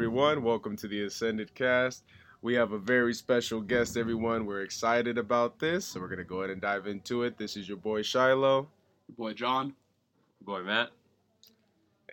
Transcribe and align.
everyone. 0.00 0.42
Welcome 0.42 0.76
to 0.78 0.88
the 0.88 1.04
Ascended 1.04 1.54
Cast. 1.54 2.04
We 2.40 2.54
have 2.54 2.72
a 2.72 2.78
very 2.78 3.12
special 3.12 3.60
guest, 3.60 3.98
everyone. 3.98 4.46
We're 4.46 4.62
excited 4.62 5.18
about 5.18 5.58
this, 5.58 5.84
so 5.84 6.00
we're 6.00 6.06
going 6.08 6.16
to 6.20 6.24
go 6.24 6.38
ahead 6.38 6.48
and 6.48 6.58
dive 6.58 6.86
into 6.86 7.24
it. 7.24 7.36
This 7.36 7.54
is 7.54 7.68
your 7.68 7.76
boy 7.76 8.00
Shiloh, 8.00 8.66
Your 9.08 9.16
boy 9.18 9.34
John. 9.34 9.74
Your 10.40 10.56
boy, 10.58 10.64
Matt. 10.66 10.88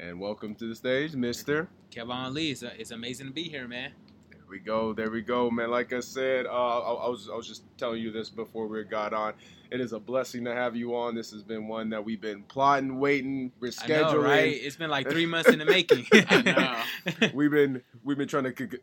and 0.02 0.20
welcome 0.20 0.54
to 0.56 0.68
the 0.68 0.76
stage, 0.76 1.16
Mister. 1.16 1.70
Kevon 1.89 2.34
Lee, 2.34 2.52
it's, 2.52 2.62
it's 2.62 2.92
amazing 2.92 3.28
to 3.28 3.32
be 3.32 3.44
here, 3.44 3.70
man. 3.70 3.94
We 4.50 4.59
go. 4.59 4.93
There 4.93 5.11
we 5.11 5.21
go, 5.21 5.52
man. 5.52 5.71
Like 5.71 5.91
I 5.91 6.00
said, 6.00 6.45
uh, 6.45 6.50
I, 6.50 6.93
I 6.93 7.09
was 7.09 7.29
I 7.32 7.36
was 7.36 7.47
just 7.47 7.64
telling 7.77 8.02
you 8.02 8.11
this 8.11 8.29
before 8.29 8.68
we 8.68 8.82
got 8.83 9.14
on. 9.14 9.33
It 9.69 9.82
is 9.82 9.92
a 9.92 10.00
blessing 10.00 10.46
to 10.46 10.54
have 10.54 10.75
you 10.75 10.96
on. 10.96 11.15
This 11.15 11.32
has 11.32 11.43
been 11.43 11.68
one 11.68 11.89
that 11.89 12.04
we've 12.04 12.21
been 12.21 12.43
plotting, 12.43 13.00
waiting, 13.00 13.52
I 13.82 13.88
know, 13.88 14.18
right? 14.18 14.54
It's 14.54 14.78
been 14.78 14.89
like 14.89 15.10
three 15.10 15.25
months 15.25 15.50
in 15.50 15.60
the 15.60 15.65
making. 15.65 16.07
We've 17.33 17.52
been 17.52 17.82
we've 18.04 18.18
been 18.18 18.28
trying 18.28 18.46
to 18.46 18.54
cook, 18.54 18.75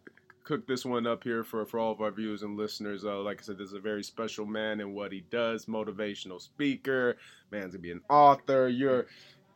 cook 0.45 0.67
this 0.67 0.85
one 0.85 1.07
up 1.07 1.25
here 1.25 1.43
for 1.43 1.65
for 1.65 1.81
all 1.81 1.93
of 1.93 2.01
our 2.03 2.11
viewers 2.11 2.43
and 2.43 2.57
listeners. 2.57 3.05
Uh, 3.05 3.21
like 3.21 3.41
I 3.41 3.45
said, 3.45 3.59
this 3.59 3.69
is 3.69 3.75
a 3.75 3.81
very 3.81 4.05
special 4.05 4.45
man 4.45 4.81
in 4.81 4.93
what 4.95 5.13
he 5.13 5.25
does. 5.31 5.65
Motivational 5.67 6.41
speaker, 6.41 7.17
man's 7.51 7.73
gonna 7.73 7.79
be 7.79 7.91
an 7.91 8.03
author. 8.11 8.69
You're 8.69 9.07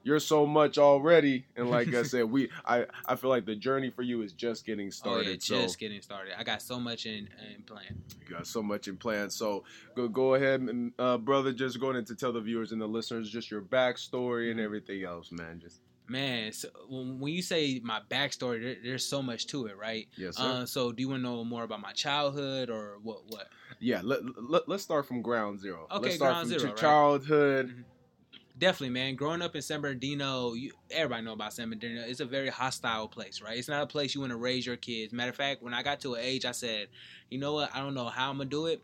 you're 0.08 0.18
so 0.20 0.46
much 0.46 0.78
already, 0.78 1.44
and 1.54 1.70
like 1.70 1.92
I 1.94 2.02
said, 2.12 2.24
we 2.24 2.48
I 2.64 2.86
I 3.04 3.14
feel 3.14 3.28
like 3.28 3.44
the 3.44 3.54
journey 3.54 3.90
for 3.90 4.00
you 4.00 4.22
is 4.22 4.32
just 4.32 4.64
getting 4.64 4.86
oh, 4.86 4.90
started. 4.90 5.26
yeah, 5.26 5.56
so 5.56 5.60
just 5.60 5.78
getting 5.78 6.00
started. 6.00 6.32
I 6.38 6.44
got 6.44 6.62
so 6.62 6.80
much 6.80 7.04
in, 7.04 7.28
in 7.54 7.62
plan. 7.64 8.02
you 8.26 8.34
got 8.34 8.46
so 8.46 8.62
much 8.62 8.88
in 8.88 8.96
plan. 8.96 9.28
So 9.28 9.64
go 9.94 10.08
go 10.08 10.34
ahead, 10.34 10.60
and, 10.60 10.92
uh, 10.98 11.18
brother. 11.18 11.52
Just 11.52 11.78
going 11.78 11.96
in 11.96 12.06
to 12.06 12.14
tell 12.14 12.32
the 12.32 12.40
viewers 12.40 12.72
and 12.72 12.80
the 12.80 12.86
listeners 12.86 13.28
just 13.28 13.50
your 13.50 13.60
backstory 13.60 14.50
and 14.50 14.58
everything 14.58 15.04
else, 15.04 15.30
man. 15.30 15.60
Just 15.60 15.82
Man, 16.10 16.52
so 16.52 16.68
when, 16.88 17.30
you 17.30 17.42
say 17.42 17.82
my 17.84 18.00
backstory, 18.08 18.62
there, 18.62 18.76
there's 18.82 19.04
so 19.04 19.20
much 19.20 19.46
to 19.48 19.66
it, 19.66 19.76
right? 19.76 20.08
yes, 20.16 20.38
sir. 20.38 20.42
Uh, 20.42 20.64
so 20.64 20.90
do 20.90 21.02
you 21.02 21.08
want 21.10 21.20
to 21.20 21.22
know 21.22 21.44
more 21.44 21.64
about 21.64 21.82
my 21.82 21.92
childhood 21.92 22.70
or 22.70 22.96
what? 23.02 23.26
What? 23.26 23.48
yeah. 23.78 24.00
Let, 24.02 24.20
let 24.40 24.66
let's 24.66 24.82
start 24.82 25.04
from 25.04 25.20
ground 25.20 25.60
zero. 25.60 25.86
Okay, 25.90 26.04
let's 26.04 26.14
start 26.14 26.32
ground 26.32 26.48
from 26.48 26.58
zero, 26.58 26.62
your 26.62 26.70
right. 26.70 27.84
Definitely, 28.58 28.90
man. 28.90 29.14
Growing 29.14 29.40
up 29.40 29.54
in 29.54 29.62
San 29.62 29.80
Bernardino, 29.80 30.54
you, 30.54 30.72
everybody 30.90 31.22
know 31.22 31.32
about 31.32 31.52
San 31.52 31.68
Bernardino. 31.68 32.02
It's 32.02 32.18
a 32.18 32.24
very 32.24 32.48
hostile 32.48 33.06
place, 33.06 33.40
right? 33.40 33.56
It's 33.56 33.68
not 33.68 33.82
a 33.82 33.86
place 33.86 34.16
you 34.16 34.20
want 34.20 34.32
to 34.32 34.36
raise 34.36 34.66
your 34.66 34.76
kids. 34.76 35.12
Matter 35.12 35.30
of 35.30 35.36
fact, 35.36 35.62
when 35.62 35.74
I 35.74 35.84
got 35.84 36.00
to 36.00 36.14
an 36.14 36.22
age, 36.24 36.44
I 36.44 36.50
said, 36.50 36.88
you 37.30 37.38
know 37.38 37.52
what? 37.52 37.70
I 37.72 37.78
don't 37.78 37.94
know 37.94 38.06
how 38.06 38.30
I'm 38.30 38.38
gonna 38.38 38.50
do 38.50 38.66
it, 38.66 38.82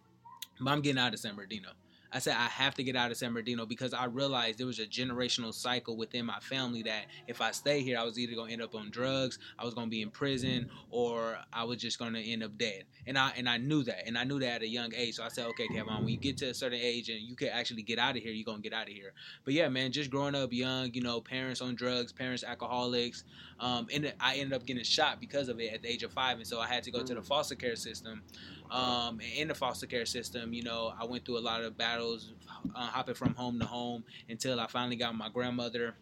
but 0.61 0.71
I'm 0.71 0.81
getting 0.81 1.01
out 1.01 1.13
of 1.13 1.19
San 1.19 1.35
Bernardino. 1.35 1.71
I 2.15 2.21
said 2.21 2.37
I 2.37 2.47
have 2.47 2.75
to 2.75 2.85
get 2.85 2.95
out 2.95 3.11
of 3.11 3.17
San 3.17 3.33
Bernardino 3.33 3.67
because 3.67 3.93
I 3.93 4.05
realized 4.05 4.59
there 4.59 4.69
was 4.69 4.79
a 4.79 4.87
generational 4.87 5.53
cycle 5.53 5.97
within 5.97 6.25
my 6.25 6.39
family 6.39 6.81
that 6.85 7.07
if 7.27 7.41
I 7.41 7.51
stay 7.51 7.81
here, 7.81 7.99
I 7.99 8.05
was 8.05 8.21
either 8.21 8.37
gonna 8.37 8.53
end 8.53 8.63
up 8.63 8.77
on 8.77 8.91
drugs, 8.91 9.41
I 9.59 9.65
was 9.65 9.75
gonna 9.75 9.89
be 9.89 10.01
in 10.01 10.11
prison, 10.11 10.71
or 10.91 11.37
I 11.53 11.65
was 11.65 11.79
just 11.79 11.99
gonna 11.99 12.21
end 12.21 12.45
up 12.45 12.57
dead. 12.57 12.85
And 13.09 13.19
I 13.19 13.33
and 13.37 13.49
I 13.49 13.57
knew 13.57 13.83
that, 13.83 14.07
and 14.07 14.17
I 14.17 14.23
knew 14.23 14.39
that 14.39 14.55
at 14.57 14.63
a 14.63 14.69
young 14.69 14.95
age. 14.95 15.17
So 15.17 15.25
I 15.25 15.29
said, 15.29 15.47
okay, 15.47 15.67
Kevon, 15.67 15.99
when 16.01 16.09
you 16.09 16.17
get 16.17 16.37
to 16.39 16.47
a 16.51 16.55
certain 16.55 16.79
age 16.81 17.09
and 17.09 17.21
you 17.21 17.35
can 17.35 17.49
actually 17.49 17.83
get 17.83 17.99
out 17.99 18.17
of 18.17 18.23
here, 18.23 18.31
you're 18.31 18.45
gonna 18.45 18.63
get 18.63 18.73
out 18.73 18.87
of 18.87 18.95
here. 18.95 19.13
But 19.45 19.55
yeah, 19.55 19.69
man, 19.69 19.91
just 19.91 20.09
growing 20.09 20.37
up 20.37 20.53
young, 20.53 20.95
you 20.95 21.03
know, 21.03 21.21
parents 21.21 21.61
on 21.61 21.75
drugs, 21.75 22.13
parents 22.13 22.45
alcoholics, 22.45 23.25
um, 23.59 23.89
and 23.93 24.15
I 24.21 24.37
ended 24.37 24.53
up 24.53 24.65
getting 24.67 24.85
shot 24.85 25.19
because 25.19 25.49
of 25.49 25.59
it 25.59 25.73
at 25.73 25.83
the 25.83 25.91
age 25.91 26.05
of 26.05 26.13
five, 26.13 26.37
and 26.37 26.47
so 26.47 26.61
I 26.61 26.69
had 26.69 26.85
to 26.85 26.93
go 26.93 27.03
to 27.03 27.15
the 27.15 27.23
foster 27.23 27.57
care 27.57 27.75
system. 27.75 28.23
Um, 28.71 29.21
in 29.21 29.49
the 29.49 29.55
foster 29.55 29.87
care 29.87 30.07
system, 30.07 30.53
you 30.53 30.63
know, 30.63 30.93
I 30.99 31.05
went 31.05 31.25
through 31.25 31.39
a 31.39 31.41
lot 31.41 31.63
of 31.63 31.77
battles, 31.77 32.33
uh, 32.75 32.87
hopping 32.87 33.15
from 33.15 33.35
home 33.35 33.61
to 33.61 33.67
home 33.67 34.05
until 34.29 34.59
I 34.59 34.67
finally 34.67 34.97
got 34.97 35.15
my 35.15 35.29
grandmother. 35.29 35.95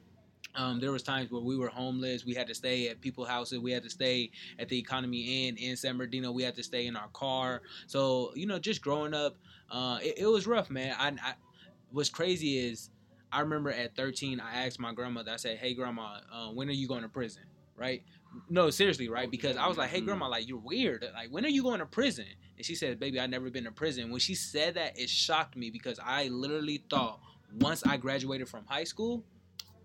Um, 0.54 0.80
there 0.80 0.92
was 0.92 1.03
times 1.03 1.31
where 1.31 1.41
we 1.41 1.56
were 1.56 1.69
homeless. 1.69 2.25
We 2.25 2.34
had 2.34 2.47
to 2.48 2.54
stay 2.54 2.88
at 2.88 3.00
people's 3.00 3.28
houses. 3.28 3.59
We 3.59 3.72
had 3.72 3.82
to 3.84 3.91
stay 3.91 4.31
at 4.59 4.69
the 4.69 4.78
Economy 4.78 5.48
Inn 5.48 5.56
in 5.56 5.76
San 5.76 5.97
Bernardino. 5.97 6.31
We 6.31 6.42
had 6.42 6.54
to 6.56 6.62
stay 6.62 6.87
in 6.87 6.97
our 6.97 7.09
car. 7.09 7.62
So 7.87 8.32
you 8.34 8.47
know, 8.47 8.59
just 8.59 8.82
growing 8.82 9.14
up, 9.14 9.37
uh, 9.70 9.98
it, 10.03 10.19
it 10.19 10.26
was 10.26 10.47
rough, 10.47 10.70
man. 10.70 10.94
I, 10.98 11.08
I 11.08 11.34
what's 11.91 12.10
crazy 12.10 12.58
is 12.58 12.91
I 13.32 13.41
remember 13.41 13.70
at 13.70 13.97
13, 13.97 14.41
I 14.41 14.66
asked 14.66 14.78
my 14.78 14.92
grandmother. 14.92 15.32
I 15.32 15.37
said, 15.37 15.58
"Hey, 15.58 15.72
grandma, 15.75 16.19
uh, 16.31 16.48
when 16.48 16.69
are 16.69 16.72
you 16.72 16.87
going 16.87 17.03
to 17.03 17.08
prison?" 17.08 17.44
Right? 17.76 18.03
No, 18.48 18.70
seriously, 18.70 19.09
right? 19.09 19.31
Because 19.31 19.56
I 19.56 19.66
was 19.66 19.76
like, 19.76 19.91
"Hey, 19.91 20.00
grandma, 20.00 20.28
like 20.28 20.48
you're 20.48 20.59
weird. 20.59 21.04
Like 21.15 21.28
when 21.31 21.44
are 21.44 21.48
you 21.48 21.62
going 21.62 21.81
to 21.81 21.87
prison?" 21.87 22.26
And 22.56 22.65
she 22.66 22.75
said, 22.75 22.98
"Baby, 23.00 23.20
I've 23.20 23.31
never 23.31 23.50
been 23.50 23.65
to 23.65 23.72
prison." 23.72 24.10
When 24.10 24.20
she 24.20 24.34
said 24.34 24.75
that, 24.75 24.98
it 24.98 25.09
shocked 25.09 25.56
me 25.56 25.70
because 25.70 25.98
I 26.03 26.28
literally 26.28 26.84
thought 26.91 27.20
once 27.60 27.84
I 27.87 27.97
graduated 27.97 28.48
from 28.48 28.65
high 28.66 28.84
school, 28.84 29.25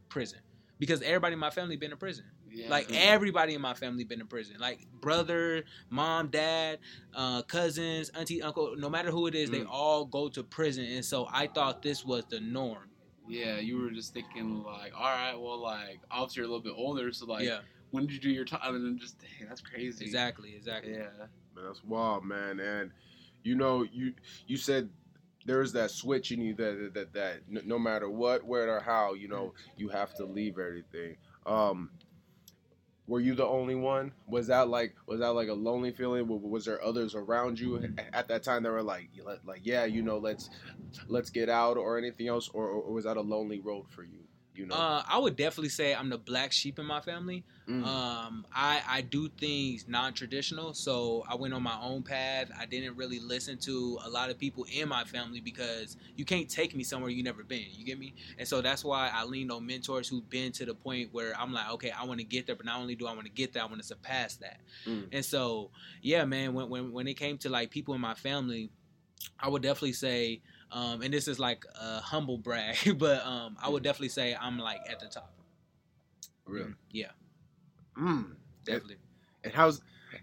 prison. 0.10 0.40
Because 0.80 1.02
everybody 1.02 1.34
in 1.34 1.40
my 1.40 1.50
family 1.50 1.76
been 1.76 1.92
in 1.92 1.98
prison. 1.98 2.26
Yeah. 2.50 2.70
Like 2.70 2.88
everybody 2.94 3.54
in 3.56 3.62
my 3.62 3.74
family 3.74 4.04
been 4.04 4.22
in 4.22 4.28
prison. 4.28 4.56
Like 4.60 4.88
brother, 5.02 5.64
mom, 5.90 6.28
dad, 6.30 6.80
uh, 7.16 7.42
cousins, 7.44 8.10
auntie, 8.10 8.42
uncle. 8.42 8.76
No 8.78 8.90
matter 8.90 9.12
who 9.12 9.28
it 9.28 9.36
is, 9.36 9.50
they 9.50 9.62
Mm. 9.62 9.68
all 9.70 10.06
go 10.06 10.30
to 10.30 10.44
prison. 10.44 10.86
And 10.86 11.04
so 11.04 11.28
I 11.32 11.48
thought 11.48 11.82
this 11.82 12.06
was 12.06 12.24
the 12.30 12.40
norm. 12.40 12.90
yeah, 13.30 13.58
you 13.58 13.78
were 13.78 13.92
just 13.92 14.14
thinking 14.14 14.64
like, 14.64 14.94
all 14.96 15.04
right, 15.04 15.36
well, 15.36 15.60
like 15.62 16.00
obviously 16.10 16.40
you're 16.42 16.46
a 16.46 16.50
little 16.50 16.64
bit 16.64 16.74
older, 16.78 17.12
so 17.12 17.26
like, 17.26 17.44
yeah, 17.44 17.60
when 17.92 18.06
did 18.06 18.14
you 18.14 18.20
do 18.20 18.30
your 18.30 18.46
time? 18.46 18.76
And 18.76 18.86
then 18.86 18.98
just, 18.98 19.16
hey, 19.22 19.46
that's 19.48 19.62
crazy. 19.62 20.04
exactly, 20.04 20.56
exactly. 20.56 20.94
Yeah. 20.94 21.10
Man, 21.56 21.66
that's 21.66 21.84
wild, 21.84 22.26
man. 22.26 22.60
And 22.60 22.92
you 23.44 23.56
know, 23.56 23.84
you 23.84 24.14
you 24.46 24.58
said 24.58 24.90
there 25.46 25.62
is 25.62 25.74
that 25.74 25.92
switch 25.92 26.32
in 26.32 26.42
you 26.42 26.54
that 26.56 26.92
that 26.94 27.14
that 27.14 27.42
no, 27.48 27.62
no 27.66 27.80
matter 27.80 28.10
what, 28.10 28.44
where 28.44 28.70
or 28.76 28.82
how, 28.82 29.14
you 29.14 29.28
know, 29.28 29.54
you 29.78 29.90
have 29.90 30.14
to 30.16 30.26
leave 30.26 30.60
everything. 30.60 31.16
Um, 31.46 31.92
were 33.08 33.22
you 33.22 33.36
the 33.36 33.46
only 33.46 33.76
one? 33.76 34.12
Was 34.28 34.48
that 34.48 34.68
like 34.68 34.96
was 35.06 35.22
that 35.22 35.32
like 35.32 35.48
a 35.48 35.54
lonely 35.54 35.92
feeling? 35.92 36.28
Was 36.28 36.66
there 36.66 36.84
others 36.84 37.16
around 37.16 37.60
you 37.60 37.82
at 38.14 38.28
that 38.28 38.44
time 38.44 38.64
that 38.64 38.72
were 38.72 38.84
like 38.84 39.10
like 39.24 39.40
like, 39.46 39.62
yeah, 39.64 39.86
you 39.86 40.02
know, 40.02 40.18
let's 40.18 40.50
let's 41.08 41.30
get 41.30 41.50
out 41.50 41.78
or 41.78 41.98
anything 41.98 42.28
else, 42.28 42.50
or, 42.54 42.68
or 42.68 42.94
was 42.94 43.06
that 43.06 43.16
a 43.16 43.22
lonely 43.22 43.62
road 43.62 43.86
for 43.90 44.04
you? 44.04 44.27
You 44.58 44.66
know, 44.66 44.76
Uh, 44.76 45.04
I 45.08 45.20
would 45.20 45.36
definitely 45.36 45.70
say 45.70 45.94
I'm 45.94 46.10
the 46.10 46.18
black 46.18 46.52
sheep 46.52 46.80
in 46.80 46.86
my 46.86 47.00
family. 47.00 47.44
Mm. 47.70 47.84
Um, 47.86 48.46
I 48.52 48.82
I 48.88 49.02
do 49.02 49.30
things 49.30 49.86
non-traditional, 49.88 50.74
so 50.74 51.24
I 51.30 51.36
went 51.36 51.54
on 51.54 51.62
my 51.62 51.78
own 51.80 52.02
path. 52.02 52.50
I 52.58 52.66
didn't 52.66 52.96
really 52.96 53.20
listen 53.20 53.58
to 53.60 54.00
a 54.04 54.10
lot 54.10 54.30
of 54.32 54.40
people 54.40 54.66
in 54.72 54.90
my 54.90 55.04
family 55.04 55.42
because 55.42 55.98
you 56.16 56.26
can't 56.26 56.50
take 56.50 56.76
me 56.76 56.84
somewhere 56.84 57.12
you 57.12 57.24
never 57.24 57.44
been. 57.44 57.66
You 57.72 57.86
get 57.86 58.00
me? 58.00 58.16
And 58.40 58.48
so 58.48 58.62
that's 58.62 58.84
why 58.84 59.12
I 59.14 59.26
leaned 59.26 59.52
on 59.52 59.66
mentors 59.66 60.08
who've 60.08 60.28
been 60.30 60.52
to 60.54 60.66
the 60.66 60.74
point 60.74 61.14
where 61.14 61.38
I'm 61.40 61.54
like, 61.54 61.70
okay, 61.74 61.92
I 61.92 62.04
want 62.06 62.20
to 62.20 62.26
get 62.26 62.48
there, 62.48 62.56
but 62.56 62.66
not 62.66 62.80
only 62.80 62.96
do 62.96 63.06
I 63.06 63.14
want 63.14 63.26
to 63.26 63.32
get 63.32 63.54
there, 63.54 63.62
I 63.62 63.66
want 63.68 63.82
to 63.82 63.88
surpass 63.88 64.38
that. 64.38 64.60
Mm. 64.86 65.10
And 65.12 65.24
so, 65.24 65.70
yeah, 66.02 66.26
man, 66.26 66.54
when 66.56 66.70
when 66.70 66.92
when 66.92 67.08
it 67.08 67.16
came 67.16 67.38
to 67.40 67.50
like 67.50 67.70
people 67.70 67.94
in 67.94 68.02
my 68.02 68.16
family, 68.16 68.72
I 69.40 69.50
would 69.50 69.62
definitely 69.62 69.94
say, 69.94 70.42
um, 70.72 71.02
and 71.02 71.14
this 71.14 71.28
is 71.28 71.40
like 71.40 71.66
a 71.80 72.00
humble 72.02 72.38
brag, 72.38 72.78
but 73.00 73.26
um, 73.26 73.58
I 73.62 73.70
would 73.70 73.84
definitely 73.84 74.10
say 74.10 74.36
I'm 74.40 74.58
like 74.60 74.82
at 74.90 75.00
the 75.00 75.08
top. 75.08 75.34
really. 76.46 76.74
Yeah, 76.92 77.12
Mm. 77.98 78.36
definitely. 78.66 78.98
And 79.44 79.54
how's 79.54 79.82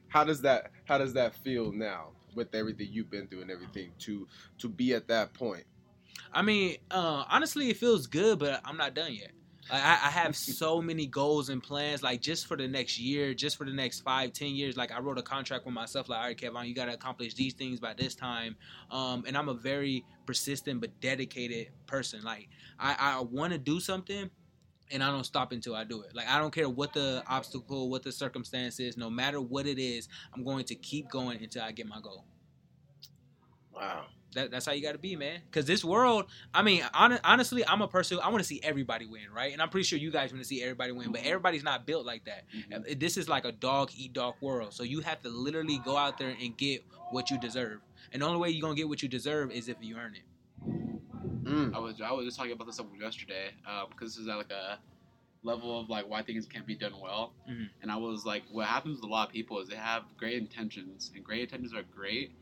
how 0.09 0.25
does 0.25 0.43
that 0.43 0.71
how 0.85 0.99
does 0.99 1.15
that 1.15 1.35
feel 1.35 1.73
now 1.73 2.13
with 2.35 2.55
everything 2.55 2.89
you've 2.91 3.11
been 3.11 3.29
through 3.29 3.43
and 3.43 3.51
everything 3.51 3.93
to 4.01 4.27
to 4.59 4.69
be 4.69 4.95
at 4.95 5.09
that 5.09 5.35
point? 5.35 5.65
I 6.33 6.43
mean, 6.43 6.77
uh, 6.91 7.25
honestly, 7.29 7.71
it 7.71 7.77
feels 7.77 8.07
good, 8.07 8.39
but 8.39 8.61
I'm 8.65 8.77
not 8.77 8.95
done 8.95 9.15
yet. 9.15 9.33
I, 9.71 9.77
I 9.79 10.11
have 10.11 10.37
so 10.37 10.83
many 10.83 11.07
goals 11.07 11.49
and 11.49 11.63
plans, 11.63 12.03
like 12.03 12.21
just 12.21 12.47
for 12.47 12.57
the 12.57 12.69
next 12.69 12.99
year, 12.99 13.33
just 13.33 13.57
for 13.57 13.65
the 13.65 13.73
next 13.73 14.01
five, 14.01 14.33
ten 14.33 14.51
years. 14.51 14.77
Like 14.77 14.93
I 14.93 15.01
wrote 15.01 15.19
a 15.19 15.23
contract 15.23 15.65
with 15.65 15.75
myself, 15.75 16.09
like, 16.09 16.19
all 16.19 16.27
right, 16.27 16.37
Kevon, 16.37 16.67
you 16.69 16.75
got 16.75 16.87
to 16.87 16.95
accomplish 16.95 17.35
these 17.35 17.55
things 17.55 17.81
by 17.81 17.95
this 17.95 18.15
time. 18.15 18.57
Um, 18.91 19.25
and 19.27 19.37
I'm 19.37 19.49
a 19.49 19.55
very 19.55 20.05
persistent 20.27 20.81
but 20.81 21.01
dedicated 21.01 21.69
person. 21.87 22.23
Like 22.23 22.49
I, 22.79 22.95
I 22.99 23.21
want 23.21 23.53
to 23.53 23.59
do 23.59 23.81
something, 23.81 24.31
and 24.91 25.03
I 25.03 25.11
don't 25.11 25.25
stop 25.25 25.53
until 25.53 25.75
I 25.75 25.85
do 25.85 26.03
it. 26.03 26.15
Like 26.15 26.29
I 26.29 26.39
don't 26.39 26.53
care 26.53 26.69
what 26.69 26.93
the 26.93 27.23
obstacle, 27.27 27.89
what 27.89 28.03
the 28.03 28.13
circumstance 28.13 28.81
is, 28.81 28.97
no 28.97 29.09
matter 29.09 29.41
what 29.41 29.67
it 29.67 29.79
is, 29.79 30.09
I'm 30.35 30.45
going 30.45 30.65
to 30.67 30.75
keep 30.75 31.09
going 31.11 31.43
until 31.43 31.63
I 31.63 31.73
get 31.73 31.87
my 31.87 32.01
goal. 32.01 32.25
Wow. 33.75 34.07
That, 34.35 34.51
that's 34.51 34.67
how 34.67 34.73
you 34.73 34.83
got 34.83 34.93
to 34.93 34.99
be, 34.99 35.17
man. 35.17 35.41
Because 35.51 35.65
this 35.67 35.85
world, 35.85 36.27
I 36.53 36.63
mean, 36.63 36.83
hon- 36.93 37.21
honestly, 37.25 37.67
I'm 37.67 37.81
a 37.83 37.89
person. 37.89 38.19
I 38.23 38.29
want 38.29 38.39
to 38.43 38.47
see 38.49 38.61
everybody 38.63 39.07
win, 39.07 39.23
right? 39.35 39.53
And 39.53 39.63
I'm 39.63 39.69
pretty 39.69 39.85
sure 39.85 39.99
you 39.99 40.11
guys 40.11 40.33
want 40.33 40.43
to 40.43 40.49
see 40.49 40.63
everybody 40.63 40.93
win, 40.93 41.13
but 41.13 41.23
everybody's 41.25 41.63
not 41.65 41.87
built 41.87 42.05
like 42.05 42.25
that. 42.27 42.45
Mhm. 42.55 42.99
This 43.01 43.17
is 43.17 43.29
like 43.29 43.45
a 43.45 43.53
dog 43.53 43.91
eat 43.97 44.13
dog 44.13 44.35
world. 44.41 44.73
So 44.75 44.83
you 44.83 45.01
have 45.01 45.21
to 45.23 45.29
literally 45.29 45.79
go 45.85 45.97
out 45.97 46.19
there 46.19 46.37
and 46.41 46.57
get 46.57 46.85
what 47.11 47.31
you 47.31 47.39
deserve. 47.39 47.81
And 48.13 48.23
the 48.23 48.27
only 48.27 48.39
way 48.39 48.51
you're 48.51 48.63
gonna 48.63 48.75
get 48.75 48.89
what 48.89 49.03
you 49.03 49.09
deserve 49.09 49.51
is 49.51 49.69
if 49.69 49.77
you 49.81 49.97
earn 49.97 50.15
it. 50.15 50.23
Mm. 51.45 51.75
I 51.75 51.79
was 51.79 52.01
I 52.01 52.11
was 52.13 52.25
just 52.25 52.37
talking 52.37 52.53
about 52.53 52.67
this 52.67 52.79
up 52.81 52.87
yesterday 52.99 53.51
because 53.91 54.15
this 54.15 54.19
is 54.19 54.29
at 54.29 54.37
like 54.37 54.51
a 54.51 54.79
level 55.43 55.79
of 55.79 55.91
like 55.91 56.09
why 56.09 56.23
things 56.23 56.47
can't 56.47 56.67
be 56.67 56.75
done 56.75 56.95
well, 57.01 57.35
Mhm. 57.49 57.69
and 57.83 57.93
I 57.93 57.97
was 57.97 58.25
like, 58.25 58.45
what 58.51 58.67
happens 58.67 58.97
with 58.97 59.05
a 59.05 59.13
lot 59.13 59.29
of 59.29 59.33
people 59.35 59.61
is 59.61 59.69
they 59.69 59.77
have 59.77 60.05
great 60.17 60.39
intentions, 60.39 61.13
and 61.15 61.23
great 61.23 61.43
intentions 61.43 61.75
are 61.75 61.83
great, 61.83 62.33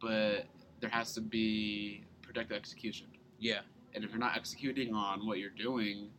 but 0.00 0.46
there 0.80 0.90
has 0.90 1.12
to 1.14 1.20
be 1.20 2.04
protected 2.22 2.56
execution. 2.56 3.06
Yeah. 3.38 3.60
And 3.94 4.04
if 4.04 4.10
you're 4.10 4.18
not 4.18 4.36
executing 4.36 4.94
on 4.94 5.26
what 5.26 5.38
you're 5.38 5.50
doing, 5.50 6.10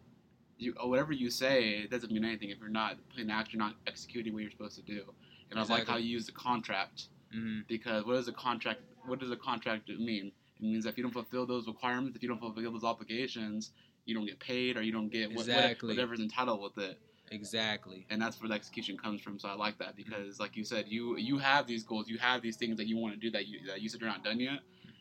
you 0.58 0.74
whatever 0.84 1.14
you 1.14 1.30
say 1.30 1.70
it 1.84 1.92
doesn't 1.92 2.12
mean 2.12 2.26
anything 2.26 2.50
if 2.50 2.60
you're 2.60 2.70
not 2.70 2.98
putting 3.10 3.30
action, 3.30 3.60
not 3.60 3.76
executing 3.88 4.34
what 4.34 4.42
you're 4.42 4.52
supposed 4.52 4.76
to 4.76 4.82
do. 4.82 5.04
and 5.52 5.60
I 5.60 5.64
like 5.64 5.88
how 5.88 5.98
you 5.98 6.10
use 6.10 6.26
the 6.26 6.32
contract 6.32 7.08
hmm 7.34 7.60
because 7.68 8.06
what 8.06 8.14
does 8.16 8.28
a 8.28 8.32
contract? 8.34 8.82
What 9.06 9.20
does 9.20 9.32
a 9.32 9.36
contract 9.36 9.88
mean? 9.90 10.32
It 10.58 10.64
means 10.64 10.86
if 10.86 10.98
you 10.98 11.04
don't 11.04 11.14
fulfill 11.14 11.46
those 11.46 11.68
requirements, 11.68 12.16
if 12.18 12.24
you 12.24 12.30
don't 12.30 12.40
fulfill 12.40 12.72
those 12.72 12.84
obligations, 12.84 13.72
you 14.06 14.16
don't 14.16 14.26
get 14.26 14.40
paid 14.40 14.76
or 14.78 14.82
you 14.82 14.92
don't 14.92 15.10
get 15.10 15.30
what- 15.30 15.48
Exactly. 15.48 15.90
whatever's 15.90 16.20
entitled 16.20 16.62
with 16.62 16.78
it. 16.84 17.00
Exactly. 17.32 18.06
and 18.10 18.22
that's 18.22 18.42
where 18.42 18.50
the 18.50 18.56
execution 18.56 18.98
comes 18.98 19.22
from. 19.22 19.40
So 19.40 19.50
I 19.50 19.54
like 19.54 19.78
that 19.80 19.96
because, 19.96 20.40
like 20.40 20.56
you 20.56 20.64
said, 20.64 20.86
you 20.88 21.18
you 21.18 21.38
have 21.38 21.68
these 21.68 21.84
goals, 21.84 22.08
you 22.10 22.18
have 22.18 22.42
these 22.42 22.58
things 22.58 22.78
that 22.78 22.88
you 22.88 22.98
want 22.98 23.14
to 23.14 23.20
do 23.20 23.32
that 23.32 23.48
you 23.48 23.60
that 23.68 23.82
you 23.82 23.90
said 23.90 24.02
you're 24.02 24.10
not 24.10 24.24
done 24.24 24.40
yet, 24.40 24.60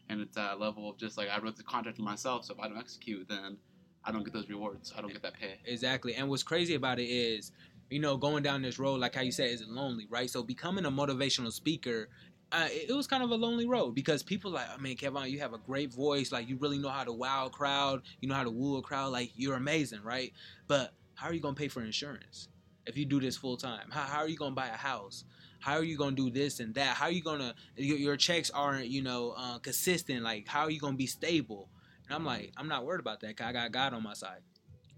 and 0.08 0.20
it's 0.20 0.36
that 0.36 0.60
level 0.60 0.90
of 0.90 0.98
just 0.98 1.16
like 1.16 1.28
I 1.28 1.38
wrote 1.40 1.56
the 1.56 1.62
contract 1.62 1.96
to 1.98 2.02
myself, 2.02 2.44
so 2.44 2.54
if 2.54 2.60
I 2.60 2.68
don't 2.68 2.78
execute, 2.78 3.28
then 3.28 3.56
I 4.04 4.12
don't 4.12 4.24
get 4.24 4.32
those 4.32 4.48
rewards, 4.48 4.92
I 4.96 5.00
don't 5.00 5.12
get 5.12 5.22
that 5.22 5.34
pay. 5.34 5.58
Exactly. 5.64 6.14
And 6.14 6.28
what's 6.28 6.42
crazy 6.42 6.74
about 6.74 6.98
it 6.98 7.08
is, 7.08 7.52
you 7.90 8.00
know, 8.00 8.16
going 8.16 8.42
down 8.42 8.62
this 8.62 8.78
road, 8.78 9.00
like 9.00 9.14
how 9.14 9.22
you 9.22 9.32
said, 9.32 9.50
is 9.50 9.64
lonely, 9.66 10.06
right? 10.08 10.30
So 10.30 10.42
becoming 10.42 10.86
a 10.86 10.90
motivational 10.90 11.52
speaker, 11.52 12.08
uh, 12.52 12.68
it, 12.70 12.90
it 12.90 12.92
was 12.94 13.06
kind 13.06 13.22
of 13.22 13.30
a 13.30 13.34
lonely 13.34 13.66
road 13.66 13.94
because 13.94 14.22
people 14.22 14.52
like, 14.52 14.66
I 14.72 14.78
mean, 14.78 14.96
Kevon, 14.96 15.30
you 15.30 15.40
have 15.40 15.52
a 15.52 15.58
great 15.58 15.92
voice, 15.92 16.32
like 16.32 16.48
you 16.48 16.56
really 16.56 16.78
know 16.78 16.88
how 16.88 17.04
to 17.04 17.12
wow 17.12 17.46
a 17.46 17.50
crowd, 17.50 18.02
you 18.20 18.28
know 18.28 18.34
how 18.34 18.44
to 18.44 18.50
woo 18.50 18.76
a 18.76 18.82
crowd, 18.82 19.12
like 19.12 19.32
you're 19.36 19.56
amazing, 19.56 20.02
right? 20.02 20.32
But 20.66 20.92
how 21.18 21.26
are 21.28 21.34
you 21.34 21.40
gonna 21.40 21.54
pay 21.54 21.68
for 21.68 21.82
insurance 21.82 22.48
if 22.86 22.96
you 22.96 23.04
do 23.04 23.20
this 23.20 23.36
full 23.36 23.56
time? 23.56 23.88
How, 23.90 24.02
how 24.02 24.18
are 24.20 24.28
you 24.28 24.36
gonna 24.36 24.54
buy 24.54 24.68
a 24.68 24.76
house? 24.76 25.24
How 25.60 25.74
are 25.74 25.82
you 25.82 25.96
gonna 25.98 26.14
do 26.14 26.30
this 26.30 26.60
and 26.60 26.72
that? 26.76 26.96
How 26.96 27.06
are 27.06 27.10
you 27.10 27.22
gonna 27.22 27.54
your, 27.76 27.98
your 27.98 28.16
checks 28.16 28.50
aren't 28.50 28.86
you 28.86 29.02
know 29.02 29.34
uh, 29.36 29.58
consistent? 29.58 30.22
Like 30.22 30.46
how 30.46 30.62
are 30.62 30.70
you 30.70 30.78
gonna 30.80 30.96
be 30.96 31.06
stable? 31.06 31.68
And 32.06 32.14
I'm 32.14 32.24
like, 32.24 32.52
I'm 32.56 32.68
not 32.68 32.86
worried 32.86 33.00
about 33.00 33.20
that. 33.20 33.36
'cause 33.36 33.46
I 33.48 33.52
got 33.52 33.72
God 33.72 33.94
on 33.94 34.02
my 34.02 34.14
side. 34.14 34.40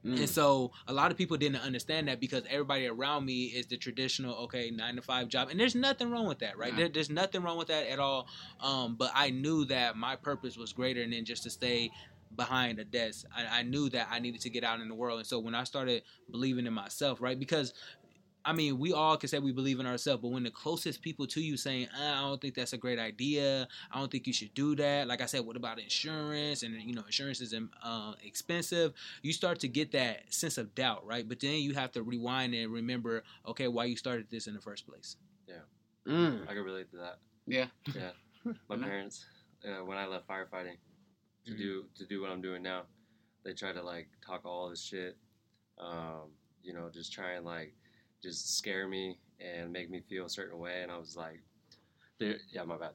Mm. 0.05 0.19
And 0.19 0.29
so 0.31 0.73
a 0.89 0.93
lot 0.93 1.11
of 1.11 1.19
people 1.19 1.37
didn't 1.37 1.61
understand 1.61 2.09
that 2.09 2.21
because 2.21 2.45
everybody 2.49 2.87
around 2.87 3.27
me 3.27 3.45
is 3.47 3.67
the 3.67 3.77
traditional, 3.77 4.35
okay, 4.45 4.71
nine 4.71 4.97
to 4.97 5.03
five 5.03 5.29
job. 5.29 5.49
And 5.51 5.61
there's 5.61 5.75
nothing 5.75 6.11
wrong 6.11 6.27
with 6.27 6.39
that, 6.39 6.57
right? 6.57 6.75
There, 6.75 6.89
there's 6.89 7.11
nothing 7.11 7.43
wrong 7.43 7.59
with 7.59 7.69
that 7.69 7.87
at 7.87 7.99
all. 7.99 8.27
Um, 8.61 8.97
but 8.97 9.11
I 9.15 9.31
knew 9.31 9.67
that 9.67 9.97
my 9.97 10.17
purpose 10.17 10.57
was 10.57 10.73
greater 10.73 11.07
than 11.07 11.25
just 11.27 11.43
to 11.43 11.51
stay 11.51 11.91
behind 12.35 12.79
a 12.79 12.85
desk. 12.85 13.27
I, 13.37 13.61
I 13.61 13.63
knew 13.63 13.89
that 13.91 14.09
I 14.11 14.19
needed 14.19 14.41
to 14.43 14.51
get 14.51 14.65
out 14.65 14.81
in 14.81 14.89
the 14.89 14.95
world. 14.95 15.19
And 15.19 15.27
so 15.27 15.39
when 15.39 15.55
I 15.55 15.65
started 15.65 16.03
believing 16.31 16.67
in 16.67 16.73
myself, 16.73 17.21
right? 17.21 17.39
Because 17.39 17.73
I 18.43 18.55
mean, 18.55 18.79
we 18.79 18.95
all 18.95 19.19
can 19.19 19.29
say 19.29 19.39
we 19.39 19.53
believe 19.53 19.81
in 19.81 19.87
ourselves, 19.87 20.23
but 20.23 20.29
when 20.31 20.45
the 20.45 20.51
closest 20.51 21.03
people 21.03 21.27
to 21.27 21.43
you 21.43 21.59
saying, 21.59 21.89
"Uh, 21.95 22.03
"I 22.03 22.21
don't 22.23 22.41
think 22.41 22.55
that's 22.55 22.73
a 22.73 22.79
great 22.79 22.99
idea. 22.99 23.69
I 23.91 23.99
don't 23.99 24.11
think 24.11 24.27
you 24.27 24.33
should 24.33 24.55
do 24.55 24.75
that," 24.77 25.07
like 25.07 25.21
I 25.21 25.27
said, 25.27 25.45
what 25.45 25.57
about 25.57 25.79
insurance? 25.79 26.63
And 26.63 26.75
you 26.81 26.95
know, 26.95 27.03
insurance 27.05 27.43
is 27.43 27.55
uh, 27.83 28.15
expensive. 28.25 28.95
You 29.23 29.35
start 29.35 29.61
to 29.61 29.69
get 29.69 29.93
that 29.93 30.33
sense 30.33 30.57
of 30.57 30.75
doubt, 30.75 31.07
right? 31.07 31.29
But 31.29 31.41
then 31.41 31.57
you 31.57 31.75
have 31.75 31.93
to 31.93 32.03
rewind 32.03 32.55
and 32.55 32.73
remember, 32.73 33.25
okay, 33.47 33.69
why 33.69 33.85
you 33.85 33.97
started 33.97 34.31
this 34.31 34.47
in 34.47 34.55
the 34.55 34.61
first 34.63 34.87
place. 34.87 35.17
Mm. 36.07 36.43
I 36.49 36.55
can 36.55 36.65
relate 36.65 36.91
to 36.93 36.97
that. 36.99 37.19
Yeah, 37.47 37.67
yeah. 37.95 38.11
My 38.69 38.77
parents, 38.77 39.25
uh, 39.67 39.85
when 39.85 39.99
I 39.99 40.07
left 40.07 40.27
firefighting 40.27 40.77
to 41.47 41.53
Mhm. 41.53 41.59
do 41.59 41.89
to 41.97 42.07
do 42.07 42.21
what 42.21 42.31
I'm 42.31 42.43
doing 42.43 42.63
now, 42.63 42.87
they 43.43 43.53
try 43.55 43.73
to 43.73 43.83
like 43.83 44.09
talk 44.21 44.45
all 44.45 44.69
this 44.71 44.83
shit, 44.83 45.17
um, 45.79 46.31
you 46.63 46.73
know, 46.73 46.91
just 46.91 47.13
try 47.13 47.33
and 47.33 47.45
like 47.45 47.75
just 48.23 48.57
scare 48.59 48.87
me 48.89 49.19
and 49.41 49.73
make 49.73 49.91
me 49.91 50.01
feel 50.01 50.27
a 50.27 50.31
certain 50.31 50.59
way, 50.59 50.83
and 50.83 50.93
I 50.93 50.99
was 50.99 51.17
like, 51.17 51.41
yeah, 52.19 52.65
my 52.65 52.77
bad. 52.77 52.93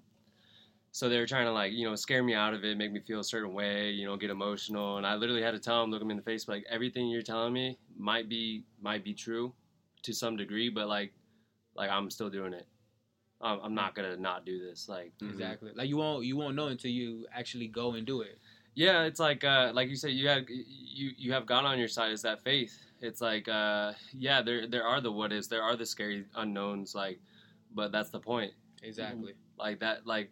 So 0.92 1.09
they 1.09 1.19
were 1.19 1.25
trying 1.27 1.45
to 1.45 1.51
like 1.51 1.74
you 1.74 1.86
know 1.86 1.95
scare 1.95 2.24
me 2.24 2.33
out 2.33 2.53
of 2.53 2.63
it, 2.63 2.77
make 2.77 2.92
me 2.92 3.01
feel 3.01 3.19
a 3.19 3.24
certain 3.24 3.53
way, 3.53 3.92
you 3.92 4.06
know, 4.06 4.15
get 4.18 4.30
emotional, 4.30 4.98
and 4.98 5.06
I 5.06 5.15
literally 5.15 5.41
had 5.41 5.51
to 5.51 5.59
tell 5.59 5.81
them, 5.81 5.91
look 5.91 6.00
them 6.00 6.12
in 6.12 6.18
the 6.18 6.24
face, 6.24 6.48
like 6.48 6.65
everything 6.69 7.07
you're 7.09 7.21
telling 7.21 7.53
me 7.53 7.77
might 7.98 8.30
be 8.30 8.63
might 8.81 9.03
be 9.03 9.13
true 9.13 9.53
to 10.03 10.13
some 10.13 10.38
degree, 10.38 10.69
but 10.69 10.88
like 10.88 11.13
like 11.75 11.89
I'm 11.89 12.09
still 12.09 12.30
doing 12.30 12.53
it. 12.53 12.68
I'm, 13.42 13.60
I'm 13.62 13.74
not 13.76 13.96
gonna 13.96 14.18
not 14.18 14.46
do 14.46 14.60
this. 14.60 14.88
Like 14.88 15.14
Mhm. 15.22 15.32
Exactly. 15.32 15.72
Like 15.76 15.90
you 15.90 15.98
won't 15.98 16.26
you 16.26 16.36
won't 16.38 16.56
know 16.56 16.68
until 16.68 16.92
you 16.92 17.28
actually 17.34 17.68
go 17.68 17.94
and 17.94 18.06
do 18.06 18.22
it. 18.22 18.40
Yeah, 18.76 19.04
it's 19.04 19.20
like 19.20 19.44
uh, 19.44 19.72
like 19.74 19.90
you 19.90 19.96
said, 19.96 20.12
you 20.12 20.28
had 20.28 20.46
you 20.50 21.12
you 21.18 21.32
have 21.34 21.46
God 21.46 21.66
on 21.66 21.80
your 21.80 21.88
side. 21.88 22.12
Is 22.12 22.22
that 22.24 22.44
faith? 22.44 22.78
It's 23.02 23.22
like 23.22 23.48
uh, 23.48 23.94
yeah, 24.14 24.42
there 24.42 24.68
there 24.68 24.84
are 24.84 25.02
the 25.02 25.12
what 25.12 25.32
is, 25.32 25.48
there 25.48 25.64
are 25.64 25.76
the 25.76 25.86
scary 25.86 26.26
unknowns. 26.36 26.94
Like, 26.96 27.20
but 27.74 27.92
that's 27.92 28.10
the 28.10 28.20
point. 28.20 28.54
Exactly. 28.84 29.34
Like 29.58 29.80
that, 29.80 30.06
like 30.06 30.32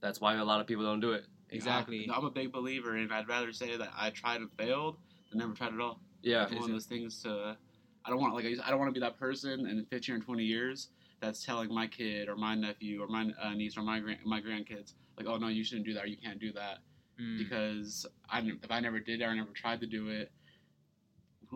that's 0.00 0.20
why 0.20 0.34
a 0.34 0.44
lot 0.44 0.60
of 0.60 0.66
people 0.66 0.84
don't 0.84 1.00
do 1.00 1.12
it. 1.12 1.26
Exactly. 1.50 2.10
I'm 2.12 2.24
a 2.24 2.30
big 2.30 2.52
believer, 2.52 2.96
and 2.96 3.12
I'd 3.12 3.28
rather 3.28 3.52
say 3.52 3.76
that 3.76 3.90
I 3.96 4.10
tried 4.10 4.40
and 4.40 4.50
failed 4.58 4.96
than 5.30 5.38
never 5.38 5.52
tried 5.54 5.72
at 5.72 5.80
all. 5.80 6.00
Yeah, 6.22 6.44
It's 6.44 6.54
one 6.54 6.64
of 6.64 6.70
those 6.70 6.86
things 6.86 7.22
to. 7.22 7.56
I 8.04 8.10
don't 8.10 8.20
want 8.20 8.34
like 8.34 8.44
I 8.44 8.70
don't 8.70 8.78
want 8.78 8.88
to 8.88 8.98
be 8.98 9.04
that 9.04 9.16
person 9.18 9.66
in 9.66 9.84
15 9.86 10.14
or 10.16 10.18
20 10.20 10.44
years 10.44 10.88
that's 11.20 11.44
telling 11.44 11.72
my 11.72 11.86
kid 11.86 12.28
or 12.28 12.36
my 12.36 12.54
nephew 12.54 13.02
or 13.02 13.08
my 13.08 13.30
uh, 13.42 13.54
niece 13.54 13.76
or 13.76 13.82
my 13.82 14.00
grand 14.00 14.18
my 14.24 14.40
grandkids 14.40 14.94
like, 15.16 15.26
oh 15.26 15.36
no, 15.38 15.48
you 15.48 15.64
shouldn't 15.64 15.86
do 15.86 15.94
that 15.94 16.04
or 16.04 16.06
you 16.06 16.16
can't 16.16 16.38
do 16.40 16.52
that 16.52 16.78
Mm. 17.18 17.38
because 17.38 18.04
I 18.28 18.40
if 18.40 18.70
I 18.70 18.78
never 18.80 19.00
did 19.00 19.22
it 19.22 19.24
or 19.24 19.34
never 19.34 19.48
tried 19.54 19.80
to 19.80 19.86
do 19.86 20.08
it, 20.08 20.30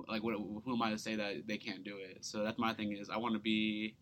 like 0.09 0.23
what 0.23 0.35
who 0.35 0.73
am 0.75 0.81
I 0.83 0.91
to 0.91 0.99
say 0.99 1.17
that 1.17 1.47
they 1.47 1.59
can't 1.59 1.85
do 1.85 1.99
it? 1.99 2.19
So 2.25 2.43
that's 2.43 2.59
my 2.59 2.73
thing 2.73 2.97
is 2.97 3.11
I 3.11 3.19
want 3.19 3.35
to 3.35 3.41
be 3.41 3.95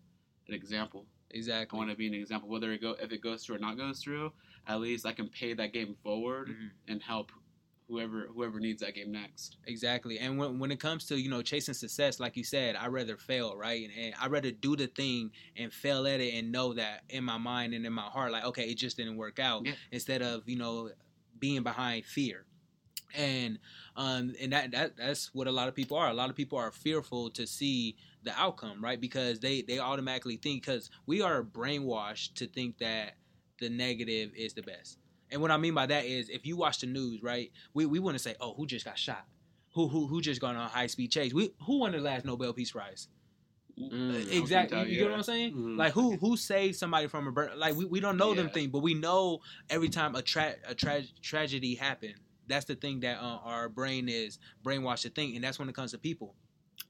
an 0.47 0.55
example. 0.55 1.07
Exactly. 1.31 1.77
I 1.77 1.79
want 1.79 1.91
to 1.91 1.97
be 1.97 2.07
an 2.07 2.15
example 2.15 2.49
whether 2.49 2.73
it 2.73 2.81
go 2.81 2.95
if 3.01 3.11
it 3.11 3.23
goes 3.23 3.45
through 3.45 3.57
or 3.57 3.59
not 3.59 3.77
goes 3.77 4.01
through. 4.01 4.33
At 4.69 4.81
least 4.81 5.05
I 5.05 5.13
can 5.13 5.29
pay 5.29 5.53
that 5.55 5.73
game 5.73 5.97
forward 6.05 6.51
Mhm. 6.51 6.71
and 6.89 7.03
help 7.03 7.33
whoever 7.89 8.29
whoever 8.35 8.61
needs 8.61 8.83
that 8.83 8.95
game 8.95 9.11
next. 9.11 9.57
Exactly. 9.67 10.19
And 10.19 10.39
when, 10.39 10.59
when 10.59 10.71
it 10.71 10.79
comes 10.79 11.07
to, 11.07 11.19
you 11.19 11.31
know, 11.31 11.43
chasing 11.43 11.75
success, 11.75 12.21
like 12.21 12.37
you 12.37 12.45
said, 12.45 12.77
I'd 12.77 12.93
rather 12.93 13.17
fail, 13.17 13.57
right? 13.57 13.89
And, 13.89 14.05
and 14.05 14.15
I'd 14.21 14.31
rather 14.31 14.51
do 14.51 14.77
the 14.77 14.89
thing 14.89 15.31
and 15.57 15.73
fail 15.73 16.07
at 16.07 16.21
it 16.21 16.35
and 16.35 16.53
know 16.53 16.75
that 16.75 17.05
in 17.09 17.25
my 17.25 17.39
mind 17.39 17.75
and 17.75 17.87
in 17.87 17.93
my 17.93 18.03
heart, 18.03 18.31
like, 18.33 18.45
okay, 18.45 18.65
it 18.65 18.77
just 18.77 18.97
didn't 18.97 19.17
work 19.17 19.39
out. 19.39 19.65
Yeah. 19.65 19.73
Instead 19.91 20.23
of, 20.23 20.43
you 20.47 20.57
know, 20.57 20.91
being 21.39 21.63
behind 21.63 22.05
fear. 22.05 22.45
And 23.15 23.59
um 23.97 24.35
and 24.39 24.53
that, 24.53 24.73
that 24.73 24.97
that's 24.99 25.35
what 25.35 25.47
a 25.47 25.53
lot 25.53 25.69
of 25.69 25.75
people 25.75 25.97
are. 25.97 26.09
A 26.09 26.15
lot 26.15 26.29
of 26.29 26.37
people 26.37 26.59
are 26.59 26.71
fearful 26.71 27.31
to 27.31 27.47
see 27.47 27.97
the 28.23 28.39
outcome, 28.39 28.85
right? 28.85 29.01
Because 29.01 29.41
they 29.41 29.63
they 29.63 29.79
automatically 29.79 30.37
think 30.37 30.63
because 30.63 30.91
we 31.07 31.23
are 31.23 31.43
brainwashed 31.43 32.35
to 32.35 32.47
think 32.47 32.79
that 32.79 33.15
the 33.61 33.71
negative 33.71 34.33
is 34.37 34.53
the 34.53 34.63
best. 34.63 34.99
And 35.31 35.41
what 35.41 35.51
I 35.51 35.57
mean 35.57 35.75
by 35.75 35.87
that 35.87 36.05
is 36.05 36.29
if 36.29 36.47
you 36.47 36.57
watch 36.57 36.81
the 36.81 36.87
news, 36.87 37.23
right? 37.23 37.51
We 37.75 37.87
we 37.87 37.99
want 37.99 38.17
to 38.17 38.19
say, 38.23 38.35
"Oh, 38.41 38.55
who 38.55 38.67
just 38.67 38.85
got 38.85 38.99
shot? 38.99 39.27
Who 39.75 39.89
who 39.89 40.07
who 40.07 40.21
just 40.21 40.41
got 40.41 40.57
on 40.57 40.63
a 40.63 40.69
high 40.69 40.87
speed 40.87 41.11
chase? 41.11 41.35
We 41.35 41.51
who 41.67 41.81
won 41.81 41.93
the 41.93 41.99
last 41.99 42.25
Nobel 42.25 42.53
Peace 42.53 42.73
Prize? 42.73 43.09
Mm. 43.79 44.33
exactly. 44.33 44.77
tell 44.77 44.87
You, 44.87 44.93
you, 44.93 44.99
get 45.01 45.11
what. 45.11 45.19
I'm 45.19 45.23
saying? 45.23 45.55
Mhm. 45.55 45.77
Like 45.77 45.93
who 45.93 46.17
who 46.17 46.37
saved 46.37 46.77
somebody 46.77 47.07
from 47.07 47.29
a 47.29 47.33
burn? 47.33 47.59
Like 47.59 47.77
we, 47.77 47.85
we 47.85 48.01
don't 48.01 48.17
know 48.17 48.35
them 48.35 48.51
thing, 48.51 48.71
but 48.71 48.81
we 48.81 48.95
know 48.95 49.41
every 49.71 49.89
time 49.89 50.15
a 50.17 50.23
tra- 50.23 50.57
a 50.67 50.75
tra- 50.75 51.03
tragedy 51.23 51.75
happened. 51.75 52.15
That's 52.49 52.65
the 52.65 52.75
thing 52.75 53.01
that 53.01 53.19
uh, 53.19 53.39
our 53.45 53.69
brain 53.69 54.09
is 54.09 54.39
brainwashed 54.65 55.03
to 55.03 55.11
think, 55.11 55.35
and 55.37 55.45
that's 55.45 55.59
when 55.59 55.69
it 55.69 55.75
comes 55.75 55.93
to 55.93 55.99
people. 55.99 56.35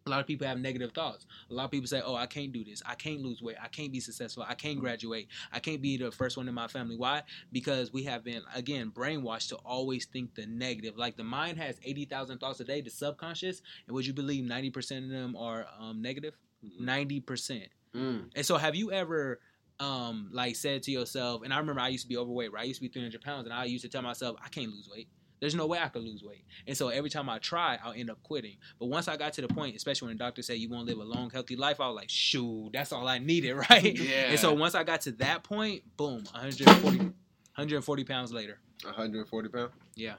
A 0.06 0.10
lot 0.10 0.20
of 0.20 0.26
people 0.26 0.46
have 0.46 0.58
negative 0.58 0.92
thoughts. 0.92 1.26
A 1.50 1.54
lot 1.54 1.64
of 1.64 1.70
people 1.70 1.86
say, 1.86 2.00
"Oh, 2.02 2.14
I 2.14 2.26
can't 2.26 2.50
do 2.52 2.64
this. 2.64 2.82
I 2.86 2.94
can't 2.94 3.20
lose 3.20 3.42
weight. 3.42 3.56
I 3.62 3.68
can't 3.68 3.92
be 3.92 4.00
successful. 4.00 4.44
I 4.48 4.54
can't 4.54 4.78
graduate. 4.78 5.28
I 5.52 5.60
can't 5.60 5.82
be 5.82 5.98
the 5.98 6.10
first 6.10 6.36
one 6.36 6.48
in 6.48 6.54
my 6.54 6.66
family." 6.66 6.96
Why? 6.96 7.22
Because 7.52 7.92
we 7.92 8.04
have 8.04 8.24
been 8.24 8.42
again 8.54 8.90
brainwashed 8.90 9.48
to 9.50 9.56
always 9.56 10.06
think 10.06 10.34
the 10.34 10.46
negative. 10.46 10.96
Like 10.96 11.16
the 11.16 11.24
mind 11.24 11.58
has 11.58 11.78
eighty 11.84 12.06
thousand 12.06 12.38
thoughts 12.38 12.60
a 12.60 12.64
day, 12.64 12.80
the 12.80 12.90
subconscious, 12.90 13.60
and 13.86 13.94
would 13.94 14.06
you 14.06 14.14
believe 14.14 14.44
ninety 14.44 14.70
percent 14.70 15.04
of 15.04 15.10
them 15.10 15.36
are 15.36 15.66
um, 15.78 16.00
negative? 16.00 16.34
Mhm. 16.64 16.80
Ninety 16.80 17.20
percent. 17.20 17.68
Mm. 17.94 18.30
And 18.34 18.46
so, 18.46 18.56
have 18.56 18.74
you 18.74 18.92
ever, 18.92 19.40
um, 19.80 20.30
like, 20.32 20.56
said 20.56 20.82
to 20.84 20.90
yourself? 20.90 21.42
And 21.42 21.52
I 21.52 21.58
remember 21.58 21.80
I 21.80 21.88
used 21.88 22.04
to 22.04 22.08
be 22.08 22.16
overweight. 22.16 22.52
Right, 22.52 22.62
I 22.62 22.64
used 22.64 22.80
to 22.80 22.86
be 22.86 22.92
three 22.92 23.02
hundred 23.02 23.22
pounds, 23.22 23.44
and 23.46 23.52
I 23.54 23.64
used 23.64 23.84
to 23.84 23.90
tell 23.90 24.02
myself, 24.02 24.36
I 24.44 24.48
can't 24.48 24.70
lose 24.70 24.88
weight. 24.90 25.08
There's 25.40 25.54
no 25.54 25.66
way 25.66 25.78
I 25.78 25.88
could 25.88 26.02
lose 26.02 26.22
weight. 26.22 26.44
And 26.66 26.76
so 26.76 26.88
every 26.88 27.10
time 27.10 27.28
I 27.28 27.38
try, 27.38 27.78
I'll 27.82 27.92
end 27.92 28.10
up 28.10 28.22
quitting. 28.22 28.56
But 28.78 28.86
once 28.86 29.08
I 29.08 29.16
got 29.16 29.32
to 29.34 29.42
the 29.42 29.48
point, 29.48 29.76
especially 29.76 30.08
when 30.08 30.16
the 30.16 30.24
doctor 30.24 30.42
said 30.42 30.58
you 30.58 30.68
won't 30.68 30.86
live 30.86 30.98
a 30.98 31.04
long, 31.04 31.30
healthy 31.30 31.56
life, 31.56 31.80
I 31.80 31.86
was 31.86 31.96
like, 31.96 32.10
shoot, 32.10 32.70
that's 32.72 32.92
all 32.92 33.06
I 33.06 33.18
needed, 33.18 33.52
right? 33.70 33.96
Yeah. 33.96 34.30
And 34.30 34.38
so 34.38 34.52
once 34.52 34.74
I 34.74 34.84
got 34.84 35.02
to 35.02 35.12
that 35.12 35.44
point, 35.44 35.82
boom, 35.96 36.24
140, 36.32 36.98
140 36.98 38.04
pounds 38.04 38.32
later. 38.32 38.58
140 38.84 39.48
pounds. 39.48 39.72
Yeah. 39.94 40.14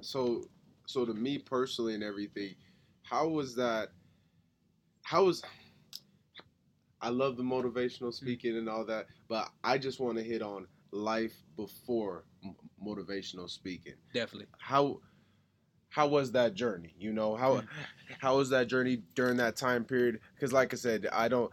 So, 0.00 0.44
so 0.86 1.04
to 1.04 1.14
me 1.14 1.38
personally 1.38 1.94
and 1.94 2.02
everything, 2.02 2.54
how 3.02 3.28
was 3.28 3.54
that? 3.56 3.90
How 5.02 5.24
was? 5.24 5.42
I 7.00 7.08
love 7.08 7.36
the 7.36 7.42
motivational 7.42 8.08
mm. 8.08 8.14
speaking 8.14 8.56
and 8.56 8.68
all 8.68 8.84
that, 8.84 9.06
but 9.28 9.48
I 9.64 9.78
just 9.78 10.00
want 10.00 10.18
to 10.18 10.24
hit 10.24 10.42
on 10.42 10.66
life 10.92 11.34
before 11.56 12.24
motivational 12.84 13.48
speaking. 13.48 13.94
Definitely. 14.14 14.46
How 14.58 15.00
how 15.90 16.06
was 16.06 16.32
that 16.32 16.54
journey? 16.54 16.94
You 16.98 17.12
know 17.12 17.34
how 17.36 17.62
how 18.20 18.36
was 18.36 18.50
that 18.50 18.68
journey 18.68 19.02
during 19.14 19.36
that 19.38 19.56
time 19.56 19.84
period? 19.84 20.20
Because 20.34 20.52
like 20.52 20.72
I 20.72 20.76
said, 20.76 21.08
I 21.12 21.28
don't. 21.28 21.50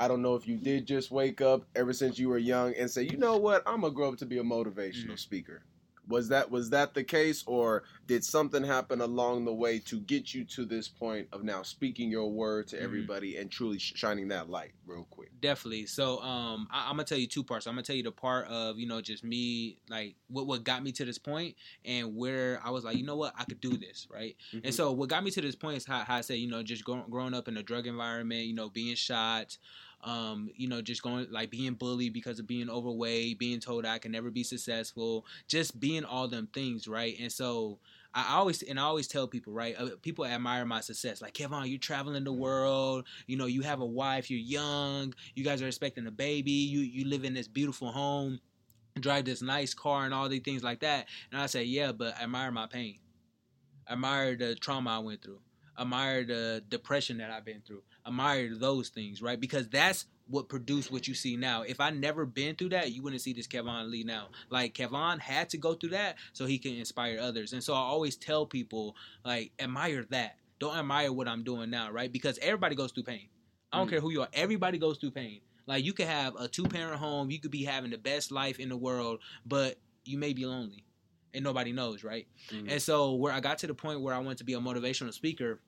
I 0.00 0.08
don't 0.08 0.22
know 0.22 0.34
if 0.34 0.48
you 0.48 0.56
did 0.56 0.86
just 0.86 1.12
wake 1.12 1.40
up 1.40 1.66
ever 1.76 1.92
since 1.92 2.18
you 2.18 2.28
were 2.28 2.38
young 2.38 2.74
and 2.74 2.90
say, 2.90 3.02
you 3.04 3.16
know 3.16 3.36
what, 3.36 3.62
I'm 3.64 3.82
gonna 3.82 3.94
grow 3.94 4.08
up 4.08 4.16
to 4.18 4.26
be 4.26 4.38
a 4.38 4.42
motivational 4.42 5.12
Mhm. 5.12 5.18
speaker. 5.20 5.62
Was 6.08 6.28
that 6.28 6.50
was 6.50 6.70
that 6.70 6.94
the 6.94 7.02
case, 7.04 7.42
or 7.46 7.84
did 8.06 8.24
something 8.24 8.62
happen 8.62 9.00
along 9.00 9.44
the 9.44 9.54
way 9.54 9.78
to 9.80 10.00
get 10.00 10.34
you 10.34 10.44
to 10.44 10.64
this 10.64 10.88
point 10.88 11.26
of 11.32 11.42
now 11.44 11.62
speaking 11.62 12.10
your 12.10 12.30
word 12.30 12.68
to 12.68 12.76
Mhm. 12.76 12.82
everybody 12.82 13.36
and 13.36 13.50
truly 13.50 13.78
sh- 13.78 13.94
shining 13.96 14.28
that 14.28 14.50
light 14.50 14.72
real 14.86 15.06
quick? 15.10 15.30
definitely. 15.40 15.84
So, 15.86 16.20
um, 16.22 16.66
I, 16.70 16.88
am 16.88 16.96
gonna 16.96 17.04
tell 17.04 17.18
you 17.18 17.26
two 17.26 17.44
parts. 17.44 17.66
I'm 17.66 17.74
gonna 17.74 17.82
tell 17.82 17.96
you 17.96 18.02
the 18.02 18.12
part 18.12 18.46
of 18.48 18.78
you 18.78 18.86
know 18.86 19.00
just 19.00 19.24
me, 19.24 19.78
like 19.88 20.16
what 20.28 20.46
what 20.46 20.64
got 20.64 20.82
me 20.82 20.92
to 20.92 21.04
this 21.04 21.18
point, 21.18 21.56
and 21.84 22.14
where 22.16 22.60
I 22.64 22.70
was 22.70 22.84
like, 22.84 22.96
you 22.96 23.04
know 23.04 23.16
what, 23.16 23.34
I 23.38 23.44
could 23.44 23.60
do 23.60 23.76
this, 23.76 24.06
right? 24.10 24.36
Mhm. 24.52 24.60
And 24.64 24.74
so, 24.74 24.92
what 24.92 25.08
got 25.08 25.22
me 25.24 25.30
to 25.30 25.40
this 25.40 25.54
point 25.54 25.76
is 25.76 25.84
how, 25.84 26.00
how 26.04 26.16
I 26.16 26.20
said, 26.20 26.38
you 26.38 26.48
know, 26.48 26.62
just 26.62 26.84
growing 26.84 27.04
growing 27.10 27.34
up 27.34 27.48
in 27.48 27.56
a 27.56 27.62
drug 27.62 27.86
environment, 27.86 28.46
you 28.46 28.54
know, 28.54 28.68
being 28.68 28.94
shot, 28.94 29.56
um, 30.04 30.50
you 30.54 30.68
know, 30.68 30.82
just 30.82 31.02
going 31.02 31.26
like 31.30 31.50
being 31.50 31.74
bullied 31.74 32.12
because 32.12 32.38
of 32.38 32.46
being 32.46 32.68
overweight, 32.70 33.38
being 33.38 33.58
told 33.58 33.86
I 33.86 33.98
can 33.98 34.12
never 34.12 34.30
be 34.30 34.44
successful, 34.44 35.24
just 35.48 35.80
being 35.80 36.04
all 36.04 36.28
them 36.28 36.48
things, 36.52 36.86
right? 36.86 37.16
And 37.18 37.32
so 37.32 37.78
I 38.14 38.34
always 38.34 38.62
and 38.62 38.78
I 38.78 38.82
always 38.82 39.08
tell 39.08 39.26
people, 39.26 39.52
right? 39.54 39.74
Uh, 39.76 39.90
people 40.02 40.26
admire 40.26 40.64
my 40.66 40.80
success. 40.80 41.22
Like 41.22 41.32
Kevon, 41.32 41.68
you're 41.68 41.78
traveling 41.78 42.22
the 42.22 42.32
world. 42.32 43.06
You 43.26 43.36
know, 43.36 43.46
you 43.46 43.62
have 43.62 43.80
a 43.80 43.86
wife. 43.86 44.30
You're 44.30 44.40
young. 44.40 45.14
You 45.34 45.42
guys 45.42 45.62
are 45.62 45.66
expecting 45.66 46.06
a 46.06 46.12
baby. 46.12 46.52
You 46.52 46.80
you 46.80 47.06
live 47.06 47.24
in 47.24 47.34
this 47.34 47.48
beautiful 47.48 47.90
home, 47.90 48.40
drive 49.00 49.24
this 49.24 49.42
nice 49.42 49.72
car, 49.74 50.04
and 50.04 50.12
all 50.12 50.28
these 50.28 50.42
things 50.42 50.62
like 50.62 50.80
that. 50.80 51.06
And 51.32 51.40
I 51.40 51.46
say, 51.46 51.64
yeah, 51.64 51.92
but 51.92 52.20
admire 52.20 52.52
my 52.52 52.66
pain. 52.66 52.98
Admire 53.90 54.36
the 54.36 54.54
trauma 54.54 54.96
I 54.96 54.98
went 54.98 55.22
through. 55.22 55.40
Admire 55.78 56.24
the 56.24 56.62
depression 56.68 57.18
that 57.18 57.30
I've 57.30 57.44
been 57.44 57.62
through. 57.66 57.82
Admire 58.06 58.54
those 58.54 58.88
things, 58.90 59.22
right? 59.22 59.40
Because 59.40 59.68
that's 59.68 60.06
what 60.26 60.48
produced 60.48 60.90
what 60.90 61.06
you 61.08 61.14
see 61.14 61.36
now. 61.36 61.62
If 61.62 61.80
I 61.80 61.90
never 61.90 62.24
been 62.26 62.54
through 62.56 62.70
that, 62.70 62.92
you 62.92 63.02
wouldn't 63.02 63.22
see 63.22 63.32
this 63.32 63.46
Kevon 63.46 63.90
Lee 63.90 64.04
now. 64.04 64.28
Like 64.50 64.74
Kevon 64.74 65.18
had 65.20 65.48
to 65.50 65.58
go 65.58 65.74
through 65.74 65.90
that 65.90 66.16
so 66.32 66.46
he 66.46 66.58
can 66.58 66.74
inspire 66.74 67.18
others. 67.20 67.52
And 67.52 67.62
so 67.62 67.74
I 67.74 67.78
always 67.78 68.16
tell 68.16 68.46
people 68.46 68.96
like 69.24 69.52
admire 69.58 70.04
that. 70.10 70.36
Don't 70.58 70.76
admire 70.76 71.12
what 71.12 71.28
I'm 71.28 71.44
doing 71.44 71.70
now, 71.70 71.90
right? 71.90 72.10
Because 72.12 72.38
everybody 72.40 72.74
goes 72.74 72.92
through 72.92 73.02
pain. 73.04 73.28
I 73.72 73.78
don't 73.78 73.86
Mm. 73.86 73.90
care 73.90 74.00
who 74.00 74.10
you 74.10 74.22
are. 74.22 74.28
Everybody 74.32 74.78
goes 74.78 74.98
through 74.98 75.10
pain. 75.12 75.40
Like 75.66 75.84
you 75.84 75.92
could 75.94 76.06
have 76.06 76.36
a 76.36 76.46
two 76.46 76.64
parent 76.64 76.96
home, 77.00 77.30
you 77.30 77.40
could 77.40 77.50
be 77.50 77.64
having 77.64 77.90
the 77.90 77.98
best 77.98 78.30
life 78.30 78.58
in 78.60 78.68
the 78.68 78.76
world, 78.76 79.20
but 79.46 79.78
you 80.04 80.18
may 80.18 80.32
be 80.32 80.44
lonely. 80.46 80.84
And 81.32 81.42
nobody 81.42 81.72
knows, 81.72 82.04
right? 82.04 82.28
Mhm. 82.50 82.70
And 82.70 82.80
so 82.82 83.14
where 83.14 83.32
I 83.32 83.40
got 83.40 83.58
to 83.58 83.66
the 83.66 83.74
point 83.74 84.00
where 84.02 84.14
I 84.14 84.18
wanted 84.18 84.38
to 84.38 84.44
be 84.44 84.52
a 84.54 84.60
motivational 84.60 85.12
speaker, 85.12 85.60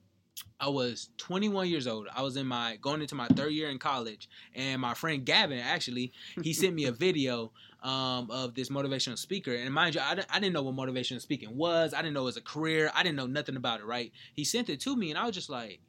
I 0.59 0.69
was 0.69 1.09
21 1.17 1.69
years 1.69 1.87
old. 1.87 2.07
I 2.15 2.21
was 2.21 2.37
in 2.37 2.47
my 2.47 2.77
going 2.81 3.01
into 3.01 3.15
my 3.15 3.27
third 3.27 3.51
year 3.51 3.69
in 3.69 3.79
college, 3.79 4.29
and 4.55 4.81
my 4.81 4.93
friend 4.93 5.25
Gavin 5.25 5.59
actually 5.59 6.11
he 6.43 6.53
sent 6.53 6.73
me 6.73 6.85
a 6.85 6.91
video 7.07 7.51
um, 7.83 8.29
of 8.31 8.53
this 8.55 8.69
motivational 8.69 9.17
speaker. 9.17 9.53
And 9.53 9.73
mind 9.73 9.95
you, 9.95 10.01
I, 10.01 10.23
I 10.29 10.39
didn't 10.39 10.53
know 10.53 10.63
what 10.63 10.75
motivational 10.75 11.21
speaking 11.21 11.55
was. 11.55 11.93
I 11.93 12.01
didn't 12.01 12.13
know 12.13 12.21
it 12.21 12.25
was 12.25 12.37
a 12.37 12.41
career. 12.41 12.91
I 12.93 13.03
didn't 13.03 13.15
know 13.15 13.27
nothing 13.27 13.55
about 13.55 13.79
it. 13.79 13.85
Right? 13.85 14.11
He 14.33 14.43
sent 14.43 14.69
it 14.69 14.79
to 14.81 14.95
me, 14.95 15.09
and 15.09 15.19
I 15.19 15.25
was 15.25 15.35
just 15.35 15.49
like. 15.49 15.79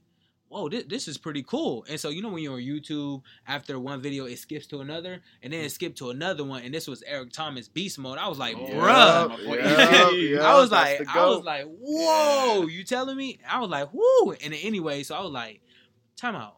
Whoa, 0.49 0.69
this, 0.69 0.85
this 0.85 1.09
is 1.09 1.19
pretty 1.19 1.43
cool. 1.43 1.85
And 1.89 2.01
so 2.01 2.09
you 2.09 2.23
know 2.23 2.31
when 2.31 2.43
you're 2.43 2.55
on 2.55 2.61
YouTube, 2.61 3.23
after 3.47 3.79
one 3.79 4.01
video 4.01 4.25
it 4.25 4.39
skips 4.39 4.67
to 4.69 4.81
another, 4.81 5.21
and 5.43 5.53
then 5.53 5.61
it 5.61 5.67
mm. 5.67 5.71
skipped 5.71 5.99
to 5.99 6.11
another 6.11 6.45
one, 6.45 6.63
and 6.63 6.73
this 6.73 6.89
was 6.89 7.03
Eric 7.07 7.33
Thomas 7.33 7.69
Beast 7.69 7.99
Mode. 7.99 8.19
I 8.19 8.29
was 8.29 8.39
like, 8.39 8.57
Oh, 8.57 8.67
bruh, 8.67 9.47
my 9.47 9.57
yeah, 9.57 10.11
yeah, 10.11 10.41
I 10.43 10.59
was 10.59 10.71
like, 10.71 10.99
the 10.99 11.11
I 11.11 11.27
was 11.27 11.45
like, 11.45 11.67
whoa, 11.67 12.67
you 12.67 12.83
telling 12.85 13.17
me? 13.17 13.39
I 13.49 13.61
was 13.61 13.69
like, 13.69 13.93
whoo. 13.93 14.33
And 14.43 14.55
anyway, 14.55 15.03
so 15.03 15.15
I 15.15 15.21
was 15.21 15.33
like, 15.33 15.61
time 16.17 16.35
out. 16.35 16.57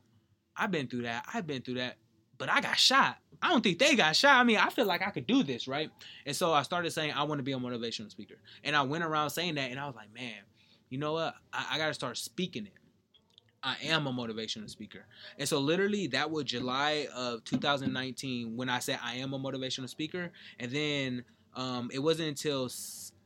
I've 0.57 0.71
been 0.71 0.87
through 0.87 1.03
that. 1.03 1.27
I've 1.33 1.47
been 1.47 1.63
through 1.63 1.75
that. 1.75 1.97
But 2.39 2.51
I 2.51 2.61
got 2.61 2.79
shot. 2.79 3.17
I 3.43 3.49
don't 3.49 3.63
think 3.63 3.79
they 3.79 3.97
got 3.97 4.15
shot. 4.15 4.37
I 4.37 4.45
mean, 4.45 4.59
I 4.59 4.71
feel 4.71 4.87
like 4.87 5.03
I 5.03 5.11
could 5.11 5.27
do 5.27 5.43
this, 5.43 5.67
right? 5.67 5.91
And 6.27 6.37
so 6.37 6.53
I 6.53 6.63
started 6.63 6.91
saying 6.91 7.13
I 7.13 7.23
want 7.25 7.39
to 7.39 7.43
be 7.43 7.53
a 7.53 7.59
motivational 7.59 8.11
speaker. 8.11 8.37
And 8.63 8.77
I 8.77 8.83
went 8.83 9.05
around 9.05 9.31
saying 9.31 9.55
that, 9.55 9.71
and 9.71 9.81
I 9.81 9.87
was 9.87 9.97
like, 9.97 10.13
man, 10.15 10.37
you 10.91 10.99
know 10.99 11.15
what? 11.15 11.35
I, 11.53 11.67
I 11.73 11.79
got 11.79 11.89
to 11.89 11.95
start 11.95 12.19
speaking 12.19 12.67
it. 12.67 12.73
I 13.63 13.77
am 13.85 14.07
a 14.07 14.13
motivational 14.13 14.71
speaker. 14.71 15.07
And 15.39 15.49
so 15.49 15.59
literally 15.59 16.07
that 16.09 16.31
was 16.31 16.45
July 16.45 17.09
of 17.15 17.45
2019 17.45 18.57
when 18.57 18.69
I 18.69 18.79
said 18.79 18.99
I 19.03 19.17
am 19.17 19.35
a 19.35 19.39
motivational 19.39 19.89
speaker. 19.89 20.31
And 20.59 20.71
then 20.71 21.25
um, 21.55 21.91
it 21.93 21.99
wasn't 21.99 22.29
until 22.29 22.69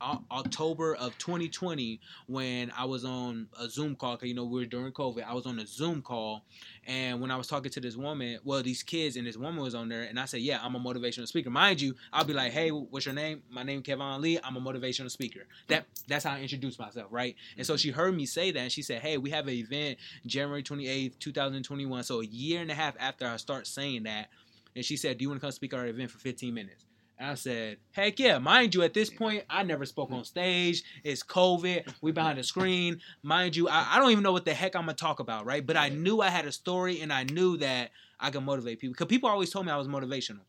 O- 0.04 0.22
October 0.30 0.94
of 0.96 1.16
2020 1.16 1.98
when 2.26 2.70
I 2.76 2.84
was 2.84 3.06
on 3.06 3.48
a 3.58 3.68
Zoom 3.68 3.96
call. 3.96 4.18
Cause 4.18 4.28
you 4.28 4.34
know 4.34 4.44
we 4.44 4.60
were 4.60 4.66
during 4.66 4.92
COVID. 4.92 5.24
I 5.24 5.32
was 5.32 5.46
on 5.46 5.58
a 5.58 5.66
Zoom 5.66 6.02
call, 6.02 6.44
and 6.86 7.22
when 7.22 7.30
I 7.30 7.36
was 7.36 7.46
talking 7.46 7.70
to 7.70 7.80
this 7.80 7.96
woman, 7.96 8.38
well, 8.44 8.62
these 8.62 8.82
kids 8.82 9.16
and 9.16 9.26
this 9.26 9.38
woman 9.38 9.62
was 9.62 9.74
on 9.74 9.88
there, 9.88 10.02
and 10.02 10.20
I 10.20 10.26
said, 10.26 10.40
"Yeah, 10.40 10.58
I'm 10.62 10.74
a 10.74 10.80
motivational 10.80 11.26
speaker." 11.26 11.48
Mind 11.48 11.80
you, 11.80 11.94
I'll 12.12 12.24
be 12.24 12.34
like, 12.34 12.52
"Hey, 12.52 12.68
what's 12.70 13.06
your 13.06 13.14
name? 13.14 13.42
My 13.50 13.62
name 13.62 13.82
Kevon 13.82 14.20
Lee. 14.20 14.38
I'm 14.44 14.56
a 14.56 14.60
motivational 14.60 15.10
speaker." 15.10 15.46
That 15.68 15.86
that's 16.06 16.24
how 16.24 16.34
I 16.34 16.40
introduce 16.40 16.78
myself, 16.78 17.08
right? 17.10 17.34
And 17.56 17.66
so 17.66 17.72
mm-hmm. 17.72 17.78
she 17.78 17.90
heard 17.90 18.14
me 18.14 18.26
say 18.26 18.50
that, 18.50 18.60
and 18.60 18.72
she 18.72 18.82
said, 18.82 19.00
"Hey, 19.00 19.16
we 19.16 19.30
have 19.30 19.48
an 19.48 19.54
event 19.54 19.98
January 20.26 20.62
28th, 20.62 21.18
2021." 21.18 22.02
So 22.02 22.20
a 22.20 22.26
year 22.26 22.60
and 22.60 22.70
a 22.70 22.74
half 22.74 22.94
after 23.00 23.26
I 23.26 23.36
start 23.38 23.66
saying 23.66 24.02
that, 24.02 24.28
and 24.76 24.84
she 24.84 24.98
said, 24.98 25.16
"Do 25.16 25.22
you 25.22 25.30
want 25.30 25.40
to 25.40 25.46
come 25.46 25.52
speak 25.52 25.72
at 25.72 25.80
our 25.80 25.86
event 25.86 26.10
for 26.10 26.18
15 26.18 26.52
minutes?" 26.52 26.83
I 27.18 27.34
said, 27.34 27.78
heck 27.92 28.18
yeah. 28.18 28.38
Mind 28.38 28.74
you, 28.74 28.82
at 28.82 28.92
this 28.92 29.08
point, 29.08 29.44
I 29.48 29.62
never 29.62 29.86
spoke 29.86 30.10
on 30.10 30.24
stage. 30.24 30.82
It's 31.04 31.22
COVID. 31.22 31.94
We 32.00 32.12
behind 32.12 32.38
a 32.38 32.42
screen. 32.44 33.00
Mind 33.22 33.54
you, 33.54 33.68
I, 33.68 33.94
I 33.94 33.98
don't 33.98 34.10
even 34.10 34.24
know 34.24 34.32
what 34.32 34.44
the 34.44 34.54
heck 34.54 34.74
I'm 34.74 34.84
going 34.84 34.96
to 34.96 35.00
talk 35.00 35.20
about, 35.20 35.46
right? 35.46 35.64
But 35.64 35.76
I 35.76 35.90
knew 35.90 36.20
I 36.20 36.28
had 36.28 36.44
a 36.44 36.52
story 36.52 37.00
and 37.00 37.12
I 37.12 37.24
knew 37.24 37.56
that 37.58 37.90
I 38.18 38.30
could 38.30 38.42
motivate 38.42 38.80
people. 38.80 38.94
Because 38.94 39.06
people 39.06 39.28
always 39.28 39.50
told 39.50 39.66
me 39.66 39.72
I 39.72 39.76
was 39.76 39.88
motivational. 39.88 40.40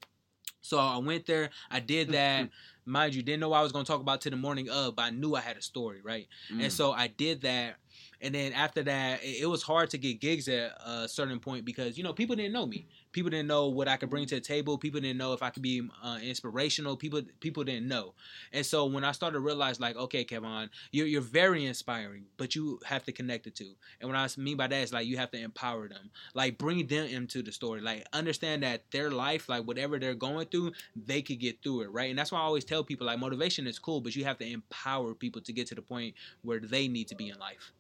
So 0.61 0.79
I 0.79 0.97
went 0.97 1.27
there. 1.27 1.51
I 1.69 1.79
did 1.79 2.09
that. 2.09 2.49
Mind 2.87 3.15
you, 3.15 3.21
didn't 3.21 3.39
know 3.39 3.49
what 3.49 3.59
I 3.59 3.63
was 3.63 3.71
going 3.71 3.85
to 3.85 3.91
talk 3.91 4.01
about 4.01 4.21
to 4.21 4.29
the 4.29 4.35
morning 4.35 4.69
of, 4.69 4.95
but 4.95 5.03
I 5.03 5.09
knew 5.11 5.35
I 5.35 5.41
had 5.41 5.57
a 5.57 5.61
story, 5.61 6.01
right? 6.03 6.27
Mm. 6.53 6.63
And 6.63 6.71
so 6.73 6.91
I 6.91 7.07
did 7.07 7.41
that. 7.41 7.75
And 8.21 8.33
then 8.33 8.53
after 8.53 8.81
that, 8.83 9.19
it, 9.23 9.47
was 9.47 9.61
hard 9.61 9.89
to 9.91 9.97
get 9.97 10.19
gigs 10.19 10.47
at 10.47 10.71
a 10.85 11.07
certain 11.07 11.39
point 11.39 11.65
because, 11.65 11.97
you 11.97 12.03
know, 12.03 12.13
people 12.13 12.35
didn't 12.35 12.53
know 12.53 12.65
me. 12.65 12.87
People 13.11 13.29
didn't 13.29 13.47
know 13.47 13.67
what 13.67 13.87
I 13.87 13.97
could 13.97 14.09
bring 14.09 14.25
to 14.27 14.35
the 14.35 14.41
table. 14.41 14.77
People 14.77 14.99
didn't 14.99 15.17
know 15.17 15.33
if 15.33 15.43
I 15.43 15.49
could 15.49 15.61
be 15.61 15.87
uh, 16.03 16.17
inspirational. 16.23 16.97
People 16.97 17.21
people 17.39 17.63
didn't 17.63 17.87
know. 17.87 18.13
And 18.51 18.65
so 18.65 18.85
when 18.85 19.03
I 19.03 19.11
started 19.11 19.35
to 19.35 19.39
realize, 19.41 19.79
like, 19.79 19.95
okay, 19.95 20.25
Kevon, 20.25 20.69
you're, 20.91 21.07
you're 21.07 21.21
very 21.21 21.65
inspiring, 21.65 22.25
but 22.37 22.55
you 22.55 22.79
have 22.85 23.03
to 23.05 23.11
connect 23.11 23.43
the 23.43 23.51
two. 23.51 23.73
And 24.01 24.09
what 24.09 24.17
I 24.17 24.27
mean 24.37 24.57
by 24.57 24.67
that 24.67 24.83
is, 24.83 24.91
like, 24.91 25.07
you 25.07 25.17
have 25.17 25.31
to 25.31 25.39
empower 25.39 25.87
them. 25.87 26.09
Like, 26.33 26.57
bring 26.57 26.87
them 26.87 27.05
into 27.05 27.41
the 27.41 27.51
story. 27.51 27.81
Like, 27.81 28.05
understand 28.11 28.63
that 28.63 28.89
their 28.91 29.11
life, 29.11 29.47
like, 29.49 29.65
whatever 29.65 29.99
they're 29.99 30.15
going 30.15 30.47
through, 30.47 30.71
they 30.95 31.21
could 31.21 31.39
get 31.39 31.61
through 31.61 31.81
it, 31.81 31.91
right? 31.91 32.09
And 32.09 32.17
that's 32.17 32.31
why 32.31 32.39
I 32.39 32.43
always 32.43 32.65
tell 32.65 32.83
people, 32.83 33.07
like, 33.07 33.19
motivation 33.19 33.67
is 33.67 33.79
cool, 33.79 34.01
but 34.01 34.15
you 34.15 34.25
have 34.25 34.37
to 34.39 34.49
empower 34.49 35.13
people 35.13 35.41
to 35.41 35.53
get 35.53 35.67
to 35.67 35.75
the 35.75 35.81
point 35.81 36.15
where 36.41 36.59
they 36.59 36.87
need 36.87 37.07
to 37.09 37.15
be 37.15 37.29
in 37.29 37.39
life. 37.39 37.71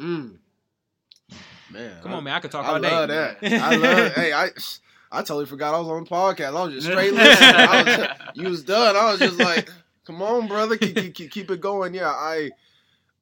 Mm. 0.00 0.36
Man, 1.72 2.02
Come 2.02 2.12
I- 2.12 2.16
on, 2.16 2.24
man. 2.24 2.34
I 2.34 2.40
could 2.40 2.50
talk 2.50 2.66
I 2.66 2.68
all 2.70 2.80
day. 2.80 2.88
I 2.88 2.98
love 2.98 3.08
that. 3.08 3.38
I 3.62 3.76
love. 3.76 4.12
hey, 4.14 4.32
I 4.32 4.50
I 5.12 5.18
totally 5.22 5.46
forgot 5.46 5.74
I 5.74 5.78
was 5.78 5.88
on 5.88 6.04
the 6.04 6.10
podcast. 6.10 6.56
I 6.56 6.64
was 6.64 6.74
just 6.74 6.86
straight 6.86 7.12
listening. 7.14 7.54
I 7.54 7.82
was, 7.82 8.08
you 8.34 8.48
was 8.48 8.64
done. 8.64 8.96
I 8.96 9.10
was 9.10 9.20
just 9.20 9.38
like, 9.38 9.68
come 10.04 10.22
on, 10.22 10.48
brother, 10.48 10.76
keep, 10.76 10.96
keep, 10.96 11.14
keep, 11.14 11.30
keep 11.30 11.50
it 11.50 11.60
going. 11.60 11.94
Yeah, 11.94 12.08
I 12.10 12.50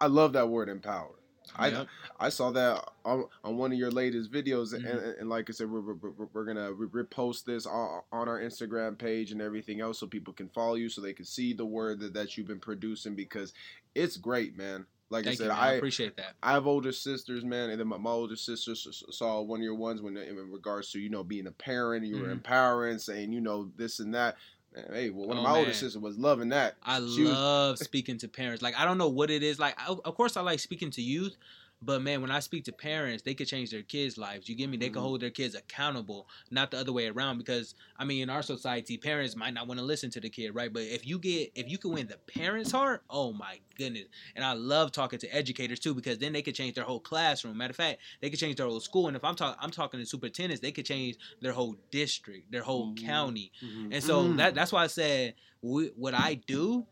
I 0.00 0.06
love 0.06 0.32
that 0.34 0.48
word 0.48 0.68
empower. 0.68 1.10
I 1.56 1.68
Yep. 1.68 1.86
I 2.20 2.28
saw 2.30 2.50
that 2.50 2.84
on, 3.04 3.24
on 3.44 3.56
one 3.56 3.72
of 3.72 3.78
your 3.78 3.90
latest 3.90 4.30
videos, 4.32 4.74
and, 4.74 4.84
Mhm. 4.84 4.90
and, 4.92 5.14
and 5.20 5.28
like 5.30 5.48
I 5.48 5.52
said, 5.52 5.70
we're, 5.70 5.80
we're, 5.80 5.94
we're- 5.94 6.28
we're 6.32 6.44
gonna 6.44 6.72
repost 6.72 7.44
this 7.44 7.64
on, 7.64 8.02
on 8.12 8.28
our 8.28 8.40
Instagram 8.40 8.98
page 8.98 9.30
and 9.32 9.40
everything 9.40 9.80
else, 9.80 9.98
so 9.98 10.06
people 10.06 10.32
can 10.34 10.48
follow 10.48 10.74
you, 10.74 10.88
so 10.88 11.00
they 11.00 11.12
can 11.12 11.24
see 11.24 11.52
the 11.52 11.64
word 11.64 12.00
that, 12.00 12.12
that 12.14 12.36
you've 12.36 12.48
been 12.48 12.58
producing 12.60 13.14
because 13.14 13.54
it's 13.94 14.16
great, 14.16 14.56
man. 14.58 14.84
Like 15.10 15.24
Thank 15.24 15.34
I 15.34 15.44
said, 15.44 15.48
man. 15.48 15.56
I 15.58 15.72
appreciate 15.74 16.16
that. 16.18 16.34
I 16.42 16.52
have 16.52 16.66
older 16.66 16.92
sisters, 16.92 17.44
man, 17.44 17.70
and 17.70 17.80
then 17.80 17.88
my, 17.88 17.96
my 17.96 18.10
older 18.10 18.36
sister 18.36 18.74
saw 18.74 19.40
one 19.40 19.60
of 19.60 19.64
your 19.64 19.74
ones 19.74 20.02
when 20.02 20.16
in 20.18 20.36
regards 20.50 20.90
to 20.92 20.98
you 20.98 21.08
know 21.08 21.24
being 21.24 21.46
a 21.46 21.50
parent, 21.52 22.04
you 22.04 22.18
were 22.18 22.28
Mhm. 22.28 22.32
empowering, 22.32 22.98
saying 22.98 23.32
you 23.32 23.40
know 23.40 23.70
this 23.76 24.00
and 24.00 24.14
that. 24.14 24.36
Man, 24.76 24.84
hey, 24.92 25.08
well, 25.10 25.26
one 25.28 25.38
of 25.38 25.44
Oh, 25.44 25.48
my 25.48 25.56
older 25.58 25.72
sisters 25.72 25.96
was 25.96 26.18
loving 26.18 26.50
that. 26.50 26.76
I 26.82 26.98
She 26.98 27.22
was- 27.22 27.32
love 27.32 27.78
speaking 27.78 28.18
to 28.18 28.28
parents. 28.28 28.62
Like 28.62 28.76
I 28.78 28.84
don't 28.84 28.98
know 28.98 29.08
what 29.08 29.30
it 29.30 29.42
is. 29.42 29.58
Like 29.58 29.80
I, 29.80 29.86
of 29.86 30.14
course 30.14 30.36
I 30.36 30.42
like 30.42 30.60
speaking 30.60 30.90
to 30.90 31.00
youth, 31.02 31.36
but 31.80 32.02
man, 32.02 32.20
when 32.20 32.30
I 32.30 32.40
speak 32.40 32.64
to 32.64 32.72
parents, 32.72 33.22
they 33.22 33.34
could 33.34 33.46
change 33.46 33.70
their 33.70 33.82
kids' 33.84 34.18
lives. 34.18 34.48
You 34.48 34.56
get 34.56 34.68
me? 34.68 34.76
They 34.76 34.90
could 34.90 35.00
Mhm. 35.00 35.02
hold 35.02 35.20
their 35.20 35.30
kids 35.30 35.54
accountable, 35.54 36.28
not 36.50 36.70
the 36.72 36.78
other 36.78 36.92
way 36.92 37.06
around. 37.06 37.38
Because 37.38 37.74
I 37.96 38.04
mean, 38.04 38.22
in 38.22 38.30
our 38.30 38.42
society, 38.42 38.96
parents 38.98 39.36
might 39.36 39.54
not 39.54 39.68
want 39.68 39.78
to 39.78 39.86
listen 39.86 40.10
to 40.10 40.20
the 40.20 40.30
kid, 40.30 40.50
right? 40.54 40.72
But 40.72 40.82
if 40.82 41.06
you 41.06 41.18
get 41.20 41.50
if 41.54 41.68
you 41.68 41.78
can 41.78 41.92
win 41.92 42.08
the 42.08 42.18
parents' 42.26 42.72
heart, 42.72 43.04
oh 43.08 43.32
my 43.32 43.60
goodness! 43.76 44.08
And 44.34 44.44
I 44.44 44.54
love 44.54 44.90
talking 44.92 45.18
to 45.20 45.28
educators 45.34 45.78
too 45.80 45.94
because 45.94 46.18
then 46.18 46.32
they 46.32 46.42
could 46.42 46.54
change 46.54 46.74
their 46.74 46.84
whole 46.84 47.00
classroom. 47.00 47.56
Matter 47.56 47.70
of 47.72 47.76
fact, 47.76 48.00
they 48.20 48.30
could 48.30 48.38
change 48.40 48.56
their 48.56 48.66
whole 48.66 48.80
school. 48.80 49.06
And 49.06 49.16
if 49.16 49.24
I'm 49.24 49.36
talking, 49.36 49.58
I'm 49.60 49.70
talking 49.70 50.00
to 50.00 50.06
superintendents, 50.06 50.60
they 50.60 50.72
could 50.72 50.86
change 50.86 51.16
their 51.40 51.52
whole 51.52 51.76
district, 51.90 52.50
their 52.50 52.62
whole 52.62 52.92
Mhm. 52.92 52.96
county. 52.96 53.52
And 53.90 54.02
so 54.02 54.32
Mm. 54.32 54.36
that 54.36 54.54
that's 54.54 54.72
why 54.72 54.84
I 54.84 54.88
said 54.88 55.34
we, 55.62 55.88
what 55.96 56.14
I 56.14 56.34
do 56.34 56.86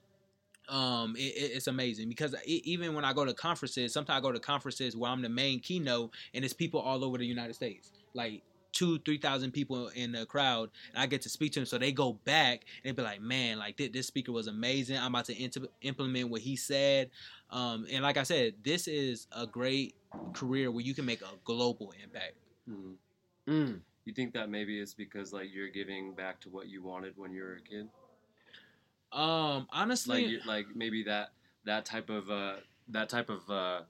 um 0.68 1.14
it, 1.16 1.20
it- 1.36 1.52
it's 1.56 1.66
amazing 1.66 2.08
because 2.08 2.34
e 2.46 2.60
even 2.64 2.94
when 2.94 3.04
I 3.04 3.12
go 3.12 3.24
to 3.24 3.34
conferences, 3.34 3.92
sometimes 3.92 4.18
I 4.18 4.20
go 4.20 4.32
to 4.32 4.40
conferences 4.40 4.96
where 4.96 5.10
I'm 5.10 5.22
the 5.22 5.28
main 5.28 5.60
keynote 5.60 6.10
and 6.34 6.44
it's 6.44 6.54
people 6.54 6.80
all 6.80 7.04
over 7.04 7.18
the 7.18 7.26
United 7.26 7.54
States. 7.54 7.92
Like 8.14 8.42
two, 8.72 8.98
three 8.98 9.18
thousand 9.18 9.52
people 9.52 9.88
in 9.88 10.12
the 10.12 10.26
crowd, 10.26 10.70
and 10.92 11.02
I 11.02 11.06
get 11.06 11.22
to 11.22 11.28
speak 11.30 11.52
to 11.52 11.60
them. 11.60 11.66
So 11.66 11.78
they 11.78 11.92
go 11.92 12.12
back 12.24 12.64
and 12.84 12.96
they 12.96 13.00
be 13.00 13.02
like, 13.02 13.20
"Man, 13.22 13.58
like 13.58 13.76
thi- 13.78 13.88
this 13.88 14.06
speaker 14.06 14.32
was 14.32 14.48
amazing. 14.48 14.98
I'm 14.98 15.14
about 15.14 15.24
to 15.26 15.42
int- 15.42 15.56
implement 15.82 16.28
what 16.30 16.42
he 16.42 16.56
said." 16.56 17.10
Um, 17.50 17.86
and 17.90 18.02
like 18.02 18.16
I 18.16 18.22
said, 18.24 18.54
this 18.62 18.86
is 18.88 19.28
a 19.32 19.46
great 19.46 19.94
career 20.34 20.70
where 20.70 20.84
you 20.84 20.94
can 20.94 21.04
make 21.06 21.22
a 21.22 21.28
global 21.44 21.92
impact. 22.02 22.34
Mm. 23.48 23.80
You 24.04 24.12
think 24.12 24.34
that 24.34 24.50
maybe 24.50 24.78
it's 24.80 24.94
because 24.94 25.32
like 25.32 25.52
you're 25.52 25.68
giving 25.68 26.12
back 26.14 26.40
to 26.42 26.48
what 26.50 26.68
you 26.68 26.82
wanted 26.82 27.14
when 27.16 27.32
you 27.32 27.42
were 27.42 27.54
a 27.54 27.60
kid? 27.60 27.88
Um, 29.16 29.66
honestly, 29.70 30.36
Like 30.38 30.46
like 30.46 30.66
maybe 30.76 31.02
that 31.04 31.30
that 31.64 31.84
type 31.86 32.10
of 32.10 32.30
uh, 32.30 32.56
that 32.88 33.08
type 33.08 33.30
of 33.30 33.50
uh, 33.50 33.80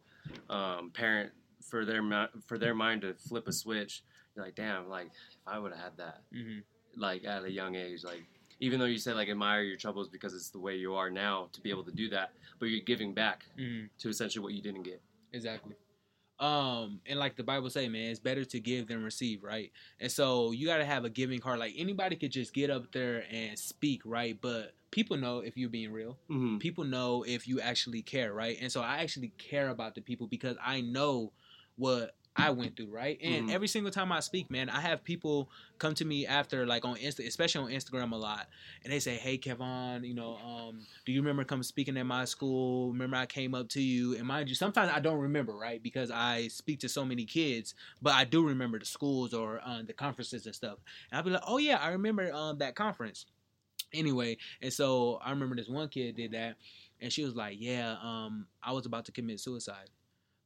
um, 0.53 0.91
parent 0.91 1.33
for 1.61 1.85
their 1.85 2.29
for 2.47 2.59
their 2.59 2.75
mind 2.75 3.03
to 3.03 3.15
flip 3.15 3.49
a 3.49 3.53
switch. 3.53 4.05
You're 4.35 4.45
like, 4.45 4.55
damn, 4.55 4.89
like 4.89 5.07
if 5.07 5.39
I 5.47 5.59
would 5.59 5.73
have 5.73 5.81
had 5.81 5.97
that 5.97 6.23
mhm. 6.35 6.63
like 6.97 7.25
at 7.25 7.45
a 7.45 7.51
young 7.51 7.75
age, 7.75 8.05
like 8.05 8.23
even 8.61 8.79
though 8.79 8.87
you 8.87 8.99
said 8.99 9.17
like 9.17 9.29
admire 9.29 9.63
your 9.63 9.77
troubles 9.77 10.09
because 10.09 10.33
it's 10.33 10.51
the 10.51 10.61
way 10.61 10.77
you 10.77 10.95
are 10.95 11.11
now 11.11 11.49
to 11.53 11.61
be 11.61 11.71
able 11.71 11.85
to 11.85 11.93
do 11.93 12.09
that, 12.11 12.31
but 12.61 12.67
you're 12.67 12.85
giving 12.85 13.13
back 13.13 13.47
Mhm. 13.59 13.89
to 13.99 14.09
essentially 14.09 14.43
what 14.43 14.53
you 14.53 14.63
didn't 14.63 14.85
get. 14.85 15.03
Exactly. 15.33 15.75
Um, 16.39 17.01
and 17.07 17.19
like 17.19 17.35
the 17.37 17.43
Bible 17.43 17.71
say, 17.71 17.89
man, 17.89 18.11
it's 18.11 18.21
better 18.21 18.45
to 18.45 18.61
give 18.61 18.89
than 18.89 19.03
receive, 19.03 19.43
right? 19.43 19.73
And 20.01 20.13
so 20.13 20.53
you 20.53 20.67
got 20.67 20.77
to 20.79 20.85
have 20.85 21.05
a 21.07 21.11
giving 21.11 21.41
heart. 21.41 21.59
Like 21.59 21.73
anybody 21.79 22.15
could 22.17 22.31
just 22.31 22.53
get 22.53 22.69
up 22.71 22.93
there 22.93 23.25
and 23.31 23.59
speak, 23.59 24.03
right? 24.05 24.39
But 24.41 24.75
people 24.97 25.19
know 25.19 25.41
if 25.41 25.59
you're 25.59 25.69
being 25.69 25.93
real. 25.93 26.17
Mm-hmm. 26.31 26.57
People 26.57 26.85
know 26.85 27.23
if 27.23 27.47
you 27.47 27.61
actually 27.61 28.01
care, 28.01 28.33
right? 28.33 28.57
And 28.63 28.73
so 28.73 28.81
I 28.81 29.03
actually 29.03 29.31
care 29.37 29.69
about 29.69 29.95
the 29.95 30.01
people 30.01 30.27
because 30.27 30.57
I 30.65 30.81
know 30.81 31.33
what 31.77 32.15
I 32.35 32.49
went 32.49 32.77
through, 32.77 32.91
right? 32.91 33.19
And 33.23 33.47
Mhm. 33.47 33.53
every 33.53 33.69
single 33.69 33.93
time 33.93 34.11
I 34.11 34.21
speak, 34.21 34.51
man, 34.51 34.71
I 34.71 34.81
have 34.81 35.05
people 35.05 35.51
come 35.79 35.95
to 35.97 36.05
me 36.07 36.27
after, 36.27 36.65
like 36.65 36.87
on 36.87 36.97
Insta, 36.97 37.27
especially 37.27 37.65
on 37.65 37.79
Instagram 37.79 38.13
a 38.13 38.17
lot, 38.17 38.49
and 38.85 38.93
they 38.93 38.99
say, 38.99 39.17
"Hey, 39.17 39.37
Kevon, 39.37 40.07
you 40.07 40.15
know, 40.15 40.37
um, 40.37 40.87
do 41.05 41.13
you 41.13 41.21
remember 41.21 41.45
come 41.45 41.63
speaking 41.63 41.99
at 41.99 42.07
my 42.07 42.25
school? 42.25 42.91
Remember 42.93 43.17
I 43.17 43.27
came 43.27 43.55
up 43.55 43.69
to 43.71 43.83
you?" 43.83 44.17
And 44.17 44.27
mind 44.27 44.49
you, 44.49 44.55
sometimes 44.55 44.91
I 44.91 45.01
don't 45.01 45.21
remember, 45.21 45.55
right? 45.55 45.83
Because 45.83 46.11
I 46.11 46.49
speak 46.49 46.81
to 46.81 46.89
so 46.89 47.05
many 47.05 47.27
kids, 47.27 47.75
but 48.01 48.15
I 48.15 48.25
do 48.25 48.47
remember 48.47 48.79
the 48.79 48.87
schools 48.87 49.35
or 49.35 49.61
uh, 49.63 49.83
the 49.87 49.93
conferences 49.93 50.47
and 50.47 50.55
stuff. 50.55 50.79
And 51.11 51.19
I'll 51.19 51.25
be 51.25 51.31
like, 51.31 51.45
"Oh 51.47 51.59
yeah, 51.59 51.77
I 51.77 51.89
remember 51.91 52.33
um, 52.33 52.59
that 52.59 52.75
conference." 52.75 53.27
Anyway, 53.97 54.37
and 54.63 54.73
so 54.73 55.21
I 55.25 55.31
remember 55.31 55.57
this 55.57 55.69
one 55.69 55.89
kid 55.89 56.17
did 56.17 56.33
that, 56.33 56.57
and 57.01 57.13
she 57.13 57.25
was 57.25 57.35
like, 57.35 57.57
"Yeah, 57.59 57.97
um, 58.03 58.47
I 58.63 58.73
was 58.73 58.87
about 58.87 59.05
to 59.07 59.13
commit 59.13 59.41
suicide." 59.41 59.91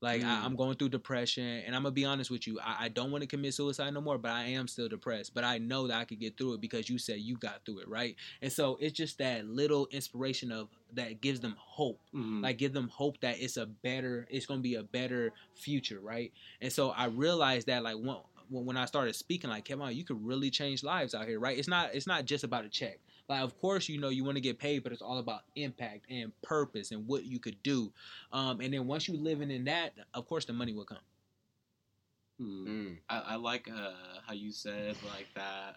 Like 0.02 0.22
I, 0.22 0.24
Mm. 0.24 0.44
I'm 0.44 0.56
going 0.56 0.76
through 0.76 0.88
depression, 0.88 1.44
and 1.44 1.76
I'm 1.76 1.82
gonna 1.82 1.92
be 1.92 2.06
honest 2.06 2.30
with 2.30 2.46
you. 2.46 2.58
I, 2.58 2.84
I 2.84 2.88
don't 2.88 3.10
want 3.10 3.20
to 3.20 3.26
commit 3.28 3.52
suicide 3.52 3.92
no 3.92 4.00
more, 4.00 4.16
but 4.16 4.30
I 4.30 4.44
am 4.44 4.66
still 4.66 4.88
depressed. 4.88 5.34
But 5.34 5.44
I 5.44 5.58
know 5.58 5.88
that 5.88 5.98
I 5.98 6.06
could 6.06 6.18
get 6.18 6.38
through 6.38 6.54
it 6.54 6.62
because 6.62 6.88
you 6.88 6.96
said 6.96 7.18
you 7.18 7.36
got 7.36 7.66
through 7.66 7.80
it, 7.80 7.88
right? 7.88 8.16
And 8.40 8.50
so 8.50 8.78
it's 8.80 8.94
just 8.96 9.18
that 9.18 9.46
little 9.46 9.88
inspiration 9.90 10.52
of 10.52 10.68
that 10.94 11.20
gives 11.20 11.40
them 11.40 11.54
hope. 11.58 12.00
Mm-hmm. 12.14 12.40
Like 12.42 12.56
give 12.56 12.72
them 12.72 12.88
hope 12.88 13.20
that 13.20 13.42
it's 13.42 13.58
a 13.58 13.66
better, 13.66 14.26
it's 14.30 14.46
gonna 14.46 14.62
be 14.62 14.76
a 14.76 14.82
better 14.82 15.32
future, 15.54 16.00
right? 16.00 16.32
And 16.62 16.72
so 16.72 16.90
I 16.90 17.04
realized 17.06 17.66
that 17.66 17.82
like 17.82 17.96
when 17.96 18.16
when 18.48 18.76
I 18.78 18.86
started 18.86 19.14
speaking, 19.14 19.50
like 19.50 19.66
Kevon, 19.66 19.94
you 19.94 20.04
could 20.04 20.24
really 20.24 20.50
change 20.50 20.82
lives 20.82 21.14
out 21.14 21.26
here, 21.28 21.38
right? 21.38 21.58
It's 21.58 21.68
not 21.68 21.94
it's 21.94 22.06
not 22.06 22.24
just 22.24 22.42
about 22.42 22.64
a 22.64 22.70
check. 22.70 23.00
Like, 23.30 23.42
of 23.44 23.56
course, 23.60 23.88
you 23.88 24.00
know 24.00 24.08
you 24.08 24.24
want 24.24 24.38
to 24.38 24.40
get 24.40 24.58
paid, 24.58 24.82
but 24.82 24.90
it's 24.90 25.02
all 25.02 25.18
about 25.18 25.42
impact 25.54 26.06
and 26.10 26.32
purpose 26.42 26.90
and 26.90 27.06
what 27.06 27.24
you 27.24 27.38
could 27.38 27.62
do. 27.62 27.92
Um, 28.32 28.60
and 28.60 28.74
then 28.74 28.88
once 28.88 29.06
you 29.06 29.16
living 29.16 29.52
in 29.52 29.64
that, 29.66 29.92
of 30.14 30.26
course, 30.26 30.44
the 30.46 30.52
money 30.52 30.74
will 30.74 30.84
come. 30.84 30.98
Mm-hmm. 32.42 32.70
Mm. 32.70 32.96
I, 33.08 33.18
I 33.20 33.34
like 33.36 33.70
uh, 33.70 33.92
how 34.26 34.32
you 34.32 34.50
said 34.50 34.96
like 35.06 35.28
that 35.36 35.76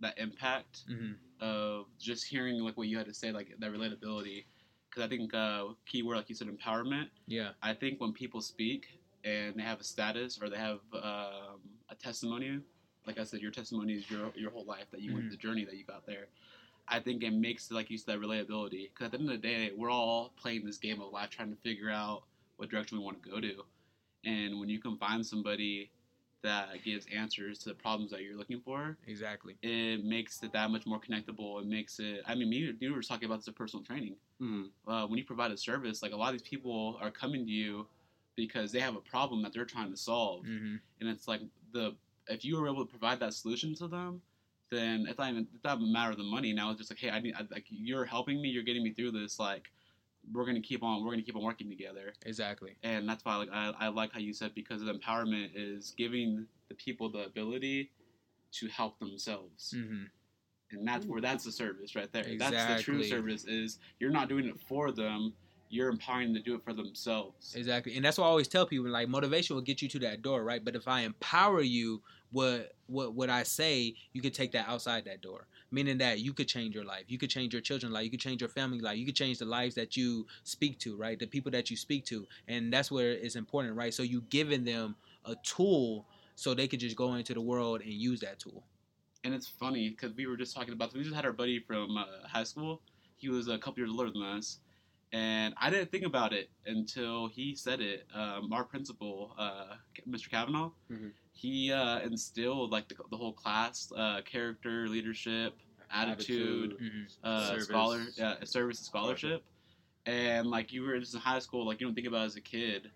that 0.00 0.18
impact 0.18 0.82
hmm 0.86 1.12
of 1.40 1.86
just 1.98 2.26
hearing 2.26 2.60
like 2.60 2.76
what 2.76 2.88
you 2.88 2.98
had 2.98 3.06
to 3.06 3.14
say, 3.14 3.32
like 3.32 3.54
that 3.58 3.72
relatability. 3.72 4.44
Because 4.90 5.04
I 5.04 5.08
think 5.08 5.32
uh, 5.32 5.68
keyword 5.86 6.18
like 6.18 6.28
you 6.28 6.34
said, 6.34 6.48
empowerment. 6.48 7.08
Yeah. 7.26 7.52
I 7.62 7.72
think 7.72 7.98
when 8.02 8.12
people 8.12 8.42
speak 8.42 9.00
and 9.24 9.54
they 9.56 9.62
have 9.62 9.80
a 9.80 9.84
status 9.84 10.38
or 10.42 10.50
they 10.50 10.58
have 10.58 10.80
um, 10.92 11.60
a 11.88 11.94
testimony, 11.98 12.60
like 13.06 13.18
I 13.18 13.24
said, 13.24 13.40
your 13.40 13.50
testimony 13.50 13.94
is 13.94 14.10
your 14.10 14.30
your 14.34 14.50
whole 14.50 14.66
life 14.66 14.90
that 14.90 15.00
you 15.00 15.14
went 15.14 15.26
Mhm. 15.26 15.30
the 15.30 15.36
journey 15.38 15.64
that 15.64 15.76
you 15.76 15.84
got 15.84 16.04
there. 16.06 16.28
I 16.90 17.00
think 17.00 17.22
it 17.22 17.32
makes 17.32 17.70
like 17.70 17.90
you 17.90 17.98
said 17.98 18.14
that 18.14 18.20
relatability 18.20 18.90
because 18.92 19.06
at 19.06 19.12
the 19.12 19.18
end 19.18 19.30
of 19.30 19.40
the 19.40 19.48
day, 19.48 19.70
we're 19.76 19.90
all 19.90 20.32
playing 20.36 20.64
this 20.64 20.78
game 20.78 21.00
of 21.00 21.12
life, 21.12 21.30
trying 21.30 21.50
to 21.50 21.56
figure 21.62 21.90
out 21.90 22.22
what 22.56 22.68
direction 22.70 22.98
we 22.98 23.04
want 23.04 23.22
to 23.22 23.30
go 23.30 23.40
to. 23.40 23.62
And 24.24 24.58
when 24.60 24.68
you 24.68 24.78
can 24.80 24.96
find 24.98 25.24
somebody 25.24 25.90
that 26.42 26.82
gives 26.84 27.06
answers 27.14 27.58
to 27.58 27.68
the 27.68 27.74
problems 27.74 28.10
that 28.10 28.22
you're 28.22 28.36
looking 28.36 28.60
for, 28.60 28.96
Exactly. 29.06 29.56
it 29.62 30.04
makes 30.04 30.42
it 30.42 30.52
that 30.52 30.70
much 30.70 30.86
more 30.86 30.98
connectable. 30.98 31.60
It 31.60 31.66
makes 31.66 31.98
it. 32.00 32.22
I 32.26 32.34
mean, 32.34 32.48
me, 32.50 32.72
you 32.80 32.94
were 32.94 33.02
talking 33.02 33.26
about 33.26 33.44
this 33.44 33.54
personal 33.54 33.84
training 33.84 34.16
Mm-hmm. 34.42 34.90
uh, 34.90 35.06
when 35.06 35.18
you 35.18 35.24
provide 35.24 35.50
a 35.50 35.56
service, 35.56 36.02
like 36.02 36.12
a 36.12 36.16
lot 36.16 36.28
of 36.34 36.40
these 36.40 36.48
people 36.48 36.98
are 37.02 37.10
coming 37.10 37.44
to 37.44 37.52
you 37.52 37.86
because 38.36 38.72
they 38.72 38.80
have 38.80 38.96
a 38.96 39.00
problem 39.00 39.42
that 39.42 39.52
they're 39.52 39.66
trying 39.66 39.90
to 39.90 39.96
solve, 39.98 40.44
hmm 40.46 40.76
and 41.00 41.08
it's 41.08 41.28
like 41.28 41.40
the 41.72 41.94
if 42.28 42.44
you 42.44 42.58
were 42.58 42.66
able 42.68 42.84
to 42.84 42.90
provide 42.90 43.20
that 43.20 43.34
solution 43.34 43.74
to 43.74 43.86
them, 43.88 44.22
then 44.70 45.06
it's 45.08 45.18
not 45.18 45.30
even 45.30 45.46
it's 45.54 45.64
not 45.64 45.78
a 45.78 45.80
matter 45.80 46.10
of 46.12 46.16
the 46.18 46.24
money. 46.24 46.52
Now 46.52 46.70
it's 46.70 46.78
just 46.78 46.90
like, 46.90 46.98
hey, 46.98 47.10
I 47.10 47.20
need 47.20 47.34
I, 47.36 47.42
like 47.50 47.66
you're 47.68 48.04
helping 48.04 48.40
me, 48.40 48.48
you're 48.48 48.62
getting 48.64 48.82
me 48.82 48.92
through 48.92 49.12
this. 49.12 49.38
Like 49.38 49.70
we're 50.32 50.44
gonna 50.44 50.60
keep 50.60 50.82
on, 50.82 51.04
we're 51.04 51.12
gonna 51.12 51.22
keep 51.22 51.36
on 51.36 51.42
working 51.42 51.68
together, 51.70 52.12
Exactly. 52.26 52.76
and 52.82 53.08
that's 53.08 53.24
why 53.24 53.36
like 53.36 53.48
I, 53.52 53.72
I 53.78 53.88
like 53.88 54.12
how 54.12 54.18
you 54.20 54.32
said 54.34 54.54
because 54.54 54.82
the 54.82 54.92
empowerment 54.92 55.50
is 55.54 55.94
giving 55.96 56.46
the 56.68 56.74
people 56.74 57.10
the 57.10 57.24
ability 57.24 57.90
to 58.52 58.68
help 58.68 58.98
themselves 58.98 59.74
Mm-hmm. 59.76 60.04
and 60.72 60.86
that's 60.86 61.06
where 61.06 61.20
that's 61.20 61.44
the 61.44 61.52
service 61.52 61.96
right 61.96 62.12
there. 62.12 62.24
Exactly. 62.24 62.56
That's 62.56 62.76
the 62.76 62.82
true 62.82 63.02
service 63.02 63.44
is 63.44 63.78
you're 63.98 64.10
not 64.10 64.28
doing 64.28 64.44
it 64.46 64.60
for 64.60 64.92
them, 64.92 65.32
you're 65.68 65.88
empowering 65.88 66.32
them 66.32 66.42
to 66.42 66.50
do 66.50 66.54
it 66.56 66.62
for 66.62 66.72
themselves. 66.74 67.54
Exactly. 67.56 67.96
And 67.96 68.04
that's 68.04 68.18
why 68.18 68.26
I 68.26 68.28
always 68.28 68.48
tell 68.48 68.66
people 68.66 68.88
like 68.90 69.08
motivation 69.08 69.54
will 69.56 69.62
get 69.62 69.80
you 69.82 69.88
to 69.88 69.98
that 70.00 70.20
door, 70.22 70.44
right? 70.44 70.64
But 70.64 70.76
if 70.76 70.86
I 70.86 71.00
empower 71.02 71.60
you, 71.62 72.02
what 72.32 72.72
what 72.86 73.14
what 73.14 73.30
I 73.30 73.42
say, 73.42 73.94
you 74.12 74.20
could 74.20 74.34
take 74.34 74.52
that 74.52 74.68
outside 74.68 75.04
that 75.06 75.20
door. 75.20 75.46
Meaning 75.72 75.98
that 75.98 76.18
you 76.18 76.32
could 76.32 76.48
change 76.48 76.74
your 76.74 76.84
life. 76.84 77.04
You 77.08 77.16
could 77.18 77.30
change 77.30 77.52
your 77.52 77.62
children's 77.62 77.94
life. 77.94 78.04
You 78.04 78.10
could 78.10 78.20
change 78.20 78.40
your 78.40 78.48
family 78.48 78.80
life. 78.80 78.98
You 78.98 79.06
could 79.06 79.14
change 79.14 79.38
the 79.38 79.44
lives 79.44 79.76
that 79.76 79.96
you 79.96 80.26
speak 80.42 80.78
to, 80.80 80.96
right? 80.96 81.18
The 81.18 81.26
people 81.26 81.52
that 81.52 81.70
you 81.70 81.76
speak 81.76 82.04
to. 82.06 82.26
And 82.48 82.72
that's 82.72 82.90
where 82.90 83.12
it's 83.12 83.36
important, 83.36 83.76
right? 83.76 83.94
So 83.94 84.02
you 84.02 84.22
giving 84.30 84.64
them 84.64 84.96
a 85.24 85.36
tool 85.44 86.06
so 86.34 86.54
they 86.54 86.66
could 86.66 86.80
just 86.80 86.96
go 86.96 87.14
into 87.14 87.34
the 87.34 87.40
world 87.40 87.82
and 87.82 87.92
use 87.92 88.20
that 88.20 88.40
tool. 88.40 88.64
And 89.22 89.34
it's 89.34 89.46
funny 89.46 89.90
because 89.90 90.12
we 90.16 90.26
were 90.26 90.36
just 90.36 90.56
talking 90.56 90.72
about 90.72 90.94
we 90.94 91.02
just 91.02 91.14
had 91.14 91.24
our 91.24 91.32
buddy 91.32 91.60
from 91.60 91.96
uh, 91.96 92.04
high 92.26 92.44
school. 92.44 92.80
He 93.16 93.28
was 93.28 93.48
a 93.48 93.58
couple 93.58 93.78
years 93.80 93.90
older 93.90 94.10
than 94.10 94.22
us, 94.22 94.58
and 95.12 95.52
I 95.60 95.68
didn't 95.68 95.92
think 95.92 96.04
about 96.04 96.32
it 96.32 96.48
until 96.64 97.28
he 97.28 97.54
said 97.54 97.80
it. 97.80 98.06
Um, 98.14 98.50
our 98.52 98.64
principal, 98.64 99.34
uh, 99.38 99.74
Mr. 100.08 100.30
Kavanaugh, 100.30 100.70
Mhm. 100.90 101.12
He 101.40 101.72
uh, 101.72 102.00
instilled 102.00 102.70
like 102.70 102.86
the, 102.88 102.94
the 103.10 103.16
whole 103.16 103.32
class 103.32 103.90
uh, 103.96 104.20
character, 104.22 104.86
leadership, 104.88 105.54
attitude, 105.90 106.76
hmm 106.78 107.04
uh, 107.26 107.46
Service. 107.48 107.64
scholar, 107.64 107.98
yeah, 108.16 108.34
service 108.44 108.78
and 108.80 108.86
scholarship. 108.86 109.42
And 110.06 110.46
like 110.48 110.72
you 110.72 110.82
were 110.82 110.98
just 110.98 111.14
in 111.14 111.20
high 111.20 111.38
school, 111.38 111.66
like 111.66 111.80
you 111.80 111.86
don't 111.86 111.94
think 111.94 112.06
about 112.06 112.22
it 112.22 112.26
as 112.26 112.36
a 112.36 112.40
kid, 112.42 112.90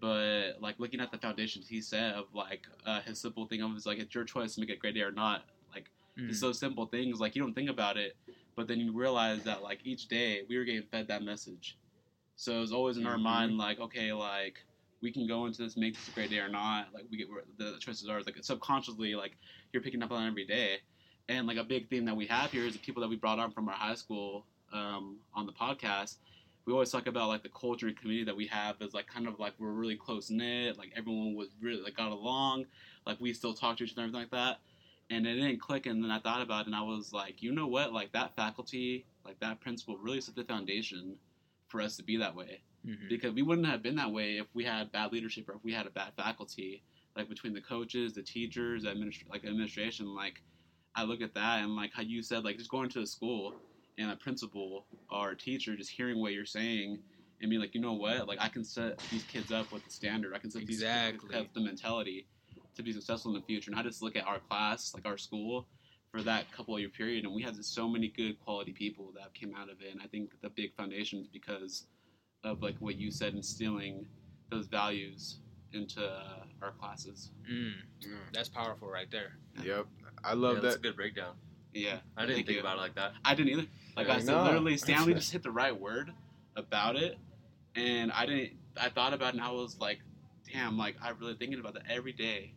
but 0.00 0.60
like 0.60 0.76
looking 0.78 1.00
at 1.00 1.10
the 1.10 1.18
foundations 1.18 1.68
he 1.68 1.80
said 1.80 2.14
of 2.14 2.26
like 2.34 2.66
uh, 2.86 3.00
his 3.00 3.20
simple 3.20 3.46
thing 3.46 3.62
of 3.62 3.76
is 3.76 3.86
like 3.86 3.98
it's 3.98 4.14
your 4.14 4.24
choice 4.24 4.54
to 4.54 4.60
make 4.60 4.70
a 4.70 4.76
great 4.76 4.94
day 4.94 5.02
or 5.02 5.12
not. 5.12 5.42
Like 5.74 5.90
just 6.28 6.40
those 6.40 6.58
simple 6.60 6.86
things, 6.86 7.20
like 7.20 7.34
you 7.34 7.42
don't 7.42 7.54
think 7.54 7.70
about 7.70 7.96
it, 7.96 8.16
but 8.56 8.68
then 8.68 8.78
you 8.78 8.92
realize 8.92 9.42
that 9.44 9.62
like 9.62 9.80
each 9.84 10.06
day 10.08 10.42
we 10.48 10.56
were 10.56 10.64
getting 10.64 10.82
fed 10.82 11.08
that 11.08 11.22
message. 11.22 11.76
So 12.36 12.56
it 12.58 12.60
was 12.60 12.72
always 12.72 12.96
in 12.96 13.06
our 13.06 13.16
Mhm. 13.18 13.22
mind 13.22 13.58
like 13.58 13.80
okay, 13.80 14.12
like 14.12 14.64
we 15.02 15.10
can 15.10 15.26
go 15.26 15.46
into 15.46 15.62
this, 15.62 15.76
make 15.76 15.94
this 15.94 16.08
a 16.08 16.12
great 16.12 16.30
day 16.30 16.38
or 16.38 16.48
not. 16.48 16.88
Like 16.94 17.04
we 17.10 17.18
get 17.18 17.26
the 17.58 17.76
choices 17.80 18.08
are 18.08 18.22
like 18.22 18.36
subconsciously 18.40 19.14
like 19.14 19.36
you're 19.72 19.82
picking 19.82 20.02
up 20.02 20.12
on 20.12 20.26
every 20.26 20.46
day. 20.46 20.78
And 21.28 21.46
like 21.46 21.56
a 21.56 21.64
big 21.64 21.88
theme 21.88 22.04
that 22.06 22.16
we 22.16 22.26
have 22.26 22.50
here 22.50 22.64
is 22.64 22.74
the 22.74 22.78
people 22.78 23.02
that 23.02 23.08
we 23.08 23.16
brought 23.16 23.38
on 23.38 23.50
from 23.50 23.68
our 23.68 23.74
high 23.74 23.94
school 23.94 24.46
um, 24.72 25.18
on 25.34 25.46
the 25.46 25.52
podcast. 25.52 26.16
We 26.64 26.72
always 26.72 26.90
talk 26.90 27.08
about 27.08 27.28
like 27.28 27.42
the 27.42 27.48
culture 27.48 27.88
and 27.88 27.96
community 27.96 28.24
that 28.24 28.36
we 28.36 28.46
have 28.46 28.76
is 28.80 28.94
like 28.94 29.08
kind 29.08 29.26
of 29.26 29.40
like 29.40 29.54
we're 29.58 29.72
really 29.72 29.96
close 29.96 30.30
knit. 30.30 30.78
Like 30.78 30.92
everyone 30.96 31.34
was 31.34 31.48
really 31.60 31.82
like 31.82 31.96
got 31.96 32.12
along. 32.12 32.66
Like 33.04 33.20
we 33.20 33.32
still 33.32 33.54
talk 33.54 33.76
to 33.78 33.84
each 33.84 33.92
other 33.92 34.02
and 34.02 34.14
everything 34.14 34.30
like 34.32 34.46
that. 34.46 34.60
And 35.10 35.26
it 35.26 35.34
didn't 35.34 35.60
click. 35.60 35.86
And 35.86 36.02
then 36.02 36.12
I 36.12 36.20
thought 36.20 36.42
about 36.42 36.62
it 36.62 36.66
and 36.68 36.76
I 36.76 36.82
was 36.82 37.12
like, 37.12 37.42
you 37.42 37.52
know 37.52 37.66
what? 37.66 37.92
Like 37.92 38.12
that 38.12 38.36
faculty, 38.36 39.04
like 39.24 39.40
that 39.40 39.60
principal 39.60 39.98
really 39.98 40.20
set 40.20 40.36
the 40.36 40.44
foundation 40.44 41.16
for 41.66 41.80
us 41.80 41.96
to 41.96 42.04
be 42.04 42.16
that 42.18 42.36
way 42.36 42.60
hmm 42.84 43.08
because 43.08 43.32
we 43.34 43.42
wouldn't 43.42 43.66
have 43.66 43.82
been 43.82 43.96
that 43.96 44.10
way 44.10 44.38
if 44.38 44.46
we 44.54 44.64
had 44.64 44.90
bad 44.92 45.12
leadership 45.12 45.48
or 45.48 45.54
if 45.54 45.64
we 45.64 45.72
had 45.72 45.86
a 45.86 45.90
bad 45.90 46.12
faculty 46.16 46.82
like 47.16 47.28
between 47.28 47.52
the 47.52 47.60
coaches 47.60 48.14
the 48.14 48.22
teachers 48.22 48.84
administ- 48.84 49.28
like 49.30 49.44
administration. 49.44 50.14
Like 50.14 50.40
i 50.94 51.02
look 51.04 51.20
at 51.22 51.34
that 51.34 51.62
and 51.62 51.74
like 51.76 51.90
how 51.94 52.02
you 52.02 52.22
said 52.22 52.44
like 52.44 52.56
just 52.58 52.70
going 52.70 52.88
to 52.90 53.00
a 53.00 53.06
school 53.06 53.54
and 53.98 54.10
a 54.10 54.16
principal 54.16 54.86
or 55.10 55.30
a 55.30 55.36
teacher 55.36 55.76
just 55.76 55.90
hearing 55.90 56.20
what 56.20 56.32
you're 56.32 56.44
saying 56.46 56.98
and 57.40 57.50
being 57.50 57.60
like 57.60 57.74
you 57.74 57.80
know 57.80 57.92
what? 57.94 58.28
Like 58.28 58.38
i 58.40 58.48
can 58.48 58.64
set 58.64 58.98
these 59.10 59.24
kids 59.24 59.52
up 59.52 59.72
with 59.72 59.84
the 59.84 59.90
standard. 59.90 60.32
I 60.34 60.38
can 60.38 60.50
set 60.50 60.62
Exactly. 60.62 61.12
these 61.12 61.30
kids 61.30 61.40
up 61.48 61.54
the 61.54 61.60
mentality 61.60 62.26
to 62.76 62.82
be 62.82 62.92
successful 62.92 63.34
in 63.34 63.40
the 63.40 63.46
future. 63.46 63.70
And 63.70 63.78
i 63.78 63.82
just 63.82 64.02
look 64.02 64.16
at 64.16 64.26
our 64.26 64.38
class 64.38 64.94
like 64.94 65.06
our 65.06 65.18
school 65.18 65.66
for 66.10 66.22
that 66.22 66.50
couple 66.52 66.74
of 66.74 66.80
year 66.80 66.90
period 66.90 67.24
and 67.24 67.34
we 67.34 67.42
had 67.42 67.62
so 67.64 67.88
many 67.88 68.08
good 68.08 68.38
quality 68.40 68.72
people 68.72 69.12
that 69.14 69.32
came 69.34 69.54
out 69.54 69.70
of 69.70 69.80
it. 69.82 69.92
And 69.92 70.00
i 70.02 70.06
think 70.06 70.30
the 70.40 70.50
big 70.50 70.74
foundation 70.74 71.20
is 71.20 71.28
because 71.28 71.86
of 72.44 72.62
like 72.62 72.76
what 72.78 72.96
you 72.96 73.10
said 73.10 73.34
instilling 73.34 74.06
those 74.50 74.66
values 74.66 75.38
into 75.72 76.04
uh, 76.04 76.44
our 76.60 76.72
classes. 76.72 77.30
Mm, 77.50 77.72
Yeah. 78.00 78.08
that's 78.32 78.48
powerful 78.48 78.88
right 78.88 79.10
there. 79.10 79.36
Yep. 79.62 79.86
I 80.24 80.30
Yeah, 80.30 80.34
love 80.34 80.62
that's 80.62 80.76
a 80.76 80.78
good 80.78 80.96
breakdown. 80.96 81.34
Yeah, 81.72 81.98
I 82.16 82.22
didn't 82.22 82.36
Thank 82.36 82.46
think 82.48 82.56
you. 82.56 82.60
about 82.60 82.76
it 82.76 82.80
like 82.80 82.94
that. 82.96 83.12
I 83.24 83.34
didn't 83.34 83.52
either. 83.52 83.66
Like 83.96 84.06
Yeah, 84.08 84.12
I 84.14 84.16
I 84.16 84.20
said, 84.20 84.26
know. 84.32 84.44
literally, 84.44 84.76
Stanley 84.76 85.14
just 85.14 85.32
hit 85.32 85.42
the 85.42 85.50
right 85.50 85.78
word 85.78 86.12
about 86.56 86.96
it, 86.96 87.16
and 87.74 88.12
I 88.12 88.26
didn't. 88.26 88.52
I 88.78 88.90
thought 88.90 89.14
about 89.14 89.28
it, 89.34 89.34
and 89.38 89.42
I 89.44 89.50
was 89.50 89.78
like, 89.80 90.00
"Damn!" 90.52 90.76
Like 90.76 90.96
I'm 91.02 91.16
really 91.18 91.34
thinking 91.34 91.58
about 91.58 91.74
that 91.74 91.84
every 91.88 92.12
day. 92.12 92.52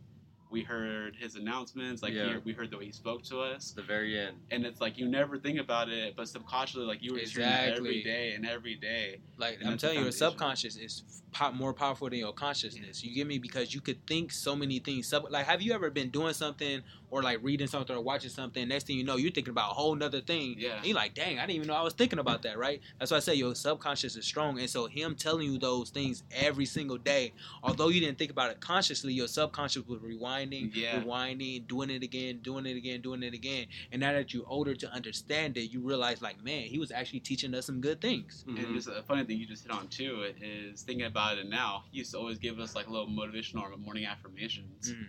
We 0.50 0.62
heard 0.62 1.16
his 1.16 1.34
announcements, 1.34 2.02
like 2.02 2.12
Yeah. 2.12 2.34
he, 2.34 2.38
we 2.44 2.52
heard 2.52 2.70
the 2.70 2.78
way 2.78 2.86
he 2.86 2.92
spoke 2.92 3.22
to 3.24 3.40
us, 3.40 3.72
the 3.72 3.82
very 3.82 4.18
end. 4.18 4.36
and 4.50 4.64
it's 4.64 4.80
like 4.80 4.96
you 4.96 5.06
never 5.08 5.38
think 5.38 5.58
about 5.58 5.88
it, 5.88 6.14
but 6.16 6.28
subconsciously, 6.28 6.84
like 6.84 7.02
you 7.02 7.12
were 7.12 7.18
hearing 7.18 7.48
it 7.48 7.52
every 7.76 7.98
Exactly. 7.98 8.02
day 8.04 8.32
and 8.34 8.46
every 8.46 8.76
day. 8.76 9.18
Like 9.38 9.58
And 9.60 9.68
I'm 9.70 9.76
telling 9.78 9.96
you, 9.98 10.04
your 10.04 10.12
subconscious 10.12 10.76
is 10.76 11.22
po- 11.36 11.52
more 11.52 11.72
powerful 11.74 12.08
than 12.08 12.18
your 12.18 12.32
consciousness. 12.32 13.04
You 13.04 13.14
get 13.14 13.26
me? 13.26 13.38
Because 13.38 13.74
you 13.74 13.80
could 13.80 14.04
think 14.06 14.32
so 14.32 14.56
many 14.56 14.78
things. 14.78 15.08
Sub- 15.08 15.30
like, 15.30 15.46
have 15.46 15.60
you 15.62 15.72
ever 15.72 15.90
been 15.90 16.10
doing 16.10 16.32
something 16.34 16.82
or 17.10 17.22
like 17.22 17.38
reading 17.42 17.66
something 17.66 17.94
or 17.94 18.00
watching 18.00 18.30
something? 18.30 18.66
Next 18.66 18.86
thing 18.86 18.96
you 18.96 19.04
know, 19.04 19.16
you're 19.16 19.30
thinking 19.30 19.50
about 19.52 19.70
a 19.72 19.74
whole 19.74 19.94
nother 19.94 20.20
thing. 20.20 20.56
Yeah. 20.58 20.76
And 20.78 20.86
you're 20.86 20.96
like, 20.96 21.14
dang, 21.14 21.38
I 21.38 21.42
didn't 21.42 21.56
even 21.56 21.68
know 21.68 21.74
I 21.74 21.82
was 21.82 21.92
thinking 21.94 22.18
about 22.18 22.42
that. 22.42 22.58
Right? 22.58 22.80
That's 22.98 23.10
why 23.10 23.18
I 23.18 23.20
say 23.20 23.34
your 23.34 23.54
subconscious 23.54 24.16
is 24.16 24.24
strong. 24.24 24.58
And 24.58 24.68
so 24.70 24.86
him 24.86 25.14
telling 25.14 25.50
you 25.52 25.58
those 25.58 25.90
things 25.90 26.22
every 26.34 26.66
single 26.66 26.98
day, 26.98 27.32
although 27.62 27.88
you 27.88 28.00
didn't 28.00 28.18
think 28.18 28.30
about 28.30 28.50
it 28.50 28.60
consciously, 28.60 29.12
your 29.12 29.28
subconscious 29.28 29.86
was 29.86 30.00
rewinding, 30.00 30.74
Yeah. 30.74 31.00
rewinding, 31.02 31.66
doing 31.68 31.90
it 31.90 32.02
again, 32.02 32.40
doing 32.42 32.66
it 32.66 32.76
again, 32.76 33.00
doing 33.02 33.22
it 33.22 33.34
again. 33.34 33.66
And 33.92 34.00
now 34.00 34.12
that 34.12 34.32
you're 34.32 34.48
older 34.48 34.74
to 34.74 34.90
understand 34.90 35.56
it, 35.56 35.70
you 35.70 35.80
realize 35.80 36.22
like, 36.22 36.42
man, 36.42 36.62
he 36.62 36.78
was 36.78 36.90
actually 36.90 37.20
teaching 37.20 37.54
us 37.54 37.66
some 37.66 37.80
good 37.80 38.00
things. 38.00 38.44
Mhm. 38.48 38.64
And 38.64 38.74
just 38.74 38.88
a 38.88 39.02
funny 39.02 39.24
thing 39.24 39.38
you 39.38 39.46
just 39.46 39.62
hit 39.62 39.72
on 39.72 39.88
too 39.88 40.24
is 40.40 40.82
thinking 40.82 41.06
about 41.06 41.25
it 41.34 41.48
now. 41.48 41.84
He 41.90 41.98
used 41.98 42.12
to 42.12 42.18
always 42.18 42.38
give 42.38 42.58
us 42.58 42.74
like 42.74 42.88
little 42.88 43.06
motivational 43.08 43.62
or 43.62 43.76
morning 43.76 44.06
affirmations. 44.06 44.92
Mm. 44.92 45.06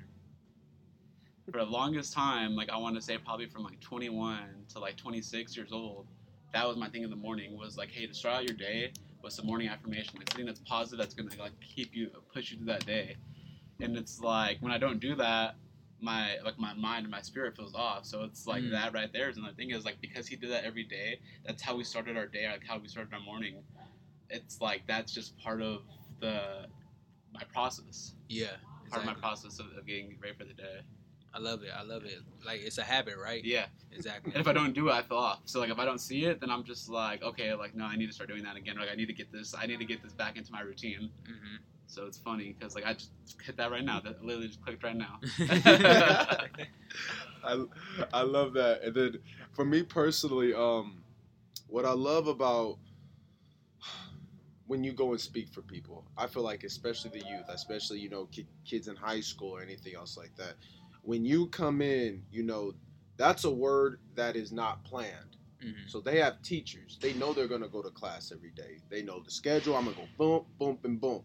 For 1.51 1.59
the 1.59 1.63
longest 1.63 2.13
time, 2.13 2.55
like 2.55 2.69
I 2.69 2.77
want 2.77 2.95
to 2.95 3.01
say 3.01 3.17
probably 3.17 3.45
from 3.47 3.63
like 3.63 3.79
21 3.79 4.39
to 4.73 4.79
like 4.79 4.97
26 4.97 5.55
years 5.55 5.71
old, 5.71 6.07
that 6.53 6.67
was 6.67 6.75
my 6.75 6.89
thing 6.89 7.03
in 7.03 7.09
the 7.09 7.15
morning 7.15 7.57
was 7.57 7.77
like, 7.77 7.89
hey, 7.89 8.05
to 8.05 8.13
start 8.13 8.35
out 8.35 8.43
your 8.43 8.57
day 8.57 8.91
with 9.23 9.31
some 9.33 9.45
morning 9.45 9.69
affirmation, 9.69 10.17
like 10.17 10.29
something 10.29 10.45
that's 10.45 10.59
positive 10.61 10.99
that's 10.99 11.13
gonna 11.13 11.29
like 11.41 11.53
keep 11.61 11.95
you 11.95 12.09
push 12.33 12.51
you 12.51 12.57
through 12.57 12.65
that 12.67 12.85
day. 12.85 13.15
And 13.79 13.95
it's 13.95 14.19
like 14.19 14.57
when 14.61 14.71
I 14.73 14.77
don't 14.77 14.99
do 14.99 15.15
that, 15.15 15.55
my 16.01 16.37
like 16.43 16.59
my 16.59 16.73
mind 16.73 17.03
and 17.05 17.11
my 17.11 17.21
spirit 17.21 17.55
feels 17.55 17.73
off. 17.75 18.05
So 18.05 18.23
it's 18.23 18.45
like 18.45 18.63
Mm. 18.63 18.71
that 18.71 18.93
right 18.93 19.11
there 19.13 19.29
is 19.29 19.37
another 19.37 19.53
thing 19.55 19.71
is 19.71 19.85
like 19.85 20.01
because 20.01 20.27
he 20.27 20.35
did 20.35 20.51
that 20.51 20.65
every 20.65 20.83
day, 20.83 21.19
that's 21.45 21.61
how 21.61 21.75
we 21.75 21.83
started 21.83 22.17
our 22.17 22.27
day, 22.27 22.47
like 22.49 22.65
how 22.67 22.77
we 22.77 22.87
started 22.87 23.13
our 23.13 23.21
morning. 23.21 23.63
It's 24.29 24.59
like 24.59 24.85
that's 24.87 25.13
just 25.13 25.37
part 25.37 25.61
of 25.61 25.81
the 26.19 26.67
my 27.33 27.43
process. 27.53 28.13
Yeah. 28.29 28.47
Part 28.89 29.01
of 29.01 29.05
my 29.05 29.13
process 29.13 29.59
of, 29.59 29.65
of 29.77 29.85
getting 29.85 30.17
ready 30.21 30.35
for 30.35 30.45
the 30.45 30.53
day. 30.53 30.79
I 31.33 31.39
love 31.39 31.61
it. 31.63 31.71
I 31.77 31.83
love 31.83 32.05
it. 32.05 32.19
Like 32.45 32.61
it's 32.61 32.77
a 32.77 32.83
habit, 32.83 33.15
right? 33.21 33.43
Yeah. 33.43 33.65
Exactly. 33.91 34.31
And 34.33 34.41
if 34.41 34.47
I 34.47 34.53
don't 34.53 34.73
do 34.73 34.89
it, 34.89 34.93
I 34.93 35.01
fall 35.01 35.23
off. 35.23 35.41
So 35.45 35.59
like 35.59 35.69
if 35.69 35.77
I 35.77 35.85
don't 35.85 35.99
see 35.99 36.25
it, 36.25 36.39
then 36.39 36.49
I'm 36.49 36.63
just 36.63 36.89
like, 36.89 37.21
okay, 37.21 37.53
like 37.53 37.75
no, 37.75 37.85
I 37.85 37.95
need 37.95 38.07
to 38.07 38.13
start 38.13 38.29
doing 38.29 38.43
that 38.43 38.55
again. 38.55 38.77
Like 38.77 38.89
I 38.91 38.95
need 38.95 39.07
to 39.07 39.13
get 39.13 39.31
this. 39.31 39.53
I 39.57 39.65
need 39.65 39.79
to 39.79 39.85
get 39.85 40.01
this 40.01 40.13
back 40.13 40.37
into 40.37 40.51
my 40.51 40.61
routine. 40.61 41.09
hmm 41.25 41.57
So 41.87 42.05
it's 42.05 42.17
funny 42.17 42.55
because 42.57 42.75
like 42.75 42.85
I 42.85 42.93
just 42.93 43.11
hit 43.45 43.57
that 43.57 43.71
right 43.71 43.83
now. 43.83 43.99
That 43.99 44.23
literally 44.23 44.47
just 44.47 44.63
clicked 44.63 44.83
right 44.83 44.95
now. 44.95 45.19
I, 47.43 47.65
I 48.13 48.21
love 48.23 48.53
that. 48.53 48.81
And 48.83 48.95
then 48.95 49.19
for 49.53 49.65
me 49.65 49.83
personally, 49.83 50.53
um, 50.53 51.03
what 51.67 51.85
I 51.85 51.91
love 51.91 52.27
about 52.27 52.77
when 54.67 54.83
you 54.83 54.93
go 54.93 55.11
and 55.11 55.21
speak 55.21 55.49
for 55.49 55.61
people, 55.61 56.05
I 56.17 56.27
feel 56.27 56.43
like 56.43 56.63
especially 56.63 57.11
the 57.19 57.25
youth, 57.27 57.45
especially 57.49 57.99
you 57.99 58.09
know 58.09 58.25
ki- 58.27 58.47
kids 58.65 58.87
in 58.87 58.95
high 58.95 59.21
school 59.21 59.51
or 59.55 59.61
anything 59.61 59.95
else 59.95 60.17
like 60.17 60.35
that, 60.37 60.55
when 61.03 61.25
you 61.25 61.47
come 61.47 61.81
in, 61.81 62.23
you 62.31 62.43
know 62.43 62.73
that's 63.17 63.45
a 63.45 63.51
word 63.51 63.99
that 64.15 64.35
is 64.35 64.51
not 64.51 64.83
planned. 64.83 65.37
hmm 65.61 65.71
So 65.87 66.01
they 66.01 66.19
have 66.19 66.41
teachers. 66.41 66.97
They 67.01 67.13
know 67.13 67.33
they're 67.33 67.47
gonna 67.47 67.69
go 67.69 67.81
to 67.81 67.89
class 67.91 68.31
every 68.31 68.51
day. 68.51 68.79
They 68.89 69.01
know 69.03 69.21
the 69.21 69.31
schedule. 69.31 69.75
I'm 69.75 69.85
gonna 69.85 69.97
go 69.97 70.07
boom, 70.17 70.45
boom, 70.59 70.79
and 70.83 70.99
boom. 70.99 71.23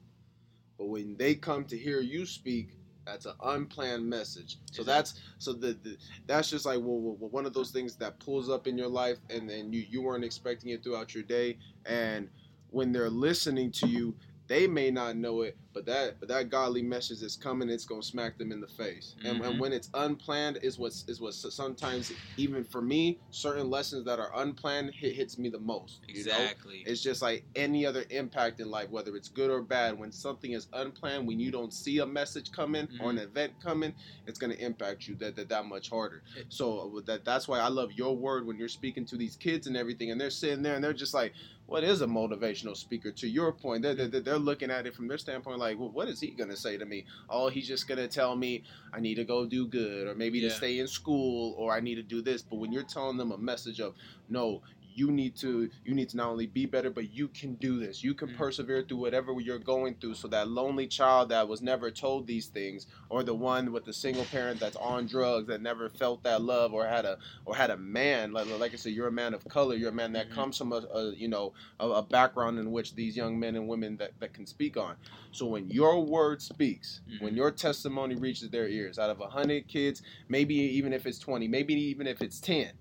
But 0.79 0.87
when 0.87 1.17
they 1.17 1.35
come 1.35 1.65
to 1.67 1.79
hear 1.79 2.01
you 2.01 2.27
speak, 2.27 2.71
that's 3.07 3.27
an 3.27 3.35
unplanned 3.43 4.09
message. 4.09 4.59
So 4.71 4.83
that's 4.85 5.21
so 5.39 5.53
the, 5.53 5.75
the 5.75 5.97
that's 6.27 6.51
just 6.51 6.65
like 6.67 6.79
well, 6.79 7.01
well, 7.01 7.31
one 7.31 7.47
of 7.47 7.53
those 7.55 7.71
things 7.71 7.97
that 7.97 8.19
pulls 8.21 8.49
up 8.49 8.67
in 8.67 8.79
your 8.79 8.89
life, 8.89 9.19
and 9.31 9.49
then 9.49 9.73
you 9.73 9.85
you 9.89 10.03
weren't 10.03 10.25
expecting 10.25 10.71
it 10.71 10.83
throughout 10.83 11.15
your 11.15 11.25
day, 11.25 11.59
and 11.85 12.29
when 12.73 12.93
they're 12.93 13.11
listening 13.11 13.71
to 13.73 13.87
you, 13.87 14.17
they 14.49 14.67
may 14.67 14.91
not 14.91 15.17
know 15.17 15.43
it, 15.43 15.57
but 15.75 15.87
that 15.87 16.19
but 16.21 16.29
that 16.29 16.51
godly 16.51 16.83
message 16.83 17.23
is 17.23 17.37
coming. 17.37 17.69
It's 17.71 17.85
gonna 17.85 18.03
smack 18.03 18.39
them 18.39 18.53
in 18.53 18.61
the 18.61 18.67
face. 18.69 19.15
And, 19.25 19.43
and 19.45 19.57
Mhm. 19.57 19.59
when 19.59 19.73
it's 19.73 19.89
unplanned, 19.95 20.59
is 20.63 20.79
what's 20.79 21.05
is 21.09 21.21
what 21.21 21.35
sometimes 21.35 22.13
even 22.37 22.65
for 22.65 22.83
me, 22.83 23.21
certain 23.31 23.71
lessons 23.71 24.05
that 24.07 24.19
are 24.19 24.31
unplanned 24.37 24.93
hit, 24.95 25.15
hits 25.15 25.39
me 25.39 25.49
the 25.49 25.59
most. 25.61 26.01
you 26.09 26.25
know? 26.25 26.31
Exactly. 26.31 26.83
It's 26.87 27.03
just 27.03 27.23
like 27.23 27.47
any 27.55 27.87
other 27.87 28.05
impact 28.11 28.61
in 28.61 28.71
life, 28.71 28.91
whether 28.91 29.15
it's 29.17 29.29
good 29.29 29.51
or 29.51 29.63
bad. 29.63 29.99
When 29.99 30.13
something 30.13 30.53
is 30.53 30.69
unplanned, 30.73 31.27
when 31.27 31.39
you 31.41 31.51
don't 31.51 31.73
see 31.73 31.99
a 31.99 32.07
message 32.07 32.51
coming 32.53 32.89
or 33.01 33.11
an 33.11 33.19
event 33.19 33.61
coming, 33.61 33.95
it's 34.27 34.39
going 34.39 34.53
to 34.53 34.65
impact 34.65 35.07
you 35.07 35.15
that, 35.17 35.37
that 35.37 35.49
that 35.49 35.67
much 35.67 35.91
harder. 35.91 36.23
So 36.49 37.03
that 37.07 37.25
that's 37.25 37.49
why 37.49 37.61
I 37.61 37.69
love 37.69 37.93
your 37.93 38.17
word 38.17 38.47
when 38.47 38.59
you're 38.59 38.69
speaking 38.69 39.05
to 39.07 39.17
these 39.17 39.37
kids 39.37 39.67
and 39.67 39.77
everything, 39.77 40.11
and 40.11 40.21
they're 40.21 40.31
sitting 40.31 40.63
there 40.63 40.75
and 40.75 40.83
they're 40.85 40.93
just 40.93 41.15
like, 41.15 41.35
"What 41.67 41.85
is 41.85 42.01
a 42.03 42.07
motivational 42.07 42.77
speaker?" 42.77 43.13
To 43.13 43.29
your 43.29 43.53
point, 43.53 43.83
they're 43.83 43.95
they're, 43.95 44.21
they're 44.21 44.39
looking 44.39 44.71
at 44.71 44.87
it 44.87 44.95
from 44.95 45.09
their 45.09 45.19
standpoint, 45.19 45.59
like, 45.63 45.79
well, 45.79 45.91
"What 45.91 46.09
is 46.09 46.21
he 46.21 46.31
going 46.31 46.51
to 46.51 46.57
say 46.57 46.77
to 46.77 46.85
me? 46.85 47.05
Oh, 47.29 47.49
he's 47.49 47.67
just 47.69 47.87
going 47.89 47.99
to 47.99 48.09
tell 48.09 48.37
me 48.37 48.65
I 48.93 49.01
need 49.01 49.15
to 49.17 49.25
go 49.25 49.47
do 49.47 49.67
good, 49.67 50.07
or 50.09 50.15
maybe 50.15 50.39
Yeah. 50.39 50.49
to 50.51 50.55
stay 50.55 50.79
in 50.79 50.89
school, 50.89 51.55
or 51.57 51.73
I 51.73 51.81
need 51.81 51.97
to 51.97 52.03
do 52.03 52.21
this." 52.23 52.43
But 52.43 52.57
when 52.57 52.73
you're 52.73 52.83
telling 52.83 53.17
them 53.17 53.33
a 53.33 53.39
message 53.39 53.81
of 53.81 53.95
no 54.29 54.63
you 54.95 55.11
need 55.11 55.37
to 55.37 55.69
you 55.85 55.95
need 55.95 56.09
to 56.09 56.17
not 56.17 56.29
only 56.29 56.47
be 56.47 56.67
better 56.67 56.91
but 56.91 57.11
you 57.11 57.29
can 57.29 57.55
do 57.55 57.79
this 57.79 58.03
you 58.03 58.15
can 58.15 58.29
Mhm. 58.29 58.37
persevere 58.37 58.83
through 58.83 58.99
whatever 58.99 59.33
you're 59.41 59.59
going 59.59 59.95
through 59.97 60.15
so 60.15 60.29
that 60.29 60.49
lonely 60.49 60.87
child 60.87 61.29
that 61.31 61.49
was 61.49 61.63
never 61.63 61.91
told 61.91 62.27
these 62.27 62.47
things 62.49 62.87
or 63.09 63.23
the 63.23 63.35
one 63.35 63.73
with 63.73 63.85
the 63.85 63.93
single 63.93 64.25
parent 64.25 64.61
that's 64.61 64.77
on 64.77 65.07
drugs 65.07 65.47
that 65.49 65.61
never 65.63 65.89
felt 65.89 66.23
that 66.25 66.43
love 66.43 66.73
or 66.73 66.87
had 66.87 67.05
a 67.05 67.19
or 67.45 67.55
had 67.55 67.71
a 67.71 67.77
man 67.77 68.33
like, 68.33 68.47
like 68.47 68.73
i 68.73 68.77
said 68.77 68.93
you're 68.93 69.09
a 69.09 69.13
man 69.13 69.35
of 69.35 69.45
color 69.49 69.75
you're 69.75 69.91
a 69.91 69.93
man 69.93 70.13
that 70.13 70.29
Mhm. 70.29 70.35
comes 70.35 70.59
from 70.59 70.73
a, 70.73 70.77
a 70.95 71.15
you 71.15 71.29
know 71.29 71.53
a, 71.81 71.89
a 71.89 72.03
background 72.03 72.59
in 72.59 72.71
which 72.71 72.95
these 72.95 73.17
young 73.17 73.39
men 73.39 73.57
and 73.57 73.69
women 73.69 73.97
that, 73.97 74.13
that 74.21 74.33
can 74.33 74.47
speak 74.47 74.77
on 74.77 74.97
so 75.31 75.47
when 75.47 75.69
your 75.69 76.05
word 76.05 76.41
speaks 76.43 77.01
when 77.21 77.33
Mhm. 77.35 77.37
your 77.37 77.51
testimony 77.51 78.15
reaches 78.17 78.51
their 78.51 78.69
ears 78.69 78.99
out 78.99 79.11
of 79.11 79.19
100 79.21 79.69
kids 79.69 80.03
maybe 80.29 80.55
even 80.55 80.93
if 80.93 81.07
it's 81.07 81.19
20 81.19 81.49
maybe 81.49 81.75
even 81.75 82.07
if 82.07 82.21
it's 82.23 82.41
10 82.41 82.73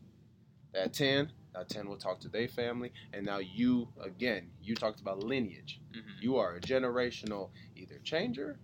that 0.74 0.94
10 0.94 1.32
that 1.54 1.70
10 1.70 1.88
will 1.88 1.98
talk 1.98 2.20
to 2.22 2.30
their 2.30 2.48
family 2.48 2.92
and 3.14 3.26
now 3.26 3.40
you 3.40 3.88
again 4.02 4.50
you 4.62 4.76
talked 4.76 5.02
about 5.02 5.24
lineage 5.24 5.80
Mhm. 5.94 6.22
you 6.22 6.38
are 6.38 6.56
a 6.56 6.62
generational 6.62 7.50
either 7.76 8.00
changer 8.04 8.60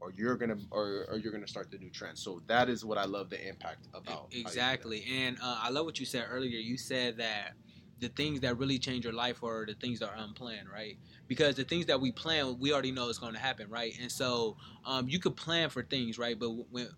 or 0.00 0.12
you're 0.16 0.36
gonna 0.36 0.56
or, 0.70 1.06
or 1.10 1.18
you're 1.18 1.32
gonna 1.32 1.46
start 1.46 1.70
the 1.70 1.78
new 1.78 1.90
trend 1.90 2.16
so 2.16 2.42
that 2.46 2.68
is 2.68 2.84
what 2.84 2.98
i 2.98 3.04
love 3.04 3.28
the 3.30 3.48
impact 3.48 3.86
about 3.92 4.06
how 4.06 4.22
you 4.22 4.28
do 4.30 4.42
that. 4.42 4.48
Exactly. 4.48 5.04
And 5.10 5.38
uh, 5.42 5.60
I 5.62 5.70
love 5.70 5.84
what 5.84 6.00
you 6.00 6.06
said 6.06 6.26
earlier. 6.30 6.58
You 6.58 6.78
said 6.78 7.18
that 7.18 7.52
the 7.98 8.08
things 8.08 8.40
that 8.40 8.56
really 8.56 8.78
change 8.78 9.04
your 9.04 9.12
life 9.12 9.42
are 9.42 9.66
the 9.66 9.74
things 9.74 9.98
that 10.00 10.08
are 10.08 10.16
unplanned, 10.16 10.68
right? 10.70 10.96
Because 11.28 11.56
the 11.56 11.64
things 11.64 11.86
that 11.86 12.00
we 12.00 12.12
plan, 12.12 12.58
we 12.58 12.72
already 12.72 12.92
know 12.92 13.08
is 13.10 13.18
going 13.18 13.34
to 13.34 13.38
happen, 13.38 13.68
right? 13.68 13.92
And 14.00 14.10
so 14.10 14.56
um, 14.86 15.08
you 15.08 15.18
could 15.18 15.36
plan 15.36 15.68
for 15.68 15.82
things, 15.82 16.18
right? 16.18 16.38
But 16.38 16.48
when, 16.48 16.88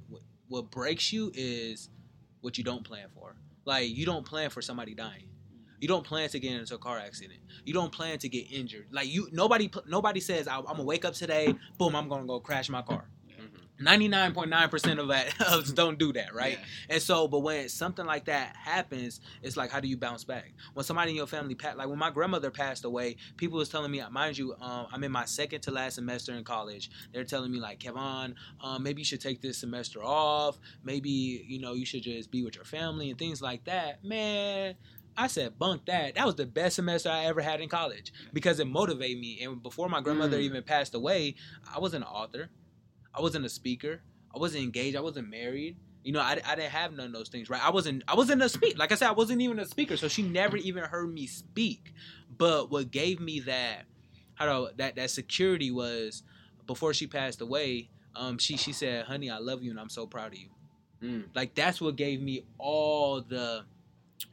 what 0.48 0.70
breaks 0.70 1.12
you 1.12 1.32
is 1.34 1.90
what 2.40 2.56
you 2.56 2.62
don't 2.62 2.84
plan 2.84 3.08
for. 3.14 3.34
Like 3.64 3.88
you 3.88 4.06
don't 4.06 4.24
plan 4.24 4.50
for 4.50 4.62
somebody 4.62 4.94
dying. 4.94 5.28
You 5.82 5.88
don't 5.88 6.04
plan 6.04 6.28
to 6.28 6.38
get 6.38 6.52
into 6.52 6.76
a 6.76 6.78
car 6.78 6.96
accident. 6.96 7.40
You 7.64 7.74
don't 7.74 7.90
plan 7.90 8.16
to 8.20 8.28
get 8.28 8.52
injured. 8.52 8.86
Like 8.92 9.08
you, 9.08 9.28
nobody, 9.32 9.68
nobody 9.84 10.20
says, 10.20 10.46
"I'm 10.46 10.62
gonna 10.64 10.84
wake 10.84 11.04
up 11.04 11.14
today, 11.14 11.52
boom, 11.76 11.96
I'm 11.96 12.08
gonna 12.08 12.24
go 12.24 12.38
crash 12.38 12.68
my 12.68 12.82
car." 12.82 13.08
Mhm. 13.28 13.48
Ninety 13.80 14.06
nine 14.06 14.32
point 14.32 14.48
nine 14.48 14.68
percent 14.68 15.00
of 15.00 15.08
that 15.08 15.40
us 15.40 15.72
don't 15.72 15.98
do 15.98 16.12
that, 16.12 16.32
right? 16.34 16.56
Yeah. 16.60 16.94
And 16.94 17.02
so, 17.02 17.26
but 17.26 17.40
when 17.40 17.68
something 17.68 18.06
like 18.06 18.26
that 18.26 18.54
happens, 18.54 19.18
it's 19.42 19.56
like, 19.56 19.72
how 19.72 19.80
do 19.80 19.88
you 19.88 19.96
bounce 19.96 20.22
back? 20.22 20.52
When 20.74 20.84
somebody 20.84 21.10
in 21.10 21.16
your 21.16 21.26
family, 21.26 21.56
pa- 21.56 21.74
like 21.74 21.88
when 21.88 21.98
my 21.98 22.10
grandmother 22.10 22.52
passed 22.52 22.84
away, 22.84 23.16
people 23.36 23.58
was 23.58 23.68
telling 23.68 23.90
me, 23.90 24.00
mind 24.12 24.38
you, 24.38 24.54
um, 24.60 24.86
I'm 24.92 25.02
in 25.02 25.10
my 25.10 25.24
second 25.24 25.62
to 25.62 25.72
last 25.72 25.96
semester 25.96 26.32
in 26.32 26.44
college. 26.44 26.90
They're 27.12 27.24
telling 27.24 27.50
me 27.50 27.58
like, 27.58 27.80
Kevon, 27.80 28.34
um, 28.60 28.84
maybe 28.84 29.00
you 29.00 29.04
should 29.04 29.20
take 29.20 29.42
this 29.42 29.58
semester 29.58 30.00
off. 30.04 30.60
Maybe 30.84 31.44
you 31.44 31.58
know 31.58 31.72
you 31.72 31.84
should 31.86 32.04
just 32.04 32.30
be 32.30 32.44
with 32.44 32.54
your 32.54 32.64
family 32.66 33.10
and 33.10 33.18
things 33.18 33.42
like 33.42 33.64
that. 33.64 34.04
Man. 34.04 34.76
I 35.16 35.26
said, 35.26 35.58
bunk 35.58 35.84
that. 35.86 36.14
That 36.14 36.24
was 36.26 36.36
the 36.36 36.46
best 36.46 36.76
semester 36.76 37.10
I 37.10 37.24
ever 37.26 37.40
had 37.40 37.60
in 37.60 37.68
college 37.68 38.12
because 38.32 38.58
it 38.60 38.66
motivated 38.66 39.18
me. 39.20 39.40
And 39.42 39.62
before 39.62 39.88
my 39.88 40.00
grandmother 40.00 40.38
Mm. 40.38 40.42
even 40.42 40.62
passed 40.62 40.94
away, 40.94 41.34
I 41.74 41.78
wasn't 41.78 42.04
an 42.04 42.10
author. 42.10 42.48
I 43.14 43.20
wasn't 43.20 43.44
a 43.44 43.48
speaker. 43.50 44.00
I 44.34 44.38
wasn't 44.38 44.64
engaged. 44.64 44.96
I 44.96 45.00
wasn't 45.00 45.28
married. 45.28 45.76
You 46.02 46.12
know, 46.12 46.20
I, 46.20 46.40
I 46.46 46.54
didn't 46.56 46.70
have 46.70 46.92
none 46.94 47.06
of 47.06 47.12
those 47.12 47.28
things, 47.28 47.48
right? 47.50 47.62
I 47.64 47.70
wasn't 47.70 48.02
I 48.08 48.14
wasn't 48.14 48.42
a 48.42 48.48
speak. 48.48 48.78
Like 48.78 48.90
I 48.90 48.94
said, 48.96 49.08
I 49.08 49.12
wasn't 49.12 49.40
even 49.42 49.58
a 49.58 49.66
speaker, 49.66 49.96
so 49.96 50.08
she 50.08 50.22
never 50.22 50.56
even 50.56 50.82
heard 50.84 51.12
me 51.12 51.26
speak. 51.26 51.92
But 52.36 52.70
what 52.70 52.90
gave 52.90 53.20
me 53.20 53.40
that 53.40 53.84
how 54.34 54.46
do 54.46 54.66
I- 54.68 54.72
that 54.78 54.96
that 54.96 55.10
security 55.10 55.70
was 55.70 56.22
before 56.66 56.94
she 56.94 57.06
passed 57.06 57.40
away, 57.40 57.90
um, 58.16 58.38
she 58.38 58.56
she 58.56 58.72
said, 58.72 59.04
"Honey, 59.04 59.30
I 59.30 59.38
love 59.38 59.62
you, 59.62 59.70
and 59.70 59.78
I'm 59.78 59.90
so 59.90 60.06
proud 60.06 60.32
of 60.32 60.38
you." 60.38 60.48
Mm. 61.02 61.24
Like 61.34 61.54
that's 61.54 61.80
what 61.80 61.94
gave 61.96 62.20
me 62.22 62.46
all 62.58 63.20
the 63.20 63.64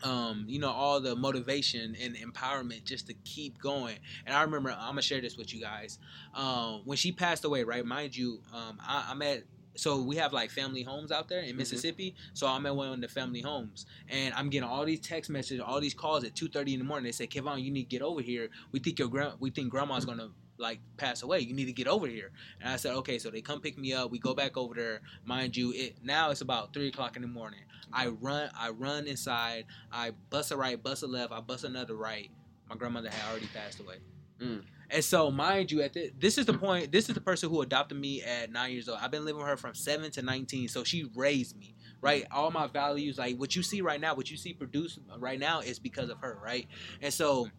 um, 0.04 0.46
you 0.48 0.60
know, 0.60 0.72
all 0.72 1.00
the 1.00 1.16
motivation 1.16 1.96
and 2.02 2.16
empowerment 2.16 2.84
just 2.84 3.08
to 3.08 3.14
keep 3.26 3.60
going. 3.62 3.98
And 4.26 4.36
I 4.36 4.42
remember, 4.44 4.72
I'm 4.72 4.92
gonna 4.92 5.02
share 5.02 5.22
this 5.22 5.38
with 5.38 5.54
you 5.54 5.62
guys. 5.62 6.00
Um, 6.34 6.82
when 6.86 6.98
she 6.98 7.12
passed 7.12 7.44
away, 7.46 7.64
right? 7.64 7.86
Mind 7.86 8.16
you, 8.16 8.42
um, 8.54 8.78
I, 8.82 9.08
I'm 9.10 9.22
at. 9.22 9.44
So 9.76 10.02
we 10.02 10.18
have 10.18 10.34
like 10.34 10.50
family 10.50 10.84
homes 10.84 11.12
out 11.12 11.30
there 11.30 11.40
in 11.42 11.56
Mississippi. 11.56 12.16
So 12.34 12.48
I'm 12.48 12.66
at 12.66 12.76
one 12.76 12.92
of 12.92 13.02
the 13.02 13.08
family 13.08 13.42
homes, 13.42 13.86
and 14.10 14.34
I'm 14.34 14.50
getting 14.50 14.68
all 14.68 14.84
these 14.84 15.00
text 15.00 15.30
messages, 15.30 15.62
all 15.62 15.80
these 15.80 15.94
calls 15.94 16.24
at 16.24 16.36
2:30 16.36 16.74
in 16.74 16.80
the 16.80 16.86
morning. 16.86 17.06
They 17.06 17.12
say, 17.12 17.28
"Kevon, 17.28 17.62
you 17.64 17.72
need 17.72 17.84
to 17.84 17.90
get 17.90 18.02
over 18.02 18.22
here. 18.22 18.50
We 18.72 18.80
think 18.80 19.00
your 19.00 19.08
grand, 19.08 19.36
we 19.40 19.52
think 19.52 19.70
grandma's 19.70 20.06
gonna 20.06 20.32
like 20.60 20.80
pass 20.98 21.24
away. 21.24 21.40
You 21.40 21.54
need 21.54 21.66
to 21.66 21.74
get 21.74 21.88
over 21.88 22.08
here." 22.08 22.32
And 22.62 22.70
I 22.70 22.76
said, 22.76 22.94
"Okay." 22.98 23.18
So 23.18 23.32
they 23.32 23.42
come 23.42 23.62
pick 23.62 23.78
me 23.78 23.94
up. 23.94 24.12
We 24.12 24.20
go 24.20 24.34
back 24.34 24.58
over 24.58 24.76
there. 24.76 25.02
Mind 25.26 25.58
you, 25.58 25.74
it 25.74 26.04
now 26.04 26.30
it's 26.30 26.42
about 26.42 26.74
three 26.74 26.90
o'clock 26.90 27.16
in 27.16 27.22
the 27.22 27.28
morning. 27.28 27.62
I 27.92 28.08
run, 28.08 28.52
I 28.56 28.70
run 28.70 29.08
inside. 29.08 29.66
I 29.92 30.12
bust 30.30 30.52
a 30.52 30.58
right, 30.58 30.82
bust 30.82 31.04
a 31.04 31.08
left. 31.08 31.32
I 31.32 31.42
bust 31.42 31.64
another 31.64 31.96
right. 31.96 32.30
My 32.70 32.76
grandmother 32.76 33.10
had 33.10 33.32
already 33.32 33.48
passed 33.48 33.80
away. 33.80 33.96
Mm. 34.40 34.64
And 34.92 35.04
so, 35.04 35.30
mind 35.30 35.72
you, 35.72 35.82
at 35.82 35.94
the, 35.94 36.12
this 36.18 36.38
is 36.38 36.46
the 36.46 36.54
point. 36.54 36.92
This 36.92 37.10
is 37.10 37.16
the 37.16 37.22
person 37.22 37.50
who 37.50 37.62
adopted 37.62 38.00
me 38.00 38.24
at 38.24 38.52
nine 38.52 38.72
years 38.72 38.90
old. 38.90 39.00
I've 39.02 39.12
been 39.12 39.26
living 39.26 39.40
with 39.40 39.48
her 39.48 39.58
from 39.58 39.76
seven 39.76 40.10
to 40.12 40.22
nineteen. 40.22 40.68
So 40.68 40.84
she 40.84 41.10
raised 41.16 41.58
me, 41.58 41.76
right? 42.02 42.26
All 42.32 42.50
my 42.52 42.68
values, 42.68 43.18
like 43.18 43.38
what 43.38 43.56
you 43.56 43.64
see 43.64 43.82
right 43.82 44.02
now, 44.02 44.16
what 44.16 44.32
you 44.32 44.38
see 44.38 44.54
produced 44.54 45.00
right 45.18 45.40
now, 45.40 45.60
is 45.60 45.80
because 45.80 46.10
of 46.10 46.20
her, 46.20 46.40
right? 46.44 46.68
And 47.02 47.14
so, 47.14 47.50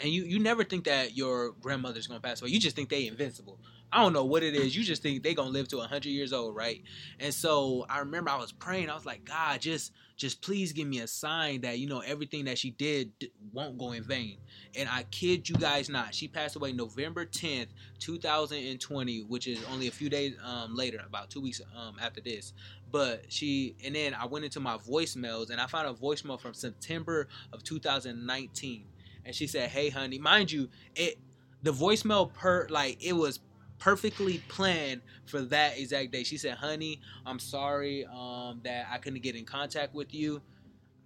and 0.00 0.10
you 0.10 0.24
you 0.24 0.38
never 0.38 0.64
think 0.64 0.84
that 0.84 1.16
your 1.16 1.52
grandmother's 1.60 2.06
gonna 2.06 2.20
pass 2.20 2.40
away. 2.40 2.50
You 2.50 2.60
just 2.60 2.76
think 2.76 2.88
they 2.88 3.06
invincible. 3.06 3.58
I 3.92 4.02
don't 4.02 4.12
know 4.12 4.24
what 4.24 4.42
it 4.42 4.56
is. 4.56 4.76
You 4.76 4.82
just 4.82 5.02
think 5.02 5.22
they 5.22 5.34
gonna 5.34 5.50
live 5.50 5.68
to 5.68 5.78
hundred 5.78 6.06
years 6.06 6.32
old, 6.32 6.56
right? 6.56 6.82
And 7.20 7.32
so 7.32 7.86
I 7.88 8.00
remember 8.00 8.30
I 8.30 8.36
was 8.36 8.50
praying. 8.50 8.90
I 8.90 8.94
was 8.94 9.06
like, 9.06 9.24
God, 9.24 9.60
just 9.60 9.92
just 10.16 10.42
please 10.42 10.72
give 10.72 10.86
me 10.86 11.00
a 11.00 11.06
sign 11.06 11.60
that 11.62 11.78
you 11.78 11.88
know 11.88 12.00
everything 12.00 12.44
that 12.46 12.58
she 12.58 12.70
did 12.70 13.12
won't 13.52 13.78
go 13.78 13.92
in 13.92 14.02
vain. 14.02 14.38
And 14.76 14.88
I 14.88 15.04
kid 15.10 15.48
you 15.48 15.54
guys 15.54 15.88
not, 15.88 16.14
she 16.14 16.26
passed 16.28 16.56
away 16.56 16.72
November 16.72 17.24
tenth, 17.24 17.68
two 18.00 18.18
thousand 18.18 18.64
and 18.64 18.80
twenty, 18.80 19.20
which 19.22 19.46
is 19.46 19.64
only 19.72 19.86
a 19.86 19.92
few 19.92 20.08
days 20.08 20.34
um, 20.44 20.74
later, 20.74 21.00
about 21.06 21.30
two 21.30 21.40
weeks 21.40 21.60
um, 21.76 21.96
after 22.00 22.20
this. 22.20 22.52
But 22.90 23.26
she 23.28 23.76
and 23.84 23.94
then 23.94 24.14
I 24.14 24.26
went 24.26 24.44
into 24.44 24.60
my 24.60 24.76
voicemails 24.76 25.50
and 25.50 25.60
I 25.60 25.66
found 25.66 25.88
a 25.88 25.92
voicemail 25.92 26.40
from 26.40 26.54
September 26.54 27.28
of 27.52 27.62
2019, 27.64 28.84
and 29.24 29.34
she 29.34 29.46
said, 29.46 29.70
"Hey, 29.70 29.90
honey, 29.90 30.18
mind 30.18 30.50
you, 30.52 30.68
it 30.94 31.18
the 31.62 31.72
voicemail 31.72 32.32
per 32.32 32.66
like 32.68 33.02
it 33.04 33.14
was." 33.14 33.40
perfectly 33.78 34.38
planned 34.48 35.02
for 35.26 35.42
that 35.42 35.78
exact 35.78 36.10
day. 36.10 36.22
She 36.24 36.38
said, 36.38 36.56
"Honey, 36.56 37.00
I'm 37.26 37.38
sorry 37.38 38.06
um, 38.06 38.60
that 38.64 38.86
I 38.90 38.96
couldn't 38.98 39.22
get 39.22 39.36
in 39.36 39.44
contact 39.44 39.94
with 39.94 40.14
you. 40.14 40.40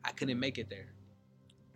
I 0.04 0.12
couldn't 0.12 0.38
make 0.38 0.58
it 0.58 0.70
there, 0.70 0.92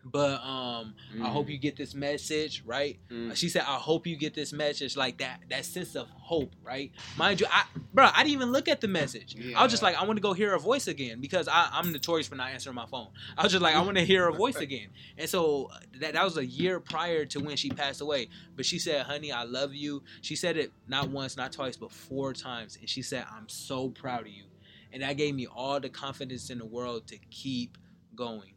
but 0.04 0.42
um, 0.42 0.94
I 1.22 1.28
hope 1.28 1.48
you 1.48 1.58
get 1.58 1.76
this 1.76 1.94
message, 1.94 2.62
right?" 2.66 2.98
Mm. 3.10 3.34
She 3.36 3.48
said, 3.48 3.62
"I 3.62 3.76
hope 3.76 4.06
you 4.06 4.16
get 4.16 4.34
this 4.34 4.52
message, 4.52 4.96
like 4.96 5.18
that, 5.18 5.40
that 5.50 5.64
sense 5.64 5.94
of 5.94 6.08
hope, 6.10 6.54
right?" 6.62 6.90
Mind 7.16 7.40
you, 7.40 7.46
I, 7.50 7.64
bro, 7.92 8.08
I 8.12 8.22
didn't 8.22 8.34
even 8.34 8.52
look 8.52 8.68
at 8.68 8.80
the 8.80 8.88
message. 8.88 9.36
I 9.54 9.62
was 9.62 9.70
just 9.70 9.82
like, 9.82 9.96
I 9.96 10.04
want 10.04 10.16
to 10.16 10.22
go 10.22 10.32
hear 10.32 10.50
her 10.50 10.58
voice 10.58 10.88
again 10.88 11.20
because 11.20 11.48
I, 11.48 11.68
I'm 11.72 11.92
notorious 11.92 12.26
for 12.28 12.34
not 12.34 12.50
answering 12.50 12.76
my 12.76 12.86
phone. 12.86 13.08
I 13.36 13.42
was 13.44 13.52
just 13.52 13.62
like, 13.62 13.74
I 13.74 13.80
want 13.80 13.96
to 13.96 14.04
hear 14.04 14.24
her 14.24 14.32
voice 14.32 14.56
again, 14.56 14.88
and 15.16 15.28
so 15.28 15.70
that 16.00 16.14
that 16.14 16.24
was 16.24 16.36
a 16.36 16.46
year 16.46 16.80
prior 16.80 17.24
to 17.26 17.40
when 17.40 17.56
she 17.56 17.70
passed 17.70 18.00
away. 18.00 18.28
But 18.56 18.66
she 18.66 18.78
said, 18.78 19.06
"Honey, 19.06 19.32
I 19.32 19.44
love 19.44 19.74
you." 19.74 20.02
She 20.20 20.36
said 20.36 20.56
it 20.56 20.72
not 20.88 21.10
once, 21.10 21.36
not 21.36 21.52
twice, 21.52 21.76
but 21.76 21.92
four 21.92 22.32
times, 22.32 22.76
and 22.80 22.88
she 22.88 23.02
said, 23.02 23.24
"I'm 23.30 23.48
so 23.48 23.90
proud 23.90 24.22
of 24.22 24.28
you," 24.28 24.44
and 24.92 25.02
that 25.02 25.16
gave 25.16 25.34
me 25.34 25.46
all 25.46 25.80
the 25.80 25.88
confidence 25.88 26.50
in 26.50 26.58
the 26.58 26.66
world 26.66 27.06
to 27.08 27.18
keep 27.30 27.78
going. 28.14 28.54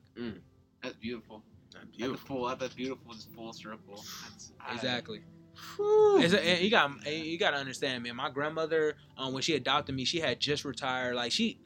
That's 0.86 0.98
beautiful. 0.98 1.42
That's 1.74 1.86
the 1.86 1.98
Beautiful. 1.98 2.38
full. 2.38 2.56
That's 2.56 2.74
a 2.74 2.76
beautiful 2.76 3.16
full 3.36 3.54
circle. 3.54 4.04
That's, 4.24 4.52
Exactly. 4.72 5.22
Whew. 5.76 6.20
It's 6.22 6.34
a, 6.34 6.64
you 6.64 6.70
got 6.70 7.06
you 7.08 7.40
got 7.40 7.52
to 7.52 7.58
understand, 7.58 8.04
man. 8.04 8.16
My 8.16 8.30
grandmother, 8.30 8.96
um, 9.18 9.34
when 9.34 9.42
she 9.42 9.56
adopted 9.56 9.96
me, 9.96 10.06
she 10.06 10.20
had 10.20 10.40
just 10.40 10.64
retired. 10.64 11.16
Like 11.16 11.32
she, 11.32 11.60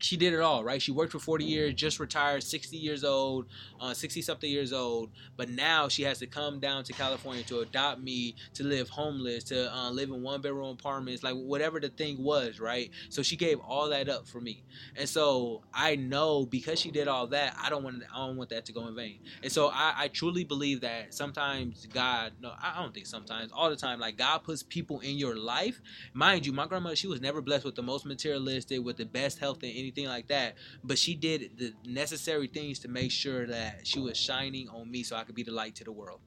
she 0.00 0.16
did 0.16 0.32
it 0.32 0.40
all, 0.40 0.64
right? 0.64 0.82
She 0.82 0.92
worked 0.92 1.12
for 1.12 1.18
forty 1.18 1.44
years, 1.44 1.74
just 1.74 2.00
retired, 2.00 2.42
sixty 2.42 2.76
years 2.76 3.04
old, 3.04 3.46
uh, 3.80 3.94
sixty 3.94 4.22
something 4.22 4.50
years 4.50 4.72
old. 4.72 5.10
But 5.36 5.50
now 5.50 5.88
she 5.88 6.02
has 6.02 6.18
to 6.18 6.26
come 6.26 6.58
down 6.58 6.84
to 6.84 6.92
California 6.92 7.42
to 7.44 7.60
adopt 7.60 8.00
me, 8.00 8.34
to 8.54 8.64
live 8.64 8.88
homeless, 8.88 9.44
to 9.44 9.72
uh, 9.74 9.90
live 9.90 10.08
in 10.10 10.22
one 10.22 10.40
bedroom 10.40 10.70
apartments, 10.70 11.22
like 11.22 11.34
whatever 11.34 11.80
the 11.80 11.90
thing 11.90 12.22
was, 12.22 12.58
right? 12.58 12.90
So 13.10 13.22
she 13.22 13.36
gave 13.36 13.60
all 13.60 13.90
that 13.90 14.08
up 14.08 14.26
for 14.26 14.40
me, 14.40 14.64
and 14.96 15.08
so 15.08 15.62
I 15.72 15.96
know 15.96 16.46
because 16.46 16.80
she 16.80 16.90
did 16.90 17.06
all 17.06 17.26
that, 17.28 17.56
I 17.60 17.70
don't 17.70 17.84
want 17.84 18.02
I 18.12 18.26
don't 18.26 18.36
want 18.36 18.50
that 18.50 18.64
to 18.66 18.72
go 18.72 18.86
in 18.88 18.94
vain. 18.94 19.20
And 19.42 19.52
so 19.52 19.68
I, 19.68 19.94
I 19.96 20.08
truly 20.08 20.44
believe 20.44 20.80
that 20.80 21.14
sometimes 21.14 21.86
God, 21.92 22.32
no, 22.40 22.52
I 22.60 22.80
don't 22.80 22.94
think 22.94 23.06
sometimes, 23.06 23.52
all 23.52 23.70
the 23.70 23.76
time, 23.76 24.00
like 24.00 24.16
God 24.16 24.38
puts 24.44 24.62
people 24.62 25.00
in 25.00 25.16
your 25.16 25.36
life. 25.36 25.80
Mind 26.14 26.46
you, 26.46 26.52
my 26.52 26.66
grandmother, 26.66 26.96
she 26.96 27.06
was 27.06 27.20
never 27.20 27.40
blessed 27.40 27.64
with 27.64 27.74
the 27.74 27.82
most 27.82 28.06
materialistic, 28.06 28.82
with 28.82 28.96
the 28.96 29.04
best 29.04 29.38
health 29.38 29.62
and 29.62 29.72
anything 29.90 30.08
like 30.08 30.28
that. 30.28 30.54
But 30.84 30.98
she 30.98 31.14
did 31.14 31.50
the 31.58 31.72
necessary 31.84 32.46
things 32.46 32.78
to 32.80 32.88
make 32.88 33.10
sure 33.10 33.46
that 33.46 33.86
she 33.86 33.98
was 34.00 34.16
shining 34.16 34.68
on 34.68 34.90
me 34.90 35.02
so 35.02 35.16
I 35.16 35.24
could 35.24 35.34
be 35.34 35.42
the 35.42 35.52
light 35.52 35.74
to 35.76 35.84
the 35.84 35.92
world. 35.92 36.20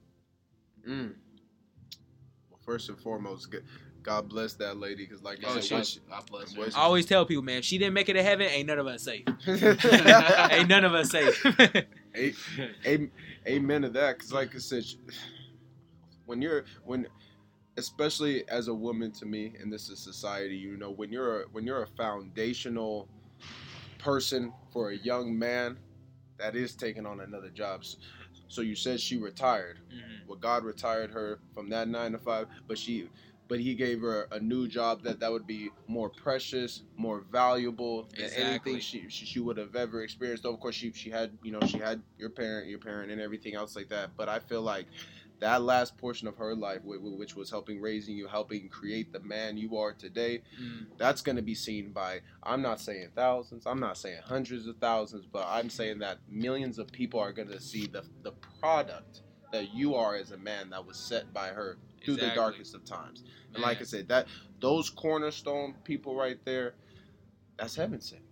Mm. 0.88 1.14
Well, 2.50 2.60
first 2.64 2.88
and 2.90 2.98
foremost, 3.00 3.54
God 4.02 4.28
bless 4.28 4.52
that 4.54 4.76
lady, 4.76 5.06
because 5.06 5.22
like 5.22 5.40
you 5.40 5.46
Oh, 5.48 5.54
said, 5.54 5.64
she, 5.64 5.74
what 5.74 5.86
she- 5.86 6.00
God 6.10 6.26
bless 6.30 6.52
her. 6.54 6.78
I 6.78 6.82
always 6.82 7.06
tell 7.06 7.24
people, 7.24 7.42
man, 7.42 7.58
if 7.58 7.64
she 7.64 7.78
didn't 7.78 7.94
make 7.94 8.08
it 8.10 8.14
to 8.14 8.22
heaven, 8.22 8.46
ain't 8.48 8.66
none 8.66 8.78
of 8.78 8.86
us 8.86 9.02
safe. 9.02 9.24
ain't 9.48 10.68
none 10.68 10.84
of 10.84 10.92
us 10.94 11.10
safe. 11.10 11.44
A- 12.16 12.32
a- 12.86 13.10
amen 13.48 13.82
to 13.82 13.88
that 13.88 14.16
because 14.16 14.32
like 14.32 14.54
i 14.54 14.58
said 14.58 14.84
when 16.26 16.40
you're 16.40 16.64
when 16.84 17.08
especially 17.76 18.48
as 18.48 18.68
a 18.68 18.74
woman 18.74 19.10
to 19.10 19.26
me 19.26 19.54
and 19.60 19.72
this 19.72 19.88
is 19.88 19.98
society 19.98 20.54
you 20.54 20.76
know 20.76 20.92
when 20.92 21.10
you're 21.10 21.40
a, 21.42 21.44
when 21.50 21.66
you're 21.66 21.82
a 21.82 21.86
foundational 21.88 23.08
person 24.04 24.52
for 24.70 24.90
a 24.90 24.96
young 24.96 25.36
man 25.38 25.78
that 26.38 26.54
is 26.54 26.74
taking 26.76 27.06
on 27.06 27.20
another 27.20 27.48
job 27.48 27.82
so 28.48 28.60
you 28.60 28.76
said 28.76 29.00
she 29.00 29.16
retired 29.16 29.78
Mhm. 29.90 30.28
well 30.28 30.38
god 30.38 30.62
retired 30.62 31.10
her 31.10 31.40
from 31.54 31.70
that 31.70 31.88
nine 31.88 32.12
to 32.12 32.18
five 32.18 32.48
but 32.68 32.76
she 32.78 33.08
but 33.48 33.60
he 33.60 33.74
gave 33.74 34.00
her 34.00 34.26
a 34.32 34.40
new 34.40 34.66
job 34.68 35.02
that 35.04 35.20
that 35.20 35.32
would 35.32 35.46
be 35.46 35.70
more 35.86 36.10
precious 36.10 36.82
more 36.96 37.20
valuable 37.32 38.02
than 38.16 38.24
Exactly. 38.26 38.42
anything 38.44 38.80
she, 38.80 39.08
she 39.08 39.24
she 39.24 39.40
would 39.40 39.56
have 39.56 39.74
ever 39.74 40.02
experienced 40.02 40.42
Though, 40.42 40.52
of 40.52 40.60
course 40.60 40.74
she 40.74 40.92
she 40.92 41.08
had 41.10 41.38
you 41.42 41.52
know 41.52 41.60
she 41.66 41.78
had 41.78 42.02
your 42.18 42.30
parent 42.30 42.68
your 42.68 42.78
parent 42.80 43.10
and 43.10 43.20
everything 43.22 43.54
else 43.54 43.74
like 43.74 43.88
that 43.88 44.10
but 44.18 44.28
i 44.28 44.38
feel 44.38 44.62
like 44.62 44.86
that 45.40 45.62
last 45.62 45.96
portion 45.98 46.28
of 46.28 46.36
her 46.36 46.54
life 46.54 46.80
wh- 46.82 46.98
wh- 47.00 47.18
which 47.18 47.34
was 47.36 47.50
helping 47.50 47.80
raising 47.80 48.16
you 48.16 48.26
helping 48.28 48.68
create 48.68 49.12
the 49.12 49.20
man 49.20 49.56
you 49.56 49.76
are 49.76 49.92
today 49.92 50.42
Mhm. 50.60 50.86
that's 50.96 51.22
going 51.22 51.36
to 51.36 51.42
be 51.42 51.54
seen 51.54 51.92
by 51.92 52.20
i'm 52.42 52.62
not 52.62 52.80
saying 52.80 53.08
thousands 53.14 53.66
i'm 53.66 53.80
not 53.80 53.98
saying 53.98 54.20
hundreds 54.24 54.66
of 54.66 54.76
thousands 54.78 55.26
but 55.26 55.46
i'm 55.48 55.68
saying 55.68 55.98
that 55.98 56.18
millions 56.28 56.78
of 56.78 56.90
people 56.92 57.18
are 57.20 57.32
going 57.32 57.48
to 57.48 57.60
see 57.60 57.86
the 57.86 58.04
the 58.22 58.32
product 58.60 59.22
that 59.52 59.74
you 59.74 59.94
are 59.94 60.14
as 60.16 60.30
a 60.32 60.36
man 60.38 60.70
that 60.70 60.84
was 60.84 60.96
set 60.96 61.32
by 61.32 61.48
her 61.48 61.78
through 62.04 62.16
the 62.16 62.26
darkest 62.34 62.74
of 62.74 62.84
times 62.84 63.24
and 63.54 63.62
like 63.62 63.80
i 63.80 63.84
said 63.84 64.08
that 64.08 64.26
those 64.60 64.88
cornerstone 64.90 65.74
people 65.84 66.14
right 66.16 66.38
there 66.44 66.74
that's 67.58 67.74
heaven 67.76 68.00
sent 68.00 68.22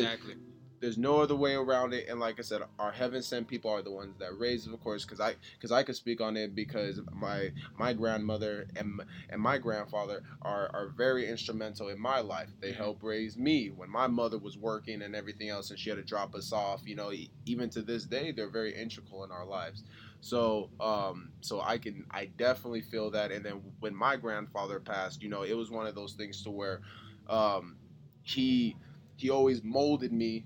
exactly. 0.00 0.34
There's 0.80 0.98
no 0.98 1.20
other 1.20 1.36
way 1.36 1.54
around 1.54 1.94
it. 1.94 2.06
And 2.08 2.20
like 2.20 2.38
i 2.38 2.42
said 2.42 2.62
our 2.78 2.92
heaven 2.92 3.22
sent 3.22 3.48
people 3.48 3.70
are 3.70 3.82
the 3.82 3.90
ones 3.90 4.16
that 4.18 4.38
raise 4.38 4.66
of 4.66 4.78
course 4.80 5.04
because 5.04 5.20
i 5.20 5.34
because 5.54 5.72
i 5.72 5.82
could 5.82 5.96
speak 5.96 6.20
on 6.20 6.36
it 6.36 6.54
because 6.54 7.00
my 7.12 7.50
my 7.76 7.92
grandmother 7.92 8.66
and 8.76 9.00
and 9.30 9.40
my 9.40 9.58
grandfather 9.58 10.22
are 10.42 10.70
are 10.74 10.88
very 10.96 11.28
instrumental 11.28 11.88
in 11.88 12.00
my 12.00 12.20
life. 12.20 12.50
They 12.60 12.72
Mhm. 12.72 12.76
helped 12.76 13.02
raise 13.02 13.36
me 13.36 13.68
when 13.70 13.90
my 13.90 14.06
mother 14.06 14.38
was 14.38 14.56
working 14.58 15.02
and 15.02 15.14
everything 15.14 15.48
else 15.48 15.70
and 15.70 15.78
she 15.78 15.90
had 15.90 15.96
to 15.96 16.04
drop 16.04 16.34
us 16.34 16.52
off 16.52 16.82
you 16.86 16.94
know 16.94 17.12
even 17.46 17.70
to 17.70 17.82
this 17.82 18.04
day 18.04 18.32
they're 18.32 18.50
very 18.50 18.74
integral 18.74 19.24
in 19.24 19.30
our 19.32 19.46
lives. 19.46 19.84
So 20.20 20.70
um 20.80 21.32
so 21.40 21.60
i 21.62 21.78
can 21.78 22.04
i 22.10 22.26
definitely 22.26 22.82
feel 22.82 23.10
that. 23.12 23.32
And 23.32 23.44
then 23.44 23.62
when 23.80 23.94
my 23.94 24.16
grandfather 24.16 24.80
passed 24.80 25.22
you 25.22 25.28
know 25.28 25.42
it 25.42 25.54
was 25.54 25.70
one 25.70 25.86
of 25.86 25.94
those 25.94 26.14
things 26.14 26.42
to 26.42 26.50
where 26.50 26.80
um 27.28 27.76
he 28.22 28.76
he 29.16 29.30
always 29.30 29.62
molded 29.62 30.12
me 30.12 30.44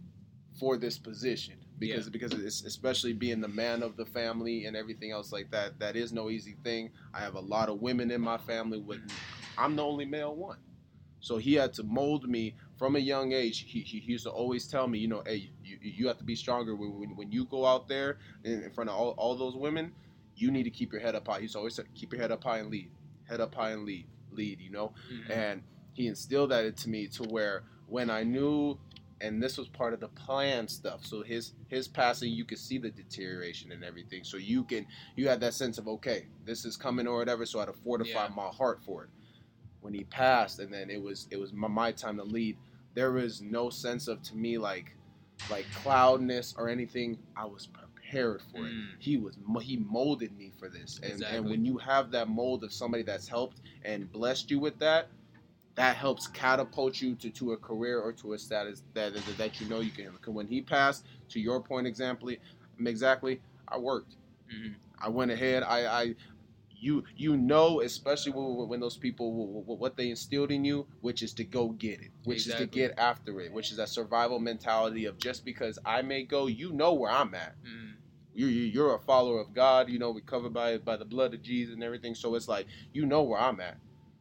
for 0.60 0.76
this 0.76 0.98
position 0.98 1.54
because 1.78 2.10
because 2.10 2.32
it's 2.34 2.62
especially 2.64 3.14
being 3.14 3.40
the 3.40 3.48
man 3.48 3.82
of 3.82 3.96
the 3.96 4.04
family 4.04 4.66
and 4.66 4.76
everything 4.76 5.10
else 5.10 5.32
like 5.32 5.50
that 5.50 5.78
that 5.80 5.96
is 5.96 6.12
no 6.12 6.28
easy 6.28 6.54
thing. 6.62 6.90
I 7.14 7.20
have 7.20 7.34
a 7.34 7.40
lot 7.40 7.70
of 7.70 7.80
women 7.80 8.10
in 8.10 8.20
my 8.20 8.36
family 8.36 8.78
with 8.78 9.00
i'm 9.56 9.74
the 9.74 9.82
only 9.84 10.04
male 10.04 10.36
one. 10.36 10.58
So 11.20 11.38
he 11.38 11.54
had 11.54 11.72
to 11.74 11.82
mold 11.82 12.28
me 12.28 12.54
from 12.78 12.96
a 12.96 12.98
young 12.98 13.32
age. 13.32 13.64
He, 13.66 13.80
he 13.80 13.98
used 13.98 14.24
to 14.24 14.30
always 14.30 14.66
tell 14.68 14.86
me 14.86 14.98
you 14.98 15.08
know 15.08 15.22
hey 15.24 15.50
you, 15.64 15.78
you 15.80 16.06
have 16.08 16.18
to 16.18 16.24
be 16.24 16.36
stronger. 16.36 16.76
When, 16.76 16.98
when, 17.00 17.16
when 17.16 17.32
you 17.32 17.46
go 17.46 17.64
out 17.64 17.88
there 17.88 18.18
in, 18.44 18.62
in 18.62 18.70
front 18.70 18.90
of 18.90 18.96
all, 18.96 19.14
all 19.16 19.36
those 19.36 19.56
women 19.56 19.92
you 20.36 20.50
need 20.50 20.64
to 20.64 20.70
keep 20.70 20.92
your 20.92 21.00
head 21.00 21.14
up 21.14 21.26
high. 21.26 21.40
He's 21.40 21.56
always 21.56 21.74
say 21.74 21.84
keep 21.94 22.12
your 22.12 22.20
head 22.20 22.30
up 22.30 22.44
high 22.44 22.58
and 22.58 22.70
lead 22.70 22.90
head 23.28 23.40
up 23.40 23.54
high 23.54 23.70
and 23.70 23.84
lead 23.84 24.06
lead, 24.30 24.60
you 24.60 24.70
know. 24.70 24.92
Mhm. 25.10 25.30
And 25.30 25.62
he 25.94 26.06
instilled 26.06 26.50
that 26.50 26.66
into 26.66 26.90
me 26.90 27.08
to 27.08 27.24
where 27.24 27.64
when 27.86 28.08
I 28.08 28.22
knew, 28.22 28.78
and 29.20 29.42
this 29.42 29.58
was 29.58 29.68
part 29.68 29.92
of 29.92 30.00
the 30.00 30.08
plan 30.08 30.66
stuff. 30.68 31.04
So 31.04 31.22
his 31.22 31.52
his 31.68 31.88
passing, 31.88 32.32
you 32.32 32.44
could 32.44 32.58
see 32.58 32.78
the 32.78 32.90
deterioration 32.90 33.72
and 33.72 33.84
everything. 33.84 34.24
So 34.24 34.36
you 34.36 34.64
can 34.64 34.86
you 35.16 35.28
had 35.28 35.40
that 35.40 35.54
sense 35.54 35.78
of 35.78 35.88
okay, 35.88 36.26
this 36.44 36.64
is 36.64 36.76
coming 36.76 37.06
or 37.06 37.18
whatever. 37.18 37.44
So 37.46 37.58
I 37.58 37.62
had 37.62 37.66
to 37.74 37.80
fortify 37.80 38.24
Yeah. 38.26 38.34
my 38.34 38.48
heart 38.48 38.80
for 38.84 39.04
it. 39.04 39.10
When 39.80 39.94
he 39.94 40.04
passed, 40.04 40.58
and 40.58 40.72
then 40.72 40.90
it 40.90 41.02
was 41.02 41.26
it 41.30 41.38
was 41.38 41.52
my, 41.52 41.68
my 41.68 41.92
time 41.92 42.16
to 42.18 42.24
lead. 42.24 42.56
There 42.94 43.12
was 43.12 43.40
no 43.40 43.70
sense 43.70 44.08
of 44.08 44.22
to 44.22 44.36
me 44.36 44.58
like 44.58 44.94
like 45.50 45.66
cloudness 45.74 46.54
or 46.58 46.68
anything. 46.68 47.18
I 47.36 47.46
was 47.46 47.66
prepared 47.66 48.42
for 48.50 48.66
it 48.66 48.72
Mm. 48.72 48.86
he 48.98 49.16
was 49.18 49.36
he 49.62 49.76
molded 49.76 50.36
me 50.36 50.52
for 50.58 50.68
this 50.68 50.98
and, 51.00 51.22
and 51.22 51.44
when 51.48 51.64
you 51.64 51.78
have 51.78 52.10
that 52.10 52.28
mold 52.28 52.64
of 52.64 52.72
somebody 52.72 53.04
that's 53.04 53.28
helped 53.28 53.60
and 53.84 54.10
blessed 54.10 54.50
you 54.50 54.58
with 54.58 54.76
that 54.80 55.06
that 55.80 55.96
helps 55.96 56.26
catapult 56.26 57.00
you 57.00 57.14
to, 57.16 57.30
to 57.30 57.52
a 57.52 57.56
career 57.56 58.00
or 58.00 58.12
to 58.12 58.34
a 58.34 58.38
status 58.38 58.82
that, 58.94 59.14
that, 59.14 59.38
that 59.38 59.60
you 59.60 59.66
know 59.68 59.80
you 59.80 59.90
can 59.90 60.12
when 60.26 60.46
he 60.46 60.60
passed 60.60 61.06
to 61.30 61.40
your 61.40 61.60
point 61.60 61.86
exactly 61.86 62.38
exactly 62.86 63.40
i 63.68 63.78
worked 63.78 64.16
Mhm. 64.52 64.74
i 65.00 65.08
went 65.08 65.30
ahead 65.30 65.62
i 65.62 65.86
i 66.02 66.14
you 66.82 67.04
you 67.16 67.36
know 67.36 67.80
especially 67.80 68.32
when, 68.32 68.68
when 68.68 68.80
those 68.80 68.96
people 68.96 69.62
what 69.64 69.96
they 69.96 70.10
instilled 70.10 70.50
in 70.50 70.64
you 70.64 70.86
which 71.00 71.22
is 71.22 71.32
to 71.34 71.44
go 71.44 71.70
get 71.70 72.00
it 72.00 72.10
which 72.24 72.46
is 72.46 72.54
to 72.54 72.66
get 72.66 72.92
after 72.98 73.40
it 73.40 73.52
which 73.52 73.70
is 73.70 73.76
that 73.78 73.88
survival 73.88 74.38
mentality 74.38 75.06
of 75.06 75.18
just 75.18 75.44
because 75.44 75.78
i 75.84 76.02
may 76.02 76.22
go 76.24 76.46
you 76.46 76.72
know 76.72 76.92
where 76.92 77.10
i'm 77.10 77.34
at 77.34 77.54
Mhm. 77.64 77.94
you, 78.34 78.46
you 78.46 78.62
you're 78.64 78.94
a 78.94 78.98
follower 78.98 79.40
of 79.40 79.52
God. 79.52 79.88
You 79.90 79.98
know, 79.98 80.12
we 80.12 80.20
covered 80.20 80.54
by 80.54 80.78
by 80.78 80.96
the 80.96 81.04
blood 81.04 81.34
of 81.34 81.42
Jesus 81.42 81.74
and 81.74 81.82
everything. 81.82 82.14
So 82.14 82.34
it's 82.36 82.48
like 82.48 82.66
you 82.92 83.04
know 83.04 83.22
where 83.22 83.40
I'm 83.40 83.60
at. 83.60 83.76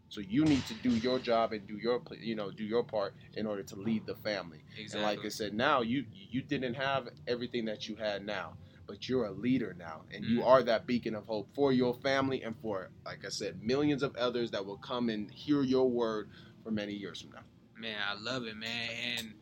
So 0.09 0.21
you 0.21 0.43
need 0.43 0.65
to 0.65 0.73
do 0.73 0.89
your 0.89 1.19
job 1.19 1.53
and 1.53 1.67
do 1.67 1.77
your 1.77 2.01
you 2.19 2.35
know 2.35 2.51
do 2.51 2.63
your 2.63 2.83
part 2.83 3.13
in 3.35 3.45
order 3.45 3.63
to 3.63 3.75
lead 3.75 4.05
the 4.05 4.15
family. 4.15 4.63
Exactly. 4.77 4.93
And 4.93 5.03
like 5.03 5.25
I 5.25 5.29
said, 5.29 5.53
now 5.53 5.81
you 5.81 6.05
you 6.11 6.41
didn't 6.41 6.73
have 6.73 7.09
everything 7.27 7.65
that 7.65 7.87
you 7.87 7.95
had 7.95 8.25
now, 8.25 8.53
but 8.87 9.07
you're 9.07 9.25
a 9.25 9.31
leader 9.31 9.75
now, 9.77 10.01
and 10.11 10.25
you 10.25 10.39
Mm. 10.39 10.47
are 10.47 10.63
that 10.63 10.87
beacon 10.87 11.15
of 11.15 11.25
hope 11.25 11.47
for 11.53 11.71
your 11.71 11.93
family 11.93 12.41
and 12.43 12.55
for 12.61 12.89
like 13.05 13.23
I 13.25 13.29
said, 13.29 13.61
millions 13.63 14.03
of 14.03 14.15
others 14.15 14.51
that 14.51 14.65
will 14.65 14.77
come 14.77 15.09
and 15.09 15.29
hear 15.31 15.61
your 15.61 15.89
word 15.89 16.29
for 16.63 16.71
many 16.71 16.93
years 16.93 17.21
from 17.21 17.31
now. 17.31 17.43
Man, 17.77 17.97
I 18.05 18.13
love 18.19 18.45
it, 18.45 18.57
man. 18.57 18.89
And 19.17 19.33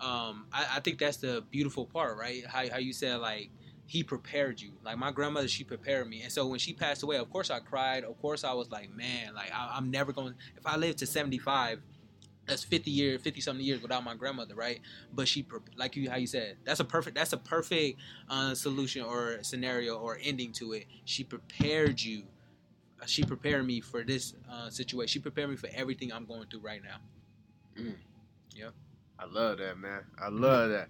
um, 0.00 0.46
I, 0.52 0.66
I 0.76 0.80
think 0.80 0.98
that's 0.98 1.16
the 1.16 1.44
beautiful 1.50 1.86
part, 1.86 2.18
right? 2.18 2.44
How, 2.46 2.68
how 2.68 2.78
you 2.78 2.92
said 2.92 3.16
like 3.18 3.50
he 3.86 4.02
prepared 4.02 4.60
you. 4.60 4.72
Like 4.84 4.98
my 4.98 5.10
grandmother, 5.10 5.48
she 5.48 5.64
prepared 5.64 6.08
me, 6.08 6.22
and 6.22 6.32
so 6.32 6.46
when 6.46 6.58
she 6.58 6.72
passed 6.72 7.02
away, 7.02 7.16
of 7.16 7.30
course 7.30 7.50
I 7.50 7.60
cried. 7.60 8.04
Of 8.04 8.20
course 8.20 8.44
I 8.44 8.52
was 8.52 8.70
like, 8.70 8.90
man, 8.94 9.34
like 9.34 9.52
I, 9.52 9.72
I'm 9.74 9.90
never 9.90 10.12
going. 10.12 10.34
If 10.56 10.66
I 10.66 10.76
live 10.76 10.96
to 10.96 11.06
75, 11.06 11.80
that's 12.46 12.64
50 12.64 12.90
years, 12.90 13.20
50 13.22 13.40
something 13.40 13.64
years 13.64 13.82
without 13.82 14.04
my 14.04 14.14
grandmother, 14.14 14.54
right? 14.54 14.80
But 15.12 15.28
she, 15.28 15.46
like 15.76 15.96
you, 15.96 16.08
how 16.10 16.16
you 16.16 16.26
said, 16.26 16.56
that's 16.64 16.80
a 16.80 16.84
perfect, 16.84 17.16
that's 17.16 17.32
a 17.32 17.38
perfect 17.38 17.98
uh, 18.28 18.54
solution 18.54 19.02
or 19.02 19.38
scenario 19.42 19.96
or 19.96 20.18
ending 20.22 20.52
to 20.52 20.72
it. 20.72 20.86
She 21.04 21.24
prepared 21.24 22.00
you. 22.00 22.24
She 23.06 23.24
prepared 23.24 23.66
me 23.66 23.80
for 23.80 24.02
this 24.02 24.34
uh, 24.50 24.70
situation. 24.70 25.08
She 25.08 25.18
prepared 25.18 25.50
me 25.50 25.56
for 25.56 25.68
everything 25.74 26.12
I'm 26.12 26.24
going 26.24 26.46
through 26.48 26.60
right 26.60 26.80
now. 26.82 27.84
Yeah 28.54 28.70
i 29.18 29.24
love 29.24 29.58
that, 29.58 29.78
man. 29.78 30.04
I 30.20 30.28
love 30.28 30.70
that. 30.70 30.88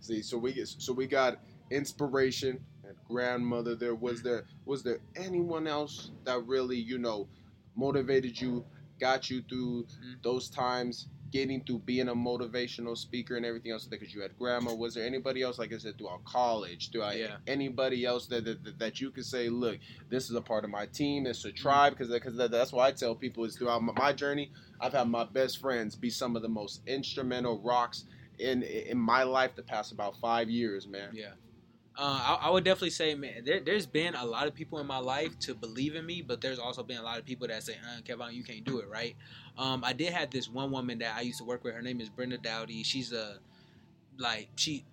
See, 0.00 0.22
so 0.22 0.38
we 0.38 0.52
get 0.52 0.68
so 0.68 0.92
we 0.92 1.06
got 1.06 1.38
inspiration 1.70 2.60
and 2.84 2.96
grandmother. 3.08 3.74
There 3.74 3.94
was 3.94 4.22
there 4.22 4.44
was 4.64 4.82
there 4.82 4.98
anyone 5.14 5.66
else 5.66 6.10
that 6.24 6.44
really 6.46 6.76
you 6.78 6.98
know 6.98 7.28
motivated 7.76 8.40
you, 8.40 8.64
got 8.98 9.28
you 9.30 9.42
through 9.42 9.84
Mhm. 9.84 10.22
those 10.22 10.48
times, 10.48 11.08
getting 11.30 11.62
through 11.64 11.80
being 11.80 12.08
a 12.08 12.14
motivational 12.14 12.96
speaker 12.96 13.36
and 13.36 13.44
everything 13.44 13.72
else? 13.72 13.84
Because 13.84 14.14
you 14.14 14.22
had 14.22 14.38
grandma. 14.38 14.72
Was 14.72 14.94
there 14.94 15.04
anybody 15.04 15.42
else, 15.42 15.58
like 15.58 15.72
I 15.74 15.78
said, 15.78 15.98
throughout 15.98 16.24
college, 16.24 16.90
throughout 16.90 17.18
Yeah. 17.18 17.36
anybody 17.46 18.06
else 18.06 18.26
that, 18.28 18.44
that 18.46 18.78
that 18.78 19.00
you 19.00 19.10
could 19.10 19.26
say, 19.26 19.48
look, 19.50 19.78
this 20.08 20.30
is 20.30 20.36
a 20.36 20.40
part 20.40 20.64
of 20.64 20.70
my 20.70 20.86
team. 20.86 21.26
It's 21.26 21.44
a 21.44 21.52
tribe 21.52 21.92
because 21.92 22.08
because 22.10 22.36
that's 22.36 22.72
why 22.72 22.86
I 22.88 22.92
tell 22.92 23.14
people 23.14 23.44
is 23.44 23.56
throughout 23.56 23.82
my, 23.82 23.92
my 23.94 24.12
journey. 24.12 24.50
I've 24.80 24.92
had 24.92 25.08
my 25.08 25.24
best 25.24 25.58
friends 25.58 25.94
be 25.96 26.08
some 26.10 26.36
of 26.36 26.42
the 26.42 26.48
most 26.48 26.80
instrumental 26.86 27.60
rocks 27.60 28.04
in 28.38 28.62
in 28.62 28.96
my 28.98 29.22
life 29.24 29.54
the 29.56 29.62
past 29.62 29.92
about 29.92 30.16
five 30.18 30.48
years, 30.48 30.86
man. 30.86 31.10
Yeah. 31.14 31.32
Uh, 31.98 32.38
I, 32.42 32.46
I 32.48 32.50
would 32.50 32.64
definitely 32.64 32.90
say, 32.90 33.14
man, 33.14 33.42
there, 33.44 33.60
there's 33.60 33.86
been 33.86 34.14
a 34.14 34.24
lot 34.24 34.46
of 34.46 34.54
people 34.54 34.78
in 34.80 34.86
my 34.86 34.98
life 34.98 35.38
to 35.40 35.54
believe 35.54 35.94
in 35.94 36.04
me, 36.04 36.20
but 36.22 36.42
there's 36.42 36.58
also 36.58 36.82
been 36.82 36.98
a 36.98 37.02
lot 37.02 37.18
of 37.18 37.24
people 37.24 37.48
that 37.48 37.62
say, 37.62 37.74
uh, 37.74 38.02
Kevon, 38.02 38.34
you 38.34 38.44
can't 38.44 38.64
do 38.64 38.80
it, 38.80 38.88
right? 38.88 39.16
Um, 39.56 39.82
I 39.82 39.94
did 39.94 40.12
have 40.12 40.30
this 40.30 40.48
one 40.48 40.70
woman 40.70 40.98
that 40.98 41.16
I 41.16 41.22
used 41.22 41.38
to 41.38 41.44
work 41.44 41.64
with. 41.64 41.74
Her 41.74 41.80
name 41.82 42.00
is 42.02 42.10
Brenda 42.10 42.36
Dowdy. 42.36 42.82
She's 42.82 43.12
a, 43.12 43.38
like, 44.18 44.48
she, 44.56 44.84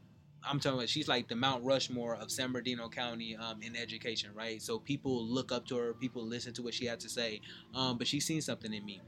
I'm 0.50 0.60
telling 0.60 0.82
you, 0.82 0.88
she's 0.88 1.10
like 1.10 1.28
the 1.28 1.36
Mount 1.36 1.66
Rushmore 1.66 2.16
of 2.16 2.32
San 2.32 2.54
Bernardino 2.54 2.88
County 2.89 3.36
um, 3.36 3.62
in 3.62 3.76
education, 3.76 4.32
right? 4.34 4.62
So 4.62 4.80
people 4.80 5.26
look 5.26 5.52
up 5.52 5.68
to 5.68 5.78
her, 5.78 5.94
people 5.94 6.24
listen 6.26 6.54
to 6.54 6.62
what 6.62 6.74
she 6.74 6.86
had 6.86 7.02
to 7.02 7.10
say, 7.10 7.42
um, 7.76 7.98
but 7.98 8.08
she's 8.08 8.26
seen 8.26 8.42
something 8.42 8.74
in 8.74 8.86
me. 8.86 9.02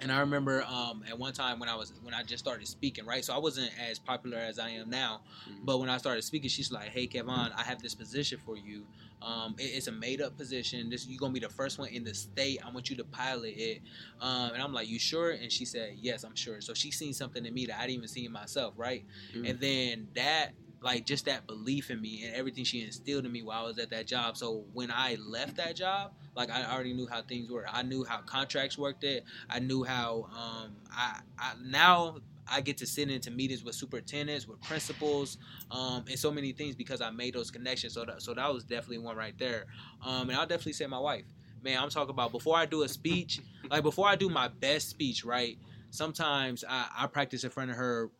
And 0.00 0.10
I 0.10 0.18
remember 0.20 0.64
um, 0.64 1.04
at 1.08 1.16
one 1.16 1.32
time 1.32 1.60
when 1.60 1.68
I 1.68 1.76
was 1.76 1.92
when 2.02 2.12
I 2.12 2.22
just 2.24 2.42
started 2.42 2.66
speaking, 2.66 3.06
right? 3.06 3.24
So 3.24 3.32
I 3.34 3.38
wasn't 3.38 3.70
as 3.88 3.98
popular 4.00 4.36
as 4.38 4.58
I 4.58 4.70
am 4.70 4.90
now, 4.90 5.20
but 5.64 5.78
when 5.78 5.88
I 5.88 5.98
started 5.98 6.22
speaking, 6.22 6.50
she's 6.50 6.72
like, 6.72 6.88
"Hey, 6.88 7.06
Kevon, 7.06 7.52
I 7.56 7.62
have 7.62 7.80
this 7.80 7.94
position 7.94 8.40
for 8.44 8.56
you. 8.56 8.84
Um, 9.20 9.54
it- 9.58 9.70
it's 9.76 9.86
a 9.86 9.92
made 9.92 10.20
up 10.20 10.36
position. 10.36 10.90
This 10.90 11.06
you're 11.06 11.18
gonna 11.20 11.32
be 11.32 11.38
the 11.38 11.48
first 11.48 11.78
one 11.78 11.88
in 11.90 12.02
the 12.02 12.14
state. 12.14 12.58
I 12.64 12.70
want 12.70 12.90
you 12.90 12.96
to 12.96 13.04
pilot 13.04 13.54
it." 13.56 13.80
Um, 14.20 14.52
and 14.54 14.62
I'm 14.62 14.72
like, 14.72 14.88
"You 14.88 14.98
sure?" 14.98 15.30
And 15.30 15.52
she 15.52 15.64
said, 15.64 15.96
"Yes, 16.00 16.24
I'm 16.24 16.34
sure." 16.34 16.60
So 16.60 16.74
she 16.74 16.90
seen 16.90 17.14
something 17.14 17.46
in 17.46 17.54
me 17.54 17.66
that 17.66 17.78
I 17.78 17.82
didn't 17.82 17.96
even 17.98 18.08
see 18.08 18.24
in 18.24 18.32
myself, 18.32 18.74
right? 18.76 19.04
Mm. 19.34 19.50
And 19.50 19.60
then 19.60 20.08
that, 20.14 20.52
like, 20.80 21.06
just 21.06 21.26
that 21.26 21.46
belief 21.46 21.92
in 21.92 22.00
me 22.00 22.24
and 22.24 22.34
everything 22.34 22.64
she 22.64 22.82
instilled 22.82 23.24
in 23.24 23.30
me 23.30 23.42
while 23.42 23.64
I 23.64 23.68
was 23.68 23.78
at 23.78 23.90
that 23.90 24.08
job. 24.08 24.36
So 24.36 24.64
when 24.72 24.90
I 24.90 25.14
left 25.14 25.56
that 25.58 25.76
job, 25.76 26.12
like, 26.34 26.50
I 26.50 26.64
already 26.72 26.94
knew 26.94 27.06
how 27.06 27.22
things 27.22 27.50
were. 27.50 27.66
I 27.70 27.82
knew 27.82 28.04
how 28.04 28.20
contracts 28.22 28.78
worked. 28.78 29.04
It. 29.04 29.24
I 29.50 29.58
knew 29.58 29.84
how. 29.84 30.28
Um, 30.34 30.76
I, 30.90 31.20
I 31.38 31.52
now 31.64 32.16
I 32.50 32.60
get 32.60 32.76
to 32.78 32.86
sit 32.86 33.10
into 33.10 33.30
meetings 33.30 33.64
with 33.64 33.74
superintendents, 33.74 34.46
with 34.46 34.60
principals, 34.62 35.38
um, 35.70 36.04
and 36.08 36.18
so 36.18 36.30
many 36.30 36.52
things 36.52 36.74
because 36.74 37.00
I 37.00 37.10
made 37.10 37.34
those 37.34 37.50
connections. 37.50 37.94
So 37.94 38.04
that, 38.04 38.22
so 38.22 38.34
that 38.34 38.52
was 38.52 38.64
definitely 38.64 38.98
one 38.98 39.16
right 39.16 39.38
there. 39.38 39.66
Um, 40.04 40.28
and 40.28 40.38
I'll 40.38 40.46
definitely 40.46 40.72
say 40.74 40.86
my 40.86 40.98
wife. 40.98 41.24
Man, 41.62 41.80
I'm 41.80 41.90
talking 41.90 42.10
about 42.10 42.32
before 42.32 42.56
I 42.56 42.66
do 42.66 42.82
a 42.82 42.88
speech, 42.88 43.40
like 43.70 43.82
before 43.82 44.08
I 44.08 44.16
do 44.16 44.28
my 44.28 44.48
best 44.48 44.88
speech, 44.88 45.24
right? 45.24 45.56
Sometimes 45.90 46.64
I, 46.68 46.88
I 46.98 47.06
practice 47.06 47.44
in 47.44 47.50
front 47.50 47.70
of 47.70 47.76
her 47.76 48.10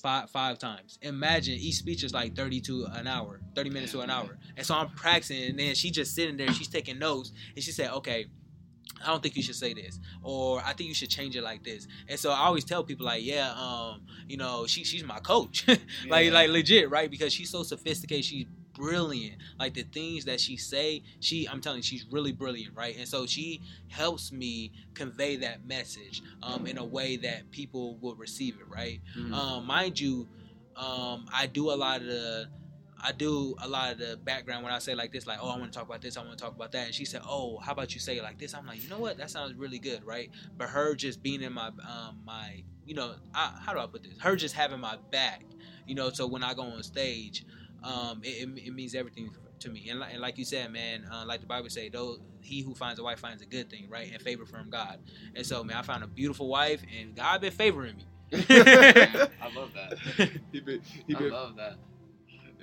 five 0.00 0.30
five 0.30 0.58
times. 0.58 0.98
Imagine 1.02 1.54
each 1.54 1.76
speech 1.76 2.02
is 2.04 2.12
like 2.14 2.34
30 2.36 2.60
to 2.62 2.86
an 2.92 3.06
hour, 3.06 3.40
30 3.54 3.70
minutes 3.70 3.92
to 3.92 4.00
an 4.00 4.10
hour. 4.10 4.38
And 4.56 4.64
so 4.66 4.74
I'm 4.74 4.90
practicing 4.90 5.42
and 5.50 5.58
then 5.58 5.74
she 5.74 5.90
just 5.90 6.14
sitting 6.14 6.36
there, 6.36 6.52
she's 6.52 6.68
taking 6.68 6.98
notes, 6.98 7.32
and 7.54 7.62
she 7.64 7.72
said, 7.72 7.90
Okay, 7.92 8.26
I 9.02 9.06
don't 9.08 9.22
think 9.22 9.36
you 9.36 9.42
should 9.42 9.56
say 9.56 9.74
this, 9.74 9.98
or 10.22 10.60
I 10.64 10.72
think 10.74 10.88
you 10.88 10.94
should 10.94 11.10
change 11.10 11.34
it 11.36 11.42
like 11.42 11.64
this. 11.64 11.86
And 12.08 12.18
so 12.18 12.30
I 12.30 12.38
always 12.40 12.64
tell 12.64 12.84
people 12.84 13.06
like, 13.06 13.24
yeah, 13.24 13.52
um, 13.52 14.02
you 14.28 14.36
know, 14.36 14.66
she 14.66 14.84
she's 14.84 15.02
my 15.04 15.18
coach, 15.20 15.66
like 16.08 16.26
Yeah. 16.26 16.32
like 16.32 16.50
legit, 16.50 16.88
right? 16.90 17.10
Because 17.10 17.32
she's 17.32 17.50
so 17.50 17.62
sophisticated, 17.62 18.24
she's 18.24 18.46
brilliant. 18.82 19.36
Like 19.60 19.74
the 19.74 19.84
things 19.84 20.24
that 20.24 20.40
she 20.40 20.56
say, 20.56 21.02
she 21.20 21.48
I'm 21.48 21.60
telling 21.60 21.78
you, 21.78 21.82
she's 21.84 22.04
really 22.10 22.32
brilliant, 22.32 22.74
right? 22.76 22.96
And 22.98 23.06
so 23.06 23.26
she 23.26 23.60
helps 23.88 24.32
me 24.32 24.72
convey 24.94 25.36
that 25.36 25.64
message 25.66 26.20
um, 26.42 26.66
in 26.66 26.78
a 26.78 26.84
way 26.84 27.16
that 27.18 27.50
people 27.52 27.96
will 28.00 28.16
receive 28.16 28.56
it, 28.56 28.68
right? 28.68 29.00
Mhm. 29.16 29.32
Um, 29.32 29.66
mind 29.66 30.00
you, 30.00 30.26
um, 30.76 31.26
I 31.32 31.46
do 31.46 31.70
a 31.70 31.76
lot 31.76 32.00
of 32.00 32.06
the 32.06 32.48
I 33.04 33.10
do 33.10 33.56
a 33.60 33.66
lot 33.68 33.90
of 33.92 33.98
the 33.98 34.16
background 34.16 34.62
when 34.62 34.72
I 34.72 34.78
say 34.78 34.94
like 34.94 35.10
this, 35.12 35.26
like, 35.26 35.38
oh, 35.42 35.48
I 35.48 35.58
want 35.58 35.72
to 35.72 35.76
talk 35.76 35.88
about 35.88 36.00
this, 36.02 36.16
I 36.16 36.20
want 36.20 36.38
to 36.38 36.44
talk 36.44 36.54
about 36.54 36.70
that. 36.72 36.86
And 36.86 36.94
she 36.94 37.04
said, 37.04 37.22
oh, 37.26 37.58
how 37.58 37.72
about 37.72 37.94
you 37.94 38.00
say 38.00 38.16
it 38.16 38.22
like 38.22 38.38
this? 38.38 38.54
I'm 38.54 38.64
like, 38.64 38.80
you 38.80 38.88
know 38.88 38.98
what? 39.00 39.18
That 39.18 39.28
sounds 39.28 39.54
really 39.54 39.80
good, 39.80 40.04
right? 40.04 40.30
But 40.56 40.68
her 40.68 40.94
just 40.94 41.20
being 41.20 41.42
in 41.42 41.52
my, 41.52 41.66
um, 41.68 42.20
my, 42.24 42.62
you 42.86 42.94
know, 42.94 43.16
I, 43.34 43.58
how 43.60 43.72
do 43.72 43.80
I 43.80 43.86
put 43.86 44.04
this? 44.04 44.12
Her 44.20 44.36
just 44.36 44.54
having 44.54 44.78
my 44.78 44.98
back, 45.10 45.42
you 45.84 45.96
know, 45.96 46.10
so 46.10 46.28
when 46.28 46.44
I 46.44 46.54
go 46.54 46.62
on 46.62 46.80
stage, 46.84 47.44
um, 47.84 48.20
it, 48.22 48.48
it, 48.48 48.66
it 48.68 48.74
means 48.74 48.94
everything 48.94 49.30
to 49.60 49.68
me. 49.70 49.88
And, 49.90 50.00
like- 50.00 50.12
and 50.12 50.20
like 50.20 50.38
you 50.38 50.44
said, 50.44 50.72
man, 50.72 51.04
uh, 51.12 51.24
like 51.26 51.40
the 51.40 51.46
Bible 51.46 51.68
say, 51.70 51.88
though 51.88 52.18
he 52.40 52.62
who 52.62 52.74
finds 52.74 52.98
a 52.98 53.02
wife 53.02 53.20
finds 53.20 53.42
a 53.42 53.46
good 53.46 53.70
thing, 53.70 53.88
right? 53.88 54.10
And 54.12 54.20
favor 54.20 54.44
from 54.46 54.70
God. 54.70 54.98
And 55.34 55.46
so, 55.46 55.62
man, 55.62 55.76
I 55.76 55.82
found 55.82 56.02
a 56.02 56.06
beautiful 56.08 56.48
wife, 56.48 56.82
and 56.98 57.14
God 57.14 57.40
been 57.40 57.52
favoring 57.52 57.96
me. 57.96 58.06
I 58.32 59.28
love 59.54 59.70
that. 59.74 59.98
he 60.52 60.60
been, 60.60 60.80
he 61.06 61.14
I 61.14 61.20
love 61.28 61.56
that. 61.56 61.74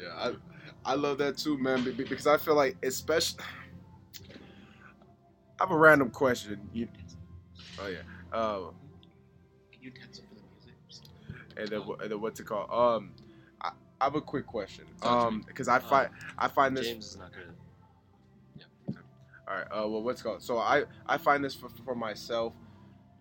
Yeah, 0.01 0.07
I, 0.15 0.33
I 0.85 0.95
love 0.95 1.17
that 1.19 1.37
too, 1.37 1.57
man. 1.57 1.83
be- 1.83 1.91
be- 1.91 2.03
Because 2.05 2.27
I 2.27 2.37
feel 2.37 2.55
like, 2.55 2.77
especially, 2.83 3.43
I 5.59 5.63
have 5.63 5.71
a 5.71 5.77
random 5.77 6.09
question. 6.09 6.59
You, 6.73 6.87
oh 7.81 7.87
yeah, 7.87 7.97
uh, 8.37 8.59
Can 9.71 9.81
you 9.81 9.91
cancel 9.91 10.23
for 10.29 10.35
the 10.35 10.71
music? 10.85 11.05
and 11.57 11.67
then 11.67 11.79
what- 11.87 12.01
and 12.01 12.11
then 12.11 12.21
what's 12.21 12.39
it 12.39 12.45
called? 12.45 12.69
Um, 12.71 13.11
I, 13.99 14.05
have 14.05 14.15
a 14.15 14.21
quick 14.21 14.47
question. 14.47 14.85
Um, 15.01 15.43
because 15.47 15.67
I 15.67 15.79
find 15.79 16.09
I 16.37 16.47
find 16.47 16.75
this. 16.75 16.87
James 16.87 17.05
is 17.05 17.17
not 17.17 17.31
good. 17.31 17.53
Yeah. 18.57 18.95
All 19.47 19.55
right. 19.55 19.65
Uh, 19.65 19.87
well, 19.87 20.03
what's 20.03 20.21
called? 20.21 20.41
So 20.41 20.57
I 20.57 20.85
I 21.05 21.17
find 21.17 21.43
this 21.43 21.55
for, 21.55 21.69
for 21.83 21.95
myself. 21.95 22.53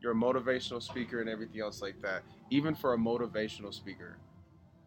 you're 0.00 0.12
a 0.12 0.14
motivational 0.14 0.82
speaker 0.82 1.20
and 1.20 1.28
everything 1.28 1.60
else 1.60 1.82
like 1.82 2.00
that. 2.02 2.22
Even 2.50 2.74
for 2.74 2.94
a 2.94 2.96
motivational 2.96 3.74
speaker, 3.74 4.16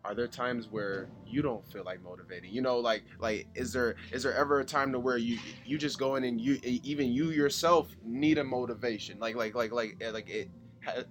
are 0.04 0.16
there 0.16 0.28
times 0.28 0.68
where 0.70 1.10
you 1.28 1.42
don't 1.42 1.66
feel 1.72 1.84
like 1.84 2.02
motivating? 2.02 2.52
You 2.52 2.62
know, 2.62 2.80
like 2.80 3.04
like 3.20 3.48
is 3.56 3.72
there 3.72 3.96
is 4.12 4.24
there 4.24 4.34
ever 4.34 4.60
a 4.60 4.66
time 4.66 4.92
to 4.94 5.00
where 5.00 5.18
you 5.18 5.38
you 5.66 5.78
just 5.78 6.00
go 6.00 6.16
in 6.16 6.24
and 6.24 6.40
you 6.42 6.60
even 6.64 7.12
you 7.12 7.30
yourself 7.30 7.90
need 8.04 8.38
a 8.38 8.44
motivation? 8.44 9.20
Like 9.20 9.36
like 9.36 9.54
like 9.54 9.72
like 9.72 9.98
eh, 10.02 10.10
like 10.10 10.30
it 10.30 10.50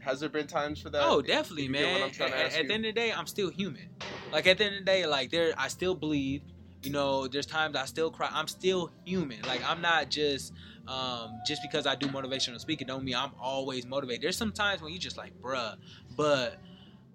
has 0.00 0.20
there 0.20 0.28
been 0.28 0.46
times 0.46 0.80
for 0.80 0.90
that? 0.90 1.02
Oh, 1.02 1.22
definitely, 1.22 1.68
man. 1.68 2.02
At, 2.02 2.20
at 2.20 2.52
the 2.52 2.60
end 2.60 2.70
of 2.70 2.82
the 2.82 2.92
day, 2.92 3.12
I'm 3.12 3.26
still 3.26 3.50
human. 3.50 3.88
Like 4.32 4.46
at 4.46 4.58
the 4.58 4.64
end 4.64 4.74
of 4.74 4.80
the 4.80 4.84
day, 4.84 5.06
like 5.06 5.30
there, 5.30 5.54
I 5.56 5.68
still 5.68 5.94
bleed. 5.94 6.42
You 6.82 6.90
know, 6.90 7.28
there's 7.28 7.46
times 7.46 7.76
I 7.76 7.84
still 7.84 8.10
cry. 8.10 8.28
I'm 8.32 8.48
still 8.48 8.90
human. 9.04 9.42
Like 9.42 9.62
I'm 9.68 9.80
not 9.80 10.10
just 10.10 10.52
um, 10.88 11.40
just 11.46 11.62
because 11.62 11.86
I 11.86 11.94
do 11.94 12.06
motivational 12.06 12.58
speaking 12.58 12.86
don't 12.86 13.04
mean 13.04 13.14
I'm 13.14 13.32
always 13.40 13.86
motivated. 13.86 14.22
There's 14.22 14.36
some 14.36 14.52
times 14.52 14.82
when 14.82 14.92
you 14.92 14.98
just 14.98 15.16
like, 15.16 15.38
bruh. 15.40 15.76
But 16.16 16.58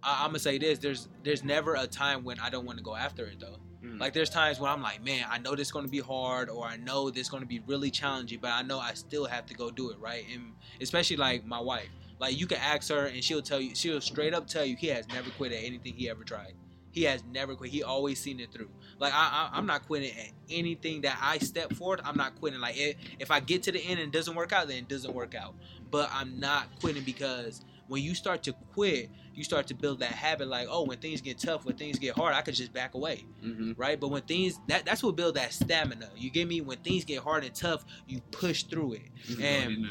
I, 0.01 0.24
am 0.24 0.30
gonna 0.30 0.39
say 0.39 0.58
this: 0.58 0.80
there's 0.80 1.10
there's 1.24 1.43
never 1.43 1.76
a 1.76 1.88
time 1.88 2.24
when 2.24 2.39
I 2.39 2.49
don't 2.49 2.66
want 2.66 2.78
to 2.78 2.84
go 2.84 2.95
after 2.95 3.26
it 3.26 3.39
though. 3.39 3.58
Mm. 3.84 3.99
Like 3.99 4.14
there's 4.14 4.30
times 4.30 4.60
when 4.60 4.72
I'm 4.72 4.82
like, 4.82 5.03
man, 5.03 5.26
I 5.30 5.39
know 5.39 5.56
this 5.56 5.68
is 5.68 5.72
gonna 5.72 5.88
be 5.88 5.99
hard, 5.99 6.49
or 6.49 6.66
I 6.66 6.78
know 6.78 7.10
this 7.10 7.24
is 7.24 7.30
gonna 7.30 7.45
be 7.45 7.60
really 7.68 7.91
challenging, 7.91 8.39
but 8.39 8.51
I 8.51 8.62
know 8.62 8.80
I 8.80 8.93
still 8.93 9.26
have 9.26 9.45
to 9.47 9.53
go 9.53 9.72
do 9.72 9.89
it, 9.89 9.99
right? 9.99 10.26
And 10.32 10.53
especially 10.80 11.18
like 11.18 11.45
my 11.45 11.60
wife, 11.60 11.89
like 12.20 12.39
you 12.39 12.47
can 12.47 12.57
ask 12.57 12.89
her 12.89 13.05
and 13.05 13.24
she'll 13.24 13.41
tell 13.41 13.59
you, 13.59 13.76
she'll 13.76 14.01
straight 14.01 14.34
up 14.34 14.47
tell 14.47 14.66
you 14.66 14.76
he 14.76 14.88
has 14.88 15.07
never 15.09 15.30
quit 15.32 15.51
at 15.51 15.63
anything 15.63 15.93
he 15.93 16.09
ever 16.09 16.24
tried. 16.24 16.53
He 16.91 17.03
has 17.03 17.24
never 17.26 17.55
quit. 17.55 17.72
He 17.72 17.84
always 17.84 18.20
seen 18.20 18.39
it 18.39 18.53
through. 18.53 18.70
Like 18.99 19.13
I, 19.13 19.49
I 19.51 19.57
am 19.57 19.66
not 19.66 19.86
quitting 19.86 20.11
at 20.18 20.32
anything 20.49 21.01
that 21.01 21.18
I 21.22 21.39
step 21.39 21.74
forward. 21.74 21.99
I'm 22.05 22.16
not 22.16 22.39
quitting. 22.39 22.61
Like 22.61 22.78
if, 22.78 22.95
if 23.20 23.32
I 23.32 23.41
get 23.41 23.63
to 23.63 23.72
the 23.74 23.82
end 23.82 23.99
and 23.99 24.13
it 24.13 24.18
doesn't 24.18 24.36
work 24.36 24.53
out, 24.53 24.70
then 24.70 24.78
it 24.78 24.88
doesn't 24.88 25.13
work 25.13 25.36
out. 25.36 25.55
But 25.91 26.09
I'm 26.13 26.39
not 26.39 26.80
quitting 26.80 27.03
because 27.03 27.66
when 27.88 28.01
you 28.01 28.16
start 28.16 28.43
to 28.43 28.53
quit, 28.74 29.09
you 29.36 29.44
start 29.44 29.68
to 29.68 29.74
build 29.74 30.00
that 30.00 30.12
habit 30.12 30.48
like, 30.48 30.68
oh, 30.70 30.84
when 30.84 30.98
things 30.98 31.22
get 31.22 31.38
tough, 31.38 31.66
when 31.66 31.76
things 31.76 32.00
get 32.00 32.16
hard, 32.16 32.34
I 32.34 32.42
could 32.42 32.56
just 32.56 32.74
back 32.74 32.94
away, 32.94 33.26
mm-hmm. 33.44 33.74
right? 33.78 34.00
But 34.00 34.10
when 34.10 34.22
things 34.24 34.60
that 34.68 34.86
that's 34.86 35.04
what 35.04 35.16
build 35.16 35.36
that 35.36 35.54
stamina. 35.54 36.10
You 36.16 36.30
get 36.30 36.48
me? 36.48 36.62
When 36.62 36.78
things 36.78 37.04
get 37.04 37.20
hard 37.20 37.44
and 37.44 37.54
tough, 37.54 37.86
you 38.08 38.22
push 38.32 38.64
through 38.64 38.94
it, 38.94 39.40
and 39.42 39.88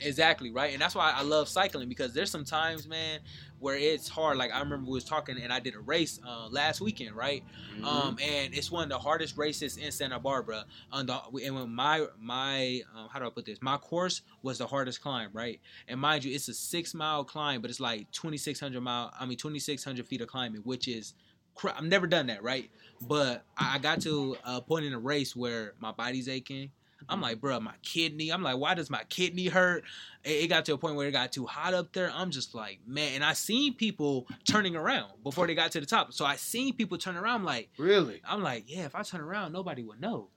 exactly 0.00 0.50
right. 0.50 0.72
And 0.72 0.80
that's 0.80 0.94
why 0.94 1.12
I 1.14 1.22
love 1.22 1.48
cycling 1.48 1.88
because 1.88 2.14
there's 2.14 2.30
some 2.30 2.44
times, 2.44 2.86
man, 2.86 3.20
where 3.64 3.76
it's 3.76 4.08
hard. 4.08 4.36
Like 4.36 4.52
I 4.52 4.60
remember 4.60 4.86
we 4.86 4.92
was 4.92 5.04
talking 5.04 5.40
and 5.40 5.52
I 5.52 5.58
did 5.58 5.74
a 5.74 5.80
race 5.80 6.20
uh, 6.26 6.48
last 6.48 6.82
weekend, 6.82 7.16
right? 7.16 7.42
Mm-hmm. 7.74 7.84
Um, 7.86 8.18
and 8.22 8.54
it's 8.54 8.70
one 8.70 8.84
of 8.84 8.90
the 8.90 8.98
hardest 8.98 9.38
races 9.38 9.78
in 9.78 9.90
Santa 9.90 10.18
Barbara. 10.18 10.66
And, 10.92 11.08
the, 11.08 11.18
and 11.42 11.54
when 11.54 11.74
my 11.74 12.06
my 12.20 12.82
um, 12.94 13.08
how 13.10 13.18
do 13.18 13.26
I 13.26 13.30
put 13.30 13.46
this? 13.46 13.62
My 13.62 13.78
course 13.78 14.22
was 14.42 14.58
the 14.58 14.66
hardest 14.66 15.00
climb, 15.00 15.30
right? 15.32 15.60
And 15.88 15.98
mind 15.98 16.24
you, 16.24 16.34
it's 16.34 16.48
a 16.48 16.54
six 16.54 16.92
mile 16.92 17.24
climb, 17.24 17.62
but 17.62 17.70
it's 17.70 17.80
like 17.80 18.10
twenty 18.10 18.36
six 18.36 18.60
hundred 18.60 18.82
mile. 18.84 19.12
I 19.18 19.26
mean 19.26 19.38
twenty 19.38 19.58
six 19.58 19.82
hundred 19.82 20.06
feet 20.06 20.20
of 20.20 20.28
climbing, 20.28 20.60
which 20.62 20.88
is 20.88 21.14
I've 21.64 21.84
never 21.84 22.06
done 22.06 22.26
that, 22.28 22.42
right? 22.42 22.70
But 23.00 23.44
I 23.56 23.78
got 23.78 24.00
to 24.02 24.36
a 24.44 24.60
point 24.60 24.84
in 24.84 24.92
the 24.92 24.98
race 24.98 25.36
where 25.36 25.74
my 25.78 25.92
body's 25.92 26.28
aching. 26.28 26.70
I'm 27.08 27.16
mm-hmm. 27.16 27.22
like, 27.22 27.40
bro, 27.40 27.60
my 27.60 27.74
kidney. 27.82 28.30
I'm 28.30 28.42
like, 28.42 28.56
why 28.56 28.74
does 28.74 28.88
my 28.88 29.02
kidney 29.08 29.48
hurt? 29.48 29.84
It, 30.24 30.48
got 30.48 30.64
to 30.66 30.74
a 30.74 30.78
point 30.78 30.96
where 30.96 31.06
it 31.06 31.12
got 31.12 31.32
too 31.32 31.44
hot 31.44 31.74
up 31.74 31.92
there. 31.92 32.10
I'm 32.14 32.30
just 32.30 32.54
like, 32.54 32.80
man. 32.86 33.16
And 33.16 33.24
I 33.24 33.34
seen 33.34 33.74
people 33.74 34.26
turning 34.44 34.74
around 34.74 35.12
before 35.22 35.46
they 35.46 35.54
got 35.54 35.72
to 35.72 35.80
the 35.80 35.86
top. 35.86 36.14
So 36.14 36.24
I 36.24 36.36
seen 36.36 36.74
people 36.74 36.96
turn 36.96 37.16
around. 37.16 37.40
I'm 37.40 37.44
like, 37.44 37.68
really? 37.76 38.22
I'm 38.26 38.42
like, 38.42 38.64
yeah. 38.68 38.86
If 38.86 38.94
I 38.94 39.02
turn 39.02 39.20
around, 39.20 39.52
nobody 39.52 39.82
would 39.82 40.00
know. 40.00 40.30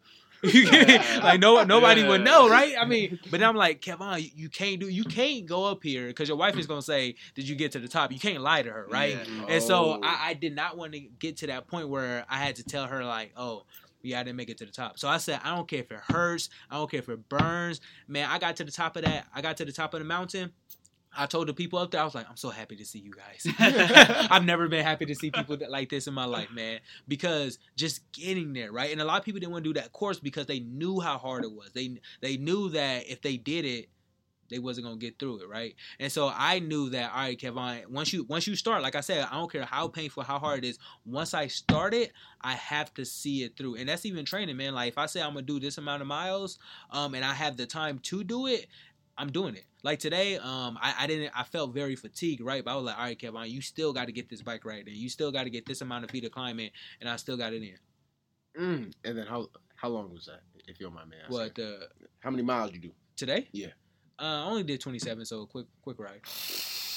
like 1.24 1.40
no 1.40 1.64
nobody 1.64 2.02
yeah. 2.02 2.10
would 2.10 2.24
know, 2.24 2.50
right? 2.50 2.76
I 2.80 2.86
mean, 2.86 3.20
but 3.32 3.42
I'm 3.42 3.56
like, 3.56 3.82
Kevon, 3.82 4.22
you, 4.22 4.30
you 4.36 4.50
can't 4.50 4.80
do, 4.80 4.88
you 4.88 5.04
can't 5.04 5.46
go 5.46 5.66
up 5.66 5.84
here 5.84 6.08
because 6.08 6.28
your 6.28 6.38
wife 6.38 6.58
is 6.58 6.68
gonna 6.68 6.82
say, 6.82 7.16
"Did 7.34 7.50
you 7.50 7.56
get 7.56 7.72
to 7.72 7.80
the 7.80 7.88
top?" 7.88 8.12
You 8.12 8.20
can't 8.20 8.42
lie 8.42 8.62
to 8.62 8.70
her, 8.70 8.88
right? 8.90 9.16
Yeah. 9.16 9.42
And 9.44 9.52
oh. 9.52 9.60
so 9.60 10.00
I, 10.04 10.30
I 10.30 10.34
did 10.36 10.56
not 10.56 10.78
want 10.78 10.94
to 10.94 11.00
get 11.00 11.38
to 11.38 11.48
that 11.48 11.68
point 11.68 11.90
where 11.90 12.26
I 12.30 12.38
had 12.38 12.56
to 12.58 12.64
tell 12.64 12.86
her 12.86 13.04
like, 13.04 13.32
"Oh, 13.36 13.64
yeah, 14.04 14.20
I 14.20 14.24
didn't 14.24 14.38
make 14.38 14.50
it 14.50 14.58
to 14.60 14.66
the 14.66 14.72
top. 14.72 15.00
So 15.00 15.08
I 15.08 15.18
said, 15.18 15.42
I 15.44 15.56
don't 15.56 15.68
care 15.68 15.80
if 15.80 15.92
it 15.92 16.00
hurts. 16.00 16.50
I 16.70 16.76
don't 16.76 16.90
care 16.90 17.00
if 17.00 17.10
it 17.10 17.28
burns. 17.30 17.82
Man, 18.08 18.30
I 18.30 18.40
got 18.40 18.56
to 18.58 18.64
the 18.64 18.72
top 18.72 18.96
of 18.96 19.04
that. 19.04 19.28
I 19.34 19.42
got 19.42 19.58
to 19.58 19.66
the 19.66 19.72
top 19.72 19.94
of 19.94 20.00
the 20.00 20.06
mountain. 20.06 20.52
I 21.18 21.26
told 21.26 21.48
the 21.48 21.54
people 21.54 21.80
up 21.80 21.92
there, 21.92 22.02
I 22.02 22.06
was 22.06 22.16
like, 22.16 22.30
I'm 22.30 22.38
so 22.38 22.50
happy 22.50 22.76
to 22.78 22.86
see 22.86 23.00
you 23.00 23.12
guys. 23.12 23.48
I've 23.60 24.46
never 24.46 24.68
been 24.68 24.86
happy 24.86 25.06
to 25.08 25.16
see 25.16 25.32
people 25.32 25.58
like 25.68 25.90
this 25.90 26.08
in 26.08 26.14
my 26.14 26.26
life, 26.26 26.52
man. 26.52 26.80
Because 27.08 27.60
just 27.76 28.10
getting 28.12 28.54
there, 28.54 28.72
right? 28.72 28.92
And 28.92 29.02
a 29.02 29.06
lot 29.06 29.20
of 29.20 29.26
people 29.26 29.40
didn't 29.40 29.52
want 29.52 29.64
to 29.66 29.74
do 29.74 29.80
that 29.80 29.92
course 29.92 30.20
because 30.20 30.46
they 30.46 30.60
knew 30.60 31.00
how 31.00 31.18
hard 31.18 31.44
it 31.44 31.52
was. 31.52 31.72
They 31.74 32.00
they 32.22 32.38
knew 32.38 32.70
that 32.70 33.10
if 33.10 33.22
they 33.22 33.38
did 33.38 33.66
it, 33.66 33.90
they 34.50 34.60
wasn't 34.60 34.86
gonna 34.86 34.98
get 34.98 35.20
through 35.20 35.42
it, 35.42 35.50
right? 35.50 35.76
And 36.00 36.12
so 36.12 36.32
I 36.34 36.60
knew 36.60 36.90
that 36.92 37.12
all 37.12 37.22
right, 37.22 37.38
Kevon, 37.38 37.88
once 37.88 38.14
you 38.14 38.24
once 38.24 38.48
you 38.48 38.56
start, 38.56 38.82
like 38.82 38.96
I 38.96 39.02
said, 39.02 39.28
I 39.30 39.36
don't 39.36 39.52
care 39.52 39.66
how 39.66 39.88
painful, 39.88 40.24
how 40.24 40.40
hard 40.40 40.64
it 40.64 40.68
is. 40.68 40.80
Once 41.06 41.34
I 41.34 41.48
start 41.48 41.94
it, 41.94 42.14
I 42.42 42.54
have 42.54 42.94
to 42.96 43.06
see 43.06 43.44
it 43.44 43.58
through, 43.58 43.76
and 43.76 43.90
that's 43.90 44.06
even 44.06 44.26
training, 44.26 44.58
man. 44.58 44.74
Like 44.74 44.90
if 44.90 44.98
I 44.98 45.06
say 45.06 45.22
I'm 45.22 45.34
gonna 45.34 45.42
do 45.42 45.60
this 45.60 45.78
amount 45.78 46.02
of 46.02 46.08
miles, 46.08 46.60
um, 46.92 47.14
and 47.14 47.26
I 47.26 47.34
have 47.34 47.58
the 47.58 47.66
time 47.66 48.00
to 48.00 48.24
do 48.24 48.48
it, 48.48 48.68
I'm 49.18 49.32
doing 49.32 49.56
it. 49.56 49.66
Like 49.84 50.00
today, 50.00 50.38
um, 50.38 50.78
I, 50.82 50.94
I 51.00 51.08
didn't, 51.08 51.32
I 51.36 51.44
felt 51.44 51.74
very 51.74 51.96
fatigued, 51.96 52.42
right? 52.42 52.64
But 52.64 52.72
I 52.72 52.76
was 52.76 52.86
like, 52.86 52.98
all 52.98 53.04
right, 53.04 53.18
Kevon, 53.18 53.50
you 53.50 53.62
still 53.62 53.94
got 53.94 54.06
to 54.06 54.12
get 54.12 54.30
this 54.30 54.42
bike 54.42 54.66
right, 54.66 54.86
and 54.86 54.96
you 54.96 55.10
still 55.10 55.32
got 55.32 55.44
to 55.44 55.50
get 55.50 55.66
this 55.66 55.82
amount 55.82 56.04
of 56.04 56.12
feet 56.12 56.26
of 56.26 56.32
climbing, 56.32 56.72
and 57.00 57.10
I 57.10 57.16
still 57.16 57.38
got 57.38 57.54
it 57.54 57.64
in. 57.64 58.62
Mm. 58.62 58.94
And 59.06 59.18
then 59.18 59.26
how 59.28 59.48
how 59.76 59.90
long 59.90 60.12
was 60.14 60.26
that, 60.26 60.42
if 60.68 60.80
you 60.80 60.86
don't 60.88 60.96
mind 60.96 61.10
me 61.10 61.18
asking? 61.22 61.38
What? 61.38 61.60
Uh, 61.60 61.86
how 62.20 62.32
many 62.32 62.44
miles 62.44 62.74
you 62.74 62.80
do 62.80 62.92
today? 63.16 63.48
Yeah. 63.52 63.68
Uh, 64.20 64.24
I 64.24 64.46
only 64.46 64.64
did 64.64 64.82
27, 64.82 65.26
so 65.26 65.46
quick, 65.46 65.68
quick 65.82 66.00
ride. 66.00 66.22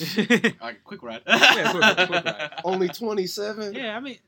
like 0.62 0.82
quick 0.84 1.02
ride. 1.02 1.20
yeah, 1.26 1.70
quick, 1.70 2.08
quick 2.08 2.24
ride. 2.24 2.50
Only 2.64 2.88
27. 2.88 3.74
Yeah, 3.74 3.94
I 3.96 4.00
mean, 4.00 4.18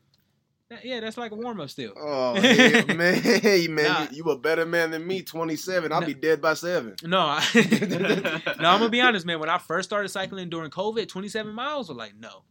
yeah, 0.83 1.01
that's 1.01 1.17
like 1.17 1.33
a 1.33 1.35
warm 1.35 1.61
up 1.61 1.71
still. 1.71 1.93
Oh 1.97 2.35
yeah, 2.43 2.85
man, 2.95 3.21
hey, 3.21 3.67
man, 3.69 3.85
nah. 3.85 4.03
you, 4.11 4.25
you, 4.25 4.31
a 4.31 4.39
better 4.39 4.67
man 4.67 4.91
than 4.91 5.07
me. 5.07 5.23
27, 5.23 5.93
I'll 5.93 6.01
nah. 6.01 6.07
be 6.07 6.15
dead 6.15 6.41
by 6.41 6.55
seven. 6.55 6.95
No, 7.03 7.21
I, 7.21 7.45
no, 8.61 8.69
I'm 8.69 8.79
gonna 8.79 8.89
be 8.89 9.01
honest, 9.01 9.27
man. 9.27 9.41
When 9.41 9.49
I 9.49 9.59
first 9.59 9.89
started 9.89 10.09
cycling 10.09 10.49
during 10.51 10.71
COVID, 10.71 11.09
27 11.09 11.53
miles 11.53 11.89
were 11.89 11.95
like 11.95 12.15
no. 12.17 12.45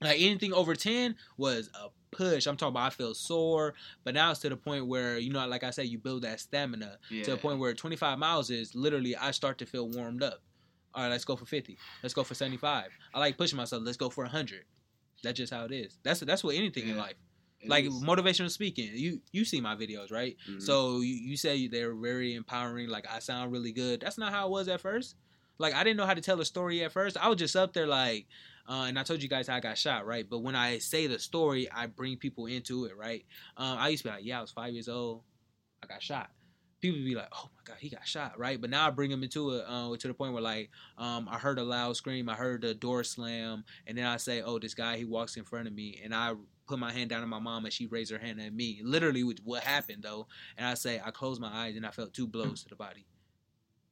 Like 0.00 0.20
anything 0.20 0.52
over 0.52 0.74
10 0.74 1.16
was 1.38 1.70
a 1.74 1.88
push. 2.14 2.46
I'm 2.46 2.56
talking 2.56 2.74
about 2.74 2.86
I 2.86 2.90
feel 2.90 3.14
sore, 3.14 3.74
but 4.04 4.14
now 4.14 4.30
it's 4.30 4.40
to 4.40 4.48
the 4.48 4.56
point 4.56 4.86
where 4.86 5.18
you 5.18 5.32
know, 5.32 5.46
like 5.46 5.64
I 5.64 5.70
said, 5.70 5.86
you 5.86 5.98
build 5.98 6.22
that 6.22 6.40
stamina 6.40 6.98
yeah. 7.10 7.22
to 7.24 7.30
the 7.32 7.36
point 7.36 7.58
where 7.58 7.72
25 7.72 8.18
miles 8.18 8.50
is 8.50 8.74
literally 8.74 9.16
I 9.16 9.30
start 9.30 9.58
to 9.58 9.66
feel 9.66 9.88
warmed 9.88 10.22
up. 10.22 10.40
All 10.94 11.02
right, 11.02 11.10
let's 11.10 11.24
go 11.24 11.36
for 11.36 11.44
50. 11.44 11.78
Let's 12.02 12.14
go 12.14 12.24
for 12.24 12.34
75. 12.34 12.86
I 13.14 13.18
like 13.18 13.36
pushing 13.36 13.58
myself. 13.58 13.82
Let's 13.84 13.98
go 13.98 14.08
for 14.08 14.24
100. 14.24 14.64
That's 15.22 15.36
just 15.36 15.52
how 15.52 15.64
it 15.64 15.72
is. 15.72 15.98
That's 16.02 16.20
that's 16.20 16.44
what 16.44 16.54
anything 16.54 16.86
yeah. 16.86 16.92
in 16.92 16.98
life. 16.98 17.16
Like 17.68 17.84
motivational 17.86 18.50
speaking, 18.50 18.90
you 18.94 19.20
you 19.32 19.44
see 19.44 19.60
my 19.60 19.76
videos, 19.76 20.10
right? 20.10 20.36
Mm-hmm. 20.48 20.60
So 20.60 21.00
you, 21.00 21.14
you 21.14 21.36
say 21.36 21.68
they're 21.68 21.94
very 21.94 22.34
empowering. 22.34 22.88
Like 22.88 23.06
I 23.10 23.18
sound 23.20 23.52
really 23.52 23.72
good. 23.72 24.00
That's 24.00 24.18
not 24.18 24.32
how 24.32 24.46
it 24.46 24.50
was 24.50 24.68
at 24.68 24.80
first. 24.80 25.16
Like 25.58 25.74
I 25.74 25.84
didn't 25.84 25.96
know 25.96 26.06
how 26.06 26.14
to 26.14 26.20
tell 26.20 26.40
a 26.40 26.44
story 26.44 26.84
at 26.84 26.92
first. 26.92 27.16
I 27.16 27.28
was 27.28 27.38
just 27.38 27.56
up 27.56 27.72
there 27.72 27.86
like, 27.86 28.26
uh, 28.68 28.84
and 28.88 28.98
I 28.98 29.02
told 29.02 29.22
you 29.22 29.28
guys 29.28 29.48
how 29.48 29.56
I 29.56 29.60
got 29.60 29.78
shot, 29.78 30.06
right? 30.06 30.28
But 30.28 30.40
when 30.40 30.54
I 30.54 30.78
say 30.78 31.06
the 31.06 31.18
story, 31.18 31.68
I 31.70 31.86
bring 31.86 32.16
people 32.16 32.46
into 32.46 32.84
it, 32.84 32.96
right? 32.96 33.24
Um, 33.56 33.78
I 33.78 33.88
used 33.88 34.02
to 34.02 34.10
be 34.10 34.14
like, 34.14 34.24
yeah, 34.24 34.38
I 34.38 34.42
was 34.42 34.50
five 34.50 34.72
years 34.72 34.88
old, 34.88 35.22
I 35.82 35.86
got 35.86 36.02
shot. 36.02 36.30
People 36.80 36.98
would 36.98 37.06
be 37.06 37.14
like, 37.14 37.28
oh 37.32 37.48
my 37.56 37.62
god, 37.64 37.78
he 37.80 37.88
got 37.88 38.06
shot, 38.06 38.38
right? 38.38 38.60
But 38.60 38.68
now 38.68 38.86
I 38.86 38.90
bring 38.90 39.10
them 39.10 39.22
into 39.22 39.52
it 39.52 39.64
uh, 39.66 39.96
to 39.96 40.08
the 40.08 40.14
point 40.14 40.34
where 40.34 40.42
like, 40.42 40.70
um, 40.98 41.26
I 41.30 41.38
heard 41.38 41.58
a 41.58 41.64
loud 41.64 41.96
scream, 41.96 42.28
I 42.28 42.34
heard 42.34 42.60
the 42.60 42.74
door 42.74 43.02
slam, 43.02 43.64
and 43.86 43.96
then 43.96 44.04
I 44.04 44.18
say, 44.18 44.42
oh, 44.42 44.58
this 44.58 44.74
guy 44.74 44.98
he 44.98 45.04
walks 45.06 45.36
in 45.38 45.44
front 45.44 45.68
of 45.68 45.74
me, 45.74 46.00
and 46.04 46.14
I 46.14 46.34
put 46.66 46.78
my 46.78 46.92
hand 46.92 47.10
down 47.10 47.22
on 47.22 47.28
my 47.28 47.38
mom 47.38 47.64
and 47.64 47.72
she 47.72 47.86
raised 47.86 48.10
her 48.12 48.18
hand 48.18 48.40
at 48.40 48.52
me. 48.52 48.80
Literally, 48.82 49.22
what 49.44 49.62
happened 49.62 50.02
though, 50.02 50.26
and 50.56 50.66
I 50.66 50.74
say, 50.74 51.00
I 51.04 51.10
closed 51.10 51.40
my 51.40 51.52
eyes 51.52 51.76
and 51.76 51.86
I 51.86 51.90
felt 51.90 52.12
two 52.12 52.26
blows 52.26 52.62
to 52.62 52.68
the 52.68 52.76
body 52.76 53.06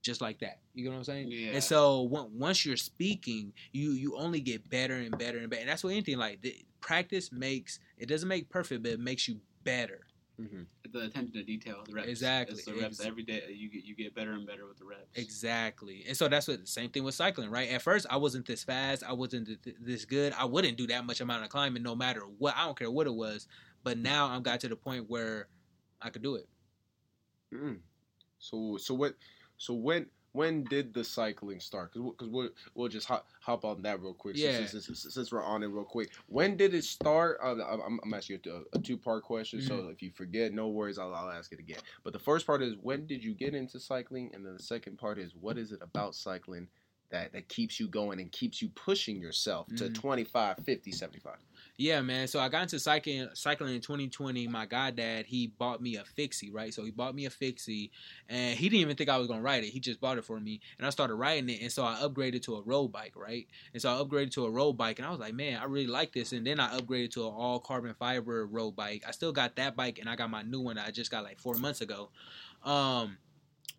just 0.03 0.20
like 0.20 0.39
that. 0.41 0.59
You 0.75 0.85
know 0.85 0.91
what 0.91 0.99
I'm 0.99 1.05
saying? 1.05 1.29
Yeah. 1.31 1.53
And 1.53 1.64
so 1.64 2.03
once 2.03 2.64
you're 2.64 2.77
speaking, 2.77 3.55
you 3.72 3.93
you 3.93 4.16
only 4.16 4.41
get 4.41 4.68
better 4.68 4.95
and 4.95 5.16
better 5.16 5.39
and 5.39 5.49
better. 5.49 5.62
And 5.62 5.70
that's 5.70 5.83
what 5.83 5.91
anything 5.91 6.18
like 6.18 6.43
the, 6.43 6.55
practice 6.85 7.33
makes. 7.33 7.81
It 7.97 8.09
doesn't 8.09 8.29
make 8.29 8.51
perfect, 8.51 8.83
but 8.83 8.93
it 8.93 9.01
makes 9.01 9.27
you 9.27 9.41
better. 9.64 10.01
Mm-hmm. 10.41 10.62
The 10.93 10.99
attention 11.01 11.32
to 11.32 11.45
detail, 11.45 11.85
the 11.87 11.95
reps. 11.95 12.09
Exactly. 12.09 12.57
It's 12.57 12.64
the 12.64 12.74
reps 12.74 13.01
every 13.05 13.22
day. 13.22 13.43
You 13.49 13.70
get 13.70 13.85
you 13.85 13.95
get 13.95 14.14
better 14.14 14.32
and 14.32 14.45
better 14.45 14.66
with 14.66 14.78
the 14.78 14.85
reps. 14.85 15.07
Exactly. 15.14 16.05
And 16.09 16.16
so 16.16 16.26
that's 16.26 16.49
what 16.49 16.61
the 16.61 16.66
same 16.66 16.91
thing 16.91 17.05
with 17.05 17.14
cycling, 17.14 17.51
right? 17.51 17.70
At 17.70 17.82
first, 17.82 18.07
I 18.11 18.16
wasn't 18.16 18.47
this 18.47 18.64
fast. 18.64 19.05
I 19.05 19.12
wasn't 19.12 19.47
th- 19.62 19.76
this 19.80 20.05
good. 20.05 20.32
I 20.37 20.45
wouldn't 20.45 20.76
do 20.76 20.89
that 20.89 21.07
much 21.07 21.20
amount 21.20 21.45
of 21.45 21.51
climbing, 21.51 21.85
no 21.85 21.95
matter 21.95 22.22
what. 22.39 22.55
I 22.57 22.64
don't 22.64 22.76
care 22.76 22.91
what 22.91 23.07
it 23.07 23.14
was. 23.14 23.47
But 23.85 23.99
now 23.99 24.26
I've 24.26 24.43
got 24.43 24.61
to 24.61 24.68
the 24.68 24.76
point 24.76 25.09
where 25.09 25.49
I 26.03 26.11
could 26.11 26.22
do 26.22 26.35
it. 26.35 26.49
Mm. 27.55 27.78
So 28.39 28.76
so 28.76 28.95
what 28.95 29.14
so 29.57 29.74
when 29.74 30.07
when 30.35 30.64
did 30.64 30.93
the 30.93 31.05
cycling 31.05 31.61
start? 31.61 31.93
Because 31.93 32.28
we'll, 32.28 32.49
we'll 32.74 32.89
just 32.89 33.07
hop, 33.07 33.28
hop 33.41 33.64
on 33.64 33.82
that 33.82 34.03
real 34.03 34.12
quick. 34.12 34.37
Yeah. 34.37 34.66
Since, 34.66 34.87
since, 34.87 35.14
since, 35.14 35.32
we're 35.32 35.45
on 35.45 35.62
it 35.62 35.68
real 35.68 35.85
quick, 35.85 36.11
when 36.26 36.57
did 36.57 36.74
it 36.74 36.82
start? 36.85 37.39
Uh, 37.43 37.55
I'm, 37.64 38.01
I'm 38.03 38.12
asking 38.12 38.41
you 38.45 38.64
a, 38.74 38.76
a 38.76 38.80
two 38.80 38.99
part 38.99 39.22
question. 39.22 39.61
Mm-hmm. 39.61 39.68
So 39.68 39.89
if 39.89 40.03
you 40.03 40.11
forget, 40.11 40.53
no 40.53 40.68
worries. 40.68 40.99
I'll, 40.99 41.14
I'll 41.14 41.30
ask 41.30 41.53
it 41.53 41.61
again. 41.61 41.78
But 42.03 42.12
the 42.12 42.18
first 42.18 42.47
part 42.47 42.62
is 42.62 42.74
when 42.82 43.07
did 43.07 43.22
you 43.22 43.32
get 43.32 43.55
into 43.55 43.78
cycling, 43.78 44.32
and 44.35 44.45
then 44.45 44.55
the 44.55 44.62
second 44.62 44.99
part 44.99 45.18
is 45.18 45.32
what 45.41 45.57
is 45.57 45.70
it 45.70 45.78
about 45.80 46.16
cycling 46.16 46.66
that 47.14 47.32
that 47.32 47.48
keeps 47.48 47.78
you 47.80 47.86
going 47.88 48.20
and 48.20 48.30
keeps 48.32 48.60
you 48.60 48.68
pushing 48.70 49.20
yourself 49.20 49.66
to 49.76 49.84
Mhm. 49.84 49.94
25, 49.94 50.58
50, 50.64 50.90
75. 50.92 51.38
Yeah, 51.76 52.02
man. 52.02 52.28
So 52.28 52.38
I 52.38 52.48
got 52.48 52.62
into 52.62 52.78
cycling 52.78 53.28
cycling 53.34 53.74
in 53.74 53.80
2020. 53.80 54.46
My 54.46 54.64
goddad, 54.64 55.26
he 55.26 55.48
bought 55.48 55.80
me 55.80 55.96
a 55.96 56.04
fixie, 56.04 56.50
right? 56.50 56.72
So 56.72 56.84
he 56.84 56.92
bought 56.92 57.14
me 57.16 57.24
a 57.24 57.30
fixie, 57.30 57.90
and 58.28 58.56
he 58.56 58.68
didn't 58.68 58.82
even 58.82 58.96
think 58.96 59.10
I 59.10 59.18
was 59.18 59.26
gonna 59.26 59.42
ride 59.42 59.64
it. 59.64 59.70
He 59.70 59.80
just 59.80 60.00
bought 60.00 60.18
it 60.18 60.24
for 60.24 60.38
me, 60.38 60.60
and 60.78 60.86
I 60.86 60.90
started 60.90 61.14
riding 61.14 61.48
it. 61.48 61.62
And 61.62 61.72
so 61.72 61.84
I 61.84 61.96
upgraded 61.96 62.42
to 62.42 62.56
a 62.56 62.62
road 62.62 62.88
bike, 62.88 63.16
right? 63.16 63.48
And 63.72 63.82
so 63.82 63.90
I 63.92 64.00
upgraded 64.02 64.30
to 64.32 64.44
a 64.46 64.50
road 64.50 64.74
bike, 64.74 64.98
and 64.98 65.06
I 65.06 65.10
was 65.10 65.18
like, 65.18 65.34
man, 65.34 65.60
I 65.60 65.64
really 65.64 65.88
like 65.88 66.12
this. 66.12 66.32
And 66.32 66.46
then 66.46 66.60
I 66.60 66.78
upgraded 66.78 67.10
to 67.12 67.26
an 67.26 67.32
all 67.34 67.58
carbon 67.58 67.94
fiber 67.94 68.46
road 68.46 68.72
bike. 68.76 69.02
I 69.06 69.10
still 69.10 69.32
got 69.32 69.56
that 69.56 69.74
bike, 69.74 69.98
and 69.98 70.08
I 70.08 70.14
got 70.14 70.30
my 70.30 70.42
new 70.42 70.60
one 70.60 70.76
that 70.76 70.86
I 70.86 70.90
just 70.92 71.10
got 71.10 71.24
like 71.24 71.40
four 71.40 71.54
months 71.54 71.80
ago. 71.80 72.10
Um, 72.62 73.18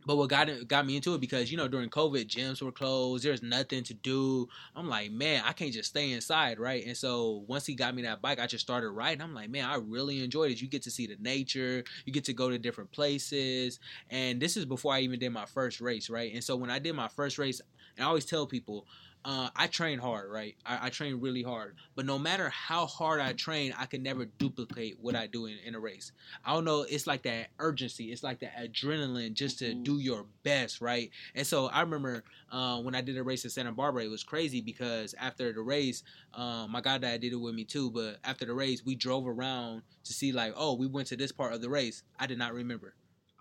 but 0.05 0.17
what 0.17 0.29
got 0.29 0.49
it, 0.49 0.67
got 0.67 0.85
me 0.85 0.95
into 0.95 1.13
it 1.13 1.21
because 1.21 1.51
you 1.51 1.57
know 1.57 1.67
during 1.67 1.89
COVID 1.89 2.27
gyms 2.27 2.61
were 2.61 2.71
closed. 2.71 3.23
There's 3.23 3.43
nothing 3.43 3.83
to 3.83 3.93
do. 3.93 4.47
I'm 4.75 4.87
like, 4.87 5.11
man, 5.11 5.43
I 5.45 5.53
can't 5.53 5.73
just 5.73 5.89
stay 5.89 6.11
inside, 6.11 6.59
right? 6.59 6.85
And 6.85 6.95
so 6.95 7.43
once 7.47 7.65
he 7.65 7.75
got 7.75 7.95
me 7.95 8.03
that 8.03 8.21
bike, 8.21 8.39
I 8.39 8.47
just 8.47 8.63
started 8.63 8.89
riding. 8.89 9.21
I'm 9.21 9.33
like, 9.33 9.49
man, 9.49 9.65
I 9.65 9.75
really 9.75 10.23
enjoyed 10.23 10.51
it. 10.51 10.61
You 10.61 10.67
get 10.67 10.83
to 10.83 10.91
see 10.91 11.07
the 11.07 11.17
nature, 11.19 11.83
you 12.05 12.13
get 12.13 12.25
to 12.25 12.33
go 12.33 12.49
to 12.49 12.57
different 12.57 12.91
places, 12.91 13.79
and 14.09 14.39
this 14.39 14.57
is 14.57 14.65
before 14.65 14.93
I 14.93 15.01
even 15.01 15.19
did 15.19 15.31
my 15.31 15.45
first 15.45 15.81
race, 15.81 16.09
right? 16.09 16.33
And 16.33 16.43
so 16.43 16.55
when 16.55 16.69
I 16.69 16.79
did 16.79 16.95
my 16.95 17.07
first 17.07 17.37
race, 17.37 17.61
and 17.97 18.03
I 18.05 18.07
always 18.07 18.25
tell 18.25 18.45
people. 18.45 18.85
Uh, 19.25 19.49
I 19.55 19.65
train 19.65 19.97
hard, 19.97 20.29
right? 20.29 20.55
I, 20.67 20.85
I 20.85 20.89
train 20.91 21.19
really 21.19 21.41
hard, 21.41 21.77
but 21.95 22.05
no 22.05 22.19
matter 22.19 22.47
how 22.49 22.85
hard 22.85 23.19
I 23.19 23.33
train, 23.33 23.73
I 23.75 23.87
can 23.87 24.03
never 24.03 24.25
duplicate 24.25 24.99
what 25.01 25.15
I 25.15 25.25
do 25.25 25.47
in, 25.47 25.57
in 25.65 25.73
a 25.73 25.79
race. 25.79 26.11
I 26.45 26.53
don't 26.53 26.63
know. 26.63 26.83
It's 26.83 27.07
like 27.07 27.23
that 27.23 27.47
urgency. 27.57 28.11
It's 28.11 28.21
like 28.21 28.41
that 28.41 28.55
adrenaline 28.55 29.33
just 29.33 29.57
to 29.59 29.73
do 29.73 29.97
your 29.97 30.27
best, 30.43 30.79
right? 30.79 31.09
And 31.33 31.45
so 31.47 31.65
I 31.65 31.81
remember 31.81 32.23
uh, 32.51 32.79
when 32.81 32.93
I 32.93 33.01
did 33.01 33.17
a 33.17 33.23
race 33.23 33.43
in 33.45 33.49
Santa 33.49 33.71
Barbara, 33.71 34.03
it 34.03 34.11
was 34.11 34.23
crazy 34.23 34.61
because 34.61 35.15
after 35.19 35.51
the 35.51 35.61
race, 35.61 36.03
um, 36.35 36.71
my 36.71 36.81
goddad 36.81 37.21
did 37.21 37.33
it 37.33 37.37
with 37.37 37.55
me 37.55 37.63
too. 37.63 37.89
But 37.89 38.17
after 38.23 38.45
the 38.45 38.53
race, 38.53 38.85
we 38.85 38.93
drove 38.93 39.27
around 39.27 39.81
to 40.03 40.13
see 40.13 40.33
like, 40.33 40.53
oh, 40.55 40.75
we 40.75 40.85
went 40.85 41.07
to 41.07 41.17
this 41.17 41.31
part 41.31 41.53
of 41.53 41.61
the 41.61 41.69
race. 41.69 42.03
I 42.19 42.27
did 42.27 42.37
not 42.37 42.53
remember. 42.53 42.93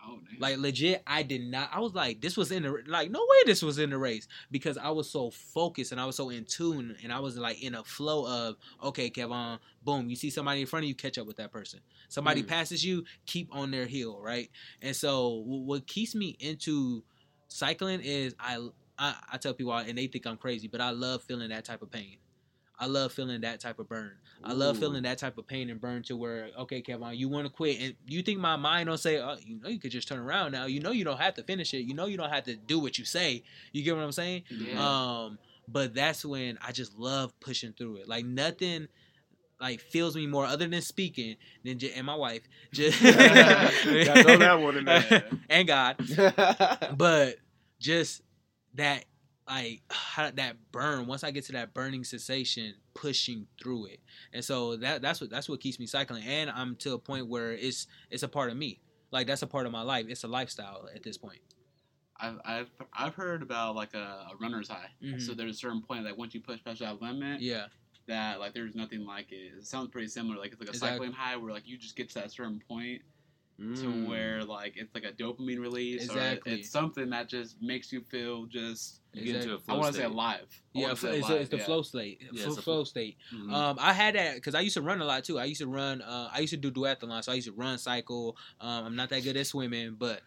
Oh. 0.07 0.19
Like 0.39 0.57
legit, 0.57 1.01
I 1.07 1.23
did 1.23 1.41
not. 1.49 1.69
I 1.73 1.79
was 1.79 1.93
like, 1.93 2.21
this 2.21 2.37
was 2.37 2.51
in 2.51 2.63
the 2.63 2.83
like, 2.87 3.09
no 3.09 3.19
way, 3.19 3.37
this 3.45 3.61
was 3.61 3.79
in 3.79 3.89
the 3.89 3.97
race 3.97 4.27
because 4.51 4.77
I 4.77 4.89
was 4.89 5.09
so 5.09 5.31
focused 5.31 5.91
and 5.91 5.99
I 6.01 6.05
was 6.05 6.15
so 6.15 6.29
in 6.29 6.45
tune 6.45 6.95
and 7.03 7.11
I 7.11 7.19
was 7.19 7.37
like 7.37 7.61
in 7.63 7.73
a 7.75 7.83
flow 7.83 8.25
of, 8.27 8.57
okay, 8.83 9.09
Kevon, 9.09 9.59
boom, 9.83 10.09
you 10.09 10.15
see 10.15 10.29
somebody 10.29 10.61
in 10.61 10.67
front 10.67 10.83
of 10.85 10.89
you, 10.89 10.95
catch 10.95 11.17
up 11.17 11.25
with 11.25 11.37
that 11.37 11.51
person. 11.51 11.79
Somebody 12.09 12.43
Mm. 12.43 12.47
passes 12.47 12.83
you, 12.85 13.03
keep 13.25 13.53
on 13.55 13.71
their 13.71 13.85
heel, 13.85 14.19
right? 14.21 14.49
And 14.81 14.95
so 14.95 15.41
wh- 15.43 15.65
what 15.67 15.87
keeps 15.87 16.13
me 16.13 16.35
into 16.39 17.03
cycling 17.47 18.01
is 18.01 18.35
I, 18.39 18.57
I 18.99 19.15
I 19.33 19.37
tell 19.37 19.53
people 19.53 19.73
and 19.73 19.97
they 19.97 20.07
think 20.07 20.27
I'm 20.27 20.37
crazy, 20.37 20.67
but 20.67 20.81
I 20.81 20.91
love 20.91 21.23
feeling 21.23 21.49
that 21.49 21.65
type 21.65 21.81
of 21.81 21.91
pain. 21.91 22.17
I 22.77 22.87
love 22.87 23.13
feeling 23.13 23.41
that 23.41 23.59
type 23.59 23.79
of 23.79 23.87
burn. 23.87 24.11
I 24.43 24.51
love 24.53 24.77
feeling 24.77 25.03
that 25.03 25.17
type 25.17 25.37
of 25.37 25.47
pain 25.47 25.69
and 25.69 25.79
burn 25.79 26.03
to 26.03 26.15
where, 26.17 26.49
okay, 26.59 26.81
Kevon, 26.81 27.17
you 27.17 27.29
want 27.29 27.47
to 27.47 27.53
quit, 27.53 27.79
and 27.81 27.95
you 28.05 28.21
think 28.21 28.39
my 28.39 28.57
mind 28.57 28.87
don't 28.87 28.97
say, 28.97 29.17
oh, 29.17 29.37
you 29.43 29.59
know, 29.61 29.69
you 29.69 29.79
could 29.79 29.91
just 29.91 30.07
turn 30.07 30.19
around 30.19 30.51
now. 30.51 30.65
You 30.65 30.81
know, 30.81 30.91
you 30.91 31.03
don't 31.05 31.19
have 31.19 31.33
to 31.35 31.43
finish 31.43 31.73
it. 31.73 31.83
You 31.83 31.93
know, 31.93 32.05
you 32.05 32.17
don't 32.17 32.29
have 32.29 32.43
to 32.43 32.55
do 32.55 32.77
what 32.79 32.97
you 32.99 33.05
say. 33.05 33.43
You 33.71 33.81
get 33.83 33.95
what 33.95 34.03
I'm 34.03 34.11
saying? 34.11 34.43
Yeah. 34.51 34.77
Um, 35.25 35.39
but 35.67 35.93
that's 35.95 36.23
when 36.25 36.59
I 36.61 36.71
just 36.73 36.97
love 36.97 37.37
pushing 37.39 37.71
through 37.73 37.97
it. 37.97 38.07
Like 38.09 38.25
nothing, 38.25 38.87
like 39.59 39.79
feels 39.79 40.15
me 40.15 40.27
more 40.27 40.45
other 40.45 40.67
than 40.67 40.81
speaking 40.81 41.37
than 41.63 41.79
j- 41.79 41.93
and 41.95 42.05
my 42.05 42.15
wife. 42.15 42.41
Just 42.73 42.99
throw 42.99 43.11
that 43.13 44.59
one 44.61 44.77
in 44.77 44.85
there. 44.85 45.23
and 45.49 45.65
God, 45.67 45.95
but 46.97 47.35
just 47.79 48.21
that 48.75 49.05
like 49.47 49.81
how 49.89 50.29
that 50.31 50.55
burn 50.71 51.07
once 51.07 51.23
i 51.23 51.31
get 51.31 51.43
to 51.45 51.51
that 51.51 51.73
burning 51.73 52.03
sensation 52.03 52.73
pushing 52.93 53.47
through 53.61 53.85
it 53.85 53.99
and 54.33 54.43
so 54.43 54.75
that 54.75 55.01
that's 55.01 55.21
what 55.21 55.29
that's 55.29 55.49
what 55.49 55.59
keeps 55.59 55.79
me 55.79 55.85
cycling 55.85 56.23
and 56.23 56.49
i'm 56.51 56.75
to 56.75 56.93
a 56.93 56.99
point 56.99 57.27
where 57.27 57.51
it's 57.53 57.87
it's 58.09 58.23
a 58.23 58.27
part 58.27 58.49
of 58.49 58.57
me 58.57 58.79
like 59.11 59.27
that's 59.27 59.41
a 59.41 59.47
part 59.47 59.65
of 59.65 59.71
my 59.71 59.81
life 59.81 60.05
it's 60.09 60.23
a 60.23 60.27
lifestyle 60.27 60.87
at 60.93 61.03
this 61.03 61.17
point 61.17 61.39
I've, 62.17 62.39
I've 62.45 62.69
I've 62.93 63.13
heard 63.13 63.41
about 63.41 63.75
like 63.75 63.93
a, 63.93 63.97
a 63.97 64.31
runner's 64.39 64.69
high. 64.69 64.89
Mhm. 65.03 65.21
So 65.21 65.33
there's 65.33 65.57
a 65.57 65.59
certain 65.59 65.81
point 65.81 66.05
that 66.05 66.17
once 66.17 66.33
you 66.33 66.39
push 66.39 66.63
past 66.63 66.79
that 66.79 67.01
limit, 67.01 67.41
yeah 67.41 67.65
that 68.07 68.39
like 68.39 68.53
there's 68.53 68.75
nothing 68.75 69.05
like 69.05 69.31
it. 69.31 69.53
It 69.57 69.65
sounds 69.67 69.89
pretty 69.89 70.07
similar. 70.07 70.37
Like 70.37 70.51
it's 70.51 70.59
like 70.61 70.69
a 70.69 70.71
Exactly. 70.71 71.07
cycling 71.07 71.11
high 71.11 71.35
where 71.35 71.51
like 71.51 71.67
you 71.67 71.77
just 71.77 71.95
get 71.95 72.07
to 72.09 72.15
that 72.15 72.31
certain 72.31 72.61
point 72.69 73.01
Mm. 73.61 73.79
to 73.79 74.09
where 74.09 74.43
like 74.43 74.73
it's 74.75 74.93
like 74.93 75.05
a 75.05 75.13
dopamine 75.13 75.61
release 75.61 76.01
or 76.09 76.11
Exactly. 76.13 76.51
it- 76.51 76.59
it's 76.59 76.69
something 76.69 77.09
that 77.11 77.29
just 77.29 77.61
makes 77.61 77.89
you 77.89 78.01
feel 78.01 78.45
just 78.47 78.99
You 79.13 79.23
get 79.31 79.35
into 79.43 79.53
a 79.53 79.57
I 79.57 79.59
flow 79.61 79.77
want 79.79 79.87
to 79.87 79.93
say 79.93 79.99
state. 80.05 80.11
alive. 80.11 80.61
Yeah 80.73 80.91
it's, 80.91 80.99
say 80.99 81.17
it's, 81.19 81.27
alive, 81.29 81.41
it's 81.41 81.49
the 81.51 81.57
yeah. 81.59 81.63
flow 81.63 81.81
state 81.81 82.17
Yeah, 82.21 82.27
flow, 82.27 82.47
it's 82.49 82.57
a 82.57 82.61
flow 82.61 82.73
flow- 82.75 82.83
state 82.83 83.17
Mhm. 83.33 83.53
Um, 83.53 83.77
I 83.79 83.93
had 83.93 84.15
that 84.15 84.35
because 84.35 84.55
I 84.55 84.59
used 84.59 84.73
to 84.73 84.81
run 84.81 84.99
a 84.99 85.05
lot 85.05 85.23
too. 85.23 85.39
I 85.39 85.45
used 85.45 85.61
to 85.61 85.67
run. 85.67 86.01
Uh, 86.01 86.29
I 86.33 86.39
used 86.39 86.51
to 86.51 86.57
do 86.57 86.69
duathlon, 86.69 87.23
so 87.23 87.31
I 87.31 87.35
used 87.35 87.47
to 87.47 87.53
run, 87.53 87.77
cycle. 87.77 88.35
Um, 88.59 88.87
I'm 88.87 88.95
not 88.97 89.07
that 89.11 89.23
good 89.23 89.37
at 89.37 89.47
swimming, 89.47 89.95
but 89.97 90.21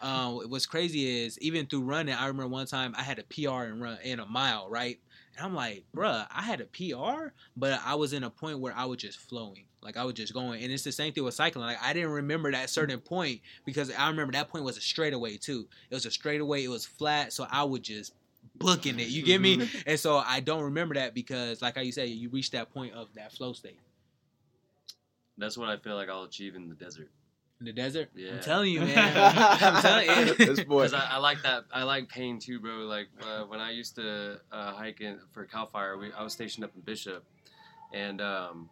um, 0.00 0.50
what's 0.50 0.66
crazy 0.66 1.24
is 1.24 1.38
even 1.38 1.66
through 1.66 1.82
running, 1.82 2.14
I 2.14 2.26
remember 2.26 2.48
one 2.48 2.66
time 2.66 2.94
I 2.98 3.04
had 3.04 3.20
a 3.20 3.22
PR 3.22 3.66
in 3.66 3.78
run 3.80 3.98
in 4.02 4.18
a 4.18 4.26
mile, 4.26 4.68
right? 4.68 4.98
And 5.36 5.46
I'm 5.46 5.54
like, 5.54 5.84
bruh, 5.96 6.26
I 6.30 6.42
had 6.42 6.60
a 6.60 6.66
PR, 6.66 7.28
but 7.56 7.80
I 7.84 7.94
was 7.94 8.12
in 8.12 8.24
a 8.24 8.30
point 8.30 8.58
where 8.60 8.74
I 8.76 8.84
was 8.84 8.98
just 8.98 9.18
flowing, 9.18 9.64
like 9.82 9.96
I 9.96 10.04
was 10.04 10.14
just 10.14 10.34
going. 10.34 10.62
And 10.62 10.72
it's 10.72 10.84
the 10.84 10.92
same 10.92 11.12
thing 11.12 11.24
with 11.24 11.34
cycling. 11.34 11.64
Like 11.64 11.82
I 11.82 11.92
didn't 11.92 12.10
remember 12.10 12.52
that 12.52 12.70
certain 12.70 13.00
point 13.00 13.40
because 13.64 13.90
I 13.90 14.08
remember 14.08 14.32
that 14.32 14.48
point 14.48 14.64
was 14.64 14.76
a 14.76 14.80
straightaway 14.80 15.38
too. 15.38 15.66
It 15.90 15.94
was 15.94 16.06
a 16.06 16.10
straightaway. 16.10 16.64
It 16.64 16.68
was 16.68 16.84
flat, 16.86 17.32
so 17.32 17.46
I 17.50 17.64
would 17.64 17.82
just 17.82 18.14
booking 18.56 18.98
it. 19.00 19.08
You 19.08 19.22
get 19.22 19.40
me? 19.40 19.68
And 19.86 19.98
so 19.98 20.18
I 20.18 20.40
don't 20.40 20.62
remember 20.64 20.94
that 20.94 21.14
because, 21.14 21.62
like 21.62 21.76
how 21.76 21.82
you 21.82 21.92
say, 21.92 22.06
you 22.06 22.28
reach 22.30 22.50
that 22.52 22.72
point 22.72 22.94
of 22.94 23.08
that 23.14 23.32
flow 23.32 23.52
state 23.52 23.78
That's 25.38 25.56
what 25.56 25.68
I 25.68 25.76
feel 25.78 25.96
like 25.96 26.08
I'll 26.08 26.24
achieve 26.24 26.54
in 26.54 26.68
the 26.68 26.74
desert. 26.74 27.10
In 27.62 27.66
the 27.66 27.72
desert. 27.72 28.10
Yeah. 28.14 28.32
I'm 28.32 28.40
telling 28.40 28.72
you, 28.72 28.80
man. 28.86 29.14
I'm 29.16 29.82
telling 29.82 30.28
you. 30.28 30.34
Because 30.62 30.92
I, 30.94 31.06
I 31.12 31.18
like 31.18 31.42
that. 31.42 31.64
I 31.72 31.84
like 31.84 32.08
pain 32.08 32.38
too, 32.38 32.58
bro. 32.60 32.78
Like 32.78 33.08
uh, 33.22 33.44
when 33.44 33.60
I 33.60 33.70
used 33.70 33.94
to 33.96 34.40
uh, 34.50 34.72
hike 34.72 35.00
in 35.00 35.18
for 35.32 35.44
Cal 35.44 35.66
Fire, 35.66 35.96
we, 35.96 36.12
I 36.12 36.22
was 36.22 36.32
stationed 36.32 36.64
up 36.64 36.72
in 36.74 36.80
Bishop, 36.82 37.24
and 37.92 38.20
um, 38.20 38.68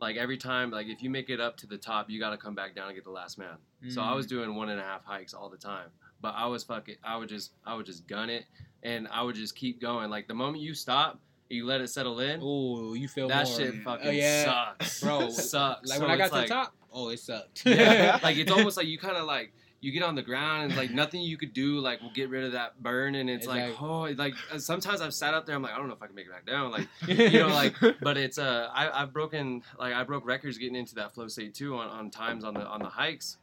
like 0.00 0.16
every 0.16 0.36
time, 0.36 0.70
like 0.70 0.86
if 0.88 1.02
you 1.02 1.08
make 1.10 1.30
it 1.30 1.40
up 1.40 1.56
to 1.58 1.66
the 1.66 1.78
top, 1.78 2.10
you 2.10 2.20
got 2.20 2.30
to 2.30 2.36
come 2.36 2.54
back 2.54 2.74
down 2.74 2.86
and 2.88 2.94
get 2.94 3.04
the 3.04 3.10
last 3.10 3.38
man. 3.38 3.56
So 3.88 4.02
I 4.02 4.12
was 4.14 4.26
doing 4.26 4.54
one 4.54 4.68
and 4.68 4.78
a 4.78 4.84
half 4.84 5.04
hikes 5.04 5.32
all 5.32 5.48
the 5.48 5.56
time, 5.56 5.88
but 6.20 6.34
I 6.36 6.46
was 6.46 6.62
fucking. 6.64 6.96
I 7.02 7.16
would 7.16 7.28
just, 7.30 7.52
I 7.64 7.74
would 7.74 7.86
just 7.86 8.06
gun 8.06 8.28
it, 8.28 8.44
and 8.82 9.08
I 9.10 9.22
would 9.22 9.34
just 9.36 9.56
keep 9.56 9.80
going. 9.80 10.10
Like 10.10 10.28
the 10.28 10.34
moment 10.34 10.62
you 10.62 10.74
stop, 10.74 11.18
you 11.48 11.64
let 11.64 11.80
it 11.80 11.88
settle 11.88 12.20
in. 12.20 12.40
Oh, 12.42 12.92
you 12.94 13.08
feel 13.08 13.28
that 13.28 13.46
more. 13.46 13.56
shit 13.56 13.74
fucking 13.82 14.06
Oh, 14.08 14.10
yeah. 14.10 14.44
sucks, 14.44 15.00
bro. 15.02 15.30
sucks. 15.30 15.88
Like 15.88 15.98
So 15.98 16.02
when 16.02 16.10
I 16.10 16.16
got 16.18 16.28
to 16.28 16.34
like- 16.34 16.48
the 16.48 16.54
top, 16.54 16.74
oh, 16.92 17.08
it 17.08 17.18
sucked. 17.20 17.64
yeah, 17.66 18.18
like 18.22 18.36
it's 18.36 18.50
almost 18.50 18.76
like 18.76 18.86
you 18.86 18.98
kind 18.98 19.16
of 19.16 19.26
like 19.26 19.52
you 19.82 19.92
get 19.92 20.02
on 20.02 20.14
the 20.14 20.22
ground 20.22 20.64
and 20.64 20.76
like 20.76 20.90
nothing 20.90 21.22
you 21.22 21.38
could 21.38 21.54
do 21.54 21.78
like 21.78 22.02
will 22.02 22.12
get 22.12 22.28
rid 22.28 22.44
of 22.44 22.52
that 22.52 22.82
burn 22.82 23.14
and 23.14 23.30
it's 23.30 23.46
like 23.46 23.62
Exactly. 23.70 23.88
oh 23.88 24.00
like 24.18 24.34
uh, 24.52 24.58
sometimes 24.58 25.00
I've 25.00 25.14
sat 25.14 25.32
up 25.32 25.46
there 25.46 25.56
I'm 25.56 25.62
like 25.62 25.72
I 25.72 25.78
don't 25.78 25.88
know 25.88 25.94
if 25.94 26.02
I 26.02 26.06
can 26.06 26.14
make 26.14 26.26
it 26.26 26.30
back 26.32 26.44
down 26.44 26.70
like 26.70 26.86
you 27.06 27.38
know 27.40 27.48
like 27.48 27.74
but 28.02 28.18
it's 28.18 28.36
uh 28.36 28.68
I, 28.74 28.90
I've 29.02 29.14
broken 29.14 29.62
like 29.78 29.94
I 29.94 30.04
broke 30.04 30.26
records 30.26 30.58
getting 30.58 30.74
into 30.74 30.94
that 30.96 31.14
flow 31.14 31.28
state 31.28 31.54
too 31.54 31.76
on, 31.76 31.88
on 31.88 32.10
times 32.10 32.44
on 32.44 32.52
the 32.52 32.66
on 32.66 32.80
the 32.82 32.90
hikes. 32.90 33.38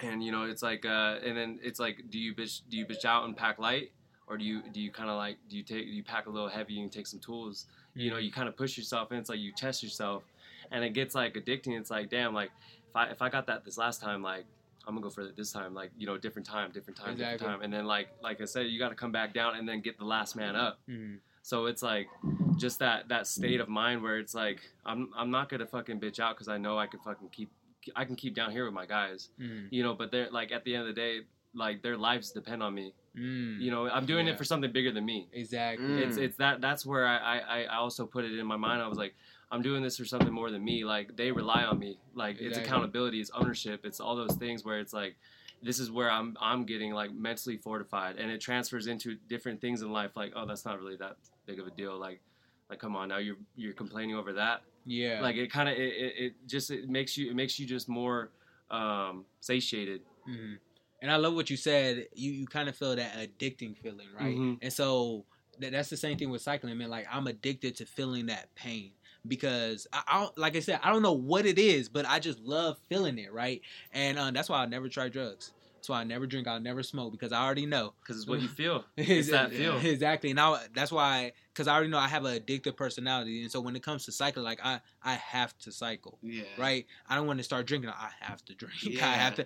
And 0.00 0.24
you 0.24 0.32
know 0.32 0.44
it's 0.44 0.62
like 0.62 0.86
uh 0.86 1.18
and 1.22 1.36
then 1.36 1.58
it's 1.62 1.78
like 1.78 2.02
do 2.08 2.18
you 2.18 2.34
bitch 2.34 2.62
do 2.70 2.78
you 2.78 2.86
bitch 2.86 3.04
out 3.04 3.26
and 3.26 3.36
pack 3.36 3.58
light? 3.58 3.92
Or 4.26 4.38
do 4.38 4.44
you 4.46 4.62
do 4.72 4.80
you 4.80 4.90
kind 4.90 5.10
of 5.10 5.16
like 5.16 5.36
do 5.50 5.56
you 5.58 5.62
take 5.62 5.84
do 5.84 5.92
you 5.92 6.02
pack 6.02 6.24
a 6.28 6.30
little 6.30 6.48
heavy 6.48 6.80
and 6.80 6.90
take 6.90 7.06
some 7.06 7.20
tools? 7.20 7.66
You 7.94 8.10
know 8.10 8.16
you 8.16 8.32
kind 8.32 8.48
of 8.48 8.56
push 8.56 8.78
yourself 8.78 9.10
and 9.10 9.20
it's 9.20 9.28
like 9.28 9.38
you 9.38 9.52
test 9.52 9.82
yourself. 9.82 10.22
And 10.70 10.82
it 10.82 10.94
gets 10.94 11.14
like 11.14 11.34
addicting. 11.34 11.78
It's 11.78 11.90
like 11.90 12.08
damn 12.08 12.32
like 12.32 12.50
if 12.94 12.96
I 12.96 13.10
if 13.10 13.22
I 13.22 13.28
got 13.28 13.46
that 13.46 13.64
this 13.64 13.76
last 13.76 14.00
time 14.00 14.22
like 14.22 14.44
I'm 14.86 14.94
gonna 14.94 15.02
go 15.02 15.10
for 15.10 15.22
it 15.22 15.36
this 15.36 15.50
time 15.52 15.74
like 15.74 15.90
you 15.96 16.06
know 16.06 16.16
different 16.16 16.46
time 16.46 16.70
different 16.70 16.96
time 16.96 17.12
Exactly. 17.12 17.38
different 17.38 17.54
time 17.60 17.64
and 17.64 17.72
then 17.72 17.86
like 17.86 18.08
like 18.22 18.40
I 18.40 18.44
said 18.44 18.66
you 18.66 18.78
got 18.78 18.90
to 18.90 18.94
come 18.94 19.12
back 19.12 19.34
down 19.34 19.56
and 19.56 19.68
then 19.68 19.80
get 19.80 19.98
the 19.98 20.04
last 20.04 20.36
man 20.36 20.54
up 20.56 20.78
Mhm. 20.88 21.18
so 21.42 21.66
it's 21.66 21.82
like 21.82 22.08
just 22.56 22.78
that 22.78 23.08
that 23.08 23.26
state 23.26 23.60
of 23.60 23.68
mind 23.68 24.02
where 24.02 24.18
it's 24.18 24.34
like 24.34 24.60
I'm 24.86 25.10
I'm 25.16 25.30
not 25.30 25.48
gonna 25.48 25.66
fucking 25.66 26.00
bitch 26.00 26.20
out 26.20 26.34
because 26.36 26.48
I 26.48 26.58
know 26.58 26.78
I 26.78 26.86
can 26.86 27.00
fucking 27.00 27.30
keep 27.30 27.50
I 27.96 28.04
can 28.04 28.16
keep 28.16 28.34
down 28.34 28.50
here 28.52 28.64
with 28.64 28.74
my 28.74 28.86
guys 28.86 29.30
Mhm. 29.40 29.68
you 29.70 29.82
know 29.82 29.94
but 29.94 30.10
they're 30.12 30.30
like 30.30 30.52
at 30.52 30.64
the 30.64 30.74
end 30.74 30.82
of 30.88 30.94
the 30.94 31.00
day 31.00 31.20
like 31.54 31.82
their 31.82 31.96
lives 31.96 32.30
depend 32.30 32.62
on 32.62 32.74
me 32.74 32.94
Mm. 33.16 33.60
you 33.60 33.70
know 33.70 33.88
I'm 33.88 34.06
doing 34.06 34.26
Yeah. 34.26 34.32
it 34.32 34.38
for 34.38 34.44
something 34.44 34.72
bigger 34.72 34.90
than 34.90 35.04
me 35.06 35.28
Exactly. 35.32 35.86
Mm. 35.86 35.98
it's 36.04 36.16
it's 36.16 36.36
that 36.38 36.60
that's 36.60 36.84
where 36.84 37.06
I, 37.06 37.38
I 37.38 37.62
I 37.62 37.76
also 37.76 38.06
put 38.06 38.24
it 38.24 38.36
in 38.36 38.44
my 38.46 38.56
mind. 38.56 38.82
I 38.82 38.88
was 38.88 38.98
like, 38.98 39.14
I'm 39.50 39.62
doing 39.62 39.82
this 39.82 39.96
for 39.96 40.04
something 40.04 40.32
more 40.32 40.50
than 40.50 40.64
me. 40.64 40.84
Like 40.84 41.16
they 41.16 41.30
rely 41.32 41.64
on 41.64 41.78
me. 41.78 41.98
Like 42.14 42.36
it's 42.36 42.58
Exactly. 42.58 42.64
accountability, 42.64 43.20
it's 43.20 43.30
ownership, 43.34 43.84
it's 43.84 44.00
all 44.00 44.16
those 44.16 44.34
things 44.34 44.64
where 44.64 44.78
it's 44.80 44.92
like, 44.92 45.16
this 45.62 45.78
is 45.78 45.90
where 45.90 46.10
I'm 46.10 46.36
I'm 46.40 46.64
getting 46.64 46.92
like 46.92 47.12
mentally 47.14 47.56
fortified, 47.56 48.16
and 48.16 48.30
it 48.30 48.40
transfers 48.40 48.86
into 48.86 49.16
different 49.28 49.60
things 49.60 49.80
in 49.82 49.90
life. 49.92 50.10
Like 50.16 50.32
oh, 50.36 50.46
that's 50.46 50.64
not 50.64 50.78
really 50.78 50.96
that 50.96 51.16
big 51.46 51.58
of 51.58 51.66
a 51.66 51.70
deal. 51.70 51.98
Like 51.98 52.20
like 52.68 52.78
come 52.78 52.96
on 52.96 53.08
now 53.08 53.18
you're 53.18 53.36
you're 53.56 53.72
complaining 53.72 54.16
over 54.16 54.32
that. 54.34 54.62
Yeah. 54.84 55.20
Like 55.20 55.36
it 55.36 55.50
kind 55.50 55.68
of 55.68 55.76
it, 55.76 55.80
it, 55.80 56.12
it 56.18 56.34
just 56.46 56.70
it 56.70 56.88
makes 56.88 57.16
you 57.16 57.30
it 57.30 57.34
makes 57.36 57.58
you 57.58 57.66
just 57.66 57.88
more 57.88 58.30
um 58.70 59.24
satiated. 59.40 60.02
Mhm. 60.28 60.58
And 61.02 61.10
I 61.10 61.16
love 61.16 61.34
what 61.34 61.50
you 61.50 61.56
said. 61.56 62.08
You 62.14 62.32
you 62.32 62.46
kind 62.46 62.68
of 62.68 62.76
feel 62.76 62.96
that 62.96 63.14
addicting 63.16 63.76
feeling, 63.76 64.08
right? 64.18 64.36
Mhm. 64.36 64.58
And 64.60 64.72
so 64.72 65.24
that, 65.60 65.72
that's 65.72 65.88
the 65.88 65.96
same 65.96 66.18
thing 66.18 66.30
with 66.30 66.42
cycling, 66.42 66.76
man. 66.76 66.90
Like 66.90 67.06
I'm 67.10 67.26
addicted 67.26 67.76
to 67.76 67.86
feeling 67.86 68.26
that 68.26 68.54
pain 68.54 68.92
because 69.26 69.86
I, 69.92 70.02
I 70.06 70.20
don't, 70.20 70.38
like 70.38 70.56
I 70.56 70.60
said, 70.60 70.80
I 70.82 70.90
don't 70.90 71.02
know 71.02 71.12
what 71.12 71.46
it 71.46 71.58
is, 71.58 71.88
but 71.88 72.06
I 72.06 72.18
just 72.18 72.40
love 72.40 72.78
feeling 72.88 73.18
it, 73.18 73.32
right? 73.32 73.60
And 73.92 74.18
uh, 74.18 74.30
that's 74.30 74.48
why 74.48 74.58
I 74.62 74.66
never 74.66 74.88
try 74.88 75.08
drugs. 75.08 75.52
That's 75.76 75.88
why 75.90 76.00
I 76.00 76.04
never 76.04 76.26
drink. 76.26 76.48
I'll 76.48 76.60
never 76.60 76.82
smoke 76.82 77.12
because 77.12 77.30
I 77.30 77.44
already 77.44 77.66
know. 77.66 77.92
Because 78.00 78.16
it's 78.16 78.26
what 78.26 78.40
you 78.40 78.48
feel. 78.48 78.84
It's 78.96 79.30
that 79.30 79.50
feel. 79.50 79.76
exactly. 79.78 80.32
Now 80.32 80.58
that's 80.74 80.90
why, 80.90 81.32
because 81.52 81.68
I 81.68 81.74
already 81.74 81.90
know 81.90 81.98
I 81.98 82.08
have 82.08 82.24
an 82.24 82.38
addictive 82.38 82.74
personality, 82.74 83.42
and 83.42 83.50
so 83.52 83.60
when 83.60 83.76
it 83.76 83.82
comes 83.82 84.06
to 84.06 84.12
cycling, 84.12 84.44
like 84.46 84.60
I, 84.64 84.80
I 85.02 85.14
have 85.14 85.56
to 85.58 85.72
cycle, 85.72 86.18
Yeah. 86.22 86.44
right? 86.58 86.86
I 87.06 87.14
don't 87.16 87.26
want 87.26 87.38
to 87.38 87.44
start 87.44 87.66
drinking. 87.66 87.90
I 87.90 88.08
have 88.20 88.42
to 88.46 88.54
drink. 88.54 88.74
Yeah. 88.82 89.06
I 89.06 89.12
have 89.12 89.34
to. 89.34 89.44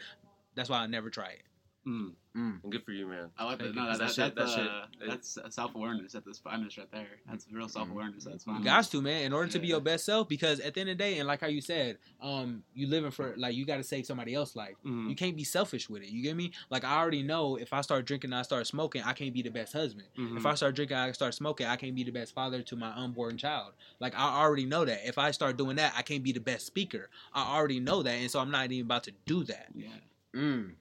That's 0.54 0.68
why 0.68 0.78
I 0.78 0.86
never 0.86 1.10
try 1.10 1.30
it. 1.30 1.42
Mm. 1.88 2.12
Mm. 2.36 2.62
And 2.62 2.70
good 2.72 2.84
for 2.84 2.92
you, 2.92 3.06
man. 3.06 3.30
I 3.38 3.44
like 3.46 3.58
that. 3.58 3.64
Thank 3.64 3.76
you, 3.76 3.82
No, 3.82 3.88
'cause 3.88 3.98
that, 3.98 4.14
that 4.14 4.14
that, 4.14 4.14
shit- 4.14 4.34
that 4.34 4.40
that's, 4.40 4.54
shit- 4.54 4.66
uh, 4.68 4.84
it- 5.00 5.08
that's 5.46 5.54
self 5.56 5.74
awareness 5.74 6.14
at 6.14 6.24
this 6.24 6.38
finest 6.38 6.76
right 6.76 6.90
there. 6.92 7.06
That's 7.28 7.46
real 7.50 7.68
self 7.68 7.90
awareness. 7.90 8.24
That's 8.24 8.44
fine. 8.44 8.58
You 8.58 8.64
got 8.64 8.84
to, 8.84 9.00
man, 9.02 9.22
in 9.24 9.32
order 9.32 9.50
to 9.50 9.58
be 9.58 9.66
Yeah. 9.68 9.72
your 9.74 9.80
best 9.80 10.04
self. 10.04 10.28
Because 10.28 10.60
at 10.60 10.74
the 10.74 10.80
end 10.82 10.90
of 10.90 10.98
the 10.98 11.02
day, 11.04 11.18
and 11.18 11.26
like 11.26 11.40
how 11.40 11.46
you 11.48 11.60
said, 11.62 11.98
um, 12.20 12.62
you 12.74 12.86
living 12.86 13.10
for 13.10 13.34
like 13.38 13.54
you 13.56 13.64
got 13.64 13.78
to 13.78 13.82
save 13.82 14.04
somebody 14.06 14.34
else's 14.34 14.54
life. 14.56 14.76
Mhm. 14.84 15.08
You 15.08 15.16
can't 15.16 15.34
be 15.36 15.42
selfish 15.44 15.88
with 15.88 16.02
it. 16.02 16.10
You 16.10 16.22
get 16.22 16.36
me? 16.36 16.52
Like 16.70 16.84
I 16.84 16.98
already 16.98 17.22
know 17.22 17.56
if 17.56 17.72
I 17.72 17.80
start 17.80 18.04
drinking, 18.04 18.28
and 18.32 18.38
I 18.38 18.42
start 18.42 18.66
smoking, 18.66 19.02
I 19.02 19.14
can't 19.14 19.32
be 19.32 19.42
the 19.42 19.50
best 19.50 19.72
husband. 19.72 20.08
Mhm. 20.16 20.36
If 20.36 20.44
I 20.46 20.54
start 20.54 20.74
drinking, 20.76 20.96
I 20.98 21.10
start 21.12 21.34
smoking, 21.34 21.66
I 21.66 21.76
can't 21.76 21.94
be 21.94 22.04
the 22.04 22.12
best 22.12 22.34
father 22.34 22.62
to 22.62 22.76
my 22.76 22.90
unborn 22.94 23.38
child. 23.38 23.72
Like 23.98 24.14
I 24.14 24.38
already 24.40 24.66
know 24.66 24.84
that. 24.84 25.08
If 25.08 25.16
I 25.18 25.30
start 25.30 25.56
doing 25.56 25.76
that, 25.76 25.94
I 25.96 26.02
can't 26.02 26.22
be 26.22 26.32
the 26.32 26.40
best 26.40 26.66
speaker. 26.66 27.08
I 27.32 27.56
already 27.56 27.80
know 27.80 28.02
that, 28.02 28.12
and 28.12 28.30
so 28.30 28.38
I'm 28.38 28.50
not 28.50 28.70
even 28.70 28.84
about 28.86 29.04
to 29.04 29.12
do 29.26 29.42
that. 29.44 29.68
Yeah. 29.74 29.88
Mm. 30.34 30.74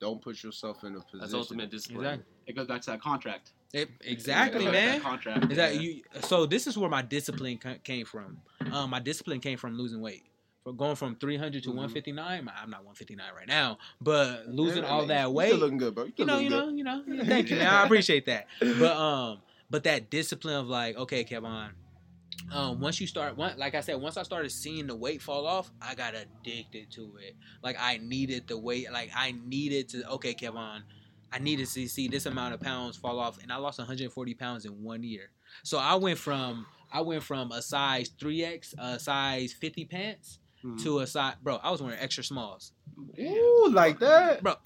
Don't 0.00 0.20
put 0.22 0.42
yourself 0.42 0.82
in 0.84 0.96
a 0.96 1.00
position. 1.00 1.18
That's 1.20 1.34
ultimate 1.34 1.70
discipline. 1.70 2.04
Exactly. 2.06 2.24
It 2.46 2.56
goes 2.56 2.66
back 2.66 2.80
to 2.82 2.90
that 2.92 3.00
contract. 3.02 3.52
It- 3.72 3.90
exactly, 4.00 4.62
It 4.62 4.64
goes 4.64 4.72
back 4.72 4.82
to 4.82 4.86
man. 4.88 4.98
That 4.98 5.02
contract. 5.02 5.50
Is 5.52 5.56
that 5.58 5.74
yeah. 5.74 5.80
you? 5.80 6.02
So 6.22 6.46
this 6.46 6.66
is 6.66 6.76
where 6.78 6.90
my 6.90 7.02
discipline 7.02 7.58
came 7.84 8.06
from. 8.06 8.38
Um, 8.72 8.90
my 8.90 8.98
discipline 9.00 9.40
came 9.40 9.58
from 9.58 9.76
losing 9.76 10.00
weight. 10.00 10.24
From 10.64 10.76
going 10.76 10.96
from 10.96 11.16
300 11.16 11.62
to 11.64 11.70
Mhm. 11.70 11.74
159. 11.74 12.50
I'm 12.54 12.70
not 12.70 12.80
159 12.84 13.26
right 13.34 13.48
now, 13.48 13.78
but 14.00 14.46
losing 14.48 14.82
Yeah, 14.82 14.90
all 14.90 15.06
man, 15.06 15.08
that 15.08 15.14
you 15.16 15.20
still 15.22 15.32
weight. 15.34 15.54
looking 15.54 15.78
good, 15.78 15.94
bro. 15.94 16.04
You, 16.04 16.12
You 16.16 16.24
still 16.24 16.26
know, 16.26 16.38
you 16.40 16.50
know, 16.50 17.02
good. 17.02 17.08
you 17.08 17.16
know. 17.16 17.24
Thank 17.24 17.50
you, 17.50 17.56
man. 17.56 17.66
I 17.66 17.84
appreciate 17.84 18.26
that. 18.26 18.46
But 18.60 18.96
um, 18.96 19.38
but 19.70 19.84
that 19.84 20.10
discipline 20.10 20.56
of 20.56 20.66
like, 20.68 20.96
okay, 20.96 21.24
Kevon. 21.24 21.70
Um, 22.52 22.80
once 22.80 23.00
you 23.00 23.06
start, 23.06 23.36
one, 23.36 23.56
like 23.58 23.74
I 23.74 23.80
said, 23.80 24.00
once 24.00 24.16
I 24.16 24.22
started 24.22 24.50
seeing 24.50 24.86
the 24.86 24.96
weight 24.96 25.22
fall 25.22 25.46
off, 25.46 25.70
I 25.80 25.94
got 25.94 26.14
addicted 26.14 26.90
to 26.92 27.16
it. 27.20 27.36
Like 27.62 27.76
I 27.78 27.98
needed 28.02 28.46
the 28.48 28.58
weight. 28.58 28.90
Like 28.92 29.10
I 29.14 29.34
needed 29.46 29.88
to. 29.90 30.08
Okay, 30.12 30.34
Kevon. 30.34 30.80
I 31.32 31.38
needed 31.38 31.68
to 31.68 31.88
see 31.88 32.08
this 32.08 32.26
amount 32.26 32.54
of 32.54 32.60
pounds 32.60 32.96
fall 32.96 33.20
off, 33.20 33.40
and 33.42 33.52
I 33.52 33.56
lost 33.56 33.78
140 33.78 34.34
pounds 34.34 34.64
in 34.64 34.82
one 34.82 35.02
year. 35.04 35.30
So 35.62 35.78
I 35.78 35.94
went 35.94 36.18
from 36.18 36.66
I 36.92 37.02
went 37.02 37.22
from 37.22 37.52
a 37.52 37.62
size 37.62 38.10
3x, 38.20 38.74
a 38.78 38.98
size 38.98 39.52
50 39.52 39.84
pants, 39.84 40.40
Mhm. 40.64 40.82
to 40.82 40.98
a 41.00 41.06
size. 41.06 41.34
Bro, 41.40 41.56
I 41.62 41.70
was 41.70 41.80
wearing 41.80 42.00
extra 42.00 42.24
smalls. 42.24 42.72
Ooh, 43.18 43.68
like 43.72 44.00
that. 44.00 44.42
Bro, 44.42 44.56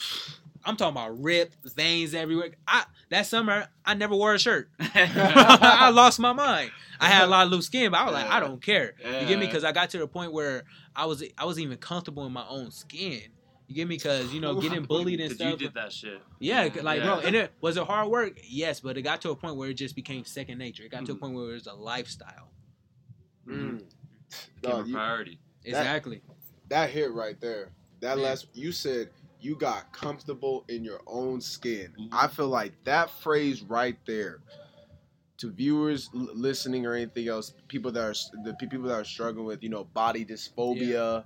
I'm 0.67 0.77
talking 0.77 0.93
about 0.97 1.23
ripped 1.23 1.57
veins 1.75 2.15
everywhere. 2.15 2.51
I 2.67 2.85
that 3.11 3.27
summer 3.27 3.67
I 3.85 3.95
never 3.95 4.15
wore 4.15 4.35
a 4.35 4.39
shirt. 4.39 4.69
I 4.81 5.91
lost 5.91 6.19
my 6.19 6.33
mind. 6.33 6.71
I 7.01 7.09
had 7.09 7.25
a 7.25 7.27
lot 7.27 7.47
of 7.47 7.53
loose 7.53 7.67
skin, 7.67 7.91
but 7.91 7.99
I 8.01 8.05
was 8.05 8.15
like, 8.15 8.27
I 8.31 8.41
don't 8.41 8.63
care. 8.63 8.95
You 9.05 9.27
get 9.27 9.39
me? 9.39 9.47
Because 9.47 9.65
I 9.65 9.73
got 9.73 9.91
to 9.91 9.99
the 9.99 10.07
point 10.07 10.33
where 10.33 10.65
I 10.97 11.07
was 11.07 11.23
I 11.37 11.45
was 11.45 11.59
even 11.59 11.77
comfortable 11.79 12.25
in 12.27 12.33
my 12.33 12.47
own 12.49 12.71
skin. 12.71 13.21
You 13.67 13.75
get 13.75 13.89
me? 13.89 13.97
Because 13.97 14.33
you 14.33 14.41
know, 14.41 14.55
getting 14.61 14.85
bullied 14.85 15.21
and 15.21 15.33
stuff. 15.35 15.53
you 15.53 15.57
did 15.57 15.75
that 15.75 15.93
shit. 15.93 16.21
Yeah, 16.39 16.65
Yeah. 16.65 16.83
like 16.83 17.03
bro, 17.03 17.19
and 17.21 17.35
it 17.35 17.53
was 17.61 17.77
it 17.77 17.85
hard 17.85 18.09
work? 18.11 18.39
Yes, 18.45 18.81
but 18.81 18.97
it 18.97 19.03
got 19.03 19.21
to 19.23 19.31
a 19.31 19.37
point 19.37 19.57
where 19.57 19.71
it 19.71 19.75
just 19.75 19.95
became 19.97 20.25
second 20.25 20.59
nature. 20.59 20.85
It 20.85 20.91
got 20.91 21.05
to 21.07 21.13
a 21.13 21.15
Mhm. 21.15 21.21
point 21.21 21.35
where 21.35 21.51
it 21.51 21.55
was 21.55 21.67
a 21.67 21.75
lifestyle. 21.75 22.51
Mhm. 23.47 23.55
Mm. 23.55 23.79
Became 24.61 24.71
Dog, 24.77 24.85
a 24.85 24.89
you- 24.89 24.95
priority. 24.95 25.39
Exactly. 25.65 26.21
that 26.69 26.91
hit 26.91 27.11
right 27.13 27.41
there. 27.41 27.71
That 28.01 28.19
Yeah. 28.19 28.25
last 28.25 28.47
you 28.55 28.71
said 28.73 29.09
you 29.45 29.57
got 29.57 29.93
comfortable 29.93 30.65
in 30.69 30.83
your 30.85 31.01
own 31.07 31.41
skin. 31.41 31.93
Mhm. 31.99 32.09
I 32.13 32.27
feel 32.29 32.49
like 32.49 32.73
that 32.85 33.11
phrase 33.11 33.63
right 33.63 33.99
there 34.07 34.41
to 35.37 35.51
viewers 35.51 36.09
l- 36.15 36.29
listening 36.35 36.87
or 36.87 36.95
anything 36.95 37.29
else, 37.29 37.53
people 37.69 37.91
that 37.93 38.03
are 38.05 38.15
the 38.45 38.55
people 38.55 38.83
that 38.89 38.95
are 38.95 39.05
struggling 39.05 39.45
with, 39.47 39.63
you 39.63 39.69
know, 39.69 39.85
body 39.85 40.25
dysphophobia, 40.25 41.25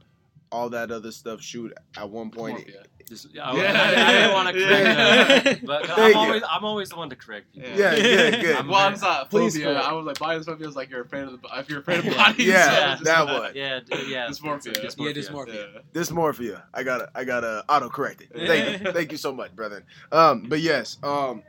all 0.50 0.68
that 0.70 0.90
other 0.90 1.12
stuff 1.12 1.40
shoot 1.40 1.72
at 1.96 2.08
one 2.08 2.30
point. 2.30 2.58
Dysmorphia. 2.66 2.84
Just, 3.08 3.34
yeah, 3.34 3.50
I, 3.50 3.56
Yeah. 3.56 3.72
I, 3.72 4.08
I 4.08 4.12
didn't 4.12 4.32
want 4.34 4.48
to 4.48 4.52
correct 4.66 4.84
Yeah. 4.84 5.42
that, 5.54 5.64
but 5.66 5.98
I'm 5.98 6.16
always, 6.16 6.42
I'm 6.48 6.64
always 6.64 6.88
the 6.90 6.96
one 6.96 7.08
to 7.08 7.16
correct 7.16 7.46
you. 7.54 7.62
Yeah, 7.64 7.94
good, 7.96 8.40
good. 8.42 8.56
I'm 8.56 8.68
well, 8.68 8.80
I'm 8.86 9.00
not 9.00 9.30
Please 9.30 9.54
phobia. 9.56 9.78
I 9.80 9.92
was 9.94 10.04
like 10.04 10.18
body 10.18 10.38
dysmorphia 10.40 10.66
is 10.66 10.76
like 10.76 10.90
you're 10.90 11.00
afraid 11.02 11.22
of 11.24 11.32
the 11.40 11.48
if 11.56 11.70
you're 11.70 11.80
afraid 11.80 12.00
of 12.00 12.14
bodies. 12.14 12.46
Yeah, 12.46 12.96
so 12.98 13.04
that 13.04 13.24
one. 13.26 13.52
Yeah, 13.54 13.80
d- 13.80 14.04
yeah. 14.08 14.26
Dysmorphia. 14.28 14.84
it's 14.84 14.96
Yeah, 14.98 15.12
dysmorphia. 15.12 15.74
Yeah. 15.74 15.80
Dysmorphia. 15.94 16.62
I 16.74 16.82
gotta 16.82 17.08
I 17.14 17.24
gotta 17.24 17.64
auto 17.68 17.88
correct 17.88 18.20
it. 18.20 18.28
Thank 18.34 18.82
you. 18.84 18.92
Thank 18.92 19.12
you 19.12 19.18
so 19.18 19.32
much, 19.32 19.56
brother. 19.56 19.84
Um, 20.12 20.42
but 20.48 20.60
yes, 20.60 20.98
um 21.02 21.42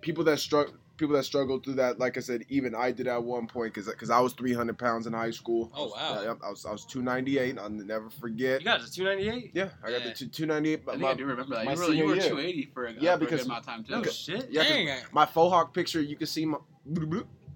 people 0.00 0.24
that 0.24 0.38
struggle 0.38 0.74
people 0.96 1.14
that 1.16 1.24
struggle 1.24 1.58
through 1.58 1.74
that, 1.74 1.98
like 1.98 2.16
I 2.16 2.20
said, 2.20 2.44
even 2.48 2.74
I 2.74 2.90
did 2.90 3.06
at 3.06 3.22
one 3.22 3.46
point 3.46 3.74
because 3.74 3.86
because 3.90 4.10
I 4.10 4.20
was 4.20 4.32
300 4.34 4.78
pounds 4.78 5.06
in 5.06 5.12
high 5.12 5.30
school. 5.30 5.70
Oh, 5.74 5.88
wow. 5.88 6.22
Yeah, 6.22 6.34
I 6.42 6.50
was 6.50 6.64
I 6.66 6.72
was 6.72 6.84
298. 6.86 7.58
I'll 7.58 7.68
never 7.70 8.08
forget. 8.10 8.60
You 8.60 8.64
got 8.64 8.80
a 8.82 8.90
298? 8.90 9.50
Yeah, 9.54 9.68
I 9.84 9.90
got 9.90 10.00
Yeah. 10.02 10.08
the 10.08 10.14
two, 10.14 10.26
298. 10.28 10.74
I 10.74 10.82
But 10.84 10.90
think 10.92 11.02
my, 11.02 11.08
I 11.10 11.14
do 11.14 11.24
remember 11.26 11.54
that. 11.56 11.64
my 11.64 11.72
You 11.74 11.78
were, 11.78 11.92
you 11.92 12.04
were 12.06 12.14
year. 12.14 12.22
280 12.28 12.70
for 12.74 12.86
a, 12.86 12.92
Yeah, 12.92 12.98
for 13.12 13.16
a 13.16 13.18
because- 13.18 13.40
good 13.40 13.46
amount 13.46 13.60
of 13.60 13.66
time 13.66 13.84
too. 13.84 13.92
No 13.92 14.02
shit. 14.04 14.48
yeah, 14.50 14.62
'cause 14.62 14.70
Dang. 14.72 14.90
I- 14.90 15.02
my 15.12 15.26
faux 15.26 15.52
hawk 15.52 15.74
picture, 15.74 16.00
you 16.00 16.16
can 16.16 16.26
see 16.26 16.44
my. 16.46 16.58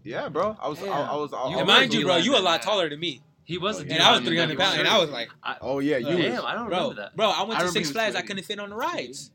Yeah, 0.03 0.29
bro. 0.29 0.57
I 0.61 0.69
was 0.69 0.83
I, 0.83 0.87
I 0.89 1.15
was. 1.17 1.33
I, 1.33 1.37
You 1.37 1.57
I 1.57 1.59
And 1.61 1.67
was- 1.67 1.67
mind 1.67 1.95
you, 1.95 2.05
bro, 2.07 2.17
you 2.17 2.37
a 2.37 2.39
lot 2.39 2.61
Yeah. 2.61 2.65
taller 2.71 2.89
than 2.89 3.01
me, 3.01 3.23
He 3.45 3.59
was 3.59 3.79
a 3.79 3.81
And 3.81 3.89
dude. 3.89 3.99
and 3.99 4.07
I 4.07 4.13
was 4.13 4.21
300 4.21 4.57
pounds, 4.59 4.79
and 4.79 4.87
I 4.87 4.99
was 4.99 5.11
like, 5.11 5.29
Oh 5.61 5.81
yeah, 5.81 5.97
you 5.99 6.05
Damn, 6.17 6.33
was. 6.37 6.45
I 6.45 6.55
don't 6.55 6.69
bro, 6.69 6.79
remember 6.79 7.03
that. 7.03 7.17
bro, 7.17 7.29
I 7.31 7.41
went 7.41 7.51
to 7.53 7.57
remember 7.67 7.73
Six 7.73 7.91
Flags. 7.91 8.15
I 8.15 8.23
couldn't 8.23 8.45
fit 8.45 8.61
on 8.61 8.71
the 8.71 8.77
rides. 8.77 9.33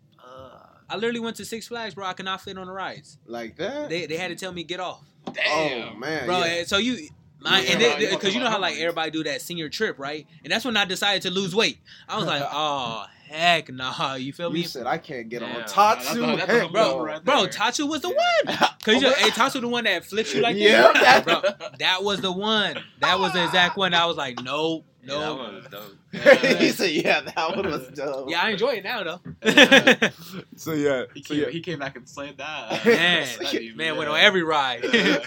I 0.89 0.95
literally 0.95 1.19
went 1.19 1.35
to 1.37 1.45
Six 1.45 1.67
Flags, 1.67 1.95
bro. 1.95 2.05
I 2.05 2.13
could 2.13 2.25
not 2.25 2.41
fit 2.41 2.57
on 2.57 2.67
the 2.67 2.73
rides. 2.73 3.17
like 3.25 3.55
that. 3.57 3.89
They 3.89 4.05
they 4.05 4.17
had 4.17 4.29
to 4.29 4.35
tell 4.35 4.51
me 4.51 4.63
get 4.63 4.79
off, 4.79 5.03
Damn. 5.33 5.89
Oh 5.89 5.95
man, 5.95 6.25
bro. 6.25 6.43
yeah. 6.43 6.63
So 6.65 6.77
you. 6.77 7.09
My, 7.39 7.61
Yeah, 7.61 7.73
and 7.73 7.99
because 8.09 8.33
you 8.33 8.39
know 8.39 8.49
how 8.49 8.59
like 8.59 8.77
everybody 8.77 9.11
do 9.11 9.23
that 9.25 9.39
senior 9.41 9.69
trip, 9.69 9.99
right? 9.99 10.25
And 10.43 10.51
that's 10.51 10.65
when 10.65 10.75
I 10.77 10.85
decided 10.85 11.21
to 11.23 11.29
lose 11.29 11.53
weight. 11.53 11.77
I 12.09 12.17
was 12.17 12.25
like, 12.33 12.41
oh 12.43 13.05
heck 13.35 13.69
nah, 13.73 14.15
you 14.15 14.33
feel 14.33 14.49
you 14.49 14.53
me? 14.55 14.63
said 14.63 14.85
I 14.87 14.97
can't 14.97 15.29
get 15.29 15.43
on 15.43 15.49
Damn. 15.49 15.59
That's 15.59 15.73
Tatsu. 15.73 16.23
a- 16.23 16.35
that's 16.37 16.41
a 16.43 16.45
Heck 16.53 16.61
humble 16.63 16.79
no. 16.79 16.99
right 17.03 17.23
Bro. 17.23 17.47
Tatsu 17.47 17.85
was 17.87 18.01
the 18.01 18.09
one. 18.09 18.57
Cause 18.83 19.01
you, 19.01 19.11
hey, 19.13 19.29
Tatsu 19.31 19.59
the 19.61 19.67
one 19.67 19.83
that 19.85 20.05
flips 20.05 20.33
you 20.33 20.41
like 20.41 20.55
Yeah, 20.55 20.91
that. 20.93 21.25
that- 21.25 21.25
Bro, 21.59 21.67
that 21.79 22.03
was 22.03 22.21
the 22.21 22.31
one. 22.31 22.77
That 23.01 23.19
was 23.19 23.33
the 23.33 23.43
exact 23.43 23.77
one. 23.77 23.93
I 23.93 24.05
was 24.05 24.17
like, 24.17 24.41
no, 24.43 24.83
yeah, 25.03 25.13
that 25.13 25.19
no. 25.19 25.35
one 25.35 25.55
was 25.55 25.65
dope. 25.65 25.95
he 26.59 26.69
said, 26.71 26.91
"Yeah, 26.91 27.19
that 27.21 27.55
one 27.57 27.69
was 27.69 27.87
dope." 27.89 28.29
Yeah, 28.29 28.41
I 28.41 28.51
enjoy 28.51 28.75
it 28.75 28.83
now 28.85 29.03
though. 29.03 29.19
So 30.55 30.73
yeah, 30.73 31.03
He 31.13 31.21
so 31.23 31.33
came, 31.33 31.43
yeah. 31.43 31.49
he 31.49 31.59
came 31.61 31.79
back 31.79 31.95
and 31.97 32.07
slayed 32.07 32.37
that. 32.37 32.85
Man, 32.85 33.27
That 33.39 33.53
even- 33.53 33.77
man 33.77 33.97
went 33.97 34.09
on 34.09 34.17
every 34.17 34.43
ride. 34.43 34.83
Yeah. 34.93 35.19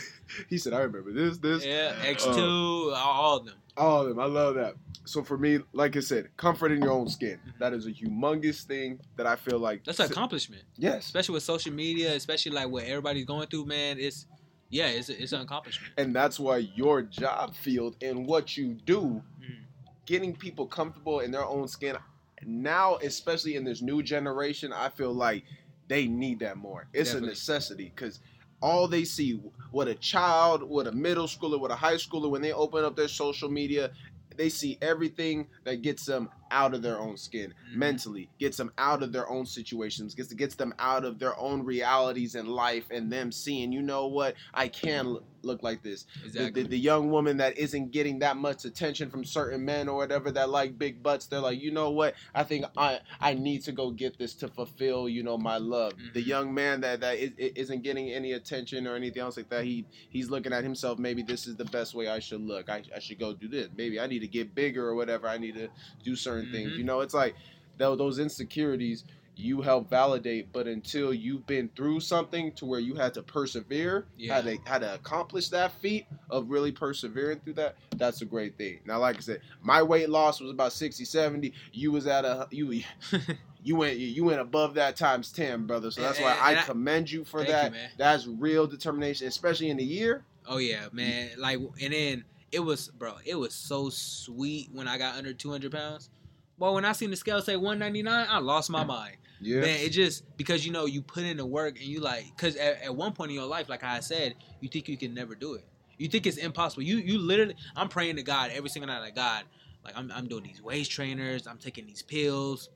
he 0.48 0.58
said, 0.58 0.72
"I 0.72 0.80
remember 0.80 1.12
this, 1.12 1.38
this, 1.38 1.64
yeah, 1.64 1.94
X 2.04 2.24
two, 2.24 2.30
um, 2.32 2.94
all 2.96 3.36
of 3.36 3.44
them. 3.46 3.54
All 3.78 4.02
of 4.02 4.08
them. 4.08 4.18
I 4.20 4.26
love 4.26 4.54
that." 4.56 4.74
So 5.06 5.22
for 5.22 5.38
me, 5.38 5.60
like 5.72 5.96
I 5.96 6.00
said, 6.00 6.28
comfort 6.36 6.70
in 6.72 6.82
your 6.82 6.90
own 6.92 7.08
skin. 7.08 7.38
That 7.58 7.72
is 7.72 7.86
a 7.86 7.90
humongous 7.92 8.64
thing 8.64 9.00
that 9.16 9.26
I 9.26 9.36
feel 9.36 9.58
like. 9.58 9.84
That's 9.84 10.00
an 10.00 10.06
accomplishment, 10.10 10.64
yes, 10.76 11.06
especially 11.06 11.32
with 11.34 11.42
social 11.44 11.72
media, 11.72 12.14
especially 12.14 12.52
like 12.52 12.68
what 12.68 12.84
everybody's 12.84 13.24
going 13.24 13.46
through. 13.48 13.64
Man, 13.64 13.98
it's 13.98 14.26
yeah, 14.68 14.88
it's 14.88 15.08
it's 15.08 15.32
an 15.32 15.40
accomplishment. 15.40 15.94
and 15.96 16.14
that's 16.14 16.38
why 16.38 16.58
your 16.58 17.00
job 17.02 17.54
field 17.54 17.96
and 18.02 18.26
what 18.26 18.56
you 18.56 18.74
do, 18.84 19.22
Mm. 19.40 19.64
getting 20.04 20.36
people 20.36 20.66
comfortable 20.66 21.20
in 21.20 21.30
their 21.30 21.44
own 21.46 21.68
skin. 21.68 21.96
Now, 22.44 22.96
especially 22.96 23.56
in 23.56 23.64
this 23.64 23.80
new 23.82 24.02
generation, 24.02 24.72
I 24.72 24.90
feel 24.90 25.12
like 25.14 25.44
they 25.88 26.06
need 26.06 26.40
that 26.40 26.56
more. 26.58 26.86
It's 26.92 27.10
Definitely. 27.10 27.28
a 27.28 27.32
necessity 27.32 27.92
because 27.94 28.20
all 28.60 28.88
they 28.88 29.04
see, 29.04 29.40
what 29.70 29.88
a 29.88 29.94
child, 29.94 30.62
what 30.62 30.86
a 30.86 30.92
middle 30.92 31.26
schooler, 31.26 31.60
what 31.60 31.70
a 31.70 31.76
high 31.76 31.94
schooler, 31.94 32.30
when 32.30 32.42
they 32.42 32.52
open 32.52 32.84
up 32.84 32.96
their 32.96 33.08
social 33.08 33.48
media, 33.48 33.90
they 34.36 34.48
see 34.48 34.78
everything 34.80 35.46
that 35.64 35.82
gets 35.82 36.06
them 36.06 36.28
out 36.50 36.74
of 36.74 36.82
their 36.82 36.98
own 36.98 37.16
skin 37.16 37.52
Mhm. 37.72 37.76
mentally, 37.76 38.28
gets 38.38 38.56
them 38.56 38.72
out 38.78 39.02
of 39.02 39.12
their 39.12 39.28
own 39.28 39.46
situations, 39.46 40.14
gets 40.14 40.32
gets 40.32 40.54
them 40.54 40.74
out 40.78 41.04
of 41.04 41.18
their 41.18 41.38
own 41.38 41.62
realities 41.64 42.34
in 42.34 42.46
life, 42.46 42.86
and 42.90 43.10
them 43.12 43.32
seeing, 43.32 43.72
you 43.72 43.82
know 43.82 44.06
what, 44.06 44.34
I 44.54 44.68
can 44.68 45.18
look 45.42 45.62
like 45.62 45.82
this. 45.82 46.04
The- 46.22 46.26
Exactly. 46.26 46.62
The, 46.64 46.68
the, 46.70 46.78
young 46.78 47.10
woman 47.10 47.36
that 47.36 47.56
isn't 47.58 47.92
getting 47.92 48.18
that 48.20 48.36
much 48.36 48.64
attention 48.64 49.08
from 49.08 49.24
certain 49.24 49.64
men 49.64 49.88
or 49.88 49.96
whatever 49.96 50.30
that 50.32 50.50
like 50.50 50.76
big 50.78 51.02
butts, 51.02 51.26
they're 51.26 51.38
like, 51.40 51.60
you 51.60 51.70
know 51.70 51.90
what? 51.90 52.14
I 52.34 52.42
think 52.44 52.64
I 52.76 53.00
I 53.20 53.34
need 53.34 53.62
to 53.64 53.72
go 53.72 53.90
get 53.90 54.18
this 54.18 54.34
to 54.36 54.48
fulfill, 54.48 55.08
you 55.08 55.22
know, 55.22 55.38
my 55.38 55.58
love. 55.58 55.92
The 56.12 56.22
Mhm. 56.22 56.26
young 56.26 56.54
man 56.54 56.80
that 56.80 57.00
that 57.00 57.18
is, 57.18 57.32
isn't 57.38 57.82
getting 57.82 58.10
any 58.10 58.32
attention 58.32 58.86
or 58.86 58.96
anything 58.96 59.22
else 59.22 59.36
like 59.36 59.48
that, 59.50 59.64
he 59.64 59.84
he's 60.10 60.28
looking 60.30 60.52
at 60.52 60.64
himself. 60.64 60.98
Maybe 60.98 61.22
this 61.22 61.46
is 61.46 61.56
the 61.56 61.64
best 61.66 61.94
way 61.94 62.08
I 62.08 62.18
should 62.18 62.40
look. 62.40 62.68
I, 62.68 62.82
I 62.94 62.98
should 62.98 63.18
go 63.18 63.32
do 63.32 63.48
this. 63.48 63.68
Maybe 63.76 64.00
I 64.00 64.06
need 64.06 64.20
to 64.20 64.28
get 64.28 64.54
bigger 64.54 64.86
or 64.86 64.94
whatever. 64.94 65.28
I 65.28 65.38
need 65.38 65.54
to 65.54 65.68
do 66.02 66.16
certain 66.16 66.37
things. 66.46 66.72
Mhm. 66.72 66.78
You 66.78 66.84
know, 66.84 67.00
it's 67.00 67.14
like 67.14 67.34
those 67.78 68.18
insecurities. 68.18 69.04
you 69.40 69.60
help 69.62 69.88
validate, 69.88 70.52
but 70.52 70.66
until 70.66 71.14
you've 71.14 71.46
been 71.46 71.68
through 71.76 72.00
something 72.00 72.50
to 72.50 72.66
where 72.66 72.80
you 72.80 72.96
had 72.96 73.14
to 73.14 73.22
persevere, 73.22 74.04
Yeah. 74.16 74.34
had 74.34 74.44
to 74.46 74.56
had 74.68 74.78
to 74.80 74.94
accomplish 74.94 75.48
that 75.50 75.70
feat 75.80 76.06
of 76.28 76.50
really 76.50 76.72
persevering 76.72 77.38
through 77.44 77.52
that, 77.52 77.76
that's 77.96 78.20
a 78.20 78.24
great 78.24 78.58
thing. 78.58 78.80
Now, 78.84 78.98
like 78.98 79.16
I 79.16 79.20
said, 79.20 79.40
my 79.62 79.80
weight 79.80 80.08
loss 80.10 80.40
was 80.40 80.50
about 80.50 80.72
60, 80.72 81.04
70. 81.04 81.52
You 81.72 81.92
was 81.92 82.08
at 82.08 82.24
a 82.24 82.48
you 82.50 82.82
you 83.62 83.76
went 83.76 83.96
you 83.98 84.24
went 84.24 84.40
above 84.40 84.74
that 84.74 84.96
times 84.96 85.30
10, 85.30 85.68
brother. 85.68 85.92
So 85.92 86.00
that's 86.02 86.18
why 86.20 86.32
And- 86.32 86.58
I 86.58 86.60
I- 86.62 86.64
commend 86.64 87.08
you 87.08 87.22
for 87.24 87.38
you, 87.42 87.46
that. 87.46 87.70
man. 87.70 87.90
That's 87.96 88.26
real 88.26 88.66
determination, 88.66 89.28
especially 89.28 89.70
in 89.70 89.76
the 89.76 89.84
year. 89.84 90.24
Oh 90.48 90.58
yeah, 90.58 90.88
man. 90.90 91.30
Like, 91.38 91.60
and 91.80 91.92
then 91.94 92.24
it 92.50 92.58
was, 92.58 92.88
bro. 92.88 93.14
It 93.24 93.36
was 93.36 93.54
so 93.54 93.88
sweet 93.88 94.70
when 94.72 94.88
I 94.88 94.98
got 94.98 95.14
under 95.14 95.32
200 95.32 95.70
pounds. 95.70 96.10
Well, 96.58 96.74
when 96.74 96.84
I 96.84 96.92
seen 96.92 97.10
the 97.10 97.16
scale 97.16 97.40
say 97.40 97.56
199, 97.56 98.26
I 98.28 98.38
lost 98.38 98.68
my 98.70 98.84
mind. 98.84 99.16
Yeah. 99.40 99.60
Man, 99.60 99.80
it 99.80 99.90
just 99.90 100.36
because 100.36 100.66
you 100.66 100.72
know 100.72 100.86
you 100.86 101.00
put 101.00 101.22
in 101.22 101.36
the 101.36 101.46
work 101.46 101.76
and 101.78 101.86
you 101.86 102.00
like 102.00 102.24
because 102.36 102.56
at, 102.56 102.82
at 102.82 102.94
one 102.94 103.12
point 103.12 103.30
in 103.30 103.36
your 103.36 103.46
life, 103.46 103.68
like 103.68 103.84
I 103.84 104.00
said, 104.00 104.34
you 104.60 104.68
think 104.68 104.88
you 104.88 104.96
can 104.96 105.14
never 105.14 105.34
do 105.34 105.54
it. 105.54 105.64
You 105.96 106.08
think 106.08 106.26
it's 106.26 106.38
impossible. 106.38 106.82
You 106.82 106.96
you 106.96 107.18
literally, 107.18 107.54
I'm 107.76 107.88
praying 107.88 108.16
to 108.16 108.22
God 108.22 108.50
every 108.52 108.68
single 108.68 108.88
night, 108.88 109.00
like 109.00 109.14
God, 109.14 109.44
like 109.84 109.96
I'm 109.96 110.10
I'm 110.12 110.26
doing 110.26 110.42
these 110.42 110.60
waist 110.60 110.90
trainers, 110.90 111.46
I'm 111.46 111.58
taking 111.58 111.86
these 111.86 112.02
pills, 112.02 112.68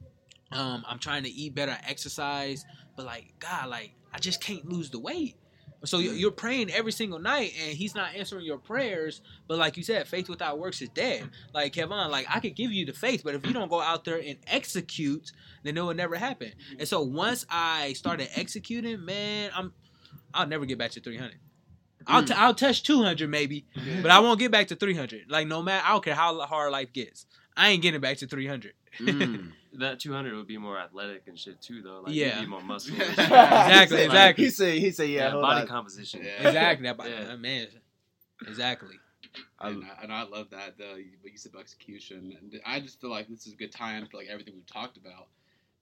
um, 0.53 0.85
I'm 0.89 0.99
trying 0.99 1.25
to 1.25 1.31
eat 1.31 1.55
better, 1.55 1.77
exercise, 1.87 2.65
but 2.97 3.07
like 3.07 3.33
God, 3.41 3.69
like 3.69 3.93
I 4.13 4.19
just 4.19 4.41
can't 4.41 4.65
lose 4.65 4.91
the 4.91 5.01
weight. 5.01 5.37
So 5.85 5.99
you- 5.99 6.13
you're 6.13 6.31
praying 6.31 6.71
every 6.71 6.93
single 6.93 7.19
night, 7.19 7.55
and 7.61 7.77
He's 7.77 7.95
not 7.95 8.15
answering 8.15 8.45
your 8.45 8.59
prayers. 8.59 9.21
But 9.49 9.59
like 9.59 9.77
you 9.77 9.83
said, 9.83 10.07
faith 10.07 10.29
without 10.29 10.59
works 10.59 10.81
is 10.81 10.89
dead. 10.91 11.23
Mm. 11.25 11.31
Like 11.55 11.73
Kevon, 11.75 12.11
like 12.11 12.27
I 12.29 12.41
could 12.41 12.55
give 12.55 12.73
you 12.73 12.87
the 12.87 12.93
faith, 12.93 13.23
but 13.25 13.35
if 13.35 13.47
you 13.47 13.53
don't 13.53 13.69
go 13.69 13.81
out 13.81 14.05
there 14.05 14.19
and 14.19 14.39
execute, 14.47 15.33
then 15.65 15.77
it 15.77 15.81
will 15.81 15.95
never 15.95 16.17
happen. 16.17 16.49
Mm. 16.73 16.79
And 16.81 16.89
so 16.89 17.03
once 17.03 17.45
I 17.51 17.93
started 17.95 18.29
executing, 18.35 19.05
man, 19.05 19.51
I'm 19.55 19.73
I'll 20.35 20.47
never 20.47 20.65
get 20.65 20.79
back 20.79 20.93
to 20.93 21.01
300. 21.01 21.37
I'll, 22.07 22.25
t- 22.25 22.33
mm. 22.33 22.37
I'll 22.39 22.55
touch 22.55 22.83
200 22.83 23.29
maybe, 23.29 23.67
but 24.03 24.11
I 24.11 24.19
won't 24.21 24.39
get 24.41 24.51
back 24.51 24.69
to 24.69 24.77
300. 24.77 25.27
Like 25.31 25.47
no 25.47 25.63
matter, 25.63 25.85
I 25.87 25.91
don't 25.93 26.05
care 26.05 26.15
how 26.15 26.41
hard 26.47 26.73
life 26.73 26.93
gets, 26.93 27.27
I 27.57 27.69
ain't 27.71 27.83
getting 27.83 28.01
back 28.01 28.17
to 28.19 28.27
300. 28.27 28.73
Mm. 28.99 29.53
That 29.75 30.01
200 30.01 30.35
would 30.37 30.47
be 30.47 30.59
more 30.59 30.79
athletic 30.79 31.23
and 31.29 31.39
shit 31.39 31.63
too, 31.63 31.81
though. 31.81 32.03
Like, 32.03 32.13
Yeah. 32.15 32.37
you'd 32.41 32.45
be 32.45 32.51
more 32.51 32.61
muscular. 32.75 33.05
Exactly, 33.07 33.97
Like, 33.97 34.07
exactly. 34.07 34.45
He 34.45 34.51
said, 34.51 34.75
he 34.79 34.91
said, 34.91 35.09
yeah, 35.09 35.29
Yeah, 35.29 35.41
body 35.41 35.63
on. 35.63 35.67
composition. 35.67 36.21
Yeah. 36.23 36.31
exactly, 36.49 36.87
that, 36.93 37.09
Yeah. 37.09 37.33
uh, 37.33 37.37
man, 37.39 37.69
exactly. 38.47 38.97
and, 39.61 39.83
I, 39.83 40.03
and 40.03 40.13
I 40.13 40.25
love 40.25 40.51
that 40.51 40.77
the 40.77 41.05
what 41.23 41.33
you 41.33 41.39
said 41.39 41.53
about 41.53 41.63
execution. 41.63 42.37
And 42.39 42.61
I 42.67 42.81
just 42.81 43.01
feel 43.01 43.09
like 43.09 43.29
this 43.29 43.47
is 43.47 43.55
a 43.55 43.57
good 43.57 43.73
time 43.73 44.07
for 44.11 44.19
like 44.19 44.27
everything 44.29 44.53
we've 44.55 44.67
talked 44.67 44.99
about. 44.99 45.29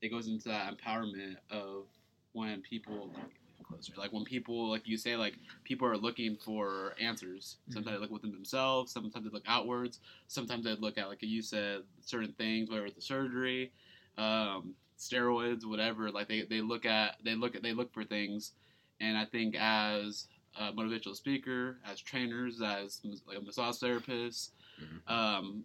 It 0.02 0.10
goes 0.10 0.28
into 0.28 0.48
that 0.50 0.72
empowerment 0.72 1.34
of 1.50 1.86
when 2.32 2.60
people 2.62 3.12
closer, 3.70 3.92
like 3.96 4.12
when 4.12 4.24
people 4.24 4.70
like 4.70 4.86
you 4.86 4.96
say 4.96 5.16
like 5.16 5.34
people 5.64 5.86
are 5.86 5.96
looking 5.96 6.36
for 6.36 6.94
answers. 7.00 7.56
Sometimes 7.70 7.96
they 7.96 8.00
look 8.00 8.10
within 8.10 8.32
themselves. 8.32 8.92
Sometimes 8.92 9.24
they 9.24 9.32
look 9.32 9.44
outwards. 9.46 10.00
Sometimes 10.26 10.64
they 10.64 10.74
look 10.74 10.98
at 10.98 11.08
like 11.08 11.22
you 11.22 11.42
said 11.42 11.82
certain 12.00 12.32
things, 12.32 12.70
whether 12.70 12.86
it's 12.86 12.96
the 12.96 13.02
surgery, 13.02 13.72
um, 14.18 14.74
steroids, 14.98 15.64
whatever. 15.64 16.10
Like 16.10 16.28
they, 16.28 16.42
they 16.42 16.60
look 16.60 16.84
at 16.84 17.16
they 17.24 17.34
look 17.34 17.54
at 17.54 17.62
they 17.62 17.72
look 17.72 17.92
for 17.92 18.04
things. 18.04 18.52
And 19.00 19.16
I 19.16 19.24
think 19.24 19.56
as 19.58 20.28
a 20.58 20.72
motivational 20.72 21.16
speaker, 21.16 21.78
as 21.90 22.00
trainers, 22.00 22.60
as 22.60 23.00
like 23.26 23.38
a 23.38 23.40
massage 23.40 23.78
therapist, 23.78 24.52
um, 25.08 25.64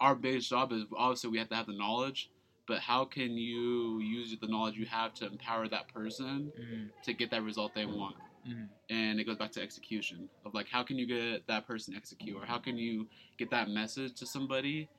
our 0.00 0.14
biggest 0.14 0.50
job 0.50 0.72
is 0.72 0.84
obviously 0.96 1.30
we 1.30 1.38
have 1.38 1.48
to 1.48 1.54
have 1.54 1.66
the 1.66 1.76
knowledge, 1.76 2.30
but 2.66 2.80
how 2.80 3.04
can 3.04 3.36
you 3.36 4.00
use 4.00 4.34
the 4.40 4.46
knowledge 4.46 4.76
you 4.76 4.86
have 4.86 5.14
to 5.14 5.26
empower 5.26 5.68
that 5.68 5.88
person 5.88 6.52
Mhm, 6.58 6.90
to 7.04 7.12
get 7.14 7.30
that 7.30 7.42
result 7.42 7.74
they 7.74 7.86
want? 7.86 8.16
mhm. 8.46 8.68
And 8.90 9.18
it 9.20 9.24
goes 9.24 9.36
back 9.36 9.52
to 9.52 9.62
execution 9.62 10.28
of 10.44 10.54
like 10.54 10.68
how 10.68 10.82
can 10.82 10.98
you 10.98 11.06
get 11.06 11.46
that 11.46 11.66
person 11.66 11.92
to 11.94 11.98
execute, 11.98 12.36
or 12.36 12.44
how 12.46 12.58
can 12.58 12.76
you 12.76 13.08
get 13.38 13.50
that 13.50 13.68
message 13.68 14.14
to 14.16 14.26
somebody 14.26 14.90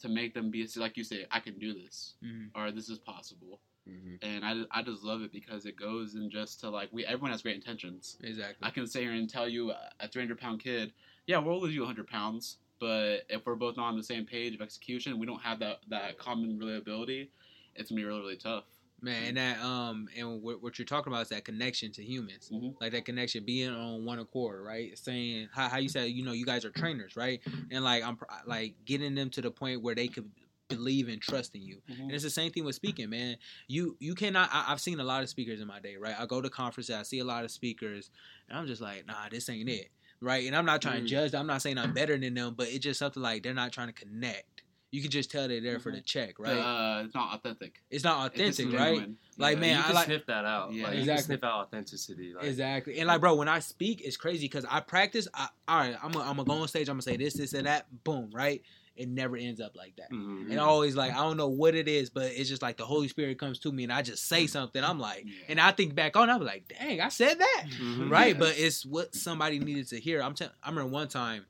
to 0.00 0.08
make 0.08 0.34
them 0.34 0.50
be 0.50 0.66
like 0.76 0.96
you 0.96 1.04
say, 1.04 1.26
I 1.30 1.40
can 1.40 1.58
do 1.58 1.72
this, 1.74 2.14
Mhm. 2.22 2.50
or 2.54 2.70
this 2.72 2.88
is 2.88 2.98
possible. 2.98 3.60
Mhm. 3.88 4.18
And 4.22 4.44
I, 4.44 4.64
I 4.70 4.82
just 4.82 5.02
love 5.04 5.22
it 5.22 5.30
because 5.32 5.66
it 5.66 5.76
goes 5.76 6.14
in 6.14 6.30
just 6.30 6.60
to 6.60 6.70
like 6.70 6.88
we 6.92 7.04
everyone 7.04 7.30
has 7.32 7.42
great 7.42 7.56
intentions. 7.56 8.16
Exactly. 8.22 8.66
I 8.66 8.70
can 8.70 8.86
sit 8.86 9.02
here 9.02 9.12
and 9.12 9.28
tell 9.28 9.48
you 9.48 9.72
a 10.00 10.08
300 10.08 10.38
pound 10.38 10.60
kid, 10.62 10.92
yeah, 11.26 11.38
we'll 11.38 11.60
lose 11.60 11.74
you 11.74 11.82
100 11.82 12.06
pounds, 12.06 12.58
but 12.80 13.20
if 13.28 13.46
we're 13.46 13.54
both 13.54 13.76
not 13.76 13.88
on 13.88 13.96
the 13.96 14.02
same 14.02 14.24
page 14.26 14.54
of 14.54 14.60
execution, 14.60 15.18
we 15.18 15.26
don't 15.26 15.40
have 15.42 15.58
that 15.60 15.80
that 15.90 16.18
common 16.18 16.58
reliability. 16.58 17.30
It's 17.76 17.90
gonna 17.90 18.00
be 18.00 18.04
really 18.04 18.20
really 18.20 18.36
tough. 18.36 18.64
Man, 19.00 19.24
and 19.24 19.36
that 19.36 19.60
um, 19.60 20.08
and 20.16 20.40
what, 20.42 20.62
what 20.62 20.78
you're 20.78 20.86
talking 20.86 21.12
about 21.12 21.22
is 21.22 21.28
that 21.28 21.44
connection 21.44 21.92
to 21.92 22.02
humans, 22.02 22.50
Mhm. 22.50 22.74
like 22.80 22.92
that 22.92 23.04
connection, 23.04 23.44
being 23.44 23.68
on 23.70 24.04
one 24.04 24.18
accord, 24.18 24.64
right? 24.64 24.96
Saying 24.96 25.48
how, 25.52 25.68
how 25.68 25.76
you 25.78 25.90
said, 25.90 26.10
you 26.10 26.24
know, 26.24 26.32
you 26.32 26.46
guys 26.46 26.64
are 26.64 26.70
trainers, 26.70 27.14
right? 27.16 27.40
And 27.70 27.84
like 27.84 28.02
I'm 28.02 28.16
like 28.46 28.74
getting 28.86 29.14
them 29.14 29.28
to 29.30 29.42
the 29.42 29.50
point 29.50 29.82
where 29.82 29.94
they 29.94 30.08
could 30.08 30.30
believe 30.68 31.08
and 31.08 31.20
trust 31.20 31.54
in 31.54 31.60
you. 31.60 31.82
And 31.88 32.12
it's 32.12 32.24
the 32.24 32.30
same 32.30 32.50
thing 32.50 32.64
with 32.64 32.76
speaking, 32.76 33.10
man. 33.10 33.36
You 33.68 33.96
you 34.00 34.14
cannot. 34.14 34.48
I, 34.50 34.66
I've 34.68 34.80
seen 34.80 34.98
a 35.00 35.04
lot 35.04 35.22
of 35.22 35.28
speakers 35.28 35.60
in 35.60 35.66
my 35.66 35.80
day, 35.80 35.96
right? 35.96 36.18
I 36.18 36.24
go 36.24 36.40
to 36.40 36.48
conferences, 36.48 36.94
I 36.94 37.02
see 37.02 37.18
a 37.18 37.24
lot 37.24 37.44
of 37.44 37.50
speakers, 37.50 38.10
and 38.48 38.56
I'm 38.56 38.66
just 38.66 38.80
like, 38.80 39.06
nah, 39.06 39.28
this 39.30 39.50
ain't 39.50 39.68
it, 39.68 39.90
right? 40.24 40.46
And 40.46 40.56
I'm 40.56 40.64
not 40.66 40.82
trying 40.82 41.00
Mm. 41.02 41.04
to 41.04 41.08
judge. 41.10 41.34
I'm 41.34 41.46
not 41.46 41.62
saying 41.62 41.78
I'm 41.78 41.92
better 41.92 42.16
than 42.18 42.34
them, 42.34 42.54
but 42.56 42.68
it's 42.68 42.78
just 42.80 42.98
something 42.98 43.22
like 43.22 43.42
they're 43.42 43.54
not 43.54 43.72
trying 43.72 43.88
to 43.88 43.92
connect. 43.92 44.62
You 44.90 45.02
can 45.02 45.10
just 45.10 45.28
tell 45.30 45.48
they're 45.48 45.60
there 45.60 45.80
for 45.80 45.90
the 45.90 46.00
check, 46.00 46.38
right? 46.38 46.52
Uh, 46.56 47.02
it's 47.04 47.14
not 47.16 47.34
authentic. 47.34 47.82
it's 47.90 48.04
not 48.04 48.32
It's 48.36 48.60
authentic, 48.60 48.78
right? 48.78 49.10
Like, 49.36 49.56
Yeah. 49.56 49.60
man, 49.60 49.74
you 49.76 49.80
I 49.80 49.82
can 49.86 49.94
like- 49.94 50.04
sniff 50.06 50.26
that 50.26 50.44
out. 50.44 50.72
Yeah. 50.72 50.84
like, 50.84 50.92
You 50.94 51.00
Exactly. 51.00 51.16
can 51.16 51.24
sniff 51.24 51.44
out 51.44 51.66
authenticity. 51.66 52.32
Like, 52.34 52.44
Exactly. 52.44 52.98
And 53.00 53.08
like, 53.08 53.20
bro, 53.20 53.34
when 53.34 53.48
I 53.48 53.58
speak, 53.58 54.02
it's 54.02 54.16
crazy 54.16 54.44
because 54.46 54.64
I 54.70 54.78
practice. 54.80 55.26
I, 55.34 55.48
all 55.66 55.78
right, 55.78 55.96
I'm 56.00 56.12
gonna 56.12 56.30
I'm 56.30 56.36
go 56.44 56.52
on 56.52 56.68
stage. 56.68 56.88
I'm 56.88 56.94
gonna 56.94 57.02
say 57.02 57.16
this, 57.16 57.34
this, 57.34 57.54
and 57.54 57.66
that. 57.66 57.86
Boom, 58.04 58.30
right? 58.32 58.62
It 58.96 59.08
never 59.08 59.36
ends 59.36 59.60
up 59.60 59.74
like 59.76 59.96
that. 59.96 60.10
mhm. 60.12 60.50
And 60.50 60.60
always 60.60 60.94
like 60.94 61.12
I 61.12 61.16
don't 61.16 61.36
know 61.36 61.48
what 61.48 61.74
it 61.74 61.88
is, 61.88 62.10
but 62.10 62.26
it's 62.32 62.48
just 62.48 62.62
like 62.62 62.76
the 62.76 62.86
Holy 62.86 63.08
Spirit 63.08 63.38
comes 63.38 63.58
to 63.60 63.72
me 63.72 63.82
and 63.84 63.92
I 63.92 64.02
just 64.02 64.26
say 64.28 64.46
something. 64.46 64.82
I'm 64.84 65.00
like, 65.00 65.24
Yeah. 65.26 65.32
and 65.48 65.60
I 65.60 65.72
think 65.72 65.94
back 65.94 66.16
on, 66.16 66.30
I'm 66.30 66.42
like, 66.42 66.68
dang, 66.68 67.00
I 67.00 67.08
said 67.08 67.38
that, 67.40 67.64
Mhm. 67.68 68.08
right? 68.10 68.34
Yeah. 68.34 68.38
But 68.40 68.58
it's 68.58 68.86
what 68.86 69.14
somebody 69.14 69.58
needed 69.58 69.88
to 69.88 69.98
hear. 70.00 70.22
I'm. 70.22 70.34
T- 70.34 70.44
I 70.62 70.68
remember 70.68 70.90
one 70.92 71.08
time, 71.08 71.44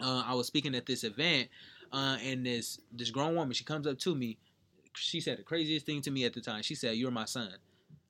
uh, 0.00 0.24
I 0.26 0.34
was 0.34 0.46
speaking 0.46 0.74
at 0.74 0.84
this 0.86 1.04
event, 1.04 1.48
uh, 1.92 2.18
and 2.22 2.44
this 2.44 2.78
this 2.92 3.10
grown 3.10 3.34
woman, 3.34 3.54
she 3.54 3.64
comes 3.64 3.86
up 3.86 3.98
to 4.00 4.14
me. 4.14 4.36
She 4.96 5.20
said 5.20 5.38
the 5.38 5.42
craziest 5.42 5.86
thing 5.86 6.02
to 6.02 6.10
me 6.10 6.24
at 6.24 6.34
the 6.34 6.40
time. 6.40 6.62
She 6.62 6.74
said, 6.74 6.96
"You're 6.96 7.10
my 7.10 7.24
son." 7.24 7.50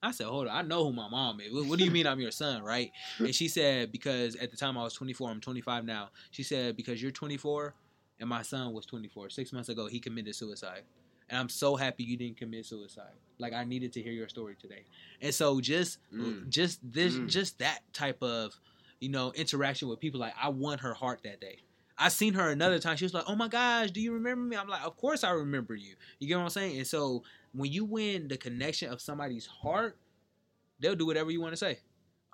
I 0.02 0.10
said, 0.10 0.26
"Hold 0.26 0.48
on, 0.48 0.54
I 0.56 0.60
know 0.62 0.84
who 0.84 0.92
my 0.92 1.08
mom 1.08 1.40
is. 1.40 1.50
What 1.52 1.78
do 1.78 1.84
you 1.84 1.90
mean 1.90 2.06
I'm 2.06 2.20
your 2.20 2.30
son, 2.30 2.62
right?" 2.62 2.90
And 3.18 3.34
she 3.34 3.48
said, 3.48 3.90
"Because 3.92 4.36
at 4.36 4.50
the 4.50 4.56
time 4.56 4.76
I 4.76 4.82
was 4.82 4.92
24, 4.94 5.30
I'm 5.30 5.40
25 5.40 5.84
now." 5.86 6.10
She 6.30 6.42
said, 6.42 6.76
"Because 6.76 7.00
you're 7.00 7.10
24, 7.10 7.74
and 8.20 8.28
my 8.28 8.42
son 8.42 8.72
was 8.72 8.86
24. 8.86 9.30
Six 9.30 9.52
months 9.52 9.68
ago, 9.68 9.86
he 9.86 10.00
committed 10.00 10.34
suicide." 10.34 10.82
And 11.30 11.38
I'm 11.38 11.48
so 11.48 11.74
happy 11.76 12.04
you 12.04 12.16
didn't 12.18 12.36
commit 12.36 12.66
suicide. 12.66 13.14
Like 13.38 13.52
I 13.54 13.64
needed 13.64 13.92
to 13.94 14.02
hear 14.02 14.12
your 14.12 14.28
story 14.28 14.56
today. 14.60 14.84
And 15.20 15.34
so 15.34 15.60
just 15.60 15.98
Mm. 16.12 16.48
just 16.48 16.80
this 16.92 17.14
Mm. 17.16 17.28
just 17.28 17.58
that 17.58 17.80
type 17.92 18.22
of 18.22 18.58
you 19.00 19.08
know 19.08 19.32
interaction 19.32 19.88
with 19.88 20.00
people 20.00 20.20
like 20.20 20.34
I 20.40 20.48
won 20.50 20.78
her 20.78 20.94
heart 20.94 21.22
that 21.24 21.40
day. 21.40 21.60
I 21.96 22.08
seen 22.08 22.34
her 22.34 22.50
another 22.50 22.78
time. 22.78 22.96
She 22.96 23.04
was 23.04 23.14
like, 23.14 23.24
"Oh 23.28 23.36
my 23.36 23.48
gosh, 23.48 23.90
do 23.92 24.00
you 24.00 24.12
remember 24.12 24.44
me?" 24.44 24.56
I'm 24.56 24.68
like, 24.68 24.82
"Of 24.84 24.96
course 24.96 25.22
I 25.24 25.30
remember 25.30 25.74
you." 25.74 25.94
You 26.18 26.26
get 26.28 26.36
what 26.36 26.42
I'm 26.44 26.48
saying? 26.50 26.76
And 26.78 26.86
so 26.86 27.22
when 27.52 27.70
you 27.72 27.84
win 27.84 28.28
the 28.28 28.36
connection 28.36 28.92
of 28.92 29.00
somebody's 29.00 29.46
heart, 29.46 29.96
they'll 30.80 30.96
do 30.96 31.06
whatever 31.06 31.30
you 31.30 31.40
want 31.40 31.52
to 31.52 31.56
say. 31.56 31.78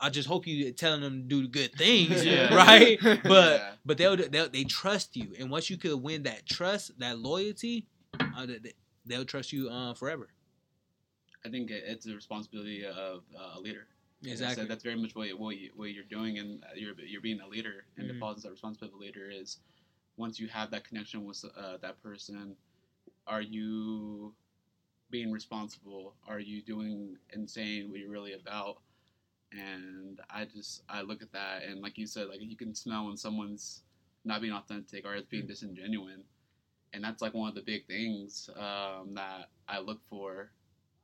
I 0.00 0.10
just 0.10 0.28
hope 0.28 0.46
you 0.46 0.70
telling 0.72 1.00
them 1.02 1.22
to 1.22 1.28
do 1.28 1.48
good 1.48 1.72
things, 1.74 2.24
Yeah. 2.26 2.54
right? 2.54 2.98
But 3.02 3.22
Yeah. 3.24 3.72
but 3.84 3.98
they'll, 3.98 4.16
they'll 4.16 4.48
they 4.48 4.64
trust 4.64 5.16
you, 5.16 5.34
and 5.38 5.50
once 5.50 5.70
you 5.70 5.76
could 5.76 5.96
win 6.02 6.22
that 6.24 6.46
trust, 6.46 6.98
that 7.00 7.18
loyalty, 7.18 7.86
uh, 8.18 8.46
they- 8.46 8.72
they'll 9.06 9.24
trust 9.24 9.52
you 9.52 9.68
uh, 9.68 9.94
forever. 9.94 10.28
I 11.44 11.48
think 11.48 11.70
it's 11.70 12.04
the 12.04 12.14
responsibility 12.14 12.84
of 12.84 13.22
uh, 13.38 13.56
a 13.56 13.60
leader. 13.60 13.86
Like 14.22 14.32
I 14.32 14.36
said, 14.36 14.42
Exactly. 14.44 14.64
that's 14.66 14.84
very 14.84 14.96
much 14.96 15.14
what, 15.14 15.28
you- 15.28 15.38
what, 15.38 15.56
you, 15.56 15.70
what 15.74 15.90
you're 15.92 16.04
doing, 16.04 16.38
and 16.38 16.62
you're 16.76 16.94
you're 17.00 17.22
being 17.22 17.40
a 17.40 17.48
leader. 17.48 17.84
And 17.96 18.06
Mhm. 18.08 18.14
it 18.16 18.18
falls 18.20 18.42
that 18.42 18.50
responsibility 18.50 18.94
of 18.94 19.00
a 19.00 19.04
leader 19.04 19.30
is 19.30 19.58
once 20.16 20.38
you 20.38 20.48
have 20.48 20.70
that 20.72 20.84
connection 20.84 21.24
with 21.24 21.42
uh, 21.56 21.78
that 21.78 22.02
person, 22.02 22.54
are 23.26 23.40
you 23.40 24.34
being 25.10 25.32
responsible? 25.32 26.14
Are 26.28 26.38
you 26.40 26.60
doing 26.62 27.16
and 27.32 27.48
saying 27.48 27.90
what 27.90 27.98
you're 28.00 28.10
really 28.10 28.34
about? 28.34 28.82
And 29.52 30.20
I 30.30 30.44
just 30.44 30.82
I 30.88 31.02
look 31.02 31.22
at 31.22 31.32
that, 31.32 31.64
and 31.64 31.80
like 31.80 31.98
you 31.98 32.06
said, 32.06 32.28
like 32.28 32.40
you 32.40 32.56
can 32.56 32.74
smell 32.74 33.06
when 33.06 33.16
someone's 33.16 33.82
not 34.24 34.40
being 34.40 34.52
authentic 34.52 35.04
or 35.04 35.14
it's 35.14 35.26
being 35.26 35.46
disingenuine, 35.46 36.22
and 36.92 37.02
that's 37.02 37.20
like 37.20 37.34
one 37.34 37.48
of 37.48 37.54
the 37.56 37.62
big 37.62 37.86
things 37.86 38.48
um, 38.56 39.14
that 39.14 39.48
I 39.68 39.80
look 39.80 39.98
for. 40.08 40.50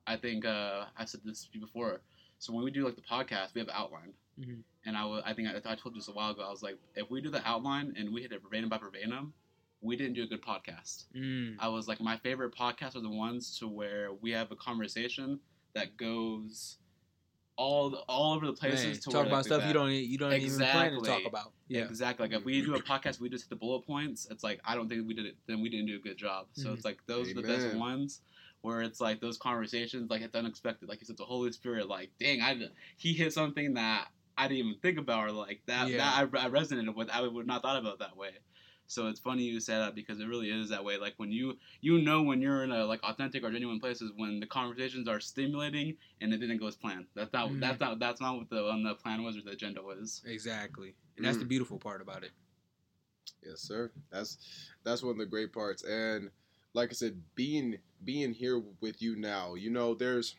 I 0.07 0.17
think 0.17 0.45
uh, 0.45 0.85
I 0.97 1.05
said 1.05 1.23
this 1.25 1.47
before. 1.53 2.01
So 2.39 2.53
when 2.53 2.63
we 2.65 2.71
do 2.71 2.85
like 2.85 2.95
the 2.95 3.03
podcast, 3.03 3.55
we 3.55 3.61
have 3.61 3.69
an 3.69 3.75
outline, 3.77 4.13
Mhm. 4.39 4.63
and 4.85 4.97
I 4.97 5.21
I 5.25 5.33
think 5.35 5.49
I, 5.49 5.57
I 5.57 5.75
told 5.75 5.95
you 5.97 6.01
this 6.01 6.09
a 6.09 6.13
while 6.13 6.31
ago. 6.31 6.43
I 6.43 6.51
was 6.51 6.63
like, 6.63 6.79
if 6.95 7.11
we 7.11 7.21
do 7.21 7.31
the 7.31 7.45
outline 7.49 7.95
and 7.97 8.13
we 8.13 8.23
hit 8.23 8.31
it 8.31 8.43
verbatim 8.43 8.69
by 8.69 8.79
verbatim, 8.79 9.33
we 9.81 9.97
didn't 9.97 10.15
do 10.15 10.23
a 10.23 10.27
good 10.27 10.43
podcast. 10.43 11.07
Mm. 11.17 11.57
I 11.59 11.67
was 11.69 11.89
like, 11.89 12.01
my 12.01 12.17
favorite 12.19 12.55
podcasts 12.55 12.95
are 12.95 13.01
the 13.01 13.11
ones 13.11 13.59
to 13.59 13.67
where 13.67 14.13
we 14.13 14.31
have 14.31 14.53
a 14.53 14.57
conversation 14.57 15.41
that 15.75 15.97
goes 15.97 16.77
all 17.57 17.95
all 18.09 18.35
over 18.35 18.47
the 18.47 18.53
places 18.53 18.85
Man, 18.85 18.95
to 18.95 19.01
talk 19.01 19.15
where, 19.15 19.23
about 19.25 19.33
like, 19.37 19.45
stuff 19.47 19.61
that- 19.63 19.69
you 19.69 19.73
don't 19.75 19.91
e, 19.91 20.01
you 20.01 20.19
don't 20.19 20.33
even 20.33 20.59
plan 20.59 20.93
to 20.93 21.01
talk 21.01 21.23
about. 21.27 21.53
Yeah. 21.69 21.85
Exactly. 21.85 22.29
Like 22.29 22.39
if 22.39 22.45
we 22.45 22.63
do 22.65 22.75
a 22.75 22.83
podcast, 22.83 23.19
we 23.21 23.29
just 23.29 23.45
hit 23.45 23.51
the 23.51 23.57
bullet 23.57 23.87
points. 23.87 24.27
It's 24.31 24.45
like 24.45 24.61
I 24.65 24.75
don't 24.75 24.89
think 24.89 25.07
we 25.07 25.15
did 25.15 25.27
it. 25.27 25.37
Then 25.47 25.61
we 25.63 25.69
didn't 25.69 25.87
do 25.87 25.97
a 25.97 26.01
good 26.01 26.17
job. 26.19 26.47
So 26.53 26.69
Mhm. 26.69 26.75
it's 26.75 26.85
like 26.85 26.99
those 27.07 27.31
are 27.31 27.35
the 27.35 27.43
best 27.43 27.75
ones 27.75 28.21
where 28.63 28.83
it's 28.83 29.01
like 29.01 29.21
those 29.21 29.39
conversations, 29.39 30.11
like 30.11 30.23
it's 30.23 30.35
unexpected. 30.35 30.89
Like 30.89 31.01
you 31.01 31.07
said, 31.07 31.17
the 31.17 31.25
Holy 31.25 31.53
Spirit, 31.53 31.89
like 31.89 32.11
dang, 32.21 32.43
I 32.43 32.69
he 32.97 33.13
hit 33.15 33.33
something 33.33 33.75
that 33.75 34.09
I 34.39 34.49
didn't 34.49 34.67
even 34.67 34.81
think 34.81 34.99
about, 34.99 35.25
or 35.29 35.33
like 35.33 35.63
that 35.67 35.89
Yeah. 35.89 35.97
that 35.99 36.35
I, 36.35 36.47
I 36.47 36.51
resonated 36.51 36.95
with. 36.95 37.09
I 37.11 37.23
would 37.27 37.47
not 37.47 37.63
thought 37.63 37.79
about 37.79 37.95
it 37.95 37.99
that 38.01 38.17
way. 38.17 38.31
So 38.87 39.09
it's 39.09 39.21
funny 39.21 39.43
you 39.45 39.61
say 39.61 39.75
that 39.75 39.95
because 39.95 40.21
it 40.21 40.27
really 40.27 40.51
is 40.51 40.69
that 40.71 40.85
way. 40.85 40.97
Like 40.99 41.15
when 41.17 41.31
you 41.33 41.59
you 41.81 41.99
know 42.01 42.23
when 42.23 42.41
you're 42.41 42.65
in 42.65 42.71
a 42.71 42.85
like 42.85 43.03
authentic 43.03 43.45
or 43.45 43.51
genuine 43.51 43.81
places 43.81 44.13
when 44.17 44.41
the 44.41 44.47
conversations 44.47 45.09
are 45.09 45.21
stimulating 45.21 45.97
and 46.21 46.33
it 46.33 46.39
didn't 46.39 46.59
go 46.59 46.67
as 46.67 46.77
planned. 46.77 47.07
That's 47.15 47.33
not 47.33 47.51
Mhm. 47.51 47.61
that's 47.61 47.81
not 47.81 47.99
that's 47.99 48.21
not 48.21 48.37
what 48.37 48.51
the 48.51 48.65
on 48.69 48.83
the 48.83 48.95
plan 48.95 49.23
was 49.23 49.37
or 49.37 49.43
the 49.43 49.51
agenda 49.51 49.83
was. 49.83 50.23
Exactly. 50.25 50.95
And 51.17 51.25
that's 51.25 51.39
the 51.39 51.45
Mm. 51.45 51.49
beautiful 51.49 51.79
part 51.79 52.01
about 52.01 52.25
it. 52.25 52.33
Yes, 53.45 53.61
sir. 53.61 53.91
That's 54.11 54.39
that's 54.85 55.03
one 55.03 55.13
of 55.13 55.19
the 55.19 55.27
great 55.27 55.53
parts. 55.53 55.83
And 55.85 56.31
like 56.75 56.91
I 56.91 56.95
said, 56.95 57.21
being 57.35 57.79
being 58.05 58.33
here 58.33 58.63
with 58.81 59.01
you 59.03 59.17
now, 59.17 59.55
you 59.55 59.71
know, 59.71 59.95
there's 59.95 60.35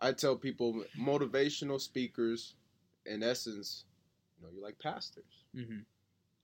I 0.00 0.12
tell 0.12 0.36
people 0.36 0.84
motivational 0.98 1.80
speakers, 1.80 2.54
in 3.06 3.22
essence, 3.22 3.84
you 4.38 4.46
know, 4.46 4.52
you're 4.52 4.62
like 4.62 4.78
pastors. 4.78 5.44
hmm 5.54 5.80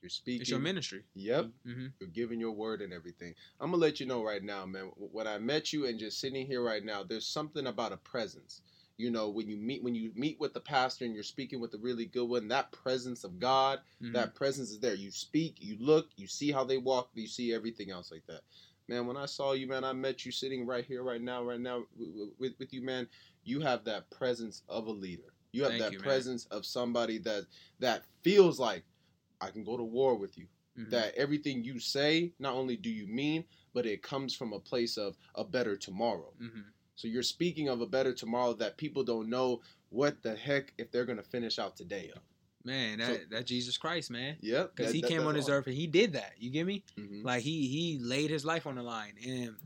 You're 0.02 0.10
speaking. 0.10 0.40
It's 0.42 0.50
your 0.50 0.60
ministry. 0.60 1.04
Yep. 1.14 1.46
hmm 1.64 1.86
You're 2.00 2.08
giving 2.08 2.40
your 2.40 2.52
word 2.52 2.80
and 2.80 2.92
everything. 2.92 3.34
I'm 3.60 3.70
gonna 3.70 3.80
let 3.82 4.00
you 4.00 4.06
know 4.06 4.24
right 4.24 4.42
now, 4.42 4.64
man. 4.66 4.90
When 4.96 5.26
I 5.26 5.38
met 5.38 5.72
you 5.72 5.86
and 5.86 5.98
just 5.98 6.20
sitting 6.20 6.46
here 6.46 6.62
right 6.62 6.84
now, 6.84 7.02
there's 7.02 7.26
something 7.26 7.66
about 7.66 7.92
a 7.92 7.98
presence. 7.98 8.62
You 8.96 9.10
know, 9.10 9.28
when 9.30 9.48
you 9.48 9.56
meet 9.56 9.82
when 9.82 9.94
you 9.94 10.12
meet 10.14 10.38
with 10.40 10.54
the 10.54 10.60
pastor 10.60 11.04
and 11.04 11.14
you're 11.14 11.22
speaking 11.22 11.60
with 11.60 11.74
a 11.74 11.78
really 11.78 12.06
good 12.06 12.28
one, 12.28 12.48
that 12.48 12.72
presence 12.72 13.24
of 13.24 13.38
God, 13.38 13.80
Mhm. 14.02 14.12
that 14.12 14.34
presence 14.34 14.70
is 14.70 14.78
there. 14.80 14.94
You 14.94 15.10
speak, 15.10 15.56
you 15.60 15.76
look, 15.78 16.10
you 16.16 16.26
see 16.26 16.50
how 16.52 16.64
they 16.64 16.78
walk, 16.78 17.10
you 17.14 17.26
see 17.26 17.52
everything 17.52 17.90
else 17.90 18.10
like 18.10 18.26
that. 18.26 18.42
Man, 18.88 19.06
when 19.06 19.16
I 19.16 19.26
saw 19.26 19.52
you, 19.52 19.68
man, 19.68 19.84
I 19.84 19.92
met 19.92 20.26
you 20.26 20.32
sitting 20.32 20.66
right 20.66 20.84
here, 20.84 21.02
right 21.02 21.20
now, 21.22 21.44
right 21.44 21.60
now 21.60 21.84
with, 22.38 22.54
with, 22.58 22.72
you, 22.72 22.82
man. 22.82 23.08
You 23.44 23.60
have 23.60 23.84
that 23.84 24.10
presence 24.10 24.62
of 24.68 24.86
a 24.86 24.90
leader. 24.90 25.32
You 25.52 25.62
have 25.62 25.72
Thank 25.72 25.82
that 25.82 25.92
you, 25.92 25.98
man. 25.98 26.04
presence 26.04 26.46
of 26.46 26.66
somebody 26.66 27.18
that 27.18 27.46
that 27.78 28.04
feels 28.22 28.58
like 28.58 28.84
I 29.40 29.50
can 29.50 29.64
go 29.64 29.76
to 29.76 29.82
war 29.82 30.14
with 30.16 30.36
you 30.38 30.46
Mhm. 30.78 30.90
that 30.90 31.14
everything 31.16 31.64
you 31.64 31.78
say 31.80 32.32
not 32.38 32.54
only 32.54 32.76
do 32.76 32.90
you 32.90 33.06
mean 33.06 33.44
but 33.72 33.86
it 33.86 34.02
comes 34.02 34.34
from 34.34 34.52
a 34.52 34.58
place 34.60 34.96
of 34.96 35.16
a 35.34 35.44
better 35.44 35.76
tomorrow 35.76 36.32
Mhm. 36.40 36.64
so 36.94 37.08
you're 37.08 37.22
speaking 37.24 37.68
of 37.68 37.80
a 37.80 37.86
better 37.86 38.12
tomorrow 38.12 38.52
that 38.54 38.76
people 38.76 39.02
don't 39.02 39.28
know 39.28 39.62
what 39.88 40.22
the 40.22 40.36
heck 40.36 40.72
if 40.78 40.90
they're 40.92 41.04
gonna 41.04 41.22
finish 41.22 41.58
out 41.58 41.76
today 41.76 42.10
of 42.14 42.22
Man, 42.62 42.98
that 42.98 43.06
So- 43.22 43.26
that 43.30 43.46
Jesus 43.46 43.78
Christ, 43.78 44.10
man. 44.10 44.36
yep 44.42 44.76
Because 44.76 44.92
he 44.92 45.00
that- 45.00 45.08
came 45.08 45.22
on 45.26 45.34
this 45.34 45.48
earth 45.48 45.66
and 45.66 45.74
he 45.74 45.86
did 45.86 46.12
that. 46.12 46.34
You 46.38 46.50
get 46.50 46.66
me? 46.66 46.84
Mhm. 46.98 47.24
Like 47.24 47.42
he 47.42 47.66
he 47.68 47.98
laid 47.98 48.28
his 48.30 48.44
life 48.44 48.66
on 48.66 48.74
the 48.74 48.82
line, 48.82 49.14
and 49.26 49.56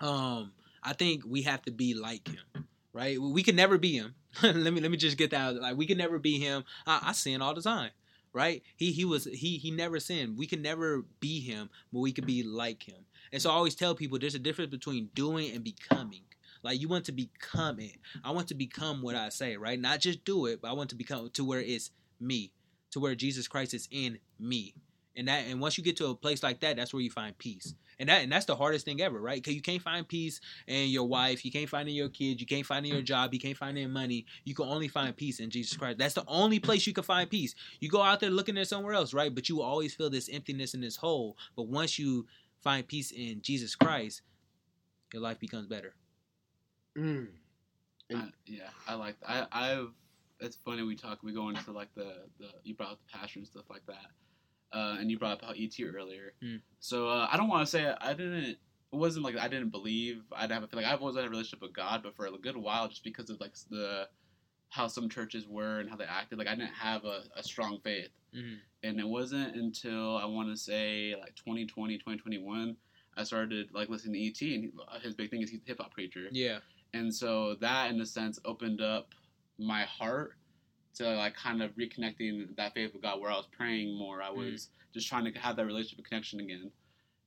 um, 0.00 0.52
I 0.82 0.92
think 0.92 1.24
we 1.26 1.42
have 1.42 1.62
to 1.62 1.72
be 1.72 1.94
like 1.94 2.28
him, 2.28 2.68
right? 2.92 3.20
We 3.20 3.42
can 3.42 3.56
never 3.56 3.76
be 3.78 3.94
him. 3.94 4.14
let 4.42 4.54
me 4.72 4.80
let 4.80 4.90
me 4.90 4.96
just 4.96 5.16
get 5.18 5.30
that. 5.30 5.40
out. 5.40 5.56
Like 5.56 5.76
we 5.76 5.84
can 5.86 5.98
never 5.98 6.18
be 6.20 6.38
him. 6.38 6.64
I, 6.86 7.00
I 7.08 7.12
sin 7.12 7.42
all 7.42 7.54
the 7.54 7.62
time, 7.62 7.90
right? 8.38 8.62
He 8.76 8.92
he 8.92 9.04
was 9.04 9.24
he 9.24 9.58
he 9.58 9.72
never 9.72 9.98
sinned. 9.98 10.38
We 10.38 10.46
can 10.46 10.62
never 10.62 11.04
be 11.18 11.40
him, 11.40 11.70
but 11.92 11.98
we 11.98 12.12
can 12.12 12.24
be 12.24 12.44
like 12.44 12.84
him. 12.84 13.04
And 13.32 13.42
so 13.42 13.50
I 13.50 13.54
always 13.54 13.74
tell 13.74 13.96
people 13.96 14.16
there's 14.16 14.36
a 14.36 14.38
difference 14.38 14.70
between 14.70 15.10
doing 15.12 15.50
and 15.52 15.64
becoming. 15.64 16.22
Like 16.62 16.80
you 16.80 16.86
want 16.86 17.04
to 17.06 17.12
become 17.12 17.80
it. 17.80 17.96
I 18.22 18.30
want 18.30 18.46
to 18.48 18.54
become 18.54 19.02
what 19.02 19.16
I 19.16 19.30
say, 19.30 19.56
right? 19.56 19.78
Not 19.78 19.98
just 19.98 20.24
do 20.24 20.46
it, 20.46 20.62
but 20.62 20.70
I 20.70 20.72
want 20.74 20.90
to 20.90 20.96
become 20.96 21.28
to 21.28 21.44
where 21.44 21.60
it's 21.60 21.90
me, 22.20 22.52
to 22.92 23.00
where 23.00 23.16
Jesus 23.16 23.48
Christ 23.48 23.74
is 23.74 23.88
in 23.90 24.20
me. 24.38 24.74
And 25.18 25.28
that 25.28 25.46
and 25.46 25.60
once 25.60 25.76
you 25.76 25.84
get 25.84 25.96
to 25.98 26.06
a 26.06 26.14
place 26.14 26.42
like 26.42 26.60
that, 26.60 26.76
that's 26.76 26.94
where 26.94 27.02
you 27.02 27.10
find 27.10 27.36
peace. 27.36 27.74
And 27.98 28.08
that 28.08 28.22
and 28.22 28.30
that's 28.30 28.46
the 28.46 28.54
hardest 28.56 28.84
thing 28.84 29.00
ever, 29.00 29.20
right? 29.20 29.42
Because 29.42 29.54
you 29.54 29.60
can't 29.60 29.82
find 29.82 30.06
peace 30.06 30.40
in 30.66 30.88
your 30.88 31.08
wife, 31.08 31.44
you 31.44 31.50
can't 31.50 31.68
find 31.68 31.88
in 31.88 31.94
your 31.94 32.08
kids, 32.08 32.40
you 32.40 32.46
can't 32.46 32.64
find 32.64 32.86
in 32.86 32.92
your 32.92 33.02
job, 33.02 33.34
you 33.34 33.40
can't 33.40 33.56
find 33.56 33.76
it 33.76 33.82
in 33.82 33.90
money. 33.90 34.24
You 34.44 34.54
can 34.54 34.66
only 34.66 34.88
find 34.88 35.14
peace 35.16 35.40
in 35.40 35.50
Jesus 35.50 35.76
Christ. 35.76 35.98
That's 35.98 36.14
the 36.14 36.24
only 36.28 36.60
place 36.60 36.86
you 36.86 36.92
can 36.92 37.04
find 37.04 37.28
peace. 37.28 37.54
You 37.80 37.88
go 37.88 38.00
out 38.00 38.20
there 38.20 38.30
looking 38.30 38.56
at 38.56 38.68
somewhere 38.68 38.94
else, 38.94 39.12
right? 39.12 39.34
But 39.34 39.48
you 39.48 39.56
will 39.56 39.64
always 39.64 39.94
feel 39.94 40.08
this 40.08 40.28
emptiness 40.32 40.74
and 40.74 40.82
this 40.82 40.96
hole. 40.96 41.36
But 41.56 41.64
once 41.64 41.98
you 41.98 42.26
find 42.62 42.86
peace 42.86 43.10
in 43.10 43.42
Jesus 43.42 43.74
Christ, 43.74 44.22
your 45.12 45.22
life 45.22 45.40
becomes 45.40 45.66
better. 45.66 45.94
Mm. 46.96 47.28
And- 48.10 48.18
I, 48.18 48.28
yeah, 48.46 48.68
I 48.86 48.94
like. 48.94 49.16
I 49.26 49.46
I've. 49.52 49.90
It's 50.40 50.56
funny 50.56 50.82
we 50.84 50.94
talk. 50.94 51.18
We 51.24 51.32
go 51.32 51.48
into 51.48 51.72
like 51.72 51.92
the 51.94 52.14
the 52.38 52.46
you 52.62 52.74
brought 52.74 52.92
up 52.92 52.98
the 53.00 53.18
passion 53.18 53.40
and 53.40 53.48
stuff 53.48 53.64
like 53.68 53.84
that, 53.86 54.06
uh, 54.72 54.96
and 54.98 55.10
you 55.10 55.18
brought 55.18 55.42
up 55.42 55.44
how 55.44 55.52
ET 55.56 55.74
earlier. 55.82 56.32
Mm. 56.42 56.60
So 56.80 57.08
uh, 57.08 57.28
I 57.30 57.36
don't 57.36 57.48
want 57.48 57.66
to 57.66 57.70
say 57.70 57.92
I 58.00 58.12
didn't. 58.12 58.56
It 58.90 58.96
wasn't 58.96 59.24
like 59.24 59.36
I 59.36 59.48
didn't 59.48 59.70
believe 59.70 60.22
I'd 60.32 60.50
have 60.50 60.62
a 60.62 60.68
like 60.76 60.86
I've 60.86 61.00
always 61.00 61.16
had 61.16 61.24
a 61.24 61.28
relationship 61.28 61.62
with 61.62 61.74
God, 61.74 62.02
but 62.02 62.16
for 62.16 62.26
a 62.26 62.30
good 62.38 62.56
while, 62.56 62.88
just 62.88 63.04
because 63.04 63.30
of 63.30 63.40
like 63.40 63.54
the 63.70 64.08
how 64.70 64.86
some 64.86 65.08
churches 65.08 65.46
were 65.46 65.80
and 65.80 65.88
how 65.88 65.96
they 65.96 66.04
acted, 66.04 66.38
like 66.38 66.48
I 66.48 66.54
didn't 66.54 66.74
have 66.74 67.04
a, 67.04 67.22
a 67.36 67.42
strong 67.42 67.78
faith. 67.82 68.10
Mm-hmm. 68.34 68.56
And 68.82 69.00
it 69.00 69.08
wasn't 69.08 69.56
until 69.56 70.16
I 70.16 70.26
want 70.26 70.50
to 70.50 70.56
say 70.56 71.14
like 71.18 71.34
2020, 71.36 71.96
2021, 71.96 72.76
I 73.16 73.24
started 73.24 73.70
like 73.72 73.88
listening 73.88 74.14
to 74.14 74.26
ET, 74.26 74.54
and 74.54 74.64
he- 74.64 74.72
his 75.02 75.14
big 75.14 75.30
thing 75.30 75.42
is 75.42 75.50
he's 75.50 75.60
a 75.60 75.66
hip 75.66 75.78
hop 75.80 75.92
preacher. 75.92 76.28
Yeah. 76.30 76.58
And 76.94 77.14
so 77.14 77.56
that, 77.60 77.90
in 77.90 78.00
a 78.00 78.06
sense, 78.06 78.38
opened 78.44 78.80
up 78.80 79.08
my 79.58 79.82
heart 79.82 80.34
to 80.98 81.08
like 81.16 81.34
kind 81.34 81.62
of 81.62 81.70
reconnecting 81.76 82.56
that 82.56 82.74
faith 82.74 82.92
with 82.92 83.02
God, 83.02 83.20
where 83.20 83.30
I 83.30 83.36
was 83.36 83.48
praying 83.56 83.96
more. 83.96 84.22
I 84.22 84.30
was 84.30 84.68
just 84.92 85.08
trying 85.08 85.32
to 85.32 85.38
have 85.38 85.56
that 85.56 85.66
relationship 85.66 86.04
connection 86.04 86.40
again. 86.40 86.70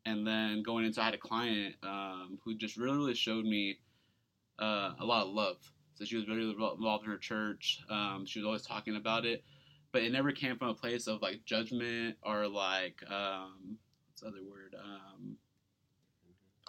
And 0.05 0.25
then 0.25 0.63
going 0.63 0.85
into, 0.85 1.01
I 1.01 1.05
had 1.05 1.13
a 1.13 1.19
client 1.19 1.75
um, 1.83 2.39
who 2.43 2.55
just 2.55 2.75
really, 2.75 2.97
really 2.97 3.13
showed 3.13 3.45
me 3.45 3.79
uh, 4.59 4.93
a 4.99 5.05
lot 5.05 5.27
of 5.27 5.33
love. 5.33 5.57
So 5.95 6.05
she 6.05 6.15
was 6.15 6.25
very 6.25 6.49
involved 6.49 7.05
in 7.05 7.11
her 7.11 7.17
church. 7.17 7.81
Um, 7.89 8.25
she 8.25 8.39
was 8.39 8.45
always 8.45 8.63
talking 8.63 8.95
about 8.95 9.25
it, 9.25 9.43
but 9.91 10.01
it 10.01 10.11
never 10.11 10.31
came 10.31 10.57
from 10.57 10.69
a 10.69 10.73
place 10.73 11.07
of 11.07 11.21
like 11.21 11.45
judgment 11.45 12.17
or 12.23 12.47
like 12.47 13.03
um, 13.09 13.77
what's 14.07 14.21
the 14.21 14.27
other 14.27 14.43
word? 14.49 14.75
Um, 14.83 15.37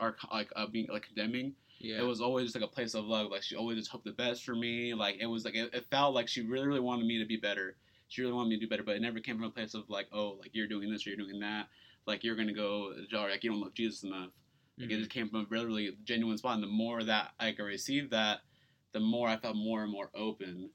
or 0.01 0.17
like 0.31 0.53
uh, 0.57 0.67
being 0.67 0.89
like 0.91 1.07
condemning 1.07 1.55
Yeah. 1.83 2.01
it 2.01 2.07
was 2.07 2.20
always 2.20 2.47
just 2.47 2.57
like 2.57 2.64
a 2.64 2.72
place 2.72 2.95
of 2.95 3.05
love. 3.05 3.30
Like 3.30 3.43
she 3.43 3.57
always 3.57 3.78
just 3.78 3.91
hoped 3.91 4.05
the 4.05 4.12
best 4.12 4.45
for 4.45 4.55
me. 4.55 4.95
Like 4.95 5.16
it 5.20 5.26
was 5.26 5.45
like 5.45 5.55
it, 5.55 5.72
it 5.74 5.87
felt 5.91 6.14
like 6.14 6.28
she 6.28 6.43
really, 6.43 6.66
really 6.66 6.80
wanted 6.80 7.07
me 7.07 7.18
to 7.18 7.26
be 7.26 7.37
better. 7.37 7.76
She 8.09 8.22
really 8.22 8.35
wanted 8.35 8.51
me 8.51 8.57
to 8.57 8.66
do 8.66 8.68
better, 8.68 8.83
but 8.83 8.97
it 8.97 9.03
never 9.03 9.20
came 9.20 9.37
from 9.37 9.47
a 9.47 9.51
place 9.51 9.74
of 9.74 9.89
like, 9.89 10.07
oh, 10.12 10.37
like 10.41 10.51
you're 10.55 10.68
doing 10.68 10.91
this 10.91 11.07
or 11.07 11.11
you're 11.11 11.18
doing 11.18 11.41
that. 11.41 11.68
Like 12.07 12.24
you're 12.24 12.37
gonna 12.37 12.53
go, 12.53 12.93
or 13.14 13.28
like 13.30 13.43
you 13.45 13.51
don't 13.51 13.61
love 13.61 13.74
Jesus 13.74 14.03
enough. 14.03 14.30
Like 14.78 14.91
it 14.91 14.95
Mhm. 14.95 14.99
just 14.99 15.11
came 15.11 15.28
from 15.28 15.41
a 15.41 15.47
really, 15.49 15.66
really 15.66 15.97
genuine 16.05 16.37
spot. 16.39 16.55
And 16.55 16.62
the 16.62 16.66
more 16.68 17.03
that 17.05 17.33
I 17.39 17.53
could 17.53 17.64
receive 17.64 18.11
that, 18.11 18.41
the 18.93 19.01
more 19.01 19.28
I 19.28 19.37
felt 19.37 19.57
more 19.57 19.83
and 19.83 19.93
more 19.93 20.11
open 20.14 20.70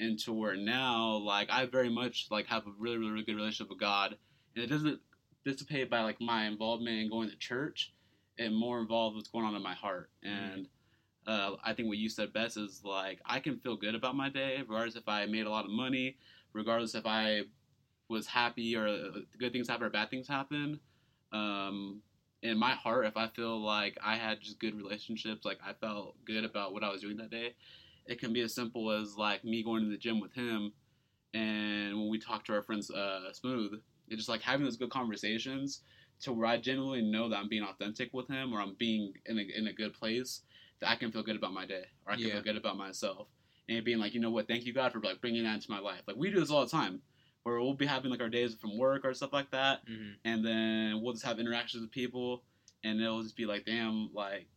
into 0.00 0.32
where 0.32 0.56
now, 0.56 1.16
like 1.16 1.50
I 1.50 1.66
very 1.66 1.88
much 1.88 2.28
like 2.30 2.46
have 2.46 2.66
a 2.66 2.70
really, 2.78 2.98
really, 2.98 3.10
really 3.12 3.24
good 3.24 3.36
relationship 3.36 3.68
with 3.70 3.80
God, 3.80 4.16
and 4.54 4.64
it 4.64 4.68
doesn't 4.68 5.00
dissipate 5.44 5.90
by 5.90 6.02
like 6.02 6.20
my 6.20 6.46
involvement 6.46 6.98
in 6.98 7.08
going 7.10 7.28
to 7.30 7.36
church, 7.36 7.92
and 8.38 8.54
more 8.54 8.80
involved 8.80 9.16
with 9.16 9.22
what's 9.22 9.30
going 9.30 9.44
on 9.44 9.54
in 9.54 9.62
my 9.62 9.74
heart. 9.74 10.10
And 10.22 10.68
uh, 11.26 11.56
I 11.62 11.74
think 11.74 11.88
what 11.88 11.98
you 11.98 12.08
said 12.08 12.32
best 12.32 12.56
is 12.56 12.82
like 12.84 13.20
I 13.24 13.40
can 13.40 13.58
feel 13.58 13.76
good 13.76 13.94
about 13.94 14.16
my 14.16 14.30
day, 14.30 14.58
regardless 14.66 14.96
if 14.96 15.08
I 15.08 15.26
made 15.26 15.46
a 15.46 15.50
lot 15.50 15.64
of 15.64 15.70
money, 15.70 16.16
regardless 16.52 16.94
if 16.94 17.06
I 17.06 17.42
was 18.08 18.26
happy 18.26 18.74
or 18.76 18.88
uh, 18.88 19.20
good 19.38 19.52
things 19.52 19.68
happen 19.68 19.86
or 19.86 19.90
bad 19.90 20.10
things 20.10 20.26
happen. 20.26 20.80
Um, 21.32 22.00
in 22.42 22.56
my 22.56 22.70
heart, 22.70 23.04
if 23.04 23.16
I 23.16 23.28
feel 23.28 23.60
like 23.60 23.98
I 24.02 24.16
had 24.16 24.40
just 24.40 24.60
good 24.60 24.74
relationships, 24.74 25.44
like 25.44 25.58
I 25.66 25.72
felt 25.74 26.14
good 26.24 26.44
about 26.44 26.72
what 26.72 26.84
I 26.84 26.90
was 26.90 27.02
doing 27.02 27.16
that 27.18 27.30
day, 27.30 27.54
it 28.06 28.18
can 28.18 28.32
be 28.32 28.40
as 28.42 28.54
simple 28.54 28.90
as 28.90 29.16
like 29.16 29.44
me 29.44 29.62
going 29.62 29.84
to 29.84 29.90
the 29.90 29.98
gym 29.98 30.20
with 30.20 30.32
him, 30.32 30.72
and 31.34 31.98
when 31.98 32.08
we 32.08 32.18
talk 32.18 32.44
to 32.46 32.54
our 32.54 32.62
friends, 32.62 32.90
uh, 32.90 33.32
Smooth, 33.32 33.80
it's 34.06 34.16
just 34.16 34.28
like 34.28 34.40
having 34.40 34.64
those 34.64 34.76
good 34.76 34.90
conversations 34.90 35.82
to 36.20 36.32
where 36.32 36.46
I 36.46 36.56
genuinely 36.58 37.02
know 37.02 37.28
that 37.28 37.36
I'm 37.36 37.48
being 37.48 37.62
authentic 37.62 38.12
with 38.12 38.28
him 38.28 38.52
or 38.52 38.60
I'm 38.60 38.74
being 38.78 39.12
in 39.26 39.38
a, 39.38 39.42
in 39.56 39.66
a 39.68 39.72
good 39.72 39.92
place 39.94 40.42
that 40.80 40.90
I 40.90 40.96
can 40.96 41.10
feel 41.12 41.22
good 41.22 41.36
about 41.36 41.52
my 41.52 41.66
day 41.66 41.84
or 42.06 42.12
I 42.12 42.16
can 42.16 42.24
Yeah. 42.26 42.32
feel 42.34 42.42
good 42.42 42.56
about 42.56 42.76
myself 42.76 43.28
and 43.68 43.84
being 43.84 43.98
like 43.98 44.14
you 44.14 44.20
know 44.20 44.30
what 44.30 44.48
thank 44.48 44.64
you 44.64 44.72
God 44.72 44.92
for 44.92 45.00
like 45.00 45.20
bringing 45.20 45.44
that 45.44 45.54
into 45.54 45.70
my 45.70 45.78
life 45.78 46.00
like 46.06 46.16
we 46.16 46.30
do 46.30 46.40
this 46.40 46.50
all 46.50 46.64
the 46.64 46.70
time 46.70 47.00
where 47.44 47.60
we'll 47.60 47.74
be 47.74 47.86
having 47.86 48.10
like 48.10 48.20
our 48.20 48.28
days 48.28 48.54
from 48.54 48.76
work 48.78 49.04
or 49.04 49.12
stuff 49.14 49.32
like 49.32 49.50
that 49.52 49.86
Mhm. 49.86 50.14
and 50.24 50.44
then 50.44 51.00
we'll 51.02 51.12
just 51.12 51.24
have 51.24 51.38
interactions 51.38 51.82
with 51.82 51.90
people 51.92 52.42
and 52.84 53.00
it'll 53.00 53.22
just 53.22 53.36
be 53.36 53.46
like 53.46 53.64
damn 53.66 54.10
like 54.14 54.48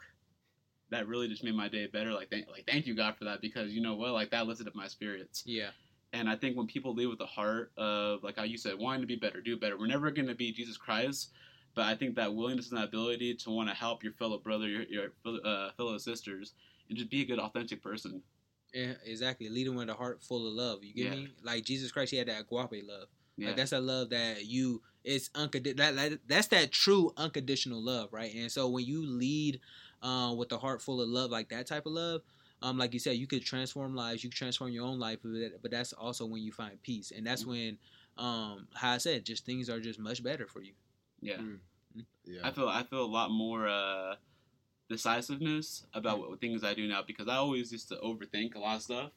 that 0.89 1.07
really 1.07 1.27
just 1.27 1.43
made 1.43 1.55
my 1.55 1.67
day 1.69 1.87
better 1.87 2.11
like 2.13 2.29
thank 2.29 2.47
like 2.49 2.65
thank 2.67 2.85
you 2.85 2.95
God 2.95 3.15
for 3.17 3.25
that 3.25 3.41
because 3.41 3.71
you 3.71 3.81
know 3.81 3.95
what 3.95 4.11
like 4.11 4.31
that 4.31 4.47
lifted 4.47 4.67
up 4.67 4.75
my 4.75 4.87
spirits 4.87 5.43
Yeah. 5.45 5.69
and 6.13 6.29
I 6.29 6.35
think 6.35 6.57
when 6.57 6.67
people 6.67 6.93
leave 6.93 7.09
with 7.09 7.19
the 7.19 7.25
heart 7.25 7.71
of, 7.77 8.23
like 8.23 8.35
how 8.35 8.43
you 8.43 8.57
said, 8.57 8.77
wanting 8.77 9.01
to 9.01 9.07
be 9.07 9.15
better, 9.15 9.39
do 9.41 9.55
better, 9.57 9.77
we're 9.77 9.87
never 9.87 10.11
going 10.11 10.27
to 10.27 10.35
be 10.35 10.51
Jesus 10.51 10.75
Christ. 10.75 11.31
But 11.73 11.85
I 11.85 11.95
think 11.95 12.15
that 12.15 12.33
willingness 12.33 12.69
and 12.69 12.77
that 12.77 12.85
ability 12.85 13.35
to 13.35 13.49
want 13.49 13.69
to 13.69 13.75
help 13.75 14.03
your 14.03 14.13
fellow 14.13 14.37
brother, 14.37 14.67
your, 14.67 14.83
your 14.83 15.07
uh, 15.25 15.71
fellow 15.77 15.97
sisters, 15.97 16.53
and 16.89 16.97
just 16.97 17.09
be 17.09 17.21
a 17.21 17.25
good, 17.25 17.39
authentic 17.39 17.81
person. 17.81 18.21
Yeah, 18.73 18.93
exactly. 19.05 19.49
Leading 19.49 19.75
with 19.75 19.89
a 19.89 19.93
heart 19.93 20.21
full 20.21 20.47
of 20.47 20.53
love. 20.53 20.83
You 20.83 20.93
get 20.93 21.05
Yeah. 21.05 21.15
me? 21.15 21.27
Like 21.43 21.65
Jesus 21.65 21.91
Christ, 21.91 22.11
he 22.11 22.17
had 22.17 22.27
that 22.27 22.41
agape 22.41 22.85
love. 22.87 23.07
Yeah, 23.37 23.47
Like 23.47 23.57
that's 23.57 23.71
a 23.71 23.79
love 23.79 24.09
that 24.09 24.45
you 24.45 24.81
it's 25.03 25.29
uncondi- 25.29 25.75
that, 25.77 25.95
that 25.95 26.19
that's 26.27 26.47
that 26.47 26.71
true 26.71 27.11
unconditional 27.17 27.81
love, 27.81 28.13
right? 28.13 28.33
And 28.35 28.51
so 28.51 28.67
when 28.69 28.85
you 28.85 29.03
lead 29.03 29.59
uh, 30.03 30.33
with 30.37 30.51
a 30.51 30.57
heart 30.57 30.81
full 30.81 31.01
of 31.01 31.09
love, 31.09 31.31
like 31.31 31.49
that 31.49 31.65
type 31.65 31.85
of 31.85 31.93
love, 31.93 32.21
um, 32.61 32.77
like 32.77 32.93
you 32.93 32.99
said, 32.99 33.17
you 33.17 33.25
could 33.25 33.43
transform 33.43 33.95
lives, 33.95 34.23
you 34.23 34.29
transform 34.29 34.71
your 34.71 34.85
own 34.85 34.99
life, 34.99 35.19
but, 35.23 35.31
but 35.61 35.71
that's 35.71 35.93
also 35.93 36.25
when 36.27 36.43
you 36.43 36.51
find 36.51 36.81
peace, 36.83 37.11
and 37.15 37.25
that's 37.25 37.45
when, 37.45 37.79
um, 38.17 38.67
how 38.75 38.91
I 38.91 38.99
said, 38.99 39.25
just 39.25 39.45
things 39.45 39.69
are 39.69 39.79
just 39.79 39.97
much 39.99 40.21
better 40.21 40.45
for 40.45 40.61
you. 40.61 40.73
Yeah. 41.21 41.37
Mm. 41.37 41.59
Yeah. 42.25 42.41
I 42.43 42.51
feel 42.51 42.67
I 42.67 42.83
feel 42.83 43.03
a 43.03 43.05
lot 43.05 43.31
more 43.31 43.67
uh, 43.67 44.15
decisiveness 44.89 45.85
about 45.93 46.19
what 46.19 46.39
things 46.39 46.63
I 46.63 46.73
do 46.73 46.87
now 46.87 47.01
because 47.05 47.27
I 47.27 47.35
always 47.35 47.71
used 47.71 47.89
to 47.89 47.95
overthink 47.95 48.55
a 48.55 48.59
lot 48.59 48.77
of 48.77 48.83
stuff, 48.83 49.11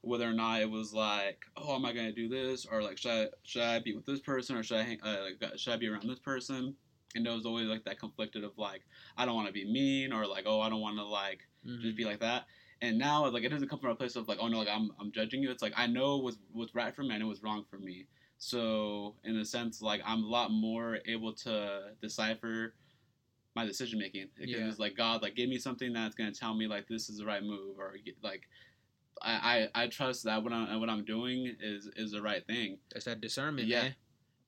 whether 0.00 0.28
or 0.28 0.32
not 0.32 0.60
it 0.60 0.70
was 0.70 0.92
like, 0.92 1.44
oh, 1.56 1.74
am 1.76 1.84
I 1.84 1.92
gonna 1.92 2.12
do 2.12 2.28
this 2.28 2.66
or 2.66 2.82
like 2.82 2.98
should 2.98 3.10
I 3.10 3.26
should 3.42 3.62
I 3.62 3.78
be 3.80 3.94
with 3.94 4.06
this 4.06 4.20
person 4.20 4.56
or 4.56 4.62
should 4.62 4.78
I 4.78 4.82
hang, 4.82 4.98
uh, 5.02 5.24
like, 5.40 5.58
should 5.58 5.72
I 5.72 5.76
be 5.76 5.88
around 5.88 6.08
this 6.08 6.18
person? 6.18 6.74
And 7.14 7.26
there 7.26 7.34
was 7.34 7.44
always 7.44 7.66
like 7.66 7.84
that 7.84 7.98
conflicted 7.98 8.44
of 8.44 8.56
like 8.56 8.82
I 9.16 9.24
don't 9.24 9.34
want 9.34 9.48
to 9.48 9.52
be 9.52 9.70
mean 9.70 10.12
or 10.12 10.26
like 10.26 10.44
oh 10.46 10.60
I 10.60 10.68
don't 10.70 10.80
want 10.80 10.96
to 10.96 11.04
like 11.04 11.40
just 11.82 11.96
be 11.96 12.04
like 12.04 12.20
that. 12.20 12.44
And 12.82 12.98
now 12.98 13.26
like 13.28 13.44
it 13.44 13.50
doesn't 13.50 13.68
come 13.68 13.80
from 13.80 13.90
a 13.90 13.96
place 13.96 14.16
of 14.16 14.28
like 14.28 14.38
oh 14.40 14.48
no 14.48 14.58
like 14.58 14.68
I'm 14.68 14.90
I'm 14.98 15.12
judging 15.12 15.42
you. 15.42 15.50
It's 15.50 15.62
like 15.62 15.74
I 15.76 15.86
know 15.86 16.18
what's 16.18 16.38
what's 16.52 16.74
right 16.74 16.94
for 16.94 17.02
me 17.02 17.14
and 17.14 17.26
what's 17.26 17.42
wrong 17.42 17.64
for 17.68 17.78
me. 17.78 18.06
So 18.42 19.16
in 19.22 19.36
a 19.36 19.44
sense 19.44 19.82
like 19.82 20.00
I'm 20.04 20.24
a 20.24 20.26
lot 20.26 20.50
more 20.50 20.98
able 21.06 21.34
to 21.34 21.92
decipher 22.00 22.74
my 23.54 23.66
decision 23.66 23.98
making 23.98 24.28
because 24.34 24.60
Yeah. 24.60 24.66
it's 24.68 24.78
like 24.78 24.96
God 24.96 25.20
like 25.20 25.36
give 25.36 25.50
me 25.50 25.58
something 25.58 25.92
that's 25.92 26.14
gonna 26.14 26.32
tell 26.32 26.54
me 26.54 26.66
like 26.66 26.88
this 26.88 27.10
is 27.10 27.18
the 27.18 27.26
right 27.26 27.42
move 27.42 27.78
or 27.78 27.94
like 28.22 28.48
I 29.20 29.68
I, 29.74 29.82
I 29.82 29.86
trust 29.88 30.24
that 30.24 30.42
what 30.42 30.54
I'm 30.54 30.80
what 30.80 30.88
I'm 30.88 31.04
doing 31.04 31.54
is 31.60 31.90
is 31.96 32.12
the 32.12 32.22
right 32.22 32.44
thing 32.46 32.78
It's 32.96 33.04
that 33.04 33.20
discernment, 33.20 33.68
Yeah. 33.68 33.82
man. 33.82 33.94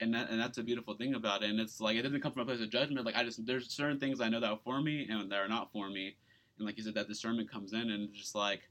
and 0.01 0.15
that 0.15 0.31
and 0.31 0.41
that's 0.41 0.57
a 0.57 0.63
beautiful 0.63 0.95
thing 0.95 1.15
about 1.15 1.43
it. 1.43 1.51
And 1.51 1.61
it's 1.61 1.79
like 1.79 1.97
it 1.97 2.03
doesn't 2.03 2.23
come 2.23 2.33
from 2.33 2.43
a 2.43 2.47
place 2.47 2.63
of 2.63 2.71
judgment. 2.71 3.05
Like 3.05 3.17
I 3.17 3.25
just 3.25 3.45
there's 3.45 3.71
certain 3.71 4.01
things 4.01 4.23
I 4.23 4.31
know 4.31 4.41
that 4.41 4.51
are 4.51 4.61
for 4.65 4.81
me 4.81 5.07
and 5.11 5.31
that 5.31 5.39
are 5.39 5.49
not 5.49 5.71
for 5.71 5.91
me. 5.91 6.17
And 6.57 6.67
like 6.67 6.79
you 6.79 6.83
said, 6.83 6.95
that 6.95 7.09
discernment 7.09 7.51
comes 7.51 7.75
in 7.75 7.91
and 7.91 8.11
just 8.15 8.35
like 8.35 8.63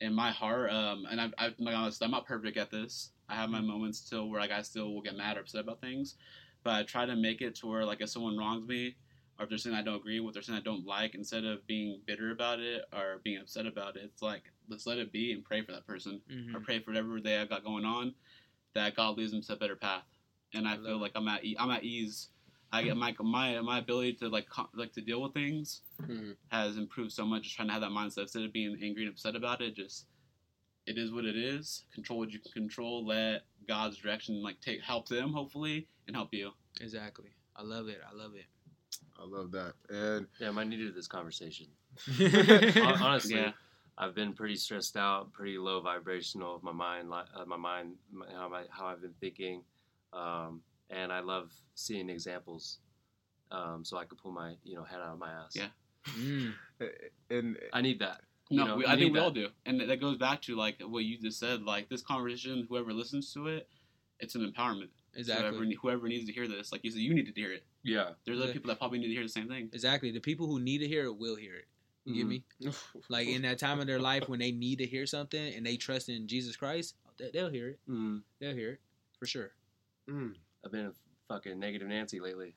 in 0.00 0.14
my 0.14 0.30
heart. 0.30 0.70
Um, 0.72 1.04
and 1.10 1.20
I, 1.20 1.26
I, 1.36 1.46
I'm 1.48 1.54
like 1.58 1.76
honest, 1.76 2.02
I'm 2.02 2.10
not 2.10 2.26
perfect 2.26 2.56
at 2.56 2.70
this. 2.70 3.10
I 3.28 3.34
have 3.34 3.50
my 3.50 3.60
moments 3.60 3.98
still 3.98 4.28
where 4.28 4.40
like 4.40 4.50
I 4.52 4.62
still 4.62 4.92
will 4.92 5.02
get 5.02 5.16
mad 5.16 5.36
or 5.36 5.40
upset 5.40 5.62
about 5.62 5.80
things, 5.80 6.16
but 6.62 6.74
I 6.74 6.82
try 6.82 7.06
to 7.06 7.16
make 7.16 7.40
it 7.40 7.54
to 7.56 7.66
where 7.66 7.84
like 7.84 8.00
if 8.00 8.10
someone 8.10 8.36
wrongs 8.36 8.66
me. 8.66 8.96
Or 9.36 9.42
if 9.42 9.48
there's 9.48 9.64
something 9.64 9.76
I 9.76 9.82
don't 9.82 9.96
agree 9.96 10.20
with, 10.20 10.36
or 10.36 10.42
something 10.42 10.62
I 10.62 10.64
don't 10.64 10.86
like, 10.86 11.16
instead 11.16 11.44
of 11.44 11.66
being 11.66 12.00
bitter 12.06 12.30
about 12.30 12.60
it 12.60 12.84
or 12.92 13.20
being 13.24 13.40
upset 13.40 13.66
about 13.66 13.96
it, 13.96 14.02
it's 14.04 14.22
like 14.22 14.44
let's 14.68 14.86
let 14.86 14.98
it 14.98 15.10
be 15.10 15.32
and 15.32 15.42
pray 15.44 15.60
for 15.60 15.72
that 15.72 15.84
person 15.88 16.20
Mhm. 16.30 16.54
or 16.54 16.60
pray 16.60 16.78
for 16.78 16.92
whatever 16.92 17.20
they 17.20 17.32
have 17.32 17.48
got 17.48 17.64
going 17.64 17.84
on, 17.84 18.14
that 18.74 18.94
God 18.94 19.18
leads 19.18 19.32
them 19.32 19.42
to 19.42 19.54
a 19.54 19.56
better 19.56 19.74
path. 19.74 20.04
And 20.52 20.68
I 20.68 20.74
I 20.74 20.76
feel 20.76 20.98
like 20.98 21.10
I'm 21.16 21.26
at 21.26 21.44
e- 21.44 21.56
I'm 21.58 21.72
at 21.72 21.82
ease. 21.82 22.28
I 22.70 22.84
get 22.84 22.96
my 22.96 23.12
my 23.18 23.60
my 23.60 23.78
ability 23.80 24.12
to 24.20 24.28
like 24.28 24.48
co- 24.48 24.70
like 24.72 24.92
to 24.92 25.00
deal 25.00 25.20
with 25.20 25.34
things 25.34 25.82
Mhm. 26.08 26.36
has 26.52 26.76
improved 26.76 27.10
so 27.10 27.26
much. 27.26 27.42
Just 27.42 27.56
trying 27.56 27.66
to 27.66 27.72
have 27.74 27.82
that 27.82 27.90
mindset 27.90 28.22
instead 28.22 28.44
of 28.44 28.52
being 28.52 28.78
angry 28.80 29.02
and 29.02 29.12
upset 29.14 29.34
about 29.34 29.62
it. 29.62 29.74
Just 29.74 30.06
it 30.86 30.98
is 30.98 31.12
what 31.12 31.24
it 31.24 31.36
is. 31.36 31.84
Control 31.94 32.18
what 32.20 32.30
you 32.30 32.38
can 32.40 32.52
control. 32.52 33.06
Let 33.06 33.42
God's 33.66 33.96
direction 33.98 34.42
like 34.42 34.60
take 34.60 34.82
help 34.82 35.08
them 35.08 35.32
hopefully 35.32 35.88
and 36.06 36.14
help 36.16 36.32
you. 36.32 36.50
Exactly. 36.80 37.30
I 37.56 37.62
love 37.62 37.88
it. 37.88 38.00
I 38.10 38.14
love 38.14 38.32
it. 38.34 38.46
I 39.18 39.24
love 39.24 39.52
that. 39.52 39.74
And 39.88 40.26
Damn, 40.38 40.58
I 40.58 40.64
needed 40.64 40.94
this 40.94 41.06
conversation. 41.06 41.66
Honestly, 43.00 43.36
Yeah. 43.36 43.52
I've 43.96 44.14
been 44.14 44.32
pretty 44.32 44.56
stressed 44.56 44.96
out, 44.96 45.32
pretty 45.32 45.56
low 45.56 45.80
vibrational 45.80 46.56
of 46.56 46.64
my 46.64 46.72
mind, 46.72 47.12
uh, 47.12 47.44
my 47.46 47.56
mind, 47.56 47.94
my, 48.12 48.26
how, 48.32 48.52
I, 48.52 48.64
how 48.68 48.86
I've 48.86 49.00
been 49.00 49.14
thinking, 49.20 49.62
um, 50.12 50.62
and 50.90 51.12
I 51.12 51.20
love 51.20 51.52
seeing 51.76 52.10
examples, 52.10 52.78
um, 53.52 53.84
so 53.84 53.96
I 53.96 54.04
could 54.04 54.18
pull 54.18 54.32
my 54.32 54.54
you 54.64 54.74
know 54.74 54.82
head 54.82 54.98
out 54.98 55.12
of 55.12 55.18
my 55.20 55.30
ass. 55.30 55.54
Yeah. 55.54 55.68
Mm. 56.18 56.52
and 57.30 57.56
I 57.72 57.80
need 57.82 58.00
that. 58.00 58.22
You 58.50 58.58
No, 58.58 58.66
know, 58.66 58.76
we, 58.76 58.82
you 58.84 58.88
I 58.88 58.90
think 58.92 59.00
need 59.06 59.12
we 59.12 59.18
all 59.20 59.30
do, 59.30 59.48
and 59.64 59.80
that 59.80 60.00
goes 60.00 60.18
back 60.18 60.42
to 60.42 60.54
like 60.56 60.80
what 60.82 61.04
you 61.04 61.18
just 61.18 61.38
said. 61.40 61.62
Like 61.62 61.88
this 61.88 62.02
conversation, 62.02 62.66
whoever 62.68 62.92
listens 62.92 63.32
to 63.34 63.46
it, 63.48 63.68
it's 64.20 64.34
an 64.34 64.42
empowerment. 64.50 64.90
So 65.14 65.20
Exactly. 65.20 65.48
Whoever, 65.56 65.64
whoever 65.80 66.08
needs 66.08 66.26
to 66.26 66.32
hear 66.32 66.46
this, 66.48 66.70
like 66.72 66.84
you 66.84 66.90
said, 66.90 67.00
you 67.00 67.14
need 67.14 67.26
to 67.26 67.32
hear 67.40 67.52
it. 67.52 67.64
Yeah. 67.82 68.10
There's 68.26 68.40
other 68.40 68.52
people 68.52 68.68
that 68.68 68.78
probably 68.78 68.98
need 68.98 69.08
to 69.08 69.14
hear 69.14 69.22
the 69.22 69.28
same 69.28 69.48
thing. 69.48 69.70
Exactly. 69.72 70.10
The 70.10 70.20
people 70.20 70.46
who 70.46 70.60
need 70.60 70.78
to 70.78 70.88
hear 70.88 71.04
it 71.04 71.16
will 71.16 71.36
hear 71.36 71.54
it. 71.54 71.66
You 72.04 72.14
get 72.16 72.26
Mhm. 72.26 72.28
me? 72.28 72.44
Like 73.08 73.28
in 73.28 73.42
that 73.42 73.58
time 73.58 73.80
of 73.80 73.86
their 73.86 73.98
life 74.00 74.28
when 74.28 74.40
they 74.40 74.52
need 74.52 74.78
to 74.78 74.86
hear 74.86 75.06
something 75.06 75.54
and 75.54 75.64
they 75.64 75.76
trust 75.76 76.08
in 76.10 76.26
Jesus 76.28 76.54
Christ, 76.56 76.96
they- 77.18 77.30
they'll 77.32 77.48
hear 77.50 77.68
it. 77.70 77.80
Mm. 77.88 78.22
They'll 78.40 78.54
hear 78.54 78.72
it 78.72 78.80
for 79.18 79.26
sure. 79.26 79.52
Mm. 80.10 80.34
I've 80.64 80.72
been 80.72 80.86
a 80.86 80.92
fucking 81.28 81.58
negative 81.58 81.88
Nancy 81.88 82.20
lately. 82.20 82.54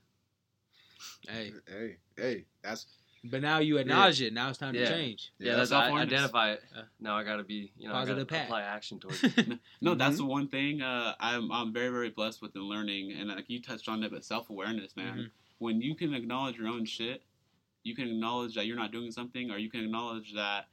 Hey, 1.29 1.53
hey, 1.67 1.97
hey, 2.17 2.45
that's 2.63 2.87
but 3.23 3.41
now 3.41 3.59
you 3.59 3.77
acknowledge 3.77 4.21
it. 4.21 4.33
Now 4.33 4.49
it's 4.49 4.57
time 4.57 4.75
Yeah. 4.75 4.85
to 4.85 4.91
change. 4.95 5.31
Yeah, 5.39 5.51
Yeah, 5.51 5.55
that's 5.57 5.71
I 5.71 5.81
self-awareness. 5.81 6.13
identify 6.13 6.51
it. 6.53 6.63
Yeah. 6.75 6.81
Now 6.99 7.17
I 7.17 7.23
gotta 7.23 7.43
be, 7.43 7.71
you 7.77 7.87
know, 7.87 7.93
I 7.93 7.99
Positive 7.99 8.27
gotta 8.27 8.39
path. 8.39 8.45
apply 8.47 8.61
action 8.63 8.99
towards 8.99 9.23
it. 9.23 9.59
No, 9.81 9.95
that's 9.95 10.15
Mhm. 10.15 10.19
the 10.19 10.25
one 10.25 10.47
thing 10.47 10.81
uh, 10.81 11.15
I'm 11.19 11.51
I'm 11.51 11.73
very 11.73 11.89
very 11.89 12.09
blessed 12.09 12.41
with 12.41 12.55
in 12.55 12.61
learning, 12.63 13.11
and 13.13 13.29
like 13.29 13.49
you 13.49 13.61
touched 13.61 13.87
on 13.89 14.03
it, 14.03 14.11
but 14.11 14.23
self 14.23 14.49
awareness, 14.49 14.95
man. 14.95 15.17
Mhm. 15.17 15.31
When 15.59 15.81
you 15.81 15.95
can 15.95 16.13
acknowledge 16.13 16.57
your 16.57 16.67
own 16.67 16.85
shit, 16.85 17.23
you 17.83 17.95
can 17.95 18.07
acknowledge 18.07 18.55
that 18.55 18.65
you're 18.67 18.75
not 18.77 18.91
doing 18.91 19.11
something, 19.11 19.49
or 19.51 19.57
you 19.57 19.69
can 19.69 19.83
acknowledge 19.83 20.33
that 20.33 20.67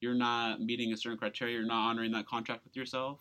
you're 0.00 0.14
not 0.14 0.60
meeting 0.60 0.92
a 0.92 0.96
certain 0.96 1.18
criteria, 1.18 1.54
you're 1.56 1.66
not 1.66 1.88
honoring 1.90 2.12
that 2.12 2.26
contract 2.26 2.64
with 2.64 2.76
yourself. 2.76 3.20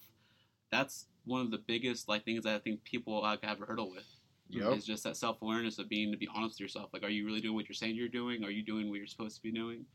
That's 0.70 1.08
one 1.26 1.42
of 1.42 1.50
the 1.52 1.58
biggest 1.58 2.08
like 2.08 2.24
things 2.24 2.44
that 2.44 2.54
I 2.56 2.60
think 2.60 2.84
people 2.84 3.22
like 3.22 3.44
have 3.44 3.62
a 3.62 3.66
hurdle 3.66 3.90
with. 3.90 4.06
Yep. 4.50 4.78
Is 4.78 4.86
just 4.86 5.04
that 5.04 5.18
self 5.18 5.42
awareness 5.42 5.80
of 5.80 5.90
being 5.90 6.12
to 6.12 6.18
be 6.18 6.28
honest 6.34 6.56
with 6.56 6.62
yourself. 6.62 6.90
Like, 6.94 7.04
are 7.04 7.10
you 7.10 7.26
really 7.26 7.42
doing 7.42 7.56
what 7.56 7.68
you're 7.68 7.74
saying 7.76 7.96
you're 7.96 8.08
doing? 8.08 8.44
Are 8.44 8.52
you 8.52 8.64
doing 8.64 8.90
what 8.90 8.98
you're 8.98 9.08
supposed 9.08 9.36
to 9.38 9.42
be 9.44 9.52
doing? 9.52 9.86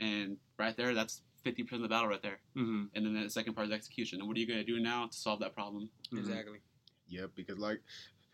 And 0.00 0.36
right 0.58 0.76
there, 0.76 0.94
that's 0.94 1.22
fifty 1.44 1.62
percent 1.62 1.82
of 1.82 1.88
the 1.88 1.94
battle 1.94 2.08
right 2.08 2.22
there. 2.22 2.38
mm-hmm. 2.56 2.84
And 2.94 3.04
then 3.06 3.20
the 3.22 3.30
second 3.30 3.54
part 3.54 3.66
is 3.66 3.72
execution. 3.72 4.20
And 4.20 4.28
what 4.28 4.36
are 4.36 4.40
you 4.40 4.46
going 4.46 4.60
to 4.60 4.64
do 4.64 4.80
now 4.80 5.06
to 5.06 5.16
solve 5.16 5.40
that 5.40 5.54
problem? 5.54 5.88
Exactly. 6.12 6.58
Yep, 7.08 7.30
because 7.34 7.58
like, 7.58 7.80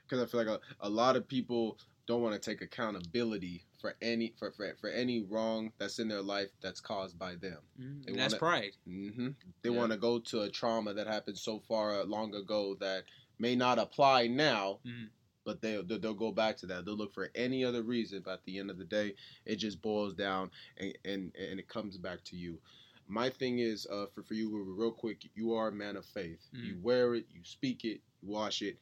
because 0.02 0.22
I 0.22 0.26
feel 0.26 0.44
like 0.44 0.60
a, 0.82 0.86
a 0.86 0.88
lot 0.88 1.16
of 1.16 1.26
people 1.28 1.78
don't 2.06 2.20
want 2.20 2.34
to 2.34 2.50
take 2.50 2.60
accountability 2.60 3.64
for 3.80 3.94
any 4.02 4.34
for, 4.38 4.50
for 4.52 4.74
for 4.80 4.90
any 4.90 5.22
wrong 5.30 5.70
that's 5.78 5.98
in 5.98 6.08
their 6.08 6.20
life 6.22 6.48
that's 6.60 6.80
caused 6.80 7.18
by 7.18 7.34
them. 7.36 7.58
They 7.78 8.12
And 8.12 8.18
that's 8.18 8.34
wanna- 8.34 8.38
pride. 8.38 8.72
hmm 8.86 9.28
They 9.62 9.70
Yeah. 9.70 9.76
want 9.76 9.92
to 9.92 9.98
go 9.98 10.18
to 10.18 10.42
a 10.42 10.50
trauma 10.50 10.92
that 10.94 11.06
happened 11.06 11.38
so 11.38 11.60
far 11.66 12.04
long 12.04 12.34
ago 12.34 12.76
that 12.80 13.04
may 13.38 13.56
not 13.56 13.78
apply 13.78 14.26
now, 14.26 14.80
Mhm. 14.86 15.08
But 15.44 15.60
they'll 15.60 15.82
they'll 15.84 15.98
they'll 16.00 16.14
go 16.14 16.32
back 16.32 16.56
to 16.58 16.66
that. 16.66 16.84
They'll 16.84 16.96
look 16.96 17.14
for 17.14 17.30
any 17.34 17.64
other 17.64 17.82
reason, 17.82 18.22
but 18.24 18.32
at 18.34 18.44
the 18.44 18.58
end 18.58 18.70
of 18.70 18.78
the 18.78 18.84
day, 18.84 19.14
it 19.44 19.56
just 19.56 19.80
boils 19.82 20.14
down 20.14 20.50
and 20.78 20.96
and, 21.04 21.34
and 21.36 21.58
it 21.60 21.68
comes 21.68 21.96
back 21.98 22.22
to 22.24 22.36
you. 22.36 22.58
My 23.06 23.28
thing 23.28 23.58
is, 23.58 23.86
uh, 23.86 24.06
for 24.14 24.22
for 24.22 24.34
you, 24.34 24.50
real 24.78 24.90
quick, 24.92 25.28
you 25.34 25.52
are 25.54 25.68
a 25.68 25.72
man 25.72 25.96
of 25.96 26.06
faith. 26.06 26.40
You 26.52 26.78
wear 26.82 27.14
it, 27.14 27.26
you 27.30 27.44
speak 27.44 27.84
it, 27.84 28.00
you 28.22 28.28
wash 28.28 28.62
it. 28.62 28.78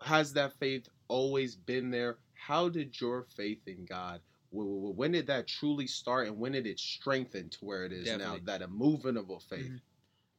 Has 0.00 0.32
that 0.32 0.52
faith 0.58 0.88
always 1.08 1.54
been 1.54 1.90
there? 1.90 2.18
How 2.34 2.68
did 2.68 3.00
your 3.00 3.22
faith 3.22 3.60
in 3.66 3.84
God? 3.84 4.20
wh- 4.50 4.66
wh- 4.66 4.96
When 4.98 5.12
did 5.12 5.26
that 5.28 5.46
truly 5.46 5.86
start, 5.86 6.26
and 6.28 6.38
when 6.38 6.52
did 6.52 6.66
it 6.66 6.78
strengthen 6.80 7.48
to 7.50 7.64
where 7.64 7.84
it 7.84 7.92
is 7.92 8.04
Definitely. 8.06 8.40
now? 8.40 8.44
That 8.46 8.62
immovable 8.62 9.40
faith. 9.40 9.70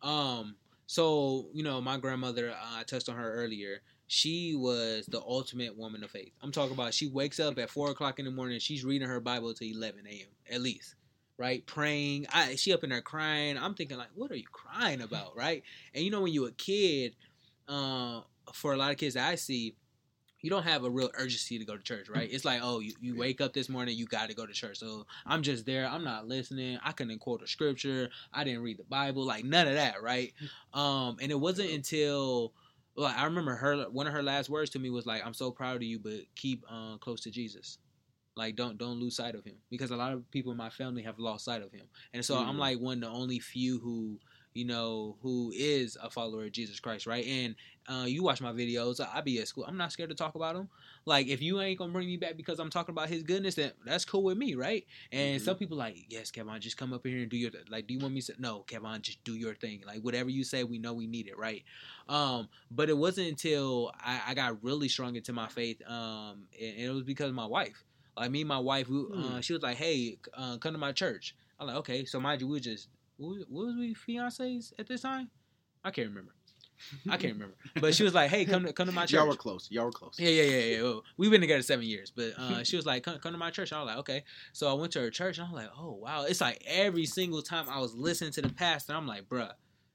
Mhm. 0.04 0.08
Um, 0.08 0.58
so 0.86 1.50
you 1.54 1.64
know, 1.64 1.80
my 1.82 1.98
grandmother, 1.98 2.52
uh, 2.52 2.58
I 2.80 2.84
touched 2.84 3.10
on 3.10 3.16
her 3.16 3.34
earlier. 3.34 3.82
She 4.14 4.54
was 4.54 5.08
the 5.08 5.20
ultimate 5.20 5.76
woman 5.76 6.04
of 6.04 6.12
faith. 6.12 6.34
I'm 6.44 6.52
talking 6.52 6.76
about. 6.76 6.94
She 6.94 7.08
wakes 7.08 7.40
up 7.40 7.58
at 7.58 7.72
four 7.72 7.90
o'clock 7.90 8.20
in 8.20 8.26
the 8.26 8.32
morning. 8.32 8.60
She's 8.60 8.86
reading 8.86 9.08
her 9.08 9.20
Bible 9.20 9.56
till 9.56 9.68
eleven 9.68 10.06
a.m. 10.08 10.28
at 10.52 10.62
least, 10.62 10.94
right? 11.40 11.66
Praying. 11.66 12.28
I 12.32 12.54
she 12.56 12.74
up 12.74 12.84
in 12.84 12.92
there 12.92 13.02
crying. 13.02 13.58
I'm 13.58 13.74
thinking 13.74 13.98
like, 13.98 14.12
what 14.14 14.30
are 14.30 14.36
you 14.36 14.46
crying 14.52 15.02
about, 15.02 15.36
right? 15.36 15.64
And 15.96 16.06
you 16.06 16.12
know, 16.12 16.22
when 16.22 16.32
you're 16.32 16.50
a 16.50 16.52
kid, 16.52 17.16
uh, 17.68 18.22
for 18.54 18.74
a 18.74 18.78
lot 18.78 18.92
of 18.92 18.98
kids 18.98 19.16
that 19.16 19.28
I 19.28 19.34
see, 19.34 19.74
you 20.42 20.52
don't 20.52 20.62
have 20.62 20.84
a 20.84 20.92
real 20.92 21.10
urgency 21.16 21.58
to 21.58 21.66
go 21.66 21.76
to 21.76 21.82
church, 21.82 22.08
right? 22.08 22.30
It's 22.32 22.46
like, 22.46 22.60
oh, 22.62 22.82
you, 22.82 22.94
you 23.02 23.18
wake 23.18 23.42
up 23.42 23.54
this 23.54 23.68
morning, 23.68 23.98
you 23.98 24.06
got 24.06 24.30
to 24.30 24.36
go 24.36 24.46
to 24.46 24.54
church. 24.54 24.78
So 24.78 25.08
I'm 25.26 25.42
just 25.42 25.66
there. 25.66 25.88
I'm 25.88 26.04
not 26.04 26.28
listening. 26.28 26.78
I 26.84 26.92
couldn't 26.92 27.18
quote 27.18 27.42
a 27.42 27.48
scripture. 27.48 28.10
I 28.32 28.44
didn't 28.44 28.62
read 28.62 28.78
the 28.78 28.84
Bible, 28.84 29.24
like 29.26 29.44
none 29.44 29.68
of 29.68 29.74
that, 29.74 30.04
right? 30.04 30.34
Um, 30.72 31.18
and 31.20 31.32
it 31.32 31.40
wasn't 31.40 31.72
until 31.72 32.54
like 32.96 33.18
I 33.18 33.26
remember 33.26 33.56
her 33.56 33.84
one 33.90 34.08
of 34.08 34.14
her 34.14 34.24
last 34.24 34.50
words 34.50 34.70
to 34.72 34.80
me 34.80 34.90
was 34.90 35.06
like, 35.06 35.26
"I'm 35.26 35.34
so 35.34 35.52
proud 35.52 35.78
of 35.78 35.84
you, 35.84 36.00
but 36.00 36.22
keep 36.36 36.64
uh, 36.70 36.98
close 36.98 37.22
to 37.22 37.32
Jesus." 37.32 37.78
Like 38.36 38.56
don't 38.56 38.78
don't 38.78 39.00
lose 39.00 39.16
sight 39.16 39.36
of 39.36 39.46
him 39.46 39.58
because 39.70 39.92
a 39.92 39.96
lot 39.96 40.14
of 40.14 40.30
people 40.32 40.52
in 40.52 40.58
my 40.58 40.70
family 40.70 41.04
have 41.04 41.20
lost 41.20 41.46
sight 41.46 41.62
of 41.62 41.72
him, 41.72 41.88
and 42.14 42.26
so 42.26 42.38
I'm 42.38 42.56
Mhm. 42.56 42.60
like 42.60 42.80
one 42.80 43.04
of 43.04 43.12
the 43.12 43.16
only 43.16 43.40
few 43.40 43.80
who 43.80 44.20
you 44.54 44.66
know, 44.66 45.18
who 45.22 45.52
is 45.56 45.98
a 46.02 46.10
follower 46.10 46.46
of 46.46 46.52
Jesus 46.52 46.80
Christ, 46.80 47.06
right? 47.08 47.26
And 47.26 47.56
uh, 47.88 48.06
you 48.06 48.24
watch 48.24 48.42
my 48.42 48.52
videos, 48.52 49.00
I 49.00 49.22
be 49.22 49.40
at 49.40 49.48
school. 49.48 49.66
I'm 49.68 49.78
not 49.78 49.92
scared 49.92 50.10
to 50.10 50.16
talk 50.16 50.36
about 50.36 50.56
him. 50.56 50.70
Like, 51.06 51.28
if 51.28 51.42
you 51.42 51.60
ain't 51.62 51.78
gonna 51.80 51.92
bring 51.92 52.08
me 52.08 52.18
back 52.18 52.38
because 52.38 52.60
I'm 52.60 52.70
talking 52.70 52.94
about 52.94 53.10
his 53.10 53.24
goodness, 53.24 53.56
then 53.56 53.72
that's 53.86 54.06
cool 54.06 54.24
with 54.24 54.38
me, 54.38 54.56
right? 54.56 54.86
And 55.12 55.40
Mhm. 55.40 55.44
some 55.44 55.58
people 55.58 55.78
like, 55.78 56.06
yes, 56.10 56.32
Kevon, 56.32 56.60
just 56.60 56.78
come 56.78 56.94
up 56.94 57.06
here 57.06 57.20
and 57.20 57.30
do 57.30 57.38
your 57.38 57.52
like. 57.70 57.88
Do 57.88 57.94
you 57.94 58.00
want 58.00 58.14
me 58.14 58.22
to? 58.22 58.34
No, 58.40 58.64
Kevon, 58.68 59.02
just 59.02 59.24
do 59.24 59.36
your 59.36 59.56
thing. 59.56 59.84
Like 59.86 60.02
whatever 60.02 60.30
you 60.30 60.44
say, 60.44 60.64
we 60.64 60.80
know 60.80 60.94
we 60.94 61.08
need 61.08 61.28
it, 61.28 61.38
right? 61.38 61.64
Um, 62.08 62.50
but 62.72 62.90
it 62.90 62.98
wasn't 62.98 63.28
until 63.30 63.92
I, 64.00 64.22
I 64.28 64.34
got 64.34 64.64
really 64.64 64.88
strong 64.90 65.16
into 65.16 65.34
my 65.34 65.48
faith, 65.48 65.82
um, 65.88 66.48
and, 66.60 66.76
and 66.78 66.86
it 66.86 66.92
was 66.94 67.04
because 67.04 67.30
of 67.30 67.36
my 67.36 67.46
wife. 67.46 67.84
Like 68.16 68.32
me 68.32 68.42
and 68.42 68.48
my 68.48 68.60
wife, 68.60 68.90
we, 68.90 69.06
uh, 69.16 69.40
Hmm. 69.40 69.40
she 69.42 69.54
was 69.54 69.62
like, 69.64 69.78
"Hey, 69.78 70.20
uh, 70.34 70.58
come 70.58 70.74
to 70.74 70.80
my 70.80 70.92
church." 70.92 71.36
I'm 71.60 71.68
like, 71.68 71.78
"Okay." 71.78 72.06
So 72.06 72.20
mind 72.20 72.42
you, 72.42 72.48
we 72.48 72.54
were 72.54 72.60
just 72.60 72.90
what 73.18 73.50
was, 73.50 73.76
we 73.76 73.96
fiancés 73.96 74.74
at 74.80 74.88
this 74.88 75.02
time? 75.02 75.30
I 75.84 75.92
can't 75.92 76.10
remember. 76.10 76.34
I 77.10 77.18
can't 77.18 77.34
remember. 77.34 77.56
But 77.82 77.96
she 77.96 78.04
was 78.04 78.14
like, 78.14 78.30
"Hey, 78.30 78.46
come 78.46 78.66
to 78.66 78.74
come 78.74 78.88
to 78.88 78.92
my 78.92 79.04
church." 79.04 79.14
Y'all 79.14 79.28
were 79.28 79.36
close. 79.36 79.68
Y'all 79.72 79.86
were 79.86 79.92
close. 79.92 80.20
Yeah, 80.20 80.30
yeah, 80.30 80.44
yeah, 80.44 80.82
yeah. 80.82 80.94
We've 81.18 81.32
been 81.32 81.42
together 81.42 81.62
seven 81.62 81.86
years, 81.86 82.12
but 82.16 82.34
uh, 82.38 82.64
she 82.70 82.76
was 82.76 82.86
like, 82.86 83.04
come, 83.04 83.20
"Come 83.20 83.32
to 83.32 83.38
my 83.38 83.52
church." 83.52 83.72
I 83.72 83.80
was 83.80 83.88
like, 83.88 83.98
"Okay." 84.00 84.24
So 84.52 84.70
I 84.70 84.74
went 84.74 84.92
to 84.94 85.00
her 85.00 85.10
church, 85.10 85.38
and 85.38 85.48
I'm 85.48 85.54
like, 85.54 85.70
"Oh 85.78 85.92
wow!" 85.92 86.24
It's 86.24 86.42
like 86.42 86.62
every 86.66 87.06
single 87.06 87.42
time 87.42 87.70
I 87.70 87.80
was 87.80 87.94
listening 87.94 88.32
to 88.34 88.42
the 88.42 88.50
pastor, 88.50 88.94
I'm 88.94 89.08
like, 89.08 89.30
"Bruh, 89.30 89.52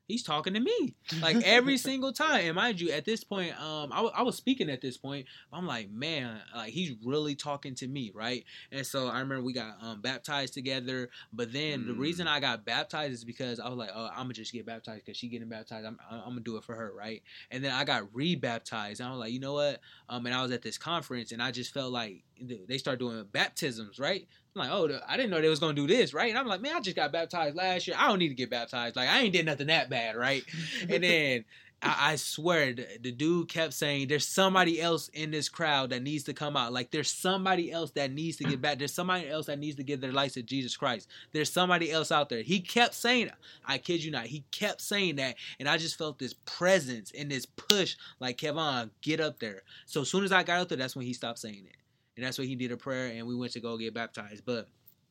he's 0.08 0.24
talking 0.24 0.54
to 0.54 0.60
me." 0.60 0.94
Like 1.22 1.36
every 1.44 1.76
single 1.88 2.12
time. 2.12 2.40
And 2.46 2.54
mind 2.56 2.80
you, 2.80 2.90
at 2.90 3.04
this 3.04 3.22
point, 3.22 3.58
um, 3.60 3.92
I 3.92 4.00
wa- 4.00 4.12
I 4.14 4.22
was 4.22 4.34
speaking 4.36 4.68
at 4.70 4.80
this 4.80 4.96
point. 4.96 5.26
I'm 5.52 5.66
like, 5.66 5.90
man, 5.90 6.40
like 6.56 6.72
he's 6.72 6.92
really 7.04 7.36
talking 7.36 7.74
to 7.76 7.86
me, 7.86 8.10
right? 8.12 8.44
And 8.72 8.84
so 8.84 9.06
I 9.08 9.20
remember 9.20 9.42
we 9.44 9.52
got 9.52 9.76
um 9.82 10.00
baptized 10.00 10.54
together. 10.54 11.10
But 11.32 11.52
then 11.52 11.86
the 11.86 11.92
Mm. 11.92 11.98
reason 11.98 12.26
I 12.26 12.40
got 12.40 12.64
baptized 12.64 13.12
is 13.12 13.24
because 13.24 13.60
I 13.60 13.68
was 13.68 13.78
like, 13.78 13.90
oh, 13.94 14.06
I'm 14.10 14.22
gonna 14.24 14.34
just 14.34 14.52
get 14.52 14.66
baptized 14.66 15.04
because 15.04 15.16
she 15.16 15.28
getting 15.28 15.48
baptized. 15.48 15.86
I'm 15.86 15.98
I'm 16.10 16.20
gonna 16.30 16.40
do 16.40 16.56
it 16.56 16.64
for 16.64 16.74
her, 16.74 16.92
right? 16.96 17.22
And 17.50 17.62
then 17.62 17.70
I 17.72 17.84
got 17.84 18.12
rebaptized. 18.12 19.00
And 19.00 19.08
I 19.08 19.10
was 19.12 19.20
like, 19.20 19.32
you 19.32 19.40
know 19.40 19.52
what? 19.54 19.80
Um, 20.08 20.26
and 20.26 20.34
I 20.34 20.42
was 20.42 20.50
at 20.52 20.62
this 20.62 20.78
conference, 20.78 21.32
and 21.32 21.42
I 21.42 21.50
just 21.50 21.72
felt 21.72 21.92
like 21.92 22.24
they 22.40 22.78
start 22.78 22.98
doing 22.98 23.24
baptisms, 23.32 23.98
right? 23.98 24.26
I'm 24.58 24.68
like, 24.68 24.76
oh, 24.76 25.00
I 25.06 25.16
didn't 25.16 25.30
know 25.30 25.40
they 25.40 25.48
was 25.48 25.60
gonna 25.60 25.74
do 25.74 25.86
this, 25.86 26.12
right? 26.12 26.30
And 26.30 26.38
I'm 26.38 26.46
like, 26.46 26.60
man, 26.60 26.76
I 26.76 26.80
just 26.80 26.96
got 26.96 27.12
baptized 27.12 27.56
last 27.56 27.86
year. 27.86 27.96
I 27.98 28.08
don't 28.08 28.18
need 28.18 28.28
to 28.28 28.34
get 28.34 28.50
baptized. 28.50 28.96
Like, 28.96 29.08
I 29.08 29.20
ain't 29.20 29.32
did 29.32 29.46
nothing 29.46 29.68
that 29.68 29.90
bad, 29.90 30.16
right? 30.16 30.42
and 30.88 31.02
then 31.04 31.44
I, 31.80 32.12
I 32.12 32.16
swear 32.16 32.72
the, 32.72 32.86
the 33.00 33.12
dude 33.12 33.48
kept 33.48 33.72
saying, 33.72 34.08
"There's 34.08 34.26
somebody 34.26 34.80
else 34.80 35.08
in 35.08 35.30
this 35.30 35.48
crowd 35.48 35.90
that 35.90 36.02
needs 36.02 36.24
to 36.24 36.34
come 36.34 36.56
out. 36.56 36.72
Like, 36.72 36.90
there's 36.90 37.10
somebody 37.10 37.70
else 37.70 37.92
that 37.92 38.12
needs 38.12 38.36
to 38.38 38.44
get 38.44 38.60
back. 38.62 38.78
There's 38.78 38.92
somebody 38.94 39.28
else 39.28 39.46
that 39.46 39.58
needs 39.58 39.76
to 39.76 39.84
give 39.84 40.00
their 40.00 40.12
life 40.12 40.32
to 40.34 40.42
Jesus 40.42 40.76
Christ. 40.76 41.08
There's 41.32 41.52
somebody 41.52 41.92
else 41.92 42.10
out 42.10 42.28
there." 42.28 42.42
He 42.42 42.60
kept 42.60 42.94
saying, 42.94 43.30
"I 43.64 43.78
kid 43.78 44.02
you 44.02 44.10
not." 44.10 44.26
He 44.26 44.44
kept 44.50 44.80
saying 44.80 45.16
that, 45.16 45.36
and 45.60 45.68
I 45.68 45.78
just 45.78 45.96
felt 45.96 46.18
this 46.18 46.34
presence 46.34 47.12
and 47.16 47.30
this 47.30 47.46
push, 47.46 47.96
like, 48.18 48.38
"Kevon, 48.38 48.90
get 49.02 49.20
up 49.20 49.38
there." 49.38 49.62
So 49.86 50.00
as 50.02 50.10
soon 50.10 50.24
as 50.24 50.32
I 50.32 50.42
got 50.42 50.60
up 50.60 50.68
there, 50.68 50.78
that's 50.78 50.96
when 50.96 51.06
he 51.06 51.12
stopped 51.12 51.38
saying 51.38 51.66
it, 51.68 51.76
and 52.18 52.26
that's 52.26 52.36
when 52.36 52.48
he 52.48 52.56
did 52.56 52.72
a 52.72 52.76
prayer, 52.76 53.12
and 53.14 53.28
we 53.28 53.36
went 53.36 53.52
to 53.52 53.60
go 53.60 53.78
get 53.78 53.94
baptized. 53.94 54.44
But 54.44 54.66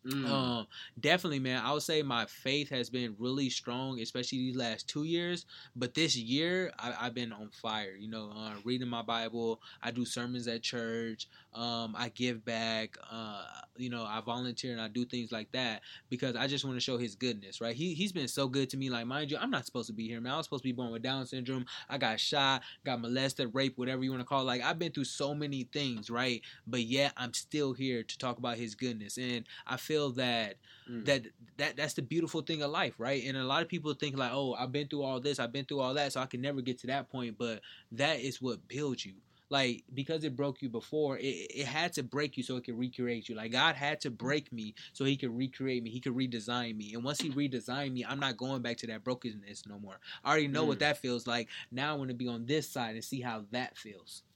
Mm. 0.08 0.30
um, 0.30 0.68
definitely, 1.00 1.40
man. 1.40 1.62
I 1.64 1.74
would 1.74 1.82
say 1.82 2.02
my 2.02 2.26
faith 2.26 2.70
has 2.70 2.90
been 2.90 3.16
really 3.20 3.50
strong, 3.50 4.00
especially 4.00 4.38
these 4.38 4.56
last 4.56 4.88
two 4.88 5.04
years. 5.04 5.46
But 5.76 5.94
this 5.94 6.16
year, 6.16 6.72
I, 6.80 6.94
I've 7.02 7.14
been 7.14 7.34
on 7.34 7.50
fire. 7.50 7.96
You 7.98 8.10
know, 8.10 8.32
uh, 8.36 8.54
reading 8.64 8.88
my 8.88 9.02
Bible. 9.02 9.62
I 9.82 9.92
do 9.92 10.06
sermons 10.06 10.48
at 10.48 10.62
church. 10.62 11.28
Um, 11.54 11.96
I 11.98 12.10
give 12.10 12.46
back. 12.46 12.98
Uh, 13.12 13.44
you 13.76 13.90
know, 13.90 14.04
I 14.04 14.22
volunteer 14.22 14.72
and 14.72 14.82
I 14.82 14.88
do 14.88 15.06
things 15.06 15.32
like 15.32 15.52
that 15.52 15.82
because 16.10 16.36
I 16.36 16.48
just 16.48 16.64
want 16.64 16.78
to 16.78 16.82
show 16.82 16.98
His 16.98 17.16
goodness. 17.16 17.60
Right? 17.60 17.76
He 17.76 17.94
He's 17.94 18.12
been 18.12 18.28
so 18.28 18.48
good 18.48 18.70
to 18.70 18.78
me. 18.78 18.90
Like, 18.90 19.08
mind 19.08 19.32
you, 19.32 19.38
I'm 19.38 19.52
not 19.52 19.66
supposed 19.66 19.88
to 19.88 19.94
be 19.94 20.08
here, 20.08 20.22
man. 20.22 20.34
I 20.34 20.38
was 20.38 20.46
supposed 20.46 20.64
to 20.64 20.70
be 20.70 20.74
born 20.74 20.92
with 20.92 21.02
Down 21.02 21.26
syndrome. 21.26 21.66
I 21.90 21.98
got 21.98 22.20
shot, 22.20 22.62
got 22.86 23.02
molested, 23.02 23.50
raped, 23.54 23.78
whatever 23.78 24.04
you 24.04 24.12
want 24.12 24.22
to 24.22 24.26
call 24.26 24.42
it. 24.42 24.46
Like, 24.46 24.62
I've 24.62 24.80
been 24.80 24.92
through 24.92 25.06
so 25.06 25.34
many 25.36 25.64
things, 25.64 26.10
right? 26.10 26.42
But 26.66 26.84
yet, 26.84 27.14
I'm 27.18 27.34
still 27.34 27.74
here 27.74 28.04
to 28.04 28.18
talk 28.18 28.38
about 28.38 28.58
His 28.58 28.76
goodness, 28.76 29.18
and 29.18 29.46
I 29.66 29.78
feel 29.78 29.97
that 30.12 30.56
Mm. 30.90 31.06
that 31.06 31.24
that 31.58 31.76
that's 31.76 31.94
the 31.96 32.02
beautiful 32.02 32.42
thing 32.42 32.62
of 32.62 32.72
life, 32.72 32.94
right? 32.98 33.24
And 33.26 33.36
a 33.38 33.44
lot 33.44 33.62
of 33.62 33.68
people 33.68 33.94
think 33.94 34.16
like, 34.18 34.32
oh, 34.34 34.54
I've 34.54 34.72
been 34.72 34.88
through 34.88 35.04
all 35.04 35.20
this, 35.20 35.38
I've 35.40 35.52
been 35.52 35.66
through 35.66 35.82
all 35.82 35.94
that, 35.96 36.14
so 36.14 36.22
I 36.22 36.26
can 36.26 36.40
never 36.42 36.62
get 36.62 36.78
to 36.80 36.88
that 36.88 37.10
point. 37.10 37.38
But 37.38 37.62
that 37.92 38.20
is 38.22 38.42
what 38.42 38.68
builds 38.68 39.06
you. 39.06 39.16
Like 39.50 39.84
because 39.94 40.24
it 40.26 40.36
broke 40.36 40.62
you 40.62 40.70
before, 40.70 41.18
it, 41.18 41.22
it 41.24 41.66
had 41.66 41.94
to 41.94 42.04
break 42.04 42.36
you 42.38 42.44
so 42.44 42.58
it 42.58 42.66
could 42.66 42.78
recreate 42.78 43.28
you. 43.30 43.36
Like 43.36 43.52
God 43.54 43.76
had 43.76 44.00
to 44.02 44.10
break 44.12 44.52
me 44.52 44.76
so 44.94 45.04
He 45.06 45.16
could 45.18 45.36
recreate 45.38 45.84
me. 45.84 45.90
He 45.90 46.00
could 46.02 46.16
redesign 46.16 46.76
me. 46.76 46.94
And 46.94 47.04
once 47.04 47.20
He 47.22 47.30
redesigned 47.30 47.94
me, 47.94 48.04
I'm 48.06 48.20
not 48.20 48.36
going 48.38 48.62
back 48.62 48.78
to 48.78 48.88
that 48.88 49.04
brokenness 49.06 49.66
no 49.68 49.80
more. 49.80 50.00
I 50.24 50.30
already 50.30 50.48
know 50.50 50.66
what 50.66 50.78
Mm. 50.78 50.82
that 50.82 50.98
feels 51.00 51.28
like. 51.28 51.48
Now 51.72 51.94
I 51.94 51.98
want 51.98 52.10
to 52.10 52.16
be 52.16 52.28
on 52.28 52.46
this 52.46 52.70
side 52.70 52.96
and 52.96 53.04
see 53.04 53.22
how 53.22 53.46
that 53.52 53.78
feels. 53.78 54.24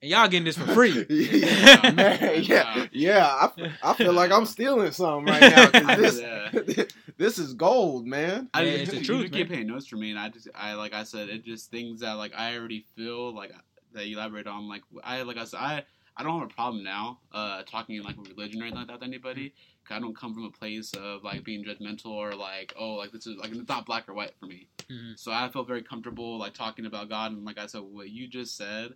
And 0.00 0.10
y'all 0.12 0.28
getting 0.28 0.44
this 0.44 0.56
for 0.56 0.66
free. 0.66 1.06
yeah, 1.10 1.90
man, 1.94 2.42
yeah, 2.44 2.86
yeah. 2.92 3.26
I, 3.26 3.50
I 3.82 3.94
feel 3.94 4.12
like 4.12 4.30
I'm 4.30 4.46
stealing 4.46 4.92
something 4.92 5.24
right 5.24 5.40
now. 5.42 5.70
'cause 5.72 5.98
Yeah. 6.20 6.50
this, 6.52 6.86
this 7.16 7.38
is 7.38 7.54
gold, 7.54 8.06
man. 8.06 8.48
I 8.54 8.62
Yeah, 8.62 8.70
just, 8.70 8.82
it's 8.82 8.90
the 8.92 8.98
you 8.98 9.04
truth, 9.04 9.20
just 9.22 9.32
keep 9.32 9.48
paying 9.48 9.66
notes 9.66 9.88
for 9.88 9.96
me, 9.96 10.10
and 10.10 10.18
I 10.18 10.28
just, 10.28 10.48
I 10.54 10.74
like 10.74 10.94
I 10.94 11.02
said, 11.02 11.28
it 11.28 11.44
just 11.44 11.70
things 11.72 12.00
that 12.00 12.12
like 12.12 12.32
I 12.36 12.56
already 12.56 12.86
feel 12.94 13.34
like 13.34 13.52
that 13.92 14.06
you 14.06 14.16
elaborate 14.16 14.46
on. 14.46 14.68
Like 14.68 14.82
I, 15.02 15.22
like 15.22 15.36
I 15.36 15.44
said, 15.44 15.58
I, 15.58 15.82
I 16.16 16.22
don't 16.22 16.38
have 16.38 16.48
a 16.48 16.54
problem 16.54 16.84
now, 16.84 17.18
uh, 17.32 17.62
talking 17.64 18.00
like 18.04 18.16
religion 18.18 18.60
or 18.62 18.66
anything 18.66 18.78
like 18.78 18.88
that 18.88 19.00
to 19.00 19.06
anybody. 19.06 19.52
'cause 19.84 19.96
I 19.96 20.00
don't 20.00 20.14
come 20.16 20.32
from 20.34 20.44
a 20.44 20.50
place 20.50 20.92
of 20.94 21.24
like 21.24 21.42
being 21.44 21.64
judgmental 21.64 22.06
or 22.10 22.34
like, 22.34 22.72
oh, 22.78 22.94
like 22.94 23.10
this 23.10 23.26
is 23.26 23.36
like 23.38 23.50
it's 23.50 23.68
not 23.68 23.84
black 23.86 24.08
or 24.08 24.14
white 24.14 24.32
for 24.38 24.46
me. 24.46 24.68
Mhm. 24.90 25.18
So 25.18 25.32
I 25.32 25.48
feel 25.48 25.64
very 25.64 25.82
comfortable 25.82 26.38
like 26.38 26.54
talking 26.54 26.86
about 26.86 27.08
God, 27.08 27.32
and 27.32 27.44
like 27.44 27.58
I 27.58 27.66
said, 27.66 27.80
what 27.80 28.10
you 28.10 28.28
just 28.28 28.56
said, 28.56 28.90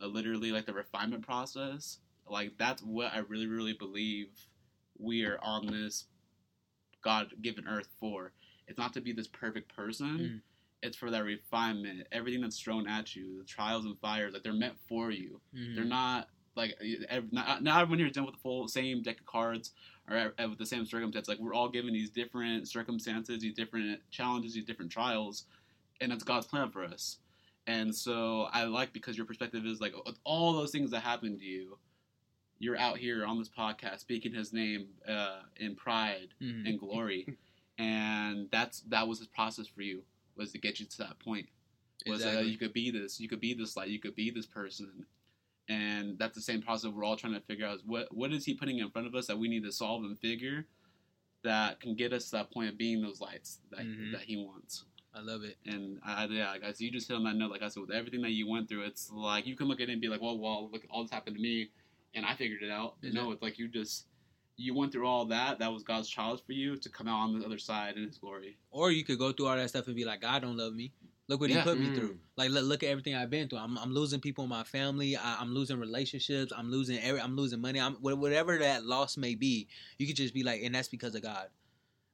uh, 0.00 0.06
literally 0.06 0.52
like 0.52 0.66
the 0.66 0.72
refinement 0.72 1.26
process, 1.26 1.98
like 2.28 2.52
that's 2.58 2.82
what 2.82 3.12
I 3.12 3.18
really, 3.18 3.46
really 3.46 3.72
believe 3.74 4.28
we 4.98 5.24
are 5.24 5.38
on 5.42 5.66
this 5.66 6.06
God-given 7.02 7.66
earth 7.66 7.88
for. 7.98 8.32
It's 8.68 8.78
not 8.78 8.92
to 8.94 9.00
be 9.00 9.12
this 9.12 9.26
perfect 9.26 9.74
person. 9.74 10.18
Mm. 10.18 10.40
It's 10.82 10.96
for 10.96 11.10
that 11.10 11.24
refinement. 11.24 12.06
Everything 12.12 12.40
that's 12.40 12.58
thrown 12.58 12.88
at 12.88 13.14
you, 13.14 13.38
the 13.38 13.44
trials 13.44 13.84
and 13.84 13.98
fires, 14.00 14.32
like 14.32 14.42
they're 14.42 14.52
meant 14.52 14.76
for 14.88 15.10
you. 15.10 15.40
Mhm. 15.54 15.74
They're 15.76 15.84
not 15.84 16.28
like 16.54 16.76
not, 17.30 17.62
not 17.62 17.80
everyone 17.80 17.98
here 17.98 18.08
is 18.08 18.12
dealing 18.12 18.26
with 18.26 18.34
the 18.34 18.42
full 18.42 18.68
same 18.68 19.00
deck 19.02 19.20
of 19.20 19.26
cards 19.26 19.72
or 20.10 20.32
with 20.48 20.58
the 20.58 20.66
same 20.66 20.84
circumstance. 20.84 21.28
Like 21.28 21.38
we're 21.38 21.54
all 21.54 21.68
given 21.68 21.92
these 21.92 22.10
different 22.10 22.68
circumstances, 22.68 23.40
these 23.40 23.54
different 23.54 24.00
challenges, 24.10 24.54
these 24.54 24.64
different 24.64 24.90
trials, 24.90 25.46
and 26.00 26.12
it's 26.12 26.24
God's 26.24 26.46
plan 26.46 26.70
for 26.70 26.84
us. 26.84 27.18
And 27.66 27.94
so 27.94 28.48
I 28.52 28.64
like 28.64 28.92
because 28.92 29.16
your 29.16 29.26
perspective 29.26 29.64
is 29.66 29.80
like 29.80 29.94
all 30.24 30.52
those 30.52 30.70
things 30.72 30.90
that 30.90 31.00
happened 31.00 31.38
to 31.38 31.44
you, 31.44 31.78
you're 32.58 32.78
out 32.78 32.98
here 32.98 33.24
on 33.24 33.38
this 33.38 33.48
podcast 33.48 34.00
speaking 34.00 34.32
His 34.34 34.52
name 34.52 34.88
uh, 35.08 35.40
in 35.56 35.74
pride 35.76 36.28
Mhm. 36.40 36.68
and 36.68 36.78
glory, 36.78 37.36
and 37.78 38.48
that's 38.50 38.80
that 38.82 39.06
was 39.06 39.18
His 39.18 39.28
process 39.28 39.66
for 39.66 39.82
you 39.82 40.02
was 40.36 40.50
to 40.52 40.58
get 40.58 40.80
you 40.80 40.86
to 40.86 40.98
that 40.98 41.18
point 41.18 41.46
was 42.06 42.22
that 42.24 42.46
you 42.46 42.58
could 42.58 42.72
be 42.72 42.90
this, 42.90 43.20
you 43.20 43.28
could 43.28 43.40
be 43.40 43.54
this 43.54 43.76
light, 43.76 43.88
you 43.88 44.00
could 44.00 44.14
be 44.16 44.30
this 44.30 44.46
person, 44.46 45.06
and 45.68 46.18
that's 46.18 46.34
the 46.34 46.40
same 46.42 46.60
process 46.62 46.90
we're 46.90 47.04
all 47.04 47.16
trying 47.16 47.34
to 47.34 47.40
figure 47.40 47.66
out. 47.66 47.76
Is 47.76 47.82
what 47.86 48.12
what 48.12 48.32
is 48.32 48.44
he 48.44 48.54
putting 48.54 48.78
in 48.78 48.90
front 48.90 49.06
of 49.06 49.14
us 49.14 49.26
that 49.28 49.38
we 49.38 49.46
need 49.48 49.62
to 49.64 49.70
solve 49.72 50.02
and 50.04 50.18
figure 50.18 50.66
that 51.44 51.80
can 51.80 51.94
get 51.94 52.12
us 52.12 52.26
to 52.26 52.30
that 52.32 52.50
point 52.52 52.68
of 52.70 52.76
being 52.78 53.02
those 53.02 53.20
lights 53.20 53.60
that 53.70 53.80
Mhm. 53.86 54.12
that 54.12 54.22
he 54.22 54.36
wants. 54.36 54.84
I 55.14 55.20
love 55.20 55.42
it. 55.44 55.56
And 55.66 55.98
I, 56.04 56.24
yeah, 56.26 56.56
guys, 56.58 56.80
you 56.80 56.90
just 56.90 57.08
hit 57.08 57.14
on 57.16 57.24
that 57.24 57.36
note. 57.36 57.50
Like 57.50 57.62
I 57.62 57.68
said, 57.68 57.80
with 57.82 57.90
everything 57.90 58.22
that 58.22 58.30
you 58.30 58.48
went 58.48 58.68
through, 58.68 58.84
it's 58.84 59.10
like 59.10 59.46
you 59.46 59.56
can 59.56 59.68
look 59.68 59.80
at 59.80 59.88
it 59.88 59.92
and 59.92 60.00
be 60.00 60.08
like, 60.08 60.22
well, 60.22 60.38
well, 60.38 60.70
look, 60.72 60.82
all 60.90 61.02
this 61.02 61.10
happened 61.10 61.36
to 61.36 61.42
me, 61.42 61.70
and 62.14 62.24
I 62.24 62.34
figured 62.34 62.62
it 62.62 62.70
out. 62.70 63.00
Mhm. 63.02 63.12
No, 63.14 63.30
it's 63.32 63.42
like 63.42 63.58
you 63.58 63.68
just 63.68 64.06
you 64.56 64.74
went 64.74 64.92
through 64.92 65.06
all 65.06 65.24
that. 65.26 65.58
That 65.58 65.72
was 65.72 65.82
God's 65.82 66.08
challenge 66.08 66.42
for 66.46 66.52
you 66.52 66.76
to 66.76 66.88
come 66.88 67.08
out 67.08 67.20
on 67.20 67.38
the 67.38 67.44
other 67.44 67.58
side 67.58 67.96
in 67.96 68.04
His 68.04 68.18
glory. 68.18 68.56
Or 68.70 68.90
you 68.90 69.04
could 69.04 69.18
go 69.18 69.32
through 69.32 69.46
all 69.48 69.56
that 69.56 69.68
stuff 69.70 69.86
and 69.86 69.96
be 69.96 70.04
like, 70.04 70.20
God 70.20 70.42
don't 70.42 70.56
love 70.56 70.74
me. 70.74 70.92
Look 71.28 71.40
what 71.40 71.50
Yeah. 71.50 71.58
he 71.58 71.62
put 71.62 71.78
me 71.78 71.88
Mm. 71.88 71.94
through. 71.94 72.18
Like 72.36 72.50
look, 72.50 72.64
look 72.64 72.82
at 72.82 72.88
everything 72.90 73.14
I've 73.14 73.30
been 73.30 73.48
through. 73.48 73.58
I'm, 73.58 73.76
I'm 73.78 73.92
losing 73.92 74.20
people 74.20 74.44
in 74.44 74.50
my 74.50 74.64
family. 74.64 75.16
I, 75.16 75.40
I'm 75.40 75.52
losing 75.54 75.78
relationships. 75.78 76.52
I'm 76.56 76.70
losing 76.70 76.98
every. 77.00 77.20
I'm 77.20 77.36
losing 77.36 77.60
money. 77.60 77.80
I'm 77.80 77.94
whatever 77.96 78.58
that 78.58 78.84
loss 78.84 79.16
may 79.16 79.34
be. 79.34 79.68
You 79.98 80.06
could 80.06 80.16
just 80.16 80.32
be 80.34 80.42
like, 80.42 80.62
and 80.62 80.74
that's 80.74 80.88
because 80.88 81.14
of 81.14 81.22
God. 81.22 81.48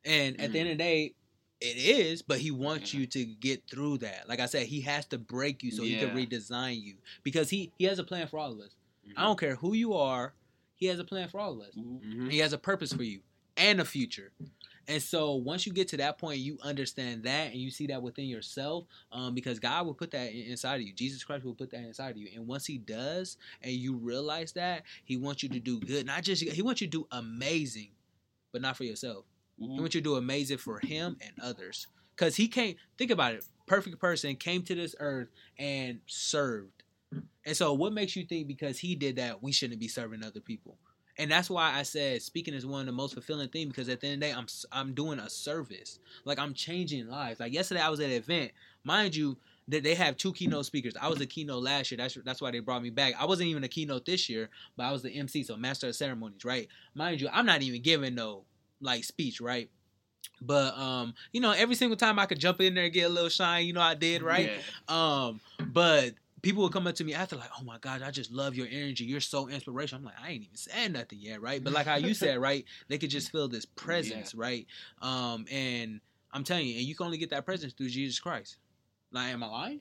And 0.05 0.41
at 0.41 0.53
the 0.53 0.59
Mm. 0.59 0.61
end 0.62 0.70
of 0.70 0.79
the 0.79 0.85
day, 0.85 1.15
it 1.60 1.76
is. 1.76 2.22
But 2.22 2.39
He 2.39 2.51
wants 2.51 2.93
Yeah. 2.94 3.01
you 3.01 3.06
to 3.09 3.24
get 3.24 3.68
through 3.68 3.98
that. 3.98 4.28
Like 4.28 4.40
I 4.40 4.47
said, 4.47 4.66
He 4.66 4.80
has 4.82 5.06
to 5.06 5.18
break 5.18 5.62
you 5.62 5.70
so 5.70 5.82
He 5.82 5.97
can 5.97 6.10
redesign 6.10 6.82
you 6.82 6.94
because 7.22 7.51
He 7.51 7.72
He 7.78 7.85
has 7.85 7.98
a 7.98 8.05
plan 8.05 8.26
for 8.28 8.39
all 8.39 8.52
of 8.52 8.60
us. 8.60 8.74
Mm-hmm. 9.06 9.18
I 9.18 9.22
don't 9.22 9.39
care 9.39 9.56
who 9.56 9.74
you 9.74 9.94
are. 9.94 10.35
He 10.76 10.86
has 10.86 10.98
a 11.01 11.05
plan 11.05 11.28
for 11.28 11.40
all 11.40 11.55
of 11.60 11.60
us. 11.68 11.74
Mhm. 11.74 12.01
Mhm. 12.02 12.30
He 12.30 12.39
has 12.39 12.52
a 12.52 12.59
purpose 12.59 12.93
for 12.93 13.02
you 13.02 13.20
and 13.56 13.80
a 13.80 13.85
future. 13.85 14.32
And 14.86 15.02
so 15.02 15.35
once 15.35 15.66
you 15.66 15.72
get 15.72 15.89
to 15.89 15.98
that 15.98 16.16
point, 16.16 16.39
you 16.39 16.56
understand 16.62 17.24
that 17.24 17.51
and 17.52 17.56
you 17.60 17.70
see 17.70 17.89
that 17.89 18.01
within 18.01 18.24
yourself, 18.26 18.86
um, 19.12 19.35
because 19.35 19.59
God 19.59 19.85
will 19.85 19.93
put 19.93 20.12
that 20.12 20.32
inside 20.32 20.76
of 20.76 20.86
you. 20.86 20.94
Jesus 20.94 21.22
Christ 21.24 21.44
will 21.44 21.55
put 21.55 21.70
that 21.72 21.80
inside 21.82 22.10
of 22.12 22.16
you. 22.16 22.28
And 22.35 22.47
once 22.47 22.64
He 22.64 22.78
does, 22.78 23.36
and 23.60 23.72
you 23.72 23.97
realize 23.97 24.52
that, 24.52 24.85
He 25.05 25.16
wants 25.18 25.43
you 25.43 25.51
to 25.51 25.60
do 25.60 25.78
good. 25.80 26.06
Not 26.06 26.22
just 26.22 26.43
He 26.43 26.62
wants 26.62 26.80
you 26.80 26.86
to 26.86 26.90
do 27.01 27.06
amazing, 27.10 27.90
but 28.52 28.62
not 28.62 28.76
for 28.78 28.85
yourself. 28.85 29.26
He 29.59 29.66
Mhm. 29.66 29.78
wants 29.78 29.94
you 29.94 30.01
to 30.01 30.05
do 30.05 30.16
amazing 30.16 30.59
for 30.59 30.80
him 30.80 31.16
and 31.20 31.32
others. 31.40 31.86
Cause 32.16 32.36
he 32.36 32.48
came. 32.48 32.76
Think 32.97 33.10
about 33.10 33.35
it. 33.35 33.44
Perfect 33.66 33.98
person 33.98 34.35
came 34.36 34.62
to 34.64 34.74
this 34.74 34.94
earth 34.98 35.28
and 35.59 36.01
served. 36.06 36.82
And 37.44 37.56
so, 37.56 37.72
what 37.72 37.93
makes 37.93 38.16
you 38.16 38.24
think 38.24 38.47
because 38.48 38.78
he 38.78 38.94
did 38.94 39.16
that, 39.16 39.43
we 39.43 39.52
shouldn't 39.52 39.80
be 39.80 39.89
serving 39.89 40.24
other 40.24 40.40
people? 40.40 40.78
And 41.16 41.30
that's 41.30 41.51
why 41.51 41.72
I 41.74 41.82
said 41.82 42.22
speaking 42.22 42.55
is 42.55 42.64
one 42.64 42.80
of 42.80 42.86
the 42.86 42.93
most 42.93 43.14
fulfilling 43.14 43.48
things 43.48 43.68
because 43.68 43.89
at 43.89 44.01
the 44.01 44.06
end 44.09 44.14
of 44.14 44.20
the 44.20 44.26
day, 44.26 44.39
I'm 44.39 44.47
I'm 44.72 44.94
doing 44.94 45.18
a 45.18 45.28
service. 45.30 45.98
Like 46.24 46.39
I'm 46.39 46.55
changing 46.55 47.09
lives. 47.09 47.40
Like 47.40 47.52
yesterday, 47.52 47.80
I 47.80 47.89
was 47.89 48.01
at 48.01 48.06
an 48.06 48.12
event. 48.12 48.52
Mind 48.85 49.16
you, 49.16 49.36
that 49.68 49.82
they 49.82 49.94
have 49.94 50.16
two 50.16 50.32
keynote 50.32 50.64
speakers. 50.66 50.94
I 51.01 51.09
was 51.09 51.20
a 51.20 51.26
keynote 51.26 51.62
last 51.62 51.90
year. 51.90 51.98
That's 51.98 52.16
that's 52.24 52.40
why 52.40 52.51
they 52.51 52.60
brought 52.60 52.82
me 52.82 52.90
back. 52.90 53.14
I 53.18 53.26
wasn't 53.26 53.48
even 53.48 53.64
a 53.64 53.68
keynote 53.68 54.05
this 54.06 54.28
year, 54.28 54.48
but 54.76 54.85
I 54.85 54.93
was 54.93 55.02
the 55.02 55.10
MC, 55.10 55.43
so 55.43 55.56
master 55.56 55.89
of 55.89 55.97
ceremonies, 55.97 56.44
right? 56.44 56.68
Mind 56.94 57.20
you, 57.20 57.28
I'm 57.32 57.47
not 57.47 57.62
even 57.62 57.82
giving 57.82 58.14
no 58.14 58.44
like 58.81 59.05
speech, 59.05 59.41
right? 59.41 59.69
But 60.41 60.77
um, 60.79 61.15
you 61.33 61.41
know, 61.41 61.53
every 61.53 61.75
single 61.75 61.97
time 61.97 62.19
I 62.19 62.27
could 62.27 62.39
jump 62.39 62.61
in 62.61 62.75
there 62.75 62.85
and 62.85 62.93
get 62.93 63.05
a 63.05 63.09
little 63.13 63.29
shine, 63.29 63.67
you 63.67 63.73
know, 63.73 63.81
I 63.81 63.95
did, 63.95 64.23
right? 64.23 64.51
Yeah. 64.89 64.95
Um, 65.27 65.41
but 65.73 66.15
people 66.43 66.63
would 66.63 66.73
come 66.73 66.87
up 66.87 66.95
to 66.97 67.05
me 67.05 67.15
after 67.15 67.37
like, 67.37 67.51
"Oh 67.61 67.65
my 67.65 67.79
God, 67.79 68.03
I 68.03 68.11
just 68.11 68.31
love 68.31 68.55
your 68.55 68.69
energy. 68.71 69.05
You're 69.05 69.21
so 69.21 69.49
inspirational." 69.49 70.01
I'm 70.01 70.05
like, 70.05 70.15
I 70.23 70.31
ain't 70.31 70.45
even 70.45 70.57
saying 70.57 70.93
nothing 70.93 71.19
yet, 71.21 71.43
right? 71.43 71.63
But 71.63 71.73
like 71.73 71.87
how 71.87 71.97
you 71.97 72.15
said, 72.15 72.39
right? 72.39 72.65
They 72.89 72.99
could 72.99 73.11
just 73.11 73.33
feel 73.33 73.49
this 73.49 73.65
presence, 73.77 74.35
right? 74.35 74.67
Um, 75.03 75.47
and 75.51 76.01
I'm 76.33 76.45
telling 76.45 76.67
you, 76.67 76.77
and 76.79 76.85
you 76.85 76.95
can 76.95 77.07
only 77.07 77.19
get 77.19 77.31
that 77.31 77.45
presence 77.45 77.73
through 77.73 77.89
Jesus 77.89 78.21
Christ. 78.21 78.59
Like, 79.11 79.33
am 79.33 79.43
I 79.43 79.47
lying? 79.49 79.81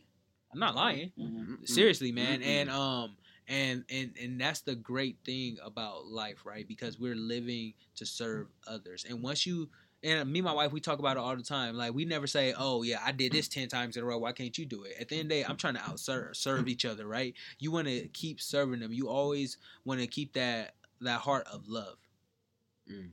I'm 0.53 0.59
not 0.59 0.75
lying. 0.75 1.11
Mhm. 1.19 1.67
Seriously, 1.67 2.11
man. 2.11 2.39
Mm-mm. 2.39 2.45
And 2.47 2.69
um, 2.71 3.17
and 3.47 3.83
and 3.89 4.13
and 4.21 4.39
that's 4.39 4.61
the 4.61 4.75
great 4.75 5.17
thing 5.25 5.57
about 5.63 6.07
life, 6.07 6.45
right? 6.45 6.67
Because 6.67 6.99
we're 6.99 7.15
living 7.15 7.73
to 7.95 8.05
serve 8.05 8.47
others, 8.67 9.05
and 9.07 9.21
once 9.21 9.45
you 9.45 9.69
and 10.03 10.31
me 10.31 10.39
and 10.39 10.45
my 10.45 10.53
wife, 10.53 10.71
we 10.71 10.79
talk 10.79 10.99
about 10.99 11.17
it 11.17 11.19
all 11.19 11.35
the 11.35 11.43
time. 11.43 11.75
Like 11.75 11.93
we 11.93 12.05
never 12.05 12.27
say, 12.27 12.53
"Oh 12.57 12.83
yeah, 12.83 12.99
I 13.03 13.11
did 13.11 13.31
this 13.31 13.47
ten 13.47 13.67
times 13.67 13.97
in 13.97 14.03
a 14.03 14.05
row. 14.05 14.17
Why 14.19 14.31
can't 14.31 14.57
you 14.57 14.65
do 14.65 14.83
it?" 14.83 14.95
At 14.99 15.09
the 15.09 15.15
end 15.15 15.25
of 15.25 15.29
the 15.29 15.35
day, 15.35 15.45
I'm 15.45 15.57
trying 15.57 15.75
to 15.75 15.81
out 15.81 15.99
serve 15.99 16.35
serve 16.35 16.67
each 16.67 16.85
other, 16.85 17.07
right? 17.07 17.33
You 17.59 17.71
want 17.71 17.87
to 17.87 18.07
keep 18.09 18.41
serving 18.41 18.79
them. 18.79 18.93
You 18.93 19.09
always 19.09 19.57
want 19.85 20.01
to 20.01 20.07
keep 20.07 20.33
that 20.33 20.75
that 21.01 21.21
heart 21.21 21.47
of 21.51 21.67
love. 21.67 21.97
Mm. 22.91 23.09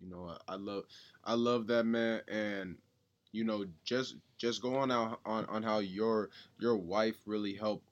You 0.00 0.10
know, 0.10 0.36
I, 0.48 0.54
I 0.54 0.56
love, 0.56 0.84
I 1.24 1.34
love 1.34 1.66
that 1.68 1.84
man, 1.84 2.20
and 2.28 2.76
you 3.32 3.44
know, 3.44 3.64
just 3.84 4.16
just 4.36 4.62
going 4.62 4.90
out 4.90 5.20
on 5.24 5.46
on 5.46 5.62
how 5.62 5.78
your 5.78 6.30
your 6.58 6.76
wife 6.76 7.16
really 7.24 7.54
helped 7.54 7.86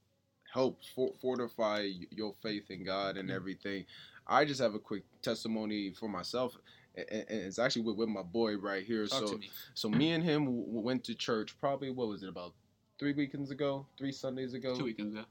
help 0.52 0.78
for, 0.94 1.12
fortify 1.20 1.88
your 2.10 2.34
faith 2.42 2.70
in 2.70 2.84
God 2.84 3.16
and 3.16 3.28
Mhm. 3.28 3.34
everything. 3.34 3.86
I 4.26 4.44
just 4.44 4.60
have 4.60 4.74
a 4.74 4.78
quick 4.78 5.04
testimony 5.22 5.92
for 5.92 6.08
myself, 6.08 6.56
and, 6.94 7.06
it's 7.10 7.58
actually 7.58 7.82
with, 7.82 7.96
with 7.96 8.08
my 8.10 8.22
boy 8.22 8.56
right 8.56 8.84
here. 8.84 9.06
Talk 9.06 9.20
so 9.20 9.32
to 9.32 9.38
me. 9.38 9.50
so 9.74 9.88
me 9.88 10.12
and 10.12 10.22
him 10.22 10.44
w- 10.44 10.64
w- 10.64 10.80
went 10.84 11.04
to 11.04 11.14
church 11.14 11.58
probably 11.58 11.90
what 11.90 12.08
was 12.08 12.22
it 12.22 12.28
about 12.28 12.52
three 12.98 13.12
weekends 13.14 13.50
ago, 13.50 13.86
three 13.98 14.12
Sundays 14.12 14.52
ago, 14.54 14.76
Two 14.76 14.84
weekends 14.84 15.14
ago. 15.14 15.24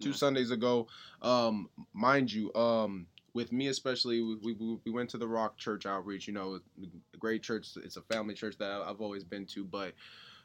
two 0.00 0.10
Yeah. 0.10 0.16
Sundays 0.16 0.50
ago. 0.50 0.88
Um, 1.22 1.70
mind 1.92 2.30
you, 2.32 2.52
um, 2.54 3.06
with 3.34 3.52
me 3.52 3.68
especially, 3.68 4.20
we, 4.20 4.36
we, 4.54 4.78
we 4.84 4.90
went 4.90 5.10
to 5.10 5.18
the 5.18 5.28
Rock 5.28 5.56
Church 5.58 5.86
outreach. 5.86 6.26
You 6.26 6.34
know, 6.34 6.60
a 7.14 7.16
great 7.18 7.42
church. 7.42 7.68
It's 7.76 7.96
a 7.96 8.02
family 8.02 8.34
church 8.34 8.58
that 8.58 8.70
I've 8.82 9.00
always 9.00 9.24
been 9.24 9.46
to. 9.46 9.64
But 9.64 9.94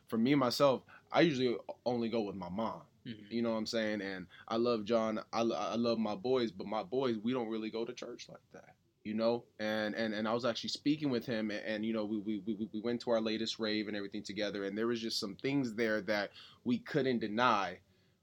for 0.08 0.18
me 0.18 0.36
myself, 0.36 0.84
I 1.12 1.22
usually 1.22 1.58
only 1.86 2.08
go 2.10 2.22
with 2.22 2.36
my 2.36 2.50
mom. 2.50 2.82
Mhm. 3.06 3.32
You 3.32 3.42
know 3.42 3.52
what 3.52 3.58
I'm 3.58 3.66
saying? 3.66 4.02
And 4.02 4.28
I 4.48 4.58
love 4.58 4.86
John. 4.86 5.20
I, 5.34 5.42
I 5.42 5.76
love 5.76 5.98
my 5.98 6.16
boys, 6.16 6.52
but 6.52 6.68
my 6.68 6.84
boys, 6.84 7.18
we 7.24 7.34
don't 7.34 7.50
really 7.50 7.70
go 7.70 7.86
to 7.86 7.94
church 7.94 8.28
like 8.30 8.42
that. 8.54 8.76
You 9.04 9.16
know, 9.16 9.46
and 9.60 9.96
and 9.96 10.14
and 10.14 10.28
I 10.28 10.34
was 10.34 10.46
actually 10.46 10.70
speaking 10.70 11.10
with 11.10 11.26
him, 11.26 11.50
and, 11.50 11.66
and 11.66 11.86
you 11.86 11.94
know, 11.94 12.06
we, 12.06 12.20
we 12.20 12.40
we 12.46 12.70
we 12.72 12.80
went 12.82 13.02
to 13.02 13.12
our 13.12 13.22
latest 13.22 13.58
rave 13.58 13.88
and 13.88 13.98
everything 13.98 14.22
together, 14.24 14.66
and 14.66 14.78
there 14.78 14.86
was 14.88 15.02
just 15.02 15.20
some 15.20 15.36
things 15.38 15.74
there 15.74 16.02
that 16.02 16.30
we 16.66 16.78
couldn't 16.78 17.20
deny 17.20 17.80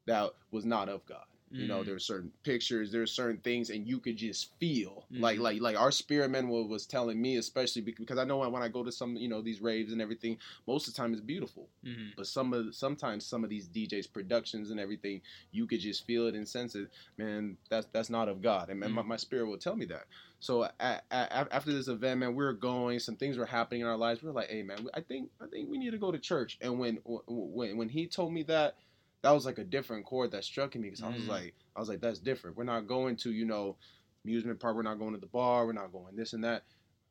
that 0.06 0.30
was 0.52 0.64
not 0.64 0.88
of 0.88 1.04
God. 1.06 1.26
You 1.50 1.66
know, 1.66 1.80
Mm. 1.82 1.86
there's 1.86 2.04
certain 2.04 2.32
pictures, 2.42 2.92
there's 2.92 3.10
certain 3.12 3.38
things, 3.40 3.70
and 3.70 3.86
you 3.88 3.98
could 4.00 4.16
just 4.16 4.54
feel 4.58 5.06
like 5.10 5.38
Mhm. 5.38 5.42
like 5.42 5.60
like 5.60 5.76
our 5.76 5.90
spirit 5.90 6.30
man 6.30 6.48
was 6.48 6.86
telling 6.86 7.20
me, 7.20 7.36
especially 7.36 7.82
because 7.82 8.18
I 8.18 8.24
know 8.24 8.38
when 8.38 8.62
I 8.62 8.68
go 8.68 8.82
to 8.84 8.92
some 8.92 9.16
you 9.16 9.28
know 9.28 9.40
these 9.40 9.60
raves 9.60 9.92
and 9.92 10.02
everything, 10.02 10.38
most 10.66 10.88
of 10.88 10.94
the 10.94 10.98
time 10.98 11.12
it's 11.12 11.22
beautiful, 11.22 11.68
Mhm. 11.84 12.14
but 12.16 12.26
some 12.26 12.52
of 12.52 12.74
sometimes 12.74 13.24
some 13.24 13.44
of 13.44 13.50
these 13.50 13.66
DJs 13.68 14.06
productions 14.12 14.70
and 14.70 14.78
everything, 14.78 15.22
you 15.50 15.66
could 15.66 15.80
just 15.80 16.04
feel 16.04 16.26
it 16.26 16.34
and 16.34 16.46
sense 16.46 16.74
it. 16.74 16.90
Man, 17.16 17.56
that's 17.70 17.86
that's 17.92 18.10
not 18.10 18.28
of 18.28 18.42
God, 18.42 18.68
and 18.70 18.80
man, 18.80 18.92
my, 18.92 19.02
my 19.02 19.16
spirit 19.16 19.46
will 19.46 19.58
tell 19.58 19.76
me 19.76 19.86
that. 19.86 20.06
So 20.40 20.64
a 20.64 20.72
a 20.80 21.00
a- 21.10 21.54
after 21.54 21.72
this 21.72 21.88
event, 21.88 22.20
man, 22.20 22.34
we 22.34 22.44
were 22.44 22.52
going. 22.52 22.98
Some 23.00 23.16
things 23.16 23.38
were 23.38 23.46
happening 23.46 23.80
in 23.80 23.86
our 23.86 23.96
lives. 23.96 24.22
We 24.22 24.28
were 24.28 24.34
like, 24.34 24.50
hey, 24.50 24.62
man, 24.62 24.88
I 24.94 25.00
think 25.00 25.30
I 25.40 25.46
think 25.46 25.68
we 25.68 25.78
need 25.78 25.90
to 25.90 25.98
go 25.98 26.12
to 26.12 26.18
church. 26.18 26.58
And 26.60 26.78
when 26.78 26.96
when 27.04 27.76
when 27.76 27.88
he 27.88 28.06
told 28.06 28.32
me 28.32 28.42
that, 28.44 28.76
that 29.22 29.30
was 29.32 29.44
like 29.46 29.58
a 29.58 29.64
different 29.64 30.04
chord 30.06 30.30
that 30.32 30.44
struck 30.44 30.74
me 30.74 30.82
because 30.82 31.02
I 31.02 31.08
was 31.08 31.24
Mhm. 31.24 31.28
like, 31.28 31.54
I 31.74 31.80
was 31.80 31.88
like, 31.88 32.00
that's 32.00 32.20
different. 32.20 32.56
We're 32.56 32.64
not 32.64 32.86
going 32.86 33.16
to 33.16 33.32
you 33.32 33.44
know 33.44 33.76
amusement 34.24 34.60
park. 34.60 34.76
We're 34.76 34.82
not 34.82 34.98
going 34.98 35.14
to 35.14 35.20
the 35.20 35.26
bar. 35.26 35.66
We're 35.66 35.72
not 35.72 35.92
going 35.92 36.14
this 36.16 36.32
and 36.32 36.44
that. 36.44 36.64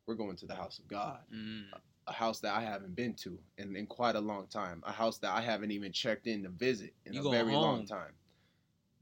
We're 0.06 0.16
going 0.16 0.36
to 0.38 0.46
the 0.46 0.56
house 0.56 0.80
of 0.80 0.88
God 0.88 1.20
Mm. 1.32 1.66
a 2.08 2.14
house 2.14 2.40
that 2.40 2.56
I 2.56 2.62
haven't 2.62 2.96
been 2.96 3.14
to 3.16 3.38
in, 3.58 3.76
in 3.76 3.86
quite 3.86 4.16
a 4.16 4.22
long 4.22 4.48
time. 4.48 4.82
A 4.86 4.92
house 4.94 5.18
that 5.20 5.32
I 5.34 5.42
haven't 5.42 5.72
even 5.72 5.92
checked 5.92 6.26
in 6.28 6.44
to 6.44 6.50
visit 6.50 6.94
in 7.06 7.14
You 7.14 7.28
a 7.28 7.32
very 7.32 7.54
long 7.54 7.86
time. 7.86 8.14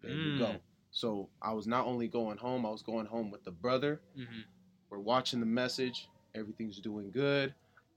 There 0.01 0.11
Mm. 0.11 0.23
you 0.33 0.37
go. 0.39 0.61
So 0.89 1.29
I 1.41 1.51
was 1.53 1.67
not 1.67 1.85
only 1.85 2.07
going 2.07 2.37
home, 2.37 2.65
I 2.65 2.69
was 2.71 2.81
going 2.81 3.05
home 3.05 3.29
with 3.29 3.43
the 3.43 3.51
brother. 3.51 4.01
Mhm. 4.17 4.45
We're 4.89 4.99
watching 4.99 5.39
the 5.39 5.45
message. 5.45 6.09
Everything's 6.33 6.79
doing 6.79 7.11
good. 7.11 7.53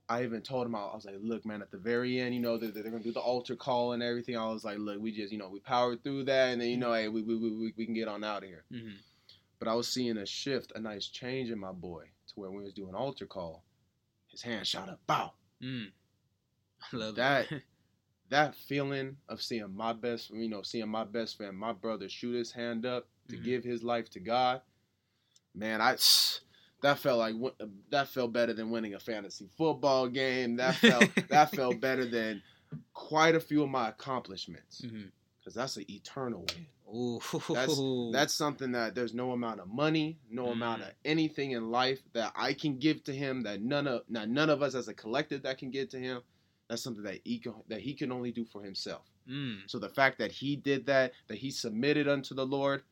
I 0.09 0.23
even 0.23 0.41
told 0.41 0.65
him, 0.65 0.75
I 0.75 0.79
was 0.95 1.05
like, 1.05 1.17
look, 1.21 1.45
man, 1.45 1.61
at 1.61 1.69
the 1.69 1.77
very 1.77 2.19
end, 2.19 2.33
you 2.33 2.41
know, 2.41 2.57
they're, 2.57 2.71
they're 2.71 2.83
going 2.83 2.97
to 3.03 3.07
do 3.07 3.13
the 3.13 3.19
altar 3.19 3.55
call 3.55 3.93
and 3.93 4.01
everything. 4.01 4.35
I 4.35 4.47
was 4.47 4.63
like, 4.65 4.79
look, 4.79 4.99
we 4.99 5.11
just, 5.11 5.31
you 5.31 5.37
know, 5.37 5.49
we 5.49 5.59
powered 5.59 6.03
through 6.03 6.23
that. 6.25 6.49
And 6.49 6.59
then, 6.61 6.69
you 6.69 6.77
know, 6.77 6.93
hey, 6.93 7.07
we, 7.09 7.21
we, 7.21 7.35
we, 7.37 7.73
we 7.77 7.85
can 7.85 7.93
get 7.93 8.07
on 8.07 8.23
out 8.23 8.41
of 8.43 8.49
here. 8.49 8.63
Mhm. 8.73 8.95
But 9.59 9.67
I 9.67 9.75
was 9.75 9.87
seeing 9.87 10.17
a 10.17 10.25
shift, 10.25 10.71
a 10.75 10.79
nice 10.79 11.07
change 11.07 11.51
in 11.51 11.59
my 11.59 11.71
boy 11.73 12.05
to 12.27 12.33
where 12.35 12.49
when 12.49 12.61
he 12.61 12.65
was 12.65 12.73
doing 12.73 12.95
altar 12.95 13.27
call, 13.27 13.63
his 14.29 14.41
hand 14.41 14.65
shot 14.65 14.89
up, 14.89 14.99
bow. 15.05 15.33
Mm. 15.61 15.91
I 16.91 16.95
love 16.97 17.15
That- 17.15 17.47
that 18.29 18.55
feeling 18.55 19.17
of 19.27 19.41
seeing 19.43 19.71
my 19.75 19.93
best, 19.93 20.31
you 20.31 20.49
know, 20.49 20.63
seeing 20.63 20.89
my 20.89 21.03
best 21.03 21.37
friend, 21.37 21.55
my 21.57 21.73
brother, 21.73 22.09
shoot 22.09 22.33
his 22.33 22.51
hand 22.51 22.85
up 22.85 23.07
to 23.27 23.37
Mhm. 23.37 23.43
give 23.43 23.63
his 23.63 23.83
life 23.83 24.09
to 24.11 24.19
God, 24.19 24.61
man, 25.53 25.81
I 25.81 25.97
that 26.81 26.99
felt 26.99 27.17
like 27.19 27.35
that 27.89 28.07
felt 28.07 28.31
better 28.33 28.53
than 28.53 28.69
winning 28.71 28.93
a 28.93 28.99
fantasy 28.99 29.49
football 29.57 30.07
game. 30.07 30.55
That 30.57 30.75
felt 30.75 31.09
that 31.29 31.51
felt 31.51 31.79
better 31.79 32.05
than 32.05 32.41
quite 32.93 33.35
a 33.35 33.39
few 33.39 33.63
of 33.63 33.69
my 33.69 33.89
accomplishments 33.89 34.81
because 35.39 35.53
that's 35.55 35.77
an 35.77 35.85
eternal 35.89 36.45
win. 36.53 36.65
Ooh. 36.91 38.11
That's 38.11 38.33
something 38.33 38.71
that 38.71 38.95
there's 38.95 39.13
no 39.13 39.31
amount 39.31 39.59
of 39.59 39.67
money, 39.67 40.17
no 40.29 40.47
amount 40.47 40.81
Mm. 40.81 40.87
of 40.87 40.93
anything 41.05 41.51
in 41.51 41.69
life 41.69 41.99
that 42.13 42.31
I 42.35 42.53
can 42.53 42.77
give 42.79 43.03
to 43.05 43.13
him 43.13 43.43
that 43.43 43.61
none 43.61 43.87
of 43.87 44.01
not 44.09 44.29
none 44.29 44.49
of 44.49 44.61
us 44.61 44.75
as 44.75 44.87
a 44.87 44.93
collective 44.93 45.43
that 45.43 45.57
can 45.57 45.69
give 45.71 45.89
to 45.89 45.99
him. 45.99 46.21
That's 46.67 46.83
something 46.83 47.03
that 47.03 47.21
he 47.23 47.39
can, 47.39 47.55
that 47.67 47.81
he 47.81 47.95
can 47.95 48.11
only 48.11 48.31
do 48.31 48.45
for 48.45 48.61
himself. 48.63 49.01
Mm. 49.27 49.61
So 49.67 49.79
the 49.79 49.89
fact 49.89 50.19
that 50.19 50.31
he 50.31 50.55
did 50.55 50.85
that, 50.85 51.13
that 51.27 51.37
he 51.39 51.49
submitted 51.49 52.07
unto 52.07 52.35
the 52.35 52.45
Lord, 52.45 52.83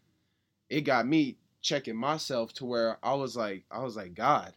it 0.70 0.82
got 0.82 1.08
me 1.08 1.38
checking 1.62 1.96
myself 1.96 2.54
to 2.54 2.66
where 2.66 2.98
I 3.04 3.14
was 3.14 3.36
like, 3.36 3.66
I 3.72 3.80
was 3.80 3.96
like, 3.96 4.14
God, 4.14 4.54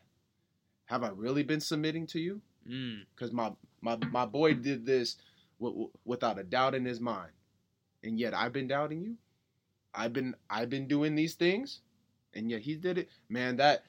have 0.86 1.02
I 1.02 1.08
really 1.08 1.42
been 1.42 1.60
submitting 1.60 2.06
to 2.08 2.20
you? 2.20 2.40
Mm. 2.68 3.02
Because 3.14 3.32
my 3.32 3.52
my 3.80 3.96
my 4.10 4.26
boy 4.26 4.54
did 4.54 4.84
this 4.84 5.16
w- 5.58 5.74
w- 5.74 5.90
without 6.04 6.38
a 6.38 6.44
doubt 6.44 6.74
in 6.74 6.84
his 6.84 7.00
mind, 7.00 7.32
and 8.04 8.18
yet 8.18 8.34
I've 8.34 8.52
been 8.52 8.68
doubting 8.68 9.00
you. 9.00 9.16
I've 9.94 10.12
been 10.12 10.34
I've 10.48 10.70
been 10.70 10.86
doing 10.86 11.14
these 11.14 11.34
things, 11.34 11.80
and 12.34 12.50
yet 12.50 12.62
he 12.62 12.76
did 12.76 12.98
it. 12.98 13.08
Man, 13.28 13.56
that 13.56 13.84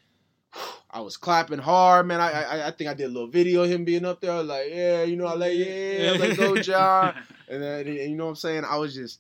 I 0.92 1.02
was 1.02 1.18
clapping 1.18 1.60
hard, 1.60 2.08
man. 2.08 2.22
I 2.22 2.32
I, 2.32 2.68
I 2.68 2.72
think 2.72 2.90
I 2.90 2.94
did 2.94 3.06
a 3.06 3.14
little 3.14 3.30
video 3.30 3.64
of 3.64 3.70
him 3.70 3.86
being 3.86 4.06
up 4.06 4.22
there, 4.22 4.32
I 4.32 4.40
was 4.40 4.48
like 4.48 4.70
yeah, 4.70 5.04
you 5.04 5.16
know, 5.16 5.26
I 5.26 5.36
like 5.36 5.54
yeah, 5.56 6.10
I 6.10 6.12
was 6.14 6.22
like 6.22 6.38
go 6.38 6.56
John. 6.62 7.16
And 7.50 7.62
then 7.62 7.88
and 7.88 7.98
you 7.98 8.16
know 8.16 8.26
what 8.26 8.32
I'm 8.32 8.36
saying? 8.38 8.64
I 8.64 8.78
was 8.78 8.96
just 8.96 9.20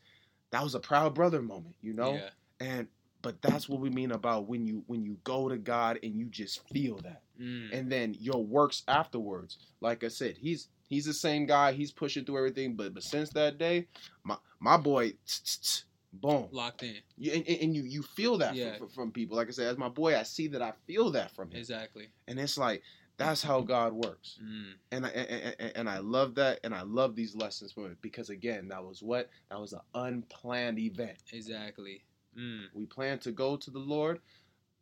that 0.51 0.63
was 0.63 0.76
a 0.76 0.80
proud 0.80 1.15
brother 1.15 1.41
moment, 1.41 1.76
you 1.81 1.93
know? 1.93 2.13
Yeah. 2.13 2.30
And 2.59 2.88
but 3.22 3.41
that's 3.41 3.68
what 3.69 3.80
we 3.80 3.89
mean 3.89 4.11
about 4.11 4.48
when 4.48 4.65
you 4.65 4.84
when 4.88 5.03
you 5.03 5.18
go 5.23 5.48
to 5.49 5.57
God 5.57 5.99
and 6.03 6.15
you 6.15 6.26
just 6.26 6.68
feel 6.69 6.98
that. 7.03 7.22
Mm. 7.39 7.69
And 7.77 7.91
then 7.91 8.15
your 8.19 8.43
works 8.43 8.84
afterwards. 8.88 9.57
Like 9.81 10.03
I 10.03 10.07
said, 10.10 10.38
he's 10.38 10.68
he's 10.88 11.06
the 11.06 11.14
same 11.14 11.45
guy, 11.45 11.72
he's 11.72 11.91
pushing 11.91 12.26
through 12.26 12.38
everything, 12.38 12.76
but 12.76 12.93
but 12.93 13.03
since 13.03 13.30
that 13.31 13.57
day, 13.57 13.88
my 14.23 14.38
my 14.60 14.77
boy 14.77 15.14
boom. 16.14 16.48
Locked 16.52 16.84
in. 16.84 16.95
You, 17.18 17.31
and, 17.34 17.48
and 17.48 17.76
you 17.76 17.84
you 17.84 18.02
feel 18.02 18.38
that 18.39 18.56
Yeah. 18.56 18.77
from, 18.77 18.89
from 18.89 19.11
people. 19.11 19.38
Like 19.38 19.48
I 19.48 19.52
said, 19.52 19.68
as 19.68 19.77
my 19.77 19.89
boy, 19.89 20.18
I 20.18 20.23
see 20.23 20.48
that 20.49 20.61
I 20.61 20.73
feel 20.88 21.11
that 21.11 21.31
from 21.35 21.52
him. 21.52 21.57
Exactly. 21.57 22.10
And 22.27 22.39
it's 22.39 22.57
like 22.57 22.81
that's 23.18 23.43
how 23.43 23.61
God 23.61 23.93
works 23.93 24.39
Mm. 24.43 24.73
and 24.91 25.06
I 25.06 25.10
and, 25.10 25.56
and- 25.60 25.72
and 25.77 25.89
I 25.89 25.99
love 25.99 26.35
that, 26.35 26.60
and 26.64 26.73
I 26.73 26.81
love 26.81 27.15
these 27.15 27.35
lessons 27.35 27.72
from 27.72 27.85
it 27.85 28.02
because 28.02 28.30
again, 28.30 28.68
that 28.69 28.84
was 28.84 29.02
what 29.03 29.30
that 29.49 29.60
was 29.60 29.73
an 29.73 29.81
unplanned 29.93 30.80
event. 30.80 31.18
Exactly. 31.31 32.03
Mm. 32.38 32.66
We 32.74 32.86
plan 32.86 33.20
to 33.20 33.32
go 33.32 33.58
to 33.58 33.72
the 33.72 33.80
Lord. 33.80 34.20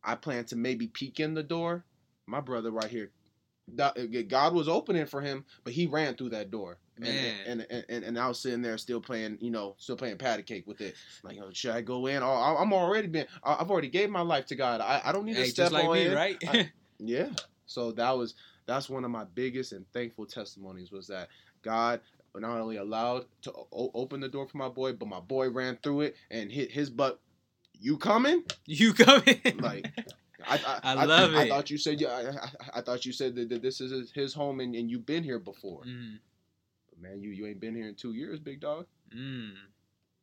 I 0.03 0.15
plan 0.15 0.45
to 0.45 0.55
maybe 0.55 0.87
peek 0.87 1.19
in 1.19 1.33
the 1.33 1.43
door. 1.43 1.83
My 2.25 2.39
brother 2.41 2.71
right 2.71 2.89
here 2.89 3.11
God 3.75 4.53
was 4.53 4.67
opening 4.67 5.05
for 5.05 5.21
him, 5.21 5.45
but 5.63 5.73
he 5.73 5.87
ran 5.87 6.15
through 6.15 6.29
that 6.29 6.51
door. 6.51 6.79
And, 6.97 7.05
Man. 7.05 7.35
and, 7.45 7.67
and, 7.69 7.85
and 7.87 8.03
and 8.03 8.19
I 8.19 8.27
was 8.27 8.39
sitting 8.39 8.61
there 8.61 8.77
still 8.77 8.99
playing, 8.99 9.37
you 9.39 9.51
know, 9.51 9.75
still 9.77 9.95
playing 9.95 10.17
patty 10.17 10.43
cake 10.43 10.67
with 10.67 10.81
it. 10.81 10.95
Like, 11.23 11.37
oh, 11.41 11.49
should 11.53 11.71
I 11.71 11.81
go 11.81 12.07
in? 12.07 12.21
Oh, 12.21 12.29
I- 12.31 12.61
I'm 12.61 12.73
already 12.73 13.07
been. 13.07 13.25
I've 13.43 13.71
already 13.71 13.87
gave 13.87 14.09
my 14.09 14.21
life 14.21 14.47
to 14.47 14.55
God. 14.55 14.81
I, 14.81 15.01
I 15.05 15.11
don't 15.13 15.25
need 15.25 15.37
Hey, 15.37 15.45
to 15.45 15.49
step 15.51 15.71
like 15.71 15.85
on 15.85 15.93
me, 15.95 16.05
in. 16.07 16.13
right? 16.13 16.37
I- 16.47 16.71
Yeah. 17.01 17.29
So 17.65 17.93
that 17.93 18.11
was 18.17 18.33
that's 18.65 18.89
one 18.89 19.05
of 19.05 19.11
my 19.11 19.23
biggest 19.23 19.71
and 19.71 19.85
thankful 19.93 20.25
testimonies 20.25 20.91
was 20.91 21.07
that 21.07 21.29
God 21.63 22.01
not 22.35 22.59
only 22.59 22.75
allowed 22.75 23.25
to 23.43 23.53
o- 23.71 23.91
open 23.93 24.19
the 24.19 24.27
door 24.27 24.45
for 24.47 24.57
my 24.57 24.67
boy, 24.67 24.91
but 24.93 25.07
my 25.07 25.21
boy 25.21 25.49
ran 25.49 25.77
through 25.81 26.01
it 26.01 26.15
and 26.29 26.51
hit 26.51 26.71
his 26.71 26.89
butt. 26.89 27.21
You 27.79 27.97
coming? 27.97 28.43
you 28.65 28.93
coming? 28.93 29.39
Like 29.59 29.87
I, 30.45 30.79
I, 30.83 30.93
I 30.95 31.05
love 31.05 31.33
I, 31.33 31.43
it. 31.43 31.49
thought 31.49 31.69
you 31.69 31.77
said 31.77 31.99
yeah. 32.01 32.09
I, 32.09 32.21
I, 32.75 32.79
I 32.79 32.81
thought 32.81 33.05
you 33.05 33.11
said 33.13 33.35
that, 33.35 33.49
that 33.49 33.61
this 33.61 33.81
is 33.81 34.11
his- 34.11 34.33
home 34.33 34.59
and, 34.59 34.75
and 34.75 34.89
you've 34.89 35.05
been 35.05 35.23
here 35.23 35.39
before. 35.39 35.83
mm, 35.83 36.17
But 36.89 37.01
man, 37.01 37.21
you 37.21 37.29
you 37.31 37.45
ain't 37.47 37.59
been 37.59 37.75
here 37.75 37.87
in 37.87 37.95
two 37.95 38.13
years, 38.13 38.39
big 38.39 38.59
dog. 38.61 38.85
mm. 39.15 39.51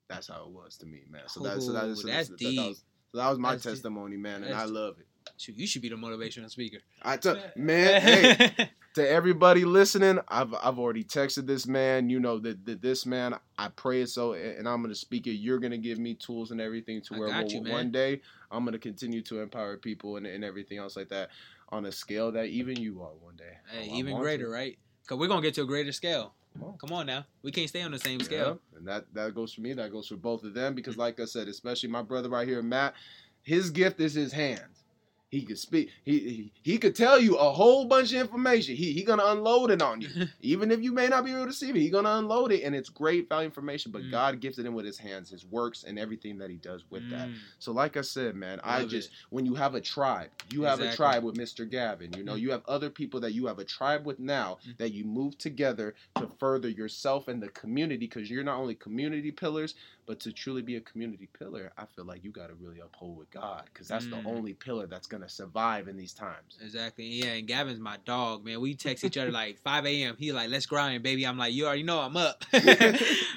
That's 0.09 0.29
how 0.29 0.45
it 0.45 0.51
was 0.51 0.77
to 0.79 0.87
me, 0.87 1.03
man. 1.11 1.23
So 1.27 1.41
that 1.41 1.61
so 1.63 1.73
that, 1.73 1.97
so 1.97 2.07
that's 2.07 2.29
that, 2.29 2.39
deep. 2.39 2.57
That 2.61 2.69
was, 2.69 2.85
so 3.13 3.19
that 3.19 3.29
was 3.31 3.39
my 3.39 3.53
That's 3.53 3.65
testimony, 3.65 4.17
man, 4.17 4.45
and 4.45 4.55
I 4.55 4.65
love 4.65 4.99
it. 5.01 5.07
Shoot, 5.37 5.57
you 5.57 5.67
should 5.67 5.83
be 5.83 5.89
the 5.89 5.97
motivational 5.97 6.51
speaker. 6.51 6.79
I 7.03 7.17
took 7.17 7.39
man, 7.57 8.01
hey, 8.59 8.69
to 8.95 9.09
everybody 9.09 9.65
listening, 9.65 10.19
I've 10.29 10.55
I've 10.55 10.79
already 10.79 11.05
texted 11.05 11.47
this 11.47 11.67
man. 11.67 12.09
You 12.09 12.21
know 12.21 12.39
that, 12.39 12.65
that 12.67 12.81
this 12.83 13.05
man, 13.07 13.35
I 13.59 13.69
pray 13.69 14.03
it 14.03 14.09
so, 14.09 14.33
and 14.33 14.67
I'm 14.69 14.83
gonna 14.83 14.95
speak 14.95 15.27
it. 15.27 15.33
You're 15.33 15.59
gonna 15.59 15.79
give 15.79 15.99
me 15.99 16.15
tools 16.15 16.51
and 16.51 16.61
everything 16.61 17.03
to 17.03 17.15
where 17.15 17.47
you, 17.47 17.63
man. 17.63 17.73
one 17.73 17.91
day 17.91 18.21
I'm 18.51 18.65
gonna 18.65 18.79
continue 18.79 19.23
to 19.23 19.41
empower 19.41 19.77
people 19.77 20.17
and, 20.17 20.27
and 20.27 20.45
everything 20.45 20.79
else 20.79 20.97
like 20.97 21.09
that 21.11 21.31
on 21.71 21.85
a 21.87 21.93
scale 21.93 22.33
that 22.33 22.47
even 22.47 22.77
you 22.77 23.03
are 23.03 23.13
one 23.21 23.37
day. 23.37 23.59
Hey, 23.71 23.89
Oh, 23.91 23.97
even 23.97 24.17
greater, 24.19 24.45
to. 24.45 24.51
right? 24.51 24.79
Cause 25.07 25.19
we're 25.19 25.29
gonna 25.29 25.43
get 25.43 25.55
to 25.55 25.63
a 25.63 25.67
greater 25.67 25.93
scale. 25.93 26.35
Come 26.55 26.65
on. 26.69 26.79
Come 26.79 26.93
on 26.95 27.07
now, 27.07 27.27
we 27.43 27.53
can't 27.53 27.69
stay 27.69 27.83
on 27.83 27.91
the 27.91 27.99
same 27.99 28.21
Yeah, 28.21 28.25
scale. 28.25 28.61
and 28.77 28.89
that 28.89 29.05
that 29.13 29.35
goes 29.35 29.53
for 29.53 29.61
me. 29.61 29.75
That 29.75 29.93
goes 29.93 30.09
for 30.09 30.17
both 30.17 30.43
of 30.45 30.55
them 30.55 30.75
because, 30.75 30.97
like 30.97 31.21
I 31.21 31.27
said, 31.27 31.49
especially 31.49 31.91
my 31.91 32.03
brother 32.03 32.31
right 32.31 32.49
here, 32.49 32.63
Matt. 32.63 32.95
His 33.43 33.71
gift 33.71 34.01
is 34.01 34.15
his 34.15 34.33
hands. 34.33 34.83
He 35.29 35.43
could 35.43 35.59
speak. 35.59 35.91
He, 36.05 36.19
he 36.21 36.53
he 36.63 36.79
could 36.79 36.95
tell 36.95 37.19
you 37.21 37.37
a 37.37 37.51
whole 37.51 37.87
bunch 37.87 38.13
of 38.13 38.21
information. 38.21 38.77
He 38.77 38.93
he 38.93 39.03
gonna 39.03 39.25
unload 39.27 39.73
it 39.73 39.83
on 39.83 40.01
you, 40.01 40.09
even 40.41 40.71
if 40.71 40.81
you 40.83 40.93
may 40.93 41.09
not 41.09 41.25
be 41.25 41.33
able 41.33 41.47
to 41.47 41.53
see 41.53 41.69
it. 41.71 41.75
He 41.77 41.91
gonna 41.91 42.13
unload 42.15 42.53
it, 42.53 42.63
and 42.63 42.77
it's 42.77 42.89
great 42.89 43.29
value 43.29 43.47
information. 43.47 43.91
But 43.91 44.03
Mm. 44.03 44.11
God 44.13 44.41
gifted 44.41 44.65
him 44.65 44.75
with 44.75 44.85
His 44.85 44.99
hands, 44.99 45.29
His 45.31 45.45
works, 45.45 45.83
and 45.83 45.99
everything 45.99 46.39
that 46.39 46.49
He 46.51 46.57
does 46.57 46.85
with 46.91 47.09
that. 47.11 47.29
Mm, 47.29 47.35
So, 47.59 47.73
like 47.73 47.97
I 47.97 48.03
said, 48.03 48.37
man, 48.37 48.61
I 48.63 48.85
just 48.85 49.09
it. 49.11 49.15
when 49.31 49.45
you 49.47 49.57
have 49.57 49.75
a 49.75 49.81
tribe, 49.81 50.31
you 50.53 50.63
have 50.63 50.81
a 50.81 50.95
tribe 50.95 51.25
with 51.25 51.35
Mr. 51.37 51.69
Gavin. 51.69 52.13
You 52.17 52.23
know, 52.23 52.35
Mm. 52.35 52.41
you 52.41 52.51
have 52.53 52.63
other 52.69 52.89
people 52.89 53.19
that 53.21 53.33
you 53.35 53.47
have 53.47 53.59
a 53.59 53.65
tribe 53.65 54.07
with 54.07 54.21
now 54.21 54.59
Mm. 54.65 54.79
that 54.79 54.93
you 54.93 55.05
move 55.05 55.37
together 55.39 55.97
to 56.19 56.29
further 56.39 56.69
yourself 56.69 57.27
and 57.27 57.43
the 57.43 57.49
community 57.49 58.07
because 58.07 58.31
you're 58.31 58.45
not 58.45 58.59
only 58.61 58.77
community 58.77 59.33
pillars, 59.33 59.75
but 60.07 60.21
to 60.21 60.33
truly 60.33 60.63
be 60.63 60.77
a 60.77 60.81
community 60.81 61.29
pillar, 61.39 61.73
I 61.77 61.85
feel 61.87 62.05
like 62.05 62.23
you 62.25 62.31
got 62.31 62.49
to 62.49 62.55
really 62.55 62.81
uphold 62.81 63.19
with 63.19 63.31
God 63.31 63.65
because 63.73 63.89
that's 63.89 64.07
Mm. 64.07 64.11
the 64.23 64.29
only 64.29 64.55
pillar 64.55 64.87
that's 64.87 65.07
gonna 65.07 65.29
survive 65.29 65.89
in 65.89 65.97
these 65.97 66.15
times. 66.15 66.57
Exactly. 66.63 67.07
Yeah, 67.07 67.33
and 67.33 67.47
Gavin's 67.47 67.81
my 67.81 67.97
dog, 68.05 68.45
man. 68.45 68.61
We 68.61 68.75
text 68.75 69.05
each 69.05 69.17
other 69.19 69.33
like 69.33 69.59
5 69.59 69.85
a.m. 69.87 70.17
He 70.19 70.33
like, 70.33 70.49
let's 70.51 70.67
grind, 70.67 71.03
baby. 71.03 71.27
I'm 71.27 71.37
like, 71.39 71.53
you 71.53 71.67
already 71.67 71.83
know 71.83 71.99
I'm 72.01 72.17
up. 72.17 72.45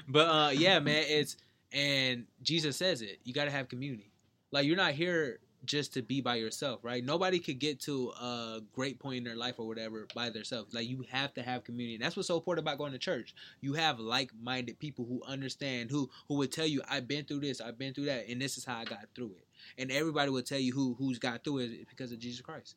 but 0.07 0.27
uh, 0.27 0.51
yeah, 0.53 0.79
man, 0.79 1.03
it's 1.07 1.37
and 1.71 2.25
Jesus 2.41 2.77
says 2.77 3.01
it. 3.01 3.19
You 3.23 3.33
got 3.33 3.45
to 3.45 3.51
have 3.51 3.67
community. 3.69 4.11
Like 4.51 4.65
you're 4.65 4.77
not 4.77 4.93
here 4.93 5.39
just 5.65 5.93
to 5.93 6.01
be 6.01 6.21
by 6.21 6.35
yourself, 6.35 6.79
right? 6.83 7.03
Nobody 7.03 7.39
could 7.39 7.59
get 7.59 7.79
to 7.81 8.09
a 8.19 8.61
great 8.73 8.99
point 8.99 9.17
in 9.17 9.23
their 9.23 9.35
life 9.35 9.55
or 9.57 9.67
whatever 9.67 10.07
by 10.15 10.29
themselves. 10.29 10.73
Like 10.73 10.87
you 10.87 11.05
have 11.09 11.33
to 11.35 11.41
have 11.41 11.63
community. 11.63 11.97
That's 11.97 12.15
what's 12.15 12.27
so 12.27 12.37
important 12.37 12.65
about 12.65 12.77
going 12.77 12.91
to 12.93 12.97
church. 12.97 13.35
You 13.61 13.73
have 13.73 13.99
like-minded 13.99 14.79
people 14.79 15.05
who 15.05 15.21
understand, 15.27 15.91
who 15.91 16.09
who 16.27 16.35
would 16.35 16.51
tell 16.51 16.65
you, 16.65 16.81
"I've 16.89 17.07
been 17.07 17.25
through 17.25 17.41
this, 17.41 17.61
I've 17.61 17.77
been 17.77 17.93
through 17.93 18.05
that, 18.05 18.27
and 18.29 18.41
this 18.41 18.57
is 18.57 18.65
how 18.65 18.77
I 18.77 18.85
got 18.85 19.05
through 19.15 19.33
it." 19.37 19.47
And 19.77 19.91
everybody 19.91 20.31
will 20.31 20.43
tell 20.43 20.59
you 20.59 20.73
who 20.73 20.95
who's 20.97 21.19
got 21.19 21.43
through 21.43 21.59
it 21.59 21.89
because 21.89 22.11
of 22.11 22.19
Jesus 22.19 22.41
Christ. 22.41 22.75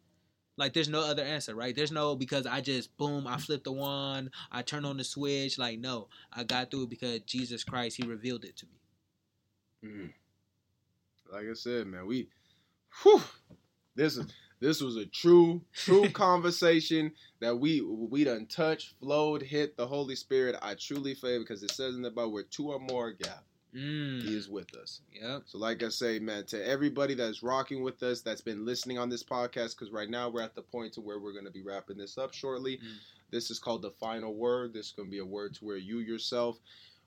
Like 0.57 0.75
there's 0.75 0.89
no 0.89 1.01
other 1.01 1.23
answer, 1.23 1.55
right? 1.55 1.75
There's 1.75 1.93
no 1.93 2.15
because 2.15 2.47
I 2.47 2.61
just 2.61 2.97
boom, 2.99 3.27
I 3.27 3.39
flipped 3.39 3.65
the 3.65 3.73
wand, 3.73 4.31
I 4.51 4.63
turned 4.63 4.87
on 4.87 4.97
the 4.99 5.05
switch. 5.05 5.59
Like 5.59 5.79
no, 5.79 6.09
I 6.33 6.45
got 6.45 6.71
through 6.71 6.85
it 6.85 6.91
because 6.91 7.21
Jesus 7.21 7.65
Christ, 7.65 7.97
He 7.97 8.07
revealed 8.07 8.45
it 8.45 8.57
to 8.59 8.67
me. 8.67 9.91
Mm. 9.91 10.13
Like 11.33 11.47
I 11.51 11.55
said, 11.55 11.87
man, 11.87 12.07
we, 12.07 12.29
whew, 13.03 13.23
this 13.95 14.17
is 14.17 14.27
this 14.61 14.81
was 14.81 14.97
a 14.97 15.07
true 15.07 15.63
true 15.75 16.09
conversation 16.13 17.13
that 17.41 17.59
we 17.59 17.81
we 17.81 18.25
done 18.25 18.47
touched, 18.47 18.95
flowed, 19.01 19.43
hit 19.43 19.77
the 19.77 19.87
Holy 19.87 20.17
Spirit. 20.17 20.57
I 20.63 20.75
truly 20.75 21.15
feel 21.15 21.41
because 21.41 21.63
it 21.63 21.73
says 21.73 21.95
in 21.97 22.03
the 22.03 22.11
Bible 22.11 22.33
where 22.33 22.45
two 22.45 22.71
or 22.73 22.79
more 22.79 23.09
are 23.09 23.13
gathered, 23.13 23.43
He 23.73 23.79
Mm. 23.79 24.25
is 24.29 24.49
with 24.49 24.75
us. 24.75 25.01
Yep. 25.13 25.43
So, 25.47 25.59
like 25.59 25.83
I 25.83 25.89
say, 25.89 26.19
man, 26.19 26.45
to 26.47 26.67
everybody 26.67 27.15
that's 27.15 27.43
rocking 27.43 27.83
with 27.83 28.03
us, 28.03 28.21
that's 28.21 28.41
been 28.41 28.65
listening 28.65 28.99
on 28.99 29.09
this 29.09 29.23
podcast, 29.25 29.77
because 29.77 29.91
right 29.91 30.11
now 30.11 30.29
we're 30.29 30.43
at 30.43 30.55
the 30.55 30.63
point 30.63 30.93
to 30.95 31.01
where 31.01 31.19
we're 31.19 31.33
going 31.33 31.47
to 31.47 31.51
be 31.51 31.63
wrapping 31.63 31.97
this 31.97 32.17
up 32.19 32.33
shortly. 32.35 32.77
Mm. 32.77 32.97
This 33.31 33.51
is 33.51 33.59
called 33.59 33.81
the 33.83 33.91
final 33.91 34.35
word. 34.35 34.75
This 34.75 34.87
is 34.87 34.93
going 34.93 35.09
to 35.09 35.11
be 35.11 35.19
a 35.21 35.25
word 35.25 35.55
to 35.55 35.65
where 35.65 35.79
you 35.79 35.99
yourself, 36.01 36.59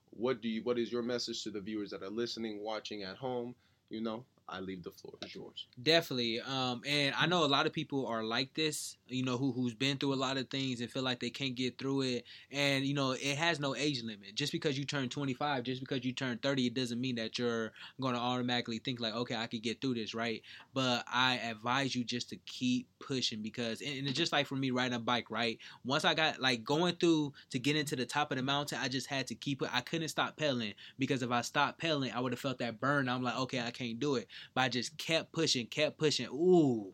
what 0.09 0.41
do 0.41 0.49
you, 0.49 0.63
what 0.63 0.79
is 0.79 0.91
your 0.91 1.03
message 1.03 1.43
to 1.43 1.51
the 1.51 1.61
viewers 1.61 1.91
that 1.91 2.01
are 2.01 2.09
listening, 2.09 2.61
watching 2.63 3.03
at 3.03 3.15
home? 3.17 3.53
You 3.89 4.01
know, 4.01 4.25
I 4.47 4.59
leave 4.59 4.84
the 4.84 4.91
floor 4.91 5.15
is 5.26 5.34
yours. 5.34 5.65
Definitely. 5.81 6.39
Um, 6.39 6.81
and 6.88 7.15
I 7.17 7.26
know 7.26 7.43
a 7.43 7.47
lot 7.47 7.65
of 7.65 7.73
people 7.73 8.05
are 8.05 8.23
like 8.23 8.53
this, 8.53 8.95
you 9.07 9.23
know, 9.23 9.38
who 9.38 9.51
who's 9.51 9.73
been 9.73 9.97
through 9.97 10.13
a 10.13 10.15
lot 10.15 10.38
of 10.38 10.49
things 10.49 10.81
and 10.81 10.91
feel 10.91 11.01
like 11.01 11.19
they 11.19 11.31
can't 11.31 11.55
get 11.55 11.80
through 11.80 12.01
it. 12.01 12.26
And 12.51 12.85
you 12.85 12.93
know, 12.93 13.11
it 13.11 13.38
has 13.38 13.59
no 13.59 13.76
age 13.76 14.03
limit. 14.03 14.35
Just 14.35 14.51
because 14.51 14.77
you 14.77 14.85
turn 14.85 15.09
25, 15.09 15.63
just 15.63 15.81
because 15.81 16.05
you 16.05 16.13
turn 16.13 16.38
30, 16.38 16.67
it 16.67 16.73
doesn't 16.76 17.01
mean 17.01 17.15
that 17.15 17.39
you're 17.39 17.72
going 17.99 18.13
to 18.13 18.19
automatically 18.19 18.77
think 18.77 18.99
like, 18.99 19.15
okay, 19.15 19.35
I 19.35 19.47
could 19.47 19.63
get 19.63 19.81
through 19.81 19.95
this, 19.95 20.13
right? 20.13 20.43
But 20.73 21.05
I 21.11 21.38
advise 21.38 21.95
you 21.95 22.03
just 22.03 22.30
to 22.30 22.38
keep 22.45 22.88
pushing 22.99 23.41
because, 23.41 23.81
and, 23.81 23.97
and 23.97 24.07
it's 24.07 24.17
just 24.17 24.31
like 24.31 24.45
for 24.45 24.55
me 24.55 24.69
riding 24.69 24.93
a 24.93 24.99
bike, 24.99 25.31
right? 25.31 25.57
Once 25.84 26.05
I 26.05 26.13
got 26.13 26.39
like 26.39 26.63
going 26.63 26.95
through 26.97 27.34
to 27.49 27.57
get 27.57 27.76
into 27.76 27.95
the 27.95 28.05
top 28.05 28.31
of 28.31 28.38
the 28.38 28.43
mountain, 28.43 28.77
I 28.80 28.89
just 28.89 29.07
had 29.07 29.26
to 29.27 29.35
keep 29.35 29.63
it. 29.63 29.69
I 29.73 29.81
couldn't 29.81 30.09
stop 30.09 30.38
pedaling 30.38 30.76
because 30.99 31.23
if 31.23 31.31
I 31.31 31.41
stopped 31.41 31.80
pedaling, 31.80 32.11
I 32.11 32.19
would 32.19 32.31
have 32.31 32.39
felt 32.39 32.59
that 32.59 32.80
burn. 32.80 33.09
I'm 33.09 33.23
like, 33.23 33.38
okay, 33.38 33.59
I 33.59 33.72
can't 33.72 33.99
do 33.99 34.15
it 34.15 34.27
but 34.53 34.61
I 34.61 34.69
just 34.69 34.97
kept 34.97 35.31
pushing, 35.31 35.67
kept 35.67 35.97
pushing. 35.97 36.27
Ooh. 36.27 36.93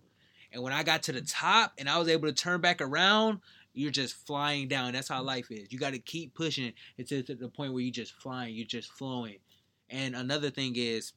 And 0.51 0.61
when 0.61 0.73
I 0.73 0.84
got 0.84 1.03
to 1.03 1.11
the 1.11 1.22
top 1.22 1.73
and 1.77 1.89
I 1.89 1.97
was 1.97 2.07
able 2.07 2.27
to 2.27 2.34
turn 2.34 2.61
back 2.61 2.81
around, 2.81 3.39
you're 3.73 3.91
just 3.91 4.15
flying 4.27 4.68
down. 4.68 4.91
That's 4.93 5.07
how 5.07 5.23
life 5.23 5.49
is. 5.49 5.72
You 5.72 5.80
got 5.80 5.93
to 5.93 5.99
keep 5.99 6.34
pushing 6.34 6.73
until 6.97 7.23
the 7.23 7.47
point 7.47 7.73
where 7.73 7.81
you're 7.81 7.91
just 7.91 8.13
flying, 8.13 8.55
you're 8.55 8.65
just 8.65 8.91
flowing. 8.91 9.38
And 9.89 10.15
another 10.15 10.49
thing 10.49 10.73
is, 10.76 11.13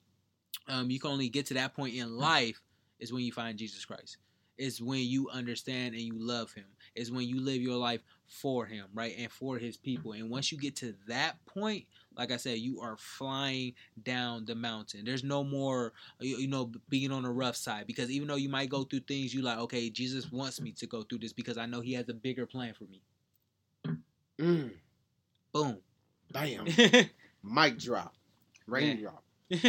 um, 0.68 0.90
you 0.90 1.00
can 1.00 1.10
only 1.10 1.28
get 1.28 1.46
to 1.46 1.54
that 1.54 1.74
point 1.74 1.94
in 1.94 2.16
life 2.16 2.60
is 3.00 3.12
when 3.12 3.22
you 3.22 3.32
find 3.32 3.58
Jesus 3.58 3.84
Christ. 3.84 4.18
It's 4.56 4.80
when 4.80 5.00
you 5.00 5.28
understand 5.30 5.94
and 5.94 6.02
you 6.02 6.14
love 6.16 6.52
Him. 6.52 6.66
It's 6.94 7.10
when 7.10 7.26
you 7.28 7.40
live 7.40 7.60
your 7.60 7.76
life 7.76 8.02
for 8.26 8.66
Him, 8.66 8.86
right, 8.94 9.14
and 9.18 9.30
for 9.30 9.58
His 9.58 9.76
people. 9.76 10.12
And 10.12 10.30
once 10.30 10.52
you 10.52 10.58
get 10.58 10.76
to 10.76 10.94
that 11.08 11.44
point, 11.44 11.86
like 12.16 12.30
I 12.32 12.36
said, 12.36 12.58
you 12.58 12.80
are 12.80 12.96
flying 12.96 13.74
down 14.02 14.44
the 14.44 14.54
mountain. 14.54 15.04
There's 15.04 15.24
no 15.24 15.44
more, 15.44 15.92
you, 16.20 16.48
know, 16.48 16.72
being 16.88 17.12
on 17.12 17.22
the 17.22 17.30
rough 17.30 17.56
side 17.56 17.86
because 17.86 18.10
even 18.10 18.28
though 18.28 18.36
you 18.36 18.48
might 18.48 18.68
go 18.68 18.84
through 18.84 19.00
things, 19.00 19.34
you 19.34 19.42
like, 19.42 19.58
okay, 19.58 19.90
Jesus 19.90 20.30
wants 20.30 20.60
me 20.60 20.72
to 20.72 20.86
go 20.86 21.02
through 21.02 21.18
this 21.18 21.32
because 21.32 21.58
I 21.58 21.66
know 21.66 21.80
He 21.80 21.94
has 21.94 22.08
a 22.08 22.14
bigger 22.14 22.46
plan 22.46 22.74
for 22.74 22.84
me. 22.84 23.02
Mm, 24.38 24.70
Boom. 25.52 25.78
bam, 26.32 26.66
mic 27.44 27.78
drop, 27.78 28.14
raindrop. 28.66 29.22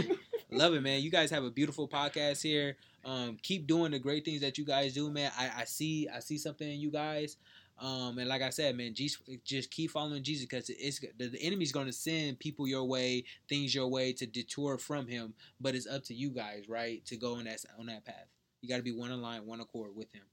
Love 0.52 0.74
it, 0.74 0.82
man. 0.82 1.02
You 1.02 1.12
guys 1.12 1.30
have 1.32 1.44
a 1.44 1.52
beautiful 1.52 1.88
podcast 1.88 2.42
here. 2.42 2.78
Um, 3.04 3.38
keep 3.42 3.68
doing 3.68 3.92
the 3.92 4.00
great 4.00 4.26
things 4.26 4.42
that 4.42 4.58
you 4.58 4.66
guys 4.66 4.94
do, 4.94 5.12
man. 5.12 5.32
I, 5.38 5.52
I 5.58 5.64
see, 5.66 6.08
I 6.08 6.20
see 6.20 6.38
something 6.38 6.68
in 6.68 6.80
you 6.80 6.90
guys. 6.90 7.38
Um, 7.78 8.18
and 8.20 8.30
like 8.30 8.42
I 8.42 8.52
said, 8.52 8.78
man, 8.78 8.94
Jesus, 8.94 9.20
just 9.44 9.70
keep 9.70 9.92
following 9.92 10.24
Jesus 10.24 10.46
because 10.46 10.70
it's 10.70 11.00
the, 11.18 11.28
the 11.28 11.42
enemy's 11.42 11.74
going 11.74 11.88
to 11.88 11.94
send 11.94 12.40
people 12.40 12.68
your 12.68 12.86
way, 12.86 13.26
things 13.50 13.76
your 13.76 13.88
way 13.88 14.14
to 14.14 14.26
detour 14.26 14.78
from 14.78 15.08
Him. 15.08 15.34
But 15.60 15.76
it's 15.76 15.88
up 15.88 16.04
to 16.06 16.14
you 16.14 16.30
guys, 16.30 16.70
right, 16.70 17.06
to 17.06 17.18
go 17.18 17.36
on 17.36 17.46
that 17.46 17.60
on 17.78 17.88
that 17.88 18.06
path. 18.06 18.28
You 18.62 18.70
got 18.70 18.78
to 18.78 18.84
be 18.84 18.94
one 18.94 19.12
in 19.12 19.22
line, 19.22 19.46
one 19.46 19.60
accord 19.60 19.96
with 19.96 20.14
Him, 20.14 20.24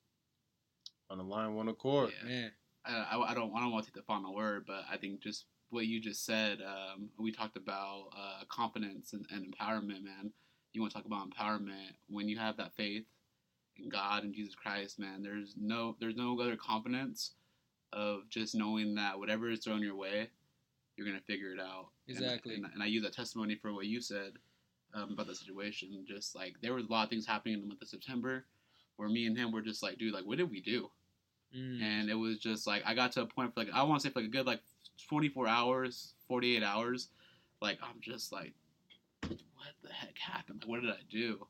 On 1.10 1.18
the 1.18 1.24
line, 1.24 1.54
one 1.54 1.68
accord. 1.68 2.12
Yeah. 2.22 2.28
man. 2.28 2.52
I, 2.84 3.16
I, 3.16 3.30
I 3.30 3.34
don't 3.34 3.52
I 3.56 3.60
don't 3.60 3.72
want 3.72 3.86
to 3.86 3.90
take 3.90 3.96
the 3.96 4.06
final 4.06 4.34
word, 4.34 4.64
but 4.66 4.84
I 4.90 4.96
think 4.96 5.20
just 5.20 5.46
what 5.70 5.86
you 5.86 6.00
just 6.00 6.24
said. 6.24 6.60
Um, 6.60 7.08
we 7.18 7.32
talked 7.32 7.56
about 7.56 8.04
uh, 8.16 8.44
confidence 8.48 9.14
and, 9.14 9.26
and 9.30 9.52
empowerment, 9.52 10.04
man. 10.04 10.32
You 10.72 10.80
want 10.80 10.92
to 10.92 10.98
talk 10.98 11.06
about 11.06 11.28
empowerment 11.28 11.94
when 12.08 12.28
you 12.28 12.38
have 12.38 12.56
that 12.58 12.72
faith 12.74 13.04
God 13.88 14.24
and 14.24 14.34
Jesus 14.34 14.54
Christ, 14.54 14.98
man. 14.98 15.22
There's 15.22 15.54
no 15.60 15.96
there's 16.00 16.16
no 16.16 16.38
other 16.40 16.56
confidence 16.56 17.32
of 17.92 18.28
just 18.30 18.54
knowing 18.54 18.94
that 18.94 19.18
whatever 19.18 19.50
is 19.50 19.60
thrown 19.60 19.82
your 19.82 19.96
way, 19.96 20.28
you're 20.96 21.06
gonna 21.06 21.20
figure 21.20 21.52
it 21.52 21.60
out. 21.60 21.88
And- 22.08 22.16
Exactly. 22.18 22.54
And, 22.54 22.66
and 22.72 22.82
I 22.82 22.86
use 22.86 23.02
that 23.02 23.12
testimony 23.12 23.54
for 23.56 23.72
what 23.72 23.86
you 23.86 24.00
said 24.00 24.32
um, 24.94 25.12
about 25.12 25.26
the 25.26 25.34
situation. 25.34 26.04
Just 26.06 26.34
like 26.34 26.56
there 26.62 26.74
was 26.74 26.84
a 26.86 26.92
lot 26.92 27.04
of 27.04 27.10
things 27.10 27.26
happening 27.26 27.54
in 27.54 27.60
the 27.62 27.66
month 27.68 27.82
of 27.82 27.88
September, 27.88 28.44
where 28.96 29.08
me 29.08 29.26
and 29.26 29.36
him 29.36 29.52
were 29.52 29.62
just 29.62 29.82
like, 29.82 29.98
dude, 29.98 30.14
like 30.14 30.24
what 30.24 30.38
did 30.38 30.50
we 30.50 30.60
do? 30.60 30.90
Mm. 31.54 31.82
and 31.82 32.08
it 32.08 32.14
was 32.14 32.38
just 32.38 32.66
like 32.66 32.82
I 32.86 32.94
got 32.94 33.12
to 33.12 33.20
a 33.20 33.26
point 33.26 33.52
for 33.52 33.60
like 33.60 33.68
I 33.74 33.82
want 33.82 34.00
to 34.00 34.08
say 34.08 34.10
for 34.12 34.20
like 34.20 34.28
a 34.30 34.32
good 34.32 34.46
like 34.46 34.60
24 35.08 35.46
hours, 35.46 36.14
48 36.26 36.62
hours, 36.62 37.08
like 37.60 37.78
I'm 37.82 38.00
just 38.00 38.32
like, 38.32 38.54
what 39.20 39.68
the 39.82 39.92
heck 39.92 40.16
happened? 40.16 40.60
Like, 40.62 40.68
what 40.70 40.80
did 40.80 40.90
I 40.90 41.00
do? 41.10 41.46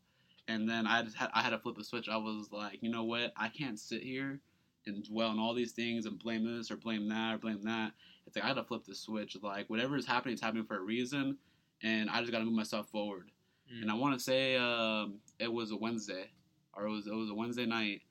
And 0.49 0.69
then 0.69 0.87
I 0.87 1.03
just 1.03 1.17
had 1.17 1.31
I 1.35 1.43
had 1.43 1.51
to 1.51 1.59
flip 1.59 1.77
the 1.77 1.85
switch. 1.85 2.09
I 2.09 2.17
was 2.17 2.49
like, 2.51 2.83
you 2.83 2.91
know 2.91 3.05
what? 3.05 3.33
I 3.37 3.49
can't 3.49 3.79
sit 3.79 4.03
here 4.03 4.41
and 4.87 5.05
dwell 5.05 5.29
on 5.29 5.39
all 5.39 5.55
these 5.55 5.73
things 5.73 6.07
and 6.07 6.19
blame 6.19 6.45
this 6.45 6.71
or 6.71 6.77
blame 6.77 7.09
that 7.09 7.35
or 7.35 7.39
blame 7.39 7.63
that. 7.65 7.93
It's 8.27 8.37
like 8.37 8.45
I 8.45 8.49
had 8.49 8.57
to 8.57 8.65
flip 8.65 8.85
the 8.85 8.95
switch. 8.95 9.37
Like 9.41 9.71
whatever 9.71 9.97
is 9.97 10.07
happening, 10.07 10.35
it's 10.35 10.43
happening 10.43 10.65
for 10.65 10.79
a 10.79 10.83
reason, 10.83 11.39
and 11.83 12.11
I 12.11 12.21
just 12.21 12.33
got 12.33 12.39
to 12.39 12.45
move 12.45 12.55
myself 12.55 12.89
forward. 12.89 13.31
Mm. 13.73 13.83
And 13.83 13.91
I 13.91 13.95
want 13.95 14.19
to 14.19 14.23
say 14.23 14.57
um, 14.57 15.19
it 15.39 15.53
was 15.53 15.71
a 15.71 15.77
Wednesday, 15.77 16.31
or 16.75 16.87
it 16.87 16.91
was 16.91 17.07
it 17.07 17.15
was 17.15 17.31
a 17.31 17.35
Wednesday 17.35 17.67
night, 17.67 18.03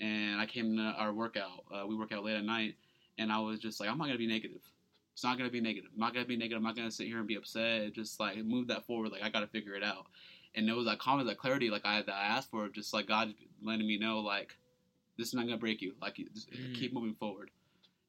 and 0.00 0.40
I 0.40 0.46
came 0.46 0.76
to 0.76 0.82
our 0.82 1.12
workout. 1.12 1.64
Uh, 1.72 1.86
we 1.86 1.96
work 1.96 2.12
out 2.12 2.24
late 2.24 2.36
at 2.36 2.44
night, 2.44 2.76
and 3.18 3.32
I 3.32 3.38
was 3.40 3.58
just 3.58 3.80
like, 3.80 3.88
I'm 3.88 3.98
not 3.98 4.06
gonna 4.06 4.18
be 4.18 4.26
negative. 4.26 4.62
It's 5.12 5.24
not 5.24 5.36
gonna 5.36 5.50
be 5.50 5.60
negative. 5.60 5.90
I'm 5.92 6.00
not 6.00 6.14
gonna 6.14 6.26
be 6.26 6.36
negative. 6.36 6.58
I'm 6.58 6.64
not 6.64 6.76
gonna 6.76 6.90
sit 6.90 7.06
here 7.06 7.18
and 7.18 7.26
be 7.26 7.36
upset. 7.36 7.92
Just 7.92 8.18
like 8.18 8.36
move 8.38 8.68
that 8.68 8.86
forward. 8.86 9.12
Like 9.12 9.22
I 9.22 9.28
gotta 9.28 9.46
figure 9.46 9.74
it 9.74 9.84
out. 9.84 10.06
And 10.54 10.68
it 10.68 10.74
was 10.74 10.86
that 10.86 10.98
calm, 10.98 11.24
that 11.24 11.38
clarity, 11.38 11.70
like 11.70 11.86
I 11.86 12.02
that 12.02 12.14
I 12.14 12.26
asked 12.26 12.50
for, 12.50 12.68
just 12.68 12.92
like 12.92 13.06
God 13.08 13.34
letting 13.62 13.86
me 13.86 13.98
know, 13.98 14.20
like 14.20 14.56
this 15.16 15.28
is 15.28 15.34
not 15.34 15.44
gonna 15.44 15.56
break 15.56 15.80
you. 15.80 15.94
Like 16.00 16.16
just 16.16 16.50
Mm. 16.50 16.74
keep 16.74 16.92
moving 16.92 17.14
forward. 17.14 17.50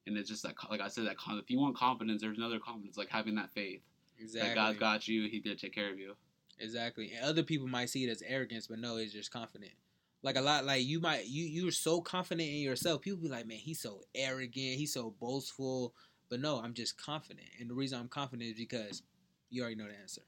And 0.05 0.17
it's 0.17 0.29
just 0.29 0.43
that, 0.43 0.55
like 0.69 0.81
I 0.81 0.89
said, 0.89 1.05
that 1.05 1.15
if 1.37 1.49
you 1.49 1.59
want 1.59 1.77
confidence, 1.77 2.21
there's 2.21 2.37
another 2.37 2.59
confidence, 2.59 2.97
like 2.97 3.09
having 3.09 3.35
that 3.35 3.53
faith 3.53 3.81
exactly. 4.17 4.49
that 4.49 4.55
God's 4.55 4.79
got 4.79 5.07
you. 5.07 5.29
He's 5.29 5.41
gonna 5.43 5.55
take 5.55 5.73
care 5.73 5.89
of 5.89 5.97
you. 5.97 6.15
Exactly. 6.59 7.13
And 7.13 7.25
other 7.25 7.43
people 7.43 7.67
might 7.67 7.89
see 7.89 8.03
it 8.03 8.09
as 8.09 8.21
arrogance, 8.21 8.67
but 8.67 8.79
no, 8.79 8.97
it's 8.97 9.13
just 9.13 9.31
confident. 9.31 9.73
Like 10.21 10.37
a 10.37 10.41
lot, 10.41 10.65
like 10.65 10.85
you 10.85 10.99
might 10.99 11.27
you 11.27 11.45
you're 11.45 11.71
so 11.71 12.01
confident 12.01 12.47
in 12.47 12.57
yourself. 12.57 13.01
People 13.01 13.19
be 13.19 13.29
like, 13.29 13.45
man, 13.45 13.57
he's 13.57 13.81
so 13.81 14.01
arrogant, 14.15 14.77
he's 14.77 14.93
so 14.93 15.13
boastful. 15.19 15.93
But 16.29 16.39
no, 16.39 16.59
I'm 16.59 16.73
just 16.73 16.97
confident, 16.97 17.47
and 17.59 17.69
the 17.69 17.75
reason 17.75 17.99
I'm 17.99 18.07
confident 18.07 18.51
is 18.51 18.57
because 18.57 19.03
you 19.49 19.61
already 19.61 19.75
know 19.75 19.87
the 19.87 19.99
answer. 19.99 20.23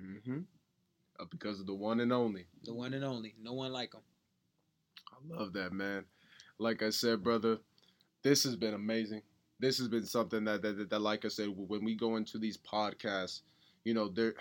Mm-hmm. 0.00 0.40
Uh, 1.18 1.24
because 1.30 1.60
of 1.60 1.66
the 1.66 1.74
one 1.74 2.00
and 2.00 2.12
only. 2.12 2.46
The 2.64 2.74
one 2.74 2.92
and 2.94 3.04
only, 3.04 3.34
no 3.40 3.52
one 3.54 3.72
like 3.72 3.94
him. 3.94 4.02
I 5.10 5.16
love 5.38 5.52
that, 5.54 5.72
man. 5.72 6.04
Like 6.58 6.82
I 6.82 6.90
said, 6.90 7.22
brother, 7.22 7.58
this 8.22 8.44
has 8.44 8.56
been 8.56 8.74
amazing. 8.74 9.22
This 9.58 9.78
has 9.78 9.88
been 9.88 10.04
something 10.04 10.44
that, 10.44 10.62
that, 10.62 10.76
that, 10.76 10.90
that 10.90 11.00
like 11.00 11.24
I 11.24 11.28
said, 11.28 11.48
when 11.56 11.84
we 11.84 11.94
go 11.94 12.16
into 12.16 12.38
these 12.38 12.58
podcasts, 12.58 13.40
you 13.84 13.94
know, 13.94 14.08
there. 14.08 14.34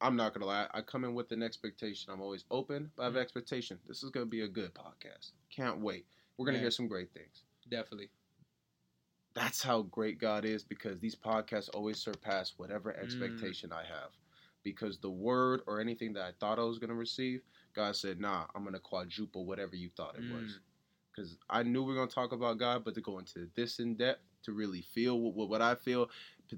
I'm 0.00 0.16
not 0.16 0.34
gonna 0.34 0.46
lie. 0.46 0.66
I 0.74 0.82
come 0.82 1.04
in 1.04 1.14
with 1.14 1.30
an 1.32 1.42
expectation. 1.42 2.12
I'm 2.12 2.20
always 2.20 2.44
open, 2.50 2.90
but 2.96 3.02
I 3.02 3.06
have 3.06 3.14
Mhm. 3.14 3.20
expectation. 3.22 3.78
This 3.86 4.02
is 4.02 4.10
gonna 4.10 4.26
be 4.26 4.42
a 4.42 4.48
good 4.48 4.74
podcast. 4.74 5.32
Can't 5.50 5.80
wait. 5.80 6.06
We're 6.36 6.46
gonna 6.46 6.58
Yeah. 6.58 6.62
hear 6.62 6.70
some 6.72 6.88
great 6.88 7.12
things. 7.12 7.44
Definitely. 7.70 8.10
That's 9.34 9.62
how 9.62 9.82
great 9.82 10.18
God 10.18 10.44
is 10.44 10.62
because 10.64 11.00
these 11.00 11.14
podcasts 11.16 11.70
always 11.74 11.98
surpass 11.98 12.58
whatever 12.58 12.92
Mm. 12.92 13.02
expectation 13.02 13.72
I 13.72 13.84
have. 13.84 14.10
Because 14.64 14.98
the 14.98 15.10
word 15.10 15.60
or 15.66 15.80
anything 15.80 16.14
that 16.14 16.24
I 16.24 16.32
thought 16.40 16.58
I 16.58 16.62
was 16.62 16.78
gonna 16.78 16.94
receive, 16.94 17.42
God 17.74 17.94
said, 17.94 18.18
"Nah, 18.20 18.46
I'm 18.54 18.64
gonna 18.64 18.80
quadruple 18.80 19.44
whatever 19.46 19.76
you 19.76 19.90
thought 19.96 20.16
it 20.16 20.22
was." 20.32 20.52
Mm. 20.52 20.58
Because 21.14 21.38
I 21.48 21.62
knew 21.62 21.82
we 21.84 21.92
were 21.92 21.98
gonna 21.98 22.10
talk 22.10 22.32
about 22.32 22.58
God, 22.58 22.82
but 22.84 22.94
to 22.94 23.00
go 23.00 23.18
into 23.18 23.48
this 23.54 23.78
in 23.78 23.94
depth, 23.94 24.22
to 24.44 24.52
really 24.52 24.82
feel 24.82 25.20
what, 25.20 25.48
what 25.48 25.62
I 25.62 25.74
feel, 25.76 26.10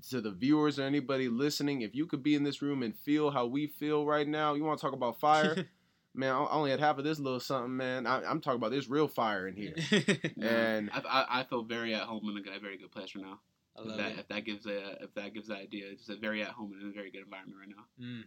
to 0.08 0.20
the 0.20 0.30
viewers 0.30 0.78
or 0.78 0.82
anybody 0.84 1.28
listening, 1.28 1.82
if 1.82 1.94
you 1.94 2.06
could 2.06 2.22
be 2.22 2.34
in 2.34 2.42
this 2.44 2.62
room 2.62 2.82
and 2.82 2.96
feel 2.96 3.30
how 3.30 3.46
we 3.46 3.66
feel 3.66 4.06
right 4.06 4.26
now, 4.26 4.54
you 4.54 4.64
want 4.64 4.78
to 4.78 4.82
talk 4.84 4.94
about 4.94 5.20
fire, 5.20 5.66
man. 6.14 6.32
I 6.34 6.46
only 6.50 6.70
had 6.70 6.80
half 6.80 6.96
of 6.98 7.04
this 7.04 7.18
little 7.18 7.38
something, 7.40 7.76
man. 7.76 8.06
I, 8.06 8.22
I'm 8.24 8.40
talking 8.40 8.56
about 8.58 8.70
this 8.70 8.88
real 8.88 9.08
fire 9.08 9.46
in 9.46 9.56
here. 9.56 9.74
And- 10.40 10.90
I, 10.92 11.00
I, 11.08 11.40
I 11.40 11.44
feel 11.44 11.62
very 11.62 11.94
at 11.94 12.02
home 12.02 12.28
in 12.30 12.36
a, 12.36 12.40
good- 12.40 12.56
a 12.56 12.60
very 12.60 12.76
good 12.78 12.90
place 12.90 13.14
right 13.14 13.24
now. 13.24 13.40
I 13.78 13.82
If 13.82 13.96
that, 13.96 14.10
it. 14.12 14.18
if 14.20 14.28
that 14.28 14.44
gives 14.44 14.66
a 14.66 15.02
if 15.02 15.14
that 15.14 15.34
gives 15.34 15.48
that 15.48 15.58
idea, 15.58 15.86
it's 15.90 16.08
a 16.08 16.16
very 16.16 16.42
at 16.42 16.48
home 16.48 16.72
and 16.80 16.90
a 16.90 16.94
very 16.94 17.10
good 17.10 17.22
environment 17.24 17.58
right 17.60 17.68
now. 17.68 18.04
Mm. 18.04 18.24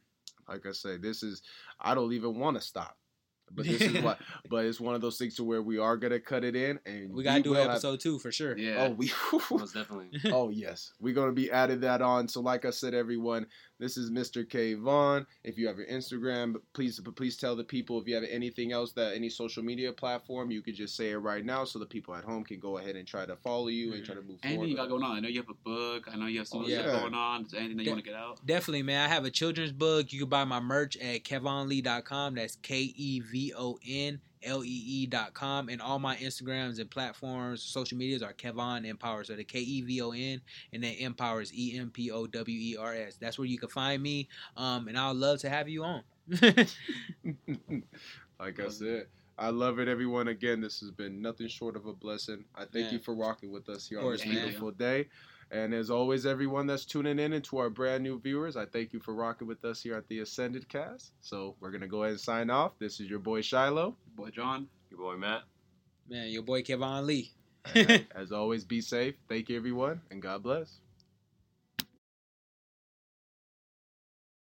like 0.48 0.66
I 0.66 0.72
say, 0.72 0.98
this 0.98 1.24
is 1.24 1.42
I 1.80 1.96
don't 1.96 2.14
even 2.14 2.38
want 2.40 2.58
to 2.58 2.62
stop. 2.62 2.96
But 3.52 3.66
this 3.66 3.82
is 3.82 4.04
what 4.04 4.20
but 4.50 4.66
it's 4.66 4.80
one 4.80 4.94
of 4.94 5.02
those 5.02 5.18
things 5.18 5.34
to 5.38 5.44
where 5.44 5.64
we 5.64 5.80
are 5.80 5.98
gonna 5.98 6.20
cut 6.20 6.44
it 6.44 6.56
in 6.56 6.80
and 6.86 7.12
We 7.12 7.24
gotta 7.24 7.42
do 7.42 7.50
will 7.50 7.58
an 7.58 7.64
have- 7.64 7.72
episode 7.72 8.00
two 8.00 8.20
for 8.20 8.32
sure. 8.32 8.56
Yeah. 8.56 8.86
Oh 8.88 8.92
we 8.92 9.12
Most 9.52 9.74
definitely. 9.74 10.12
Oh 10.32 10.50
yes. 10.50 10.94
We're 11.00 11.16
gonna 11.16 11.32
be 11.32 11.50
adding 11.52 11.80
that 11.80 12.04
on. 12.04 12.28
So 12.28 12.42
like 12.42 12.64
I 12.66 12.70
said, 12.70 12.94
everyone, 12.94 13.48
this 13.80 13.98
is 13.98 14.12
Mr. 14.12 14.46
Kevon. 14.46 15.26
If 15.44 15.58
you 15.58 15.68
have 15.68 15.78
your 15.78 15.88
Instagram, 15.88 16.56
please 16.74 17.00
please 17.16 17.38
tell 17.38 17.56
the 17.56 17.64
people 17.64 18.00
if 18.02 18.08
you 18.08 18.16
have 18.16 18.24
anything 18.30 18.72
else 18.72 18.92
that 18.94 19.16
any 19.16 19.30
social 19.30 19.64
media 19.64 19.92
platform, 19.94 20.52
you 20.52 20.62
could 20.62 20.76
just 20.76 20.96
say 20.96 21.12
it 21.12 21.18
right 21.18 21.46
now 21.46 21.64
so 21.64 21.80
the 21.80 21.86
people 21.86 22.14
at 22.16 22.24
home 22.24 22.44
can 22.44 22.60
go 22.60 22.78
ahead 22.78 22.96
and 22.96 23.08
try 23.08 23.26
to 23.26 23.36
follow 23.38 23.68
you 23.68 23.94
and 23.94 24.06
try 24.06 24.16
to 24.16 24.22
move 24.22 24.38
Anything 24.44 24.58
forward. 24.58 24.70
you 24.70 24.76
got 24.76 24.90
going 24.90 25.04
on? 25.04 25.18
I 25.18 25.20
know 25.22 25.30
you 25.30 25.40
have 25.40 25.50
a 25.50 25.54
book. 25.64 26.08
I 26.12 26.18
know 26.18 26.28
you 26.28 26.40
have 26.40 26.48
some 26.48 26.60
Oh, 26.60 26.64
other 26.66 26.74
stuff 26.76 27.02
going 27.02 27.14
on. 27.14 27.46
Is 27.46 27.54
anything 27.54 27.78
that 27.78 27.84
you 27.84 27.88
Yeah. 27.90 27.94
want 27.94 28.06
to 28.06 28.12
get 28.12 28.20
out? 28.20 28.46
Definitely, 28.46 28.84
man. 28.84 29.10
I 29.10 29.14
have 29.14 29.26
a 29.26 29.32
children's 29.32 29.72
book. 29.72 30.12
You 30.12 30.20
can 30.22 30.30
buy 30.30 30.44
my 30.44 30.60
merch 30.60 30.98
at 30.98 31.24
kevonlee.com. 31.24 32.36
That's 32.36 32.58
K 32.58 32.94
E 32.96 33.20
V 33.22 33.54
O 33.58 33.80
N 33.88 34.20
L 34.44 34.64
E 34.64 34.68
E.com. 35.12 35.70
And 35.70 35.82
all 35.82 36.00
my 36.00 36.16
Instagrams 36.18 36.80
and 36.80 36.90
platforms, 36.90 37.62
social 37.62 37.98
medias 37.98 38.22
are 38.24 38.34
Kevon 38.34 38.86
Empower. 38.86 39.24
So 39.24 39.36
the 39.36 39.44
K 39.44 39.60
E 39.60 39.82
V 39.82 40.02
O 40.02 40.12
N 40.12 40.42
and 40.74 40.84
then 40.84 40.96
Empower 41.00 41.42
is 41.42 41.54
E 41.54 41.78
M 41.78 41.90
P 41.90 42.12
O 42.12 42.28
W 42.28 42.60
E 42.60 42.78
R 42.78 42.94
S. 42.94 43.18
That's 43.18 43.38
where 43.38 43.48
you 43.48 43.58
can 43.58 43.70
find 43.70 44.02
me. 44.02 44.28
Um, 44.58 44.88
and 44.88 44.98
I'd 44.98 45.16
love 45.16 45.40
to 45.40 45.50
have 45.50 45.68
you 45.70 45.84
on. 45.84 46.04
like 48.40 48.60
I 48.60 48.70
said. 48.70 49.08
I 49.38 49.50
love 49.52 49.80
it, 49.80 49.88
everyone. 49.88 50.28
Again, 50.28 50.60
this 50.60 50.82
has 50.82 50.92
been 50.92 51.22
nothing 51.22 51.48
short 51.48 51.78
of 51.78 51.86
a 51.86 51.94
blessing. 51.94 52.44
I 52.56 52.66
thank 52.66 52.88
Yeah. 52.88 52.92
you 52.92 53.00
for 53.00 53.16
rocking 53.16 53.52
with 53.52 53.70
us 53.70 53.88
here 53.88 54.02
on 54.02 54.12
this 54.12 54.26
man. 54.26 54.36
beautiful 54.36 54.72
day. 54.72 55.08
And 55.52 55.74
as 55.74 55.90
always, 55.90 56.26
everyone 56.28 56.68
that's 56.68 56.86
tuning 56.86 57.18
in 57.18 57.34
and 57.34 57.44
to 57.46 57.58
our 57.58 57.70
brand 57.72 58.04
new 58.04 58.20
viewers, 58.20 58.56
I 58.56 58.66
thank 58.66 58.94
you 58.94 59.00
for 59.00 59.16
rocking 59.16 59.48
with 59.48 59.66
us 59.66 59.82
here 59.82 59.96
at 59.96 60.08
the 60.08 60.20
Ascended 60.20 60.70
Cast. 60.70 61.12
So 61.22 61.56
we're 61.60 61.72
gonna 61.72 61.88
go 61.88 62.04
ahead 62.04 62.12
and 62.12 62.20
sign 62.20 62.50
off. 62.52 62.74
This 62.78 63.00
is 63.00 63.10
your 63.10 63.20
boy 63.20 63.42
Shiloh. 63.42 63.96
Your 64.06 64.26
Boy, 64.26 64.30
John. 64.30 64.68
Your 64.92 65.00
boy 65.00 65.18
Matt. 65.18 65.44
man, 66.08 66.30
your 66.30 66.44
boy 66.44 66.62
Kevon 66.62 67.06
Lee. 67.06 67.32
And 67.74 68.06
as 68.16 68.32
always, 68.34 68.64
be 68.64 68.82
safe. 68.82 69.16
Thank 69.28 69.50
you, 69.50 69.58
everyone, 69.58 70.02
and 70.12 70.22
God 70.22 70.44
bless. 70.44 70.80